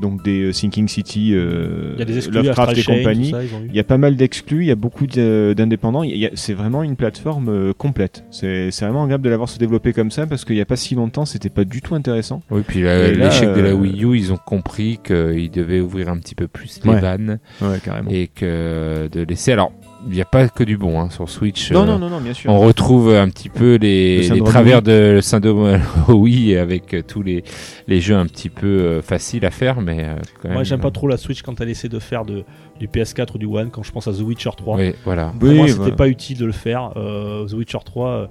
[0.00, 3.32] donc des euh, Sinking City, euh, Il y a des exclus Lovecraft et Chain, compagnie.
[3.68, 6.02] Il y a pas mal d'exclus, il y a beaucoup de- d'indépendants.
[6.02, 8.24] il y a- C'est vraiment une plateforme euh, complète.
[8.30, 10.94] C'est vraiment agréable de l'avoir se développer comme ça parce qu'il n'y a pas si
[10.94, 12.42] longtemps, c'était pas du tout intéressant.
[12.50, 16.18] Oui, puis l'échec de la euh, Wii U, ils ont compris qu'ils devaient ouvrir un
[16.18, 17.00] petit peu plus les Ouais.
[17.00, 18.10] vannes Ouais, carrément.
[18.10, 19.52] et que de laisser.
[19.52, 19.72] Alors,
[20.06, 21.70] il n'y a pas que du bon hein, sur Switch.
[21.72, 22.50] Non, euh, non, non, non, bien sûr.
[22.50, 27.22] On retrouve un petit peu Le les, travers de le syndrome oui avec euh, tous
[27.22, 27.44] les,
[27.88, 30.54] les jeux un petit peu euh, faciles à faire, mais euh, quand même.
[30.54, 32.44] Moi, j'aime pas trop la Switch quand elle essaie de faire de,
[32.78, 33.70] du PS4 ou du One.
[33.70, 35.32] Quand je pense à The Witcher 3, Oui, voilà.
[35.38, 35.96] pour Oui, moi, c'était voilà.
[35.96, 36.90] pas utile de le faire.
[36.96, 38.26] Euh, The Witcher 3, euh,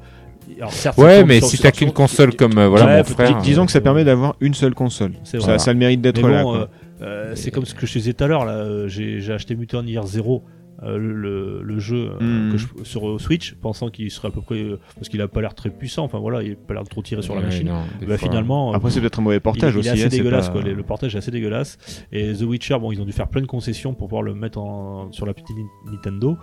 [0.57, 3.37] alors certes, Ouais, mais sur- si t'as qu'une console comme euh, voilà Ouais, mon frère.
[3.37, 5.13] Dis- disons que ça euh, permet d'avoir une seule console.
[5.23, 5.59] C'est Ça, vrai.
[5.59, 6.43] ça a le mérite d'être là.
[6.43, 6.65] bon, euh,
[7.01, 8.45] euh, c'est comme ce que je te disais tout à l'heure.
[8.45, 10.43] Là, euh, j'ai j'ai acheté Mutant Year Zero,
[10.81, 14.61] euh, le, le- jeu euh, que je- sur Switch, pensant qu'il serait à peu près
[14.63, 16.03] euh, parce qu'il a pas l'air très puissant.
[16.03, 17.67] Enfin voilà, il a pas l'air de trop tirer sur la machine.
[17.67, 19.89] non, Bah, finalement, Après, c'est peut-être un mauvais portage il, il aussi.
[19.89, 20.47] est assez hein, dégueulasse.
[20.47, 20.61] pas- Quoi.
[20.63, 21.77] Les- Le portage est assez dégueulasse.
[22.11, 24.59] Et The Witcher, bon, ils ont dû faire plein de concessions pour pouvoir le mettre
[24.59, 26.37] en, sur la petite Ni- Nintendo.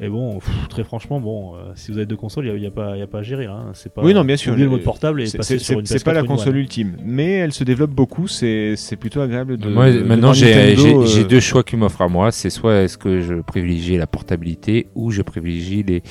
[0.00, 2.66] Et bon, pff, très franchement, bon, si vous avez deux consoles, il n'y a, y
[2.66, 3.46] a pas, y a pas à gérer.
[3.46, 3.70] Hein.
[3.74, 4.02] C'est pas.
[4.02, 4.56] Oui, non, bien sûr.
[4.56, 6.56] le mode portable et C'est- passer C'est sur une c'est- c'est pas PS4 la console
[6.56, 8.26] ultime, mais elle se développe beaucoup.
[8.28, 9.68] C'est c'est plutôt agréable de.
[9.68, 12.30] Moi, de maintenant, j'ai euh, deux choix qui m'offrent à moi.
[12.30, 16.02] C'est soit est-ce que je privilégie la portabilité ou je privilégie les,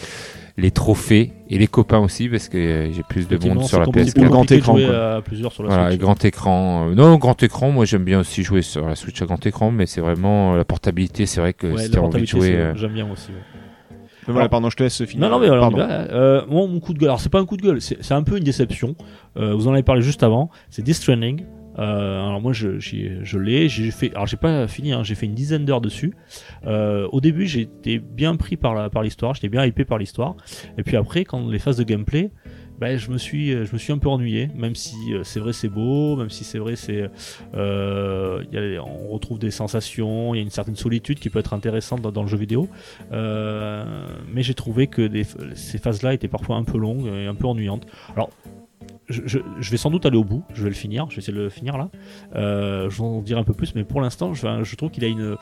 [0.57, 3.85] les trophées et les copains aussi parce que euh, j'ai plus de monde sur la
[3.85, 4.25] compliqué- PS4.
[4.25, 5.99] Ou grand écran, à plusieurs sur la Voilà, Switch.
[6.01, 6.89] grand écran.
[6.89, 9.69] euh, Non, grand écran, moi j'aime bien aussi jouer sur la Switch à grand écran,
[9.71, 11.25] mais c'est vraiment euh, la portabilité.
[11.25, 12.41] C'est vrai que Ouais, si envie de jouer.
[12.41, 13.29] c'est- euh, j'aime bien aussi.
[13.31, 13.97] ouais.
[14.27, 15.29] mais Voilà, pardon, je te laisse finir.
[15.29, 15.85] Non, non, mais alors, Pardon.
[15.87, 18.13] Euh, moi, mon coup de gueule, alors c'est pas un coup de gueule, c'est c'est
[18.15, 18.95] un peu une déception.
[19.37, 20.49] Euh, vous en avez parlé juste avant.
[20.69, 21.43] C'est Death Stranding.
[21.77, 23.69] Euh, alors moi, je, l'ai.
[23.69, 24.11] J'ai fait.
[24.13, 24.93] Alors j'ai pas fini.
[24.93, 26.13] Hein, j'ai fait une dizaine d'heures dessus.
[26.65, 29.33] Euh, au début, j'étais bien pris par l'histoire.
[29.33, 30.35] J'étais bien hypé par l'histoire.
[30.77, 32.31] Et puis après, quand les phases de gameplay.
[32.77, 35.53] Ben, je me suis je me suis un peu ennuyé même si euh, c'est vrai
[35.53, 37.09] c'est beau même si c'est vrai c'est
[37.53, 42.21] on retrouve des sensations il y a une certaine solitude qui peut être intéressante dans,
[42.21, 42.67] le jeu vidéo
[43.13, 45.09] mais j'ai trouvé que
[45.53, 47.85] ces phases-là étaient parfois un peu longues et un peu ennuyantes.
[48.13, 48.29] Alors,
[49.09, 51.19] je, je- je vais sans doute aller au bout, je vais le finir, je vais
[51.21, 51.89] essayer de le finir là.
[52.35, 55.03] Euh, je vais en dire un peu plus, mais pour l'instant, je, je trouve qu'il
[55.05, 55.35] a une,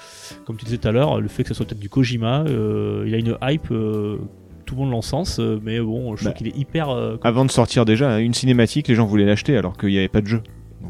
[0.46, 3.04] comme tu disais tout à l'heure, le fait que ce soit peut-être du Kojima, euh,
[3.08, 4.18] il a une hype, euh,
[4.66, 6.32] tout le monde l'encense, mais bon, je Bah.
[6.32, 6.90] trouve qu'il est hyper.
[6.90, 10.08] euh, Avant de sortir déjà, une cinématique, les gens voulaient l'acheter alors qu'il n'y avait
[10.08, 10.42] pas de jeu.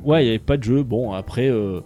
[0.04, 0.84] ouais, il n'y avait pas de jeu.
[0.84, 1.82] Bon, après, euh,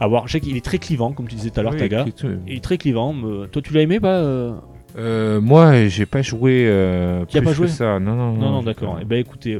[0.00, 0.26] à voir.
[0.26, 2.04] Je sais qu'il est très clivant, comme tu disais tout à l'heure, Taga.
[2.46, 3.12] Il est très clivant.
[3.12, 4.52] mais toi, tu l'as aimé, pas euh
[4.96, 6.66] euh, moi, j'ai pas joué.
[6.68, 7.98] Euh, Tu as plus pas que joué ça.
[7.98, 8.98] Non, non, Non, d'accord.
[9.02, 9.58] Eh ben, écoutez,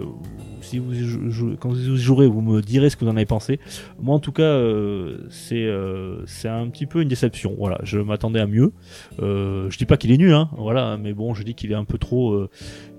[0.65, 3.17] si vous y jou- jou- quand vous jouerez, vous me direz ce que vous en
[3.17, 3.61] avez pensé.
[4.01, 7.55] Moi, en tout cas, euh, c'est euh, c'est un petit peu une déception.
[7.59, 8.73] Voilà, je m'attendais à mieux.
[9.21, 10.49] Euh, je dis pas qu'il est nul, hein.
[10.57, 12.33] Voilà, mais bon, je dis qu'il est un peu trop.
[12.33, 12.49] euh,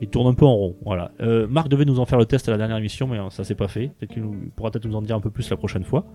[0.02, 0.76] il tourne un peu en rond.
[0.86, 1.12] Voilà.
[1.50, 3.56] Marc devait nous en faire le test à la dernière émission, mais euh, ça s'est
[3.56, 3.92] pas fait.
[4.00, 4.24] Peut-être qu'il
[4.56, 6.06] pourra peut-être nous en dire un peu plus la prochaine fois.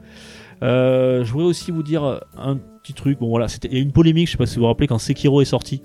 [0.63, 3.19] Je voudrais aussi vous dire un petit truc.
[3.19, 4.27] Bon, voilà, c'était il y a une polémique.
[4.27, 5.83] Je sais pas si vous vous rappelez quand Sekiro est sorti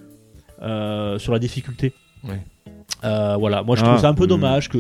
[0.60, 1.94] sur la difficulté.
[3.06, 4.28] Euh, voilà, moi je Ah, trouve ça un peu hmm.
[4.28, 4.80] dommage que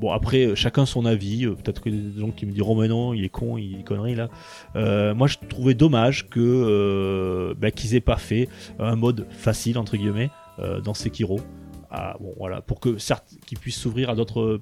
[0.00, 1.44] bon après euh, chacun son avis.
[1.46, 3.82] euh, Peut-être que des gens qui me diront mais non il est con, il est
[3.84, 4.28] connerie là.
[4.76, 8.48] Euh, moi je trouvais dommage que euh, bah, qu'ils aient pas fait
[8.78, 10.30] un mode facile entre guillemets
[10.60, 11.40] euh, dans Sekiro.
[11.90, 14.60] Ah, bon voilà pour que certes qu'il puisse s'ouvrir à d'autres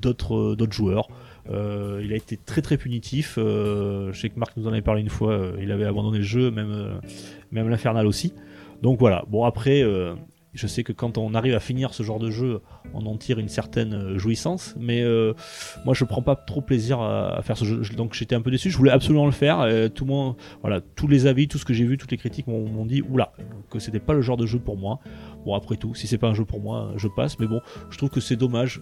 [0.00, 1.08] d'autres d'autres joueurs.
[1.50, 3.36] Euh, il a été très très punitif.
[3.36, 5.32] Euh, je sais que Marc nous en avait parlé une fois.
[5.32, 6.94] euh, il avait abandonné le jeu, même euh,
[7.50, 8.32] même l'infernal aussi.
[8.80, 9.24] Donc voilà.
[9.28, 10.14] Bon après, euh,
[10.54, 12.60] je sais que quand on arrive à finir ce genre de jeu,
[12.94, 14.74] on en tire une certaine euh, jouissance.
[14.78, 15.32] Mais euh,
[15.84, 17.82] moi, je prends pas trop plaisir à, faire ce jeu.
[17.82, 18.70] Je- Donc j'étais un peu déçu.
[18.70, 19.66] Je voulais absolument le faire.
[19.94, 22.46] Tout le monde, voilà, tous les avis, tout ce que j'ai vu, toutes les critiques
[22.46, 23.32] m'ont dit oula
[23.70, 24.98] que c'était pas le genre de jeu pour moi.
[25.44, 27.38] Bon après tout, si c'est pas un jeu pour moi, je passe.
[27.38, 27.60] Mais bon,
[27.90, 28.80] je trouve que c'est dommage.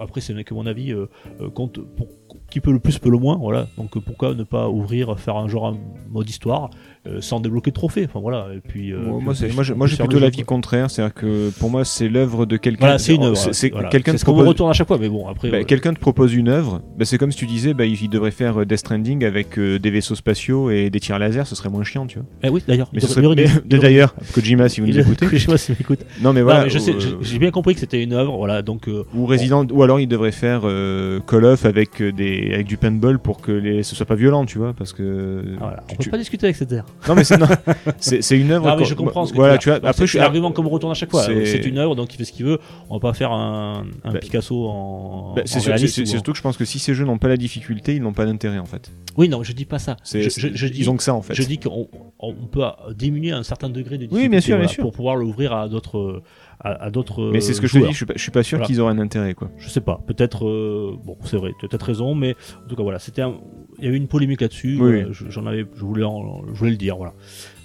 [0.00, 1.06] Après, c'est que mon avis euh,
[1.54, 2.06] compte pour
[2.50, 3.66] qui peut le plus peut le moins, voilà.
[3.76, 5.76] Donc pourquoi ne pas ouvrir, faire un genre un
[6.08, 6.70] mode histoire
[7.08, 8.46] euh, sans débloquer de trophée, enfin voilà.
[8.54, 12.46] Et puis euh, moi, puis j'ai- plutôt l'avis contraire, c'est-à-dire que pour moi c'est l'œuvre
[12.46, 12.80] de quelqu'un.
[12.80, 13.36] Voilà, c'est une œuvre.
[13.52, 13.88] C'est voilà.
[13.88, 14.48] quelqu'un ce qu'on propose.
[14.48, 15.50] retourne à chaque fois, mais bon après.
[15.50, 18.08] Bah, euh, Quelqu'un te propose une œuvre, bah, c'est comme si tu disais, bah, il
[18.08, 21.68] devrait faire Death Stranding avec euh, des vaisseaux spatiaux et des tirs laser, ce serait
[21.70, 22.26] moins chiant, tu vois.
[22.42, 22.88] eh oui, d'ailleurs.
[22.92, 23.00] Mais
[23.78, 25.26] d'ailleurs, Kojima, si vous nous écoutez.
[25.38, 26.00] Sais pas s'il m'écoute.
[26.22, 26.68] Non, mais voilà.
[26.68, 28.62] j'ai- bien compris que c'était une œuvre, voilà.
[28.62, 30.62] Donc Ou Resident, ou alors il devrait faire
[31.26, 34.58] Call of avec des avec du paintball pour que les ce soit pas violent, tu
[34.58, 36.84] vois, parce que voilà, on peut pas discuter avec cette terre.
[37.06, 38.84] Non mais c'est une œuvre.
[38.84, 39.70] Je comprends ce que voilà, tu.
[39.70, 41.22] Après, je suis l'argument qu'on me retourne à chaque fois.
[41.24, 42.58] c'est- une œuvre, donc il fait ce qu'il veut.
[42.88, 45.34] On va pas faire un, un Bah, Picasso en.
[45.36, 45.60] Bah, c'est
[46.06, 48.24] surtout que je pense que si ces jeux n'ont pas la difficulté, ils n'ont pas
[48.26, 48.90] d'intérêt en fait.
[49.16, 49.96] Oui, non, je dis pas ça.
[50.04, 51.34] Je, ils ont que ça en fait.
[51.34, 51.88] Je dis qu'on
[52.18, 52.62] on peut
[52.96, 54.82] diminuer un certain degré de difficulté Oui, bien sûr, bien voilà, sûr.
[54.82, 56.22] pour pouvoir l'ouvrir à d'autres
[56.60, 58.30] à, à d'autres Mais c'est ce que je te dis, je suis pas, je suis
[58.30, 58.66] pas sûr Voilà.
[58.66, 59.50] qu'ils auraient un intérêt quoi.
[59.58, 62.76] Je sais pas, peut-être euh, bon, c'est vrai, tu as peut-être raison mais en tout
[62.76, 63.22] cas voilà, c'était
[63.78, 66.70] il y avait une polémique là-dessus, Oui, je- j'en avais je voulais en- je voulais
[66.72, 67.12] le dire voilà.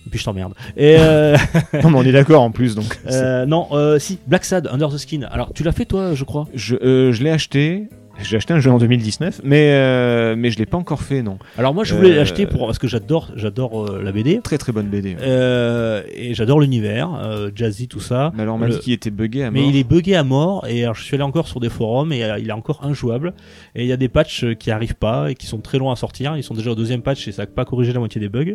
[0.06, 0.54] Et puis je t'emmerde.
[0.76, 1.36] Et euh,
[1.82, 3.00] non mais on est d'accord en plus donc.
[3.10, 5.22] euh, non, euh, si Black Sad Under the Skin.
[5.32, 6.46] Alors, tu l'as fait toi, je crois?
[6.54, 7.88] Je, euh, je l'ai acheté.
[8.22, 11.40] J'ai acheté un jeu en 2019, mais euh, mais je l'ai pas encore fait non.
[11.58, 14.40] Alors moi je voulais Euh, l'acheter pour parce que j'adore j'adore euh, la BD.
[14.42, 15.18] Très très bonne BD.
[15.20, 18.32] Euh, et j'adore l'univers, euh, jazzy tout ça.
[18.36, 19.70] Mais alors on m'a le- dit qu'il était buggé à Mais mort.
[19.72, 22.20] il est buggé à mort et alors je suis allé encore sur des forums et
[22.40, 23.34] il est encore injouable
[23.76, 25.96] et il y a des patchs qui arrivent pas et qui sont très longs à
[25.96, 26.38] sortir.
[26.38, 28.54] Ils sont déjà au deuxième patch et ça n'a pas corrigé la moitié des bugs.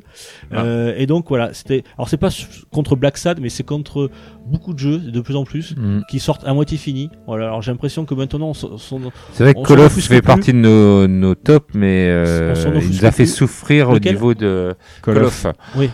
[0.53, 0.63] Ah.
[0.63, 2.31] Euh, et donc voilà, c'était alors c'est pas
[2.71, 4.09] contre Black Sad mais c'est contre
[4.51, 6.01] beaucoup de jeux, de plus en plus, Mm.
[6.11, 7.11] qui sortent à moitié finis.
[7.27, 9.01] Voilà, alors j'ai l'impression que maintenant, on s'en- s'en-
[9.33, 13.05] C'est vrai que Call of fait partie de nos, nos tops, mais euh, il nous
[13.05, 13.35] a fait plus.
[13.35, 14.13] souffrir Lequel?
[14.13, 15.45] au niveau de Call Call, of.
[15.47, 15.53] of.
[15.77, 15.91] Oui.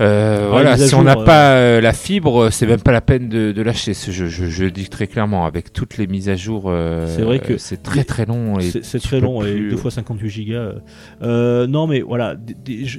[0.00, 3.00] Euh, Ah, voilà, si on n'a jour, pas euh, la fibre, c'est même pas la
[3.00, 4.26] peine de, de lâcher ce jeu.
[4.26, 7.38] Je, je le dis très clairement, avec toutes les mises à jour, euh, C'est vrai
[7.38, 8.58] que c'est très très long.
[8.58, 10.54] et C'est très long, et plus- deux fois 58 gigas.
[10.56, 10.72] euh.
[11.22, 12.36] Euh, non, mais voilà,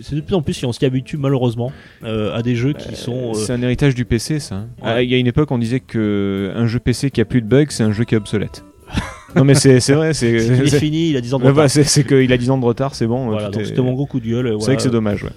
[0.02, 1.72] c'est de plus en plus si on s'y habitue malheureusement
[2.04, 3.32] euh, à des jeux qui sont.
[3.32, 4.56] euh, C'est un héritage du PC, ça.
[4.56, 4.68] hein.
[4.82, 4.88] Ouais.
[4.96, 7.42] Ah, Il y a une époque, on disait que un jeu PC qui a plus
[7.44, 8.64] de bugs, c'est un jeu qui est obsolète.
[9.36, 10.14] non, mais c'est vrai.
[10.16, 11.54] C'est il est fini, il a 10 ans de retard.
[11.54, 13.26] voilà, c'est- qu'il a 10 ans de retard, c'est bon.
[13.28, 14.56] Voilà, donc est- c'était mon gros coup de gueule.
[14.60, 15.30] C'est vrai que c'est dommage, ouais.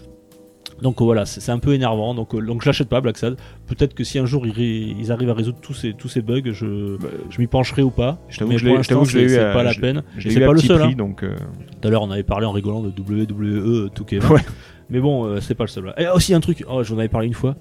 [0.83, 2.15] Donc euh, voilà, c'est un peu énervant.
[2.15, 3.37] Donc, euh, donc je l'achète pas, Black Sad.
[3.67, 6.23] Peut-être que si un jour ils, ré- ils arrivent à résoudre tous ces, tous ces
[6.23, 6.97] bugs, je,
[7.31, 8.19] je m'y pencherai ou pas.
[8.29, 8.65] Je t'avoue que je
[9.19, 10.03] l'ai- eu c'est pas la peine.
[10.31, 10.79] C'est pas le seul.
[10.81, 10.97] prix, hein.
[10.97, 11.23] donc.
[11.23, 11.35] euh,
[11.81, 14.29] Tout à l'heure, on avait parlé en rigolant de WWE 2K20.
[14.33, 14.41] Ouais.
[14.89, 15.93] Mais bon, euh, c'est pas le seul.
[15.99, 17.57] Et aussi un truc, oh, j'en avais parlé une fois.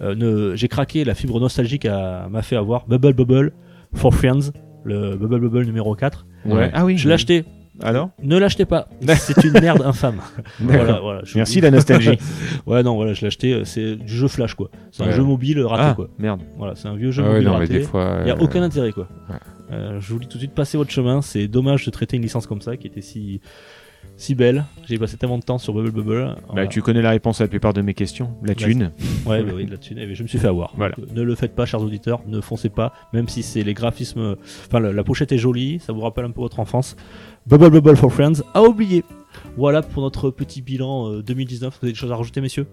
[0.00, 3.52] Euh, ne- J'ai craqué, la fibre nostalgique a- m'a fait avoir Bubble Bubble
[3.94, 4.52] for Friends,
[4.84, 6.26] le Bubble Bubble numéro 4.
[6.46, 6.70] Ouais.
[6.72, 6.96] Ah oui.
[6.96, 7.44] Je l'ai acheté.
[7.82, 8.88] Alors Ne l'achetez pas.
[9.16, 10.20] C'est une merde infâme.
[10.60, 10.84] D'accord.
[10.84, 12.18] Voilà, voilà, je- Merci la nostalgie.
[12.66, 13.52] Ouais, non, voilà, je l'ai acheté.
[13.54, 14.70] euh, C'est du jeu flash, quoi.
[14.92, 15.12] C'est un Ouais.
[15.12, 16.08] jeu mobile raté, ah, quoi.
[16.18, 16.40] merde.
[16.58, 17.72] Voilà, c'est un vieux jeu Ah mobile non, raté.
[17.74, 17.78] Il
[18.24, 19.08] n'y a euh, aucun intérêt, quoi.
[19.30, 19.36] ouais.
[19.72, 21.22] Euh, je vous dis tout de suite, passez votre chemin.
[21.22, 23.40] C'est dommage de traiter une licence comme ça, qui était si,
[24.20, 24.64] si belle.
[24.88, 26.36] J'ai passé tellement de temps sur Bubble Bubble.
[26.54, 28.30] Bah, tu connais la réponse à la plupart de mes questions.
[28.42, 28.90] La thune.
[29.26, 30.72] Ouais, bah oui, là-dessus, eh bien, je me suis fait avoir.
[30.76, 30.94] Voilà.
[30.96, 32.20] Donc, euh, ne le faites pas, chers auditeurs.
[32.26, 34.36] Ne foncez pas, même si c'est les graphismes.
[34.66, 36.96] Enfin, la, la pochette est jolie, ça vous rappelle un peu votre enfance.
[37.46, 39.04] Bubble Bubble for Friends, à oublier.
[39.56, 41.72] Voilà pour notre petit bilan euh, 2019.
[41.80, 42.66] Vous avez des choses à rajouter, messieurs?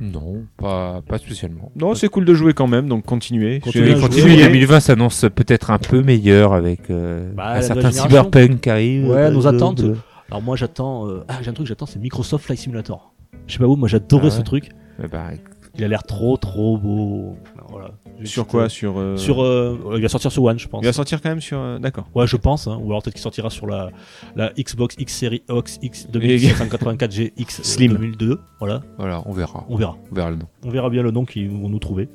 [0.00, 1.72] Non, pas, pas spécialement.
[1.74, 3.58] Non, c'est cool de jouer quand même, donc continuez.
[3.58, 4.02] Continuez à jouer.
[4.08, 8.70] Continue, 2020 s'annonce peut-être un peu meilleur avec euh, Bah, un la certain cyberpunk qui
[8.70, 9.08] arrive.
[9.08, 9.82] Ouais, Euh, nos attentes.
[9.82, 9.96] de-
[10.30, 11.06] Alors, moi, j'attends.
[11.08, 13.12] euh, Ah, j'ai un truc, j'attends, c'est Microsoft Flight Simulator.
[13.46, 14.70] Je sais pas vous, moi, j'adorais Ah ce truc.
[15.02, 15.30] Eh ben,
[15.74, 17.36] Il a l'air trop, trop beau.
[17.70, 17.90] Voilà.
[18.24, 18.98] Sur quoi euh, Sur.
[18.98, 19.42] euh, Sur.
[19.42, 20.82] euh, il va sortir sur One, je pense.
[20.82, 21.58] Il va sortir quand même sur.
[21.58, 22.06] euh, D'accord.
[22.14, 22.78] Ouais, je pense, hein.
[22.82, 23.90] ou alors peut-être qu'il sortira sur la,
[24.36, 27.92] la Xbox X Series X, X 2784 GX euh, Slim.
[27.92, 28.40] 2002.
[28.60, 29.64] Voilà, voilà, on verra.
[29.68, 29.96] on verra.
[30.10, 30.46] On verra le nom.
[30.64, 32.08] On verra bien le nom qu'ils vont nous trouver.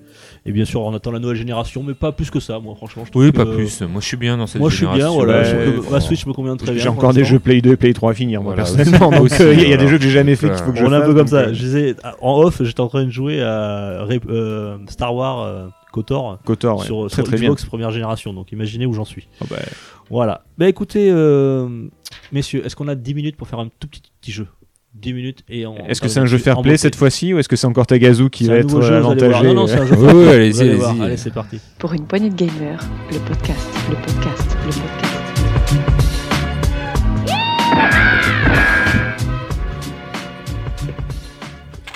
[0.45, 3.03] Et bien sûr, on attend la nouvelle génération, mais pas plus que ça, moi, franchement.
[3.05, 3.81] Je trouve Oui, que, pas plus.
[3.84, 5.15] Moi, je suis bien dans cette Moi, je suis bien, génération.
[5.23, 5.39] voilà.
[5.39, 6.81] Ouais, je trouve que faut- ma Switch me convient très bien.
[6.84, 9.07] J'ai encore des jeux Play 2 et Play 3 à finir, moi, Voilà, personnellement.
[9.21, 9.38] aussi.
[9.38, 9.77] Donc, Aussi, il y a- voilà.
[9.84, 11.27] des jeux que j'ai jamais fait qu'il faut que je On est un peu comme
[11.27, 11.53] ça.
[11.53, 16.39] Je disais, en off, j'étais en train de jouer à euh, Star Wars euh, KOTOR
[16.43, 16.85] Kotor, ouais.
[16.85, 17.49] sur, très sur très bien.
[17.49, 18.33] Xbox première génération.
[18.33, 19.27] Donc imaginez où j'en suis.
[19.41, 19.57] Ah bah,
[20.09, 20.43] Voilà.
[20.57, 21.87] Bah écoutez, euh,
[22.31, 24.47] messieurs, est-ce qu'on a 10 minutes pour faire un tout petit, petit jeu?
[24.95, 25.75] 10 minutes et on.
[25.87, 28.29] Est-ce que c'est un jeu fair play cette fois-ci ou est-ce que c'est encore Tagazu
[28.29, 29.47] qui va être jeu, allez avantagé?
[29.47, 29.93] Non, non, c'est un jeu
[30.29, 30.91] allez voir.
[30.91, 31.01] allez-y.
[31.03, 31.59] Allez, c'est parti.
[31.79, 32.79] Pour une poignée de gamers,
[33.11, 35.12] le podcast, le podcast, le podcast.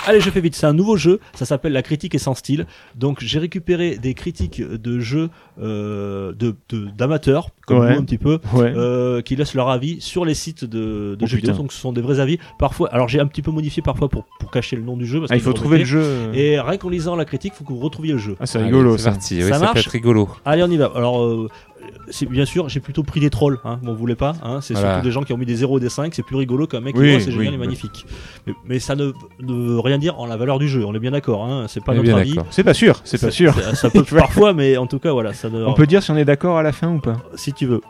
[0.08, 0.54] Allez, je fais vite.
[0.54, 1.20] C'est un nouveau jeu.
[1.34, 2.66] Ça s'appelle La critique est sans style.
[2.96, 5.28] Donc, j'ai récupéré des critiques de jeux
[5.62, 7.92] euh, de de- d'amateurs, comme Ouais.
[7.94, 8.72] vous un petit peu, Ouais.
[8.76, 11.50] euh, qui laissent leur avis sur les sites de, de Oh, jeux vidéo.
[11.52, 11.62] putain.
[11.62, 12.38] Donc, ce sont des vrais avis.
[12.58, 15.18] Parfois, alors j'ai un petit peu modifié parfois pour, pour cacher le nom du jeu.
[15.20, 16.30] Parce Ah, il faut trouver le jeu.
[16.34, 18.36] Et rien qu'en lisant la critique, il faut que vous retrouviez le jeu.
[18.40, 19.10] Ah, c'est Allez, rigolo C'est ça.
[19.10, 19.34] parti.
[19.36, 20.28] Oui, Ça ça, peut marche être rigolo.
[20.44, 20.90] Allez, on y va.
[20.94, 21.48] Alors, euh,
[22.28, 23.58] bien sûr, j'ai plutôt pris des trolls.
[23.64, 24.94] Hein, vous voulez pas hein, C'est Voilà.
[24.94, 26.14] surtout des gens qui ont mis des 0 et des 5.
[26.14, 28.06] C'est plus rigolo qu'un mec qui Oui, voit, c'est génial oui, et magnifique.
[28.46, 30.84] Mais, mais ça ne, ne veut rien dire en la valeur du jeu.
[30.84, 31.44] On est bien d'accord.
[31.44, 32.36] Hein, c'est pas notre avis.
[32.50, 33.54] C'est pas sûr, c'est pas sûr.
[33.54, 35.32] Ça, ça peut parfois, mais en tout cas, voilà.
[35.32, 37.52] Ça ne, On peut dire si on est d'accord à la fin ou pas si
[37.52, 37.80] tu veux.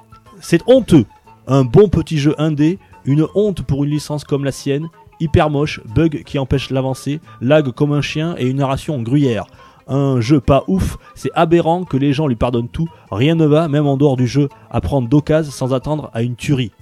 [0.41, 1.05] C'est honteux.
[1.47, 4.89] Un bon petit jeu indé, une honte pour une licence comme la sienne,
[5.21, 9.47] hyper moche, bug qui empêche l'avancée, lag comme un chien et une narration en gruyère.
[9.89, 13.69] Un jeu pas ouf, c'est aberrant que les gens lui pardonnent tout, rien ne va,
[13.69, 16.73] même en dehors du jeu, à prendre d'occasion sans attendre à une tuerie.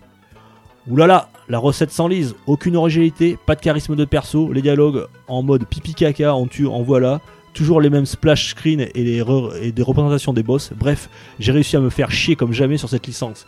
[0.88, 5.64] Oulala, la recette s'enlise, aucune originalité, pas de charisme de perso, les dialogues en mode
[5.66, 7.20] pipi caca, en tue, en voilà,
[7.54, 11.08] toujours les mêmes splash screen et, les re- et des représentations des boss, bref,
[11.38, 13.46] j'ai réussi à me faire chier comme jamais sur cette licence.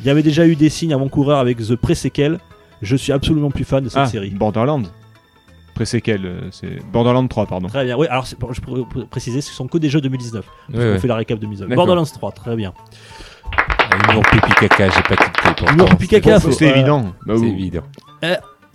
[0.00, 2.38] Il y avait déjà eu des signes avant coureur avec The Pre-Sequel,
[2.82, 4.30] je suis absolument plus fan de cette Ah, série.
[4.30, 4.86] Borderland.
[5.74, 7.66] Préséquel, euh, c'est Borderland 3, pardon.
[7.68, 10.44] Très bien, oui, alors c'est- je pourrais pr- préciser, ce sont que des jeux 2019.
[10.72, 10.98] Ouais, On ouais.
[10.98, 11.68] fait la récap 2019.
[11.68, 11.86] D'accord.
[11.86, 12.72] Borderlands 3, très bien.
[13.56, 15.30] Ah, Humour pipi caca, j'ai pas tilté.
[15.42, 15.72] pourtant.
[15.72, 17.12] Humour pipi caca, C'est euh, évident.
[17.26, 17.82] Bah, c'est évident.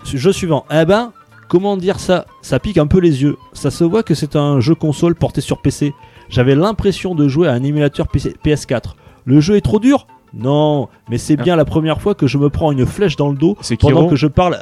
[0.06, 0.66] Jeu suivant.
[0.72, 1.12] Eh ben,
[1.50, 2.26] comment dire ça?
[2.42, 3.38] Ça pique un peu les yeux.
[3.54, 5.94] Ça se voit que c'est un jeu console porté sur PC.
[6.30, 8.96] J'avais l'impression de jouer à un émulateur PC PS4.
[9.26, 12.50] Le jeu est trop dur Non, mais c'est bien la première fois que je me
[12.50, 14.56] prends une flèche dans le dos pendant que je parle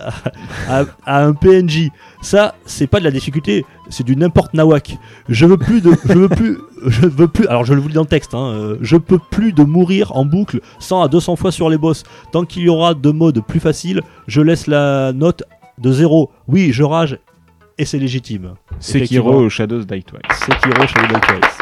[0.67, 1.89] à, à- à un PNJ.
[2.21, 4.97] Ça, c'est pas de la difficulté, c'est du n'importe nawak.
[5.27, 7.47] Je veux plus de, je veux plus, je veux plus.
[7.47, 8.33] Alors je le vous lis dans le texte.
[8.33, 11.77] Hein, euh, je peux plus de mourir en boucle 100 à 200 fois sur les
[11.77, 12.03] boss.
[12.31, 15.43] Tant qu'il y aura de modes plus faciles, je laisse la note
[15.79, 16.31] de 0.
[16.47, 17.19] Oui, je rage
[17.77, 18.53] et c'est légitime.
[18.79, 19.49] Sekiro.
[19.49, 20.21] Shadows Die Twice.
[20.45, 21.57] Sekiro Shadow Die Twice.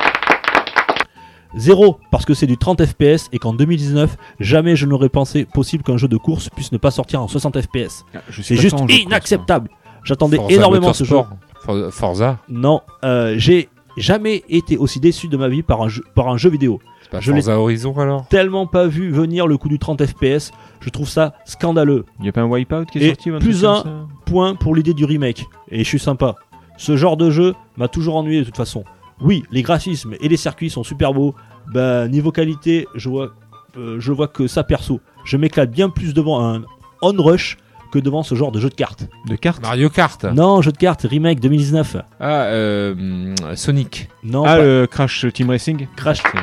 [1.55, 5.83] Zéro, parce que c'est du 30 FPS et qu'en 2019, jamais je n'aurais pensé possible
[5.83, 8.03] qu'un jeu de course puisse ne pas sortir en 60 FPS.
[8.29, 9.69] Suis C'est juste jeu inacceptable.
[10.03, 11.15] J'attendais énormément ce jeu.
[11.15, 11.37] Motorsport.
[11.61, 16.03] For- Forza, Non, euh, j'ai jamais été aussi déçu de ma vie par un jeu,
[16.13, 16.79] par un jeu vidéo.
[17.01, 20.51] c'est pas Je l'ai- Horizon alors Tellement pas vu venir le coup du 30 FPS,
[20.81, 22.05] je trouve ça scandaleux.
[22.19, 24.93] Il y a pas un Wipeout qui est Et sorti plus un- Point pour l'idée
[24.93, 25.45] du remake.
[25.71, 26.35] Et je suis sympa.
[26.77, 28.83] Ce genre de jeu m'a toujours ennuyé de toute façon.
[29.21, 31.35] Oui, les graphismes et les circuits sont super beaux.
[31.73, 33.33] Bah, niveau qualité, je vois,
[33.77, 34.99] euh, je vois que ça perso.
[35.23, 36.63] Je m'éclate bien plus devant un
[37.01, 37.57] on-rush
[37.91, 39.07] que devant ce genre de jeu de cartes.
[39.27, 41.97] De cartes Mario Kart Non, jeu de cartes, remake 2019.
[42.19, 44.09] Ah, euh, Sonic.
[44.23, 46.33] Non, Ah, pas le Crash Team Racing Crash, Crash,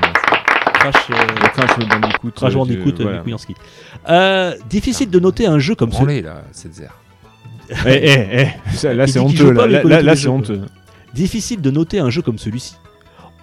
[1.11, 2.31] euh, Le Crash Bandicoot.
[2.35, 3.37] Crash Bandicoot, de- euh, voilà.
[4.09, 5.97] Euh, difficile de noter un jeu comme ce.
[5.97, 6.91] Branlé là, c'est zer.
[7.71, 8.49] Eh, eh,
[8.85, 9.53] eh, Là, c'est honteux.
[9.53, 10.63] Là, là, c'est honteux.
[11.15, 12.75] Difficile de noter un jeu comme celui-ci.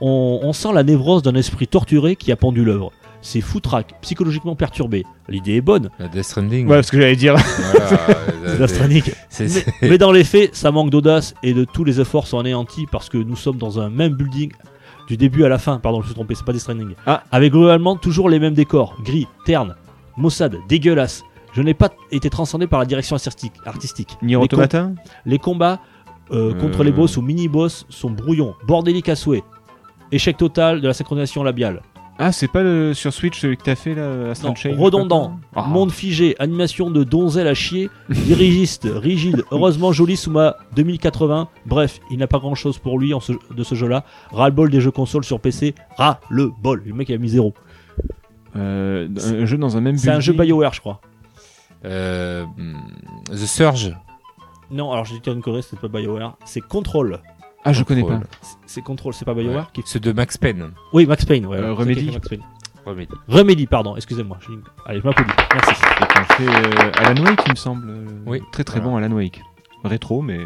[0.02, 2.92] On, on sent la névrose d'un esprit torturé qui a pendu l'œuvre.
[3.22, 5.06] C'est foutraque, psychologiquement perturbé.
[5.28, 5.90] L'idée est bonne.
[6.00, 6.68] La Death Stranding.
[6.68, 7.36] Ouais, ce que j'allais dire.
[7.36, 9.04] Voilà, la Stranding.
[9.30, 12.86] c'est- Mais, dans les faits, ça manque d'audace et de tous les efforts sont anéantis
[12.90, 14.54] parce que nous sommes dans un même building
[15.10, 15.80] du début à la fin.
[15.80, 16.94] Pardon, je me suis trompé, c'est pas des Stranding.
[17.06, 17.24] Ah.
[17.32, 19.76] Avec globalement toujours les mêmes décors gris, terne,
[20.16, 21.24] maussade, dégueulasse.
[21.52, 23.54] Je n'ai pas été transcendé par la direction artistique.
[23.66, 24.18] artistique.
[24.22, 24.48] Nier Les
[25.26, 25.80] Les combats
[26.32, 26.84] euh, contre Euh.
[26.84, 29.44] les boss ou mini-boss sont brouillons, bordéliques à souhait.
[30.12, 31.82] Échec total de la synchronisation labiale.
[32.22, 34.76] Ah, c'est pas le sur Switch celui que t'as fait là, Astral Non, Chain, je
[34.76, 35.62] sais redondant, Ah.
[35.62, 41.48] monde figé, animation de donzelle à chier, dirigiste, rigide, heureusement joli sous ma 2080.
[41.66, 44.04] Bref, il n'a pas grand chose pour lui en ce- de ce jeu-là.
[44.34, 46.84] Ras-le-bol des jeux consoles sur PC, ras-le-bol.
[46.86, 47.54] Le mec il a mis zéro.
[48.58, 50.34] Euh, un jeu dans un même C'est un jeu.
[50.34, 51.00] BioWare, je crois.
[51.86, 52.76] Euh, hum,
[53.32, 53.96] The Surge.
[54.72, 57.20] Non, alors j'ai dit une connerie, c'est pas BioWare, c'est Control.
[57.66, 58.10] Ah, je connais pas.
[58.10, 58.28] Control.
[58.42, 59.70] C'est- C'est Control, c'est pas BioWare Ouais.
[59.74, 59.82] qui...
[59.86, 60.72] Ceux de Max Payne.
[60.94, 61.58] Oui, Max Payne, ouais.
[61.58, 62.12] Euh, c'est Remedy.
[62.12, 62.42] Max Payne.
[62.86, 63.12] Remedy.
[63.28, 64.38] Remedy, pardon, excusez-moi.
[64.86, 65.32] Allez, je m'applaudis.
[65.54, 66.44] Merci.
[66.44, 67.92] Et euh, Alan Wake, il me semble.
[68.26, 68.42] Oui.
[68.52, 68.98] Très très Voilà.
[69.00, 69.42] bon Alan Wake.
[69.84, 70.40] Rétro, mais.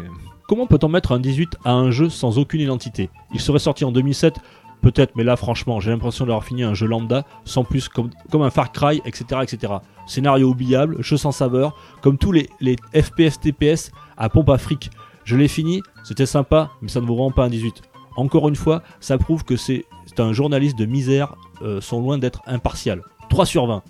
[0.48, 3.08] Comment peut-on mettre un 18 à un jeu sans aucune identité?
[3.32, 4.34] Il serait sorti en 2007,
[4.82, 8.42] peut-être, mais là, franchement, j'ai l'impression d'avoir fini un jeu lambda, sans plus, comme, comme
[8.42, 9.72] un Far Cry, etc., etc.
[10.06, 14.90] Scénario oubliable, jeu sans saveur, comme tous les, les FPS TPS à pompe à fric.
[15.24, 17.82] Je l'ai fini, c'était sympa, mais ça ne vaut vraiment pas un 18.
[18.16, 19.84] Encore une fois, ça prouve que c'est
[20.18, 23.02] un journaliste de misère, euh, sont loin d'être impartial.
[23.30, 23.82] 3 sur 20.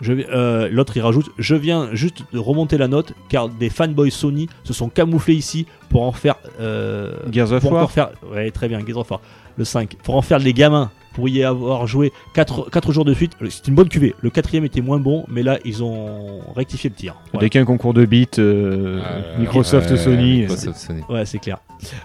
[0.00, 3.68] Je vais- euh, L'autre il rajoute Je viens juste de remonter la note car des
[3.68, 6.36] fanboys Sony se sont camouflés ici pour en faire.
[6.60, 7.90] euh, Gears of War.
[7.90, 8.10] faire.
[8.30, 9.20] Ouais, très bien, Gears of War.
[9.56, 9.96] Le 5.
[10.04, 10.90] Pour en faire les gamins.
[11.18, 13.32] Pour y avoir joué 4, jours de suite.
[13.50, 14.14] C'est une bonne cuvée.
[14.20, 17.16] Le quatrième était moins bon, mais là ils ont rectifié le tir.
[17.32, 17.44] Voilà.
[17.44, 20.42] Dès qu'il y a un concours de beats, euh, Euh, Microsoft, Sony.
[20.42, 21.02] Microsoft, Sony.
[21.08, 21.58] Ouais, c'est clair.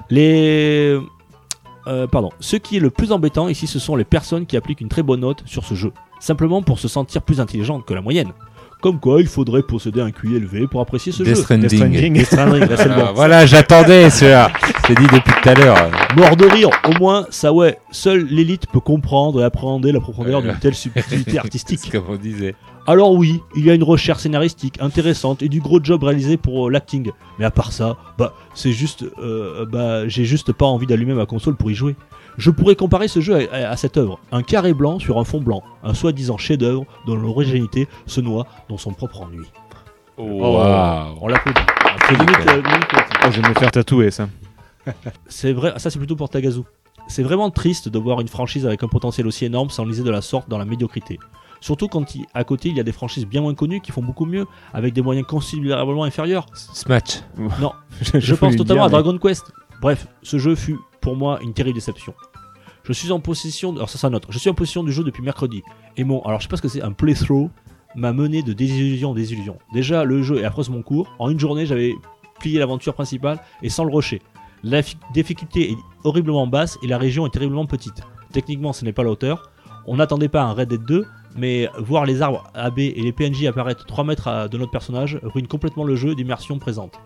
[0.10, 0.98] Les.
[1.88, 2.32] euh, pardon.
[2.40, 5.04] Ce qui est le plus embêtant ici, ce sont les personnes qui appliquent une très
[5.04, 5.92] bonne note sur ce jeu.
[6.20, 8.32] Simplement pour se sentir plus intelligentes que la moyenne.
[8.84, 11.42] Comme quoi, il faudrait posséder un QI élevé pour apprécier ce Death jeu.
[11.42, 11.70] Stranding.
[11.70, 12.14] Death Stranding.
[12.16, 13.14] Death Stranding, là, c'est le Ah, bon.
[13.16, 14.52] voilà, j'attendais celui-là.
[14.90, 15.78] J'ai dit depuis tout à l'heure.
[16.18, 20.42] Mort de rire, au moins, ça ouais, seule l'élite peut comprendre et appréhender la profondeur
[20.42, 21.90] d'une telle subtilité C'est artistique.
[21.94, 22.56] comme on disait.
[22.86, 26.68] Alors oui, il y a une recherche scénaristique intéressante et du gros job réalisé pour
[26.68, 27.10] euh, l'acting.
[27.40, 31.26] Mais à part ça, bah c'est juste, euh, bah j'ai juste pas envie d'allumer ma
[31.26, 31.96] console pour y jouer.
[32.38, 35.24] Je pourrais comparer ce jeu à, à- à cette œuvre, un carré blanc sur un
[35.24, 39.46] fond blanc, un soi-disant chef-d'œuvre dont l'originalité se noie dans son propre ennui.
[40.18, 41.18] Waouh.
[41.22, 41.62] On l'applaudit.
[42.08, 42.88] C'est limite, euh, limite.
[43.26, 44.28] Oh, je vais me faire tatouer ça.
[45.28, 46.62] C'est vrai, ça c'est plutôt pour Tagazu.
[47.08, 50.22] C'est vraiment triste de voir une franchise avec un potentiel aussi énorme s'enliser de la
[50.22, 51.20] sorte dans la médiocrité.
[51.62, 54.02] Surtout quand il- à côté il y a des franchises bien moins connues qui font
[54.02, 56.46] beaucoup mieux, avec des moyens considérablement inférieurs.
[56.54, 57.22] Smash.
[57.62, 57.72] Non,
[58.02, 59.52] Je, Je pense totalement dire, à mais- Dragon Quest.
[59.82, 62.14] Bref, ce jeu fut pour moi une terrible déception.
[62.86, 64.26] Je suis en possession, alors ça, ça note.
[64.30, 65.62] Je suis en possession du jeu depuis mercredi.
[65.96, 67.50] Et mon, alors je sais pas ce que c'est, un playthrough
[67.96, 69.58] m'a mené de désillusion en désillusion.
[69.74, 71.08] Déjà, le jeu est affreusement court.
[71.20, 71.94] En une journée, j'avais
[72.40, 74.22] plié l'aventure principale et sans le rusher.
[74.64, 78.02] La fi- difficulté est horriblement basse et la région est terriblement petite.
[78.32, 79.52] Techniquement, ce n'est pas la hauteur.
[79.86, 83.46] On n'attendait pas un Red Dead 2, mais voir les arbres AB et les PNJ
[83.46, 87.00] apparaître 3 mètres de notre personnage ruine complètement le jeu d'immersion présente.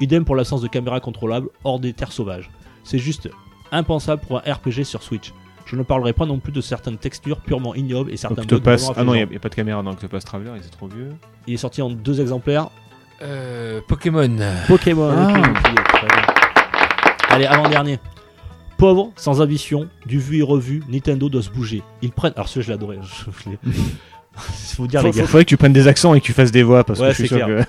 [0.00, 2.50] Idem pour l'absence de caméra contrôlable hors des terres sauvages.
[2.84, 3.30] C'est juste
[3.70, 5.32] impensable pour un RPG sur Switch.
[5.64, 8.82] Je ne parlerai pas non plus de certaines textures purement ignobles et certains bugs Octopass.
[8.82, 10.88] vraiment Ah non, il n'y a, pas de caméra dans Octopass Traveler, il est trop
[10.88, 11.10] vieux.
[11.46, 12.68] Il est sorti en deux exemplaires.
[13.22, 14.36] Euh, Pokémon.
[14.66, 15.14] Pokémon.
[15.16, 15.32] Ah.
[15.32, 15.74] bien.
[17.30, 17.98] Allez, avant-dernier.
[18.76, 21.82] Pauvre, sans ambition, du vu et revu, Nintendo doit se bouger.
[22.02, 22.32] Ils prennent.
[22.34, 22.98] Alors, celui-là, je adoré.
[23.00, 23.30] Je,
[24.74, 25.26] faut dire, Faut- les faut- gars.
[25.26, 27.12] faudrait que tu prennes des accents et que tu fasses des voix parce Ouais, que
[27.12, 27.62] je suis c'est sûr que.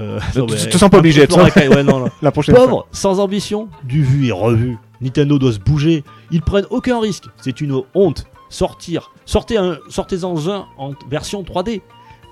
[0.00, 2.08] Euh, Tu- non, tu mais- te sens pas obligé, ouais, non, non.
[2.22, 2.64] La prochaine fois.
[2.66, 4.78] Pauvre, sans ambition, du vu et revu.
[5.00, 6.04] Nintendo doit se bouger.
[6.30, 7.24] Ils prennent aucun risque.
[7.40, 8.26] C'est une honte.
[8.50, 9.12] Sortir.
[9.26, 11.82] Sortez un, sortez-en un en version 3D.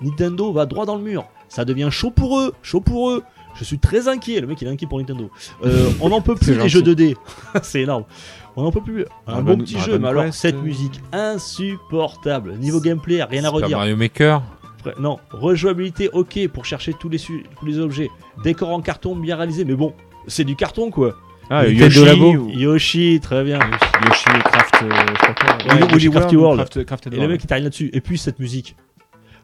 [0.01, 1.25] Nintendo va droit dans le mur.
[1.49, 2.53] Ça devient chaud pour eux.
[2.61, 3.23] Chaud pour eux.
[3.55, 4.39] Je suis très inquiet.
[4.41, 5.29] Le mec, il est inquiet pour Nintendo.
[5.63, 7.13] Euh, on n'en peut plus les jeux gentil.
[7.13, 7.15] 2D.
[7.63, 8.03] C'est énorme.
[8.55, 9.05] On n'en peut plus.
[9.27, 10.61] Un Dragon- bon petit Dragon jeu, mais alors Quest, cette euh.
[10.61, 12.55] musique insupportable.
[12.57, 13.77] Niveau gameplay, rien à redire.
[13.77, 14.41] Mario Maker
[14.89, 18.09] Après, Non, rejouabilité ok pour chercher tous les, su- tous les objets.
[18.43, 19.93] Décor en carton bien réalisé, mais bon,
[20.27, 21.15] c'est du carton quoi.
[21.49, 22.33] Ah, Yoshi, Labo.
[22.33, 23.59] ou- Yoshi, très bien.
[23.59, 25.57] Yoshi Craft, euh, je sais pas quoi.
[25.75, 26.69] Willy- Willy Yoshi Wacky World, World.
[26.71, 27.31] Craft- Crafted Et le World.
[27.35, 27.89] mec il t'arrive là-dessus.
[27.93, 28.75] Et puis cette musique.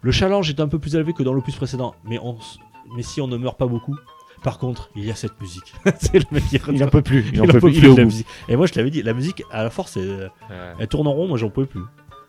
[0.01, 2.57] Le challenge est un peu plus élevé que dans l'opus précédent, mais, on, s-
[2.97, 3.95] mais si on ne meurt pas beaucoup.
[4.43, 5.73] Par contre, il y a cette musique.
[5.99, 7.23] c'est le mec qui Il en peut plus.
[7.31, 7.69] Il en peut peut plus.
[7.71, 8.09] plus Il est au de la bout.
[8.11, 8.27] musique.
[8.49, 10.29] Et moi je t'avais dit, la musique à la force elle,
[10.79, 11.79] elle tourne en rond, moi j'en pouvais plus.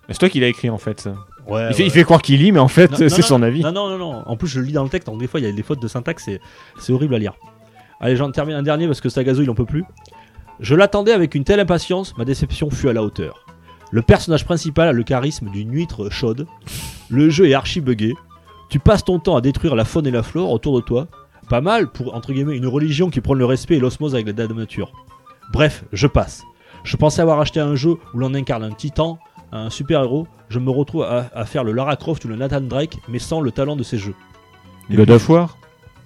[0.09, 1.01] C'est toi qui l'as écrit en fait.
[1.01, 1.17] ça.
[1.47, 1.89] Ouais, Il fait, ouais.
[1.89, 3.63] il fait croire qu'il lit, mais en fait, c'est son avis.
[3.63, 4.23] Non, non, non, non.
[4.27, 5.63] En plus, je le lis dans le texte, donc des fois, il y a des
[5.63, 6.41] fautes de syntaxe, c'est,
[6.79, 7.35] c'est horrible à lire.
[8.01, 9.85] Allez, j'en termine un dernier parce que Stagazo, il en peut plus.
[10.61, 13.45] Je l'attendais avec une telle impatience, ma déception fut à la hauteur.
[13.91, 16.47] Le personnage principal a le charisme d'une huître chaude.
[17.11, 18.15] Le jeu est archi buggé.
[18.71, 21.07] Tu passes ton temps à détruire la faune et la flore autour de toi.
[21.49, 24.47] Pas mal pour, entre guillemets, une religion qui prône le respect et l'osmose avec la
[24.49, 24.93] nature.
[25.53, 26.43] Bref, je passe.
[26.83, 29.19] Je pensais avoir acheté un jeu où l'on incarne un titan,
[29.55, 30.27] un super-héros.
[30.51, 33.41] Je me retrouve à, à faire le Lara Croft ou le Nathan Drake, mais sans
[33.41, 34.15] le talent de ces jeux.
[34.91, 35.57] God of War?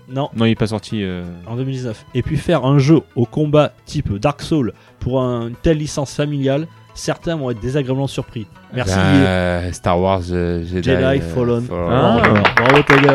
[0.08, 1.02] Non, Non, il est pas sorti.
[1.02, 2.06] euh, en 2019.
[2.14, 6.66] Et puis faire un jeu au combat type Dark Souls pour une telle licence familiale,
[6.94, 8.46] certains vont être désagréablement surpris.
[8.72, 8.94] Merci.
[8.96, 11.66] Ben, Star Wars euh, Jedi, Jedi euh, Fallen.
[11.70, 12.22] Ah.
[12.56, 13.14] Bravo.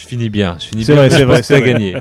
[0.00, 1.02] Je finis bien, je finis C'est bien.
[1.02, 1.96] vrai, c'est vrai, c'est gagné.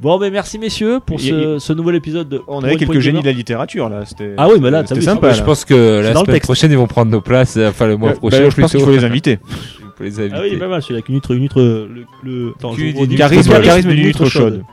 [0.00, 2.40] Bon, ben merci messieurs pour ce, ce nouvel épisode de.
[2.48, 4.04] On avait une quelques génies de la littérature là.
[4.06, 4.32] C'était.
[4.38, 5.32] Ah oui, mais là, c'était sympa.
[5.32, 8.12] Je pense que la semaine prochaine, ils vont prendre nos places, euh, enfin le mois
[8.12, 9.38] prochain bah, je pense qu'il faut les inviter.
[10.00, 10.56] Les Ah oui, il est inviter.
[10.56, 13.62] pas mal celui-là, avec une huître, une huître, le, le- attends, d'une Charisme, chaude.
[13.62, 14.64] charisme d'une huître chaude.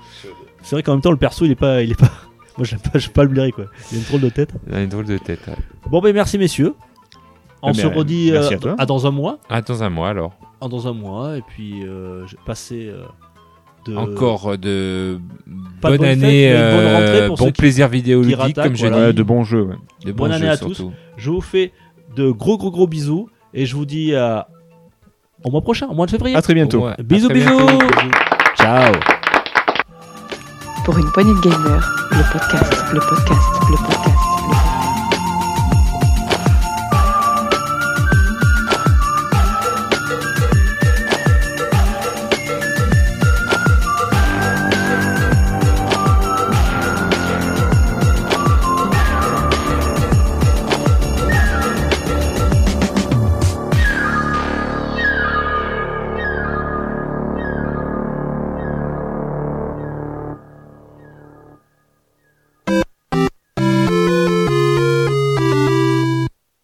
[0.64, 2.10] C'est vrai qu'en même temps, le perso, il est pas, il est pas.
[2.58, 3.66] Moi, j'aime pas, je pas le blairer quoi.
[3.92, 4.52] Il a une drôle de tête.
[4.70, 5.42] Il a une drôle de tête.
[5.50, 5.54] ouais.
[5.92, 6.76] Bon, ben merci messieurs.
[7.62, 8.42] On Ah, se mais, redit euh,
[8.78, 9.40] à à dans un mois.
[9.50, 10.32] Ah, dans un mois alors.
[10.62, 13.04] Ah, dans un mois, et puis euh, j'ai passé euh,
[13.88, 13.96] de.
[13.96, 15.20] Encore euh, de
[15.82, 18.98] Pas bonne année, bonne euh, rentrée pour bon plaisir vidéoludique comme je voilà.
[18.98, 19.04] dis.
[19.08, 19.64] Ouais, de bons jeux.
[19.64, 19.76] ouais.
[20.06, 20.74] De Bonne bons année jeux, à tous.
[20.74, 20.94] surtout.
[21.18, 21.72] Je vous fais
[22.16, 24.48] de gros, gros, gros bisous, et je vous dis à...
[25.44, 26.36] au mois prochain, au mois de février.
[26.36, 26.86] À très bientôt.
[26.86, 27.56] Ouais, à bisous, très bisous.
[27.58, 27.86] bientôt.
[28.58, 28.94] Ciao.
[30.86, 34.27] Pour une poignée de gamers, le podcast, le podcast, le podcast.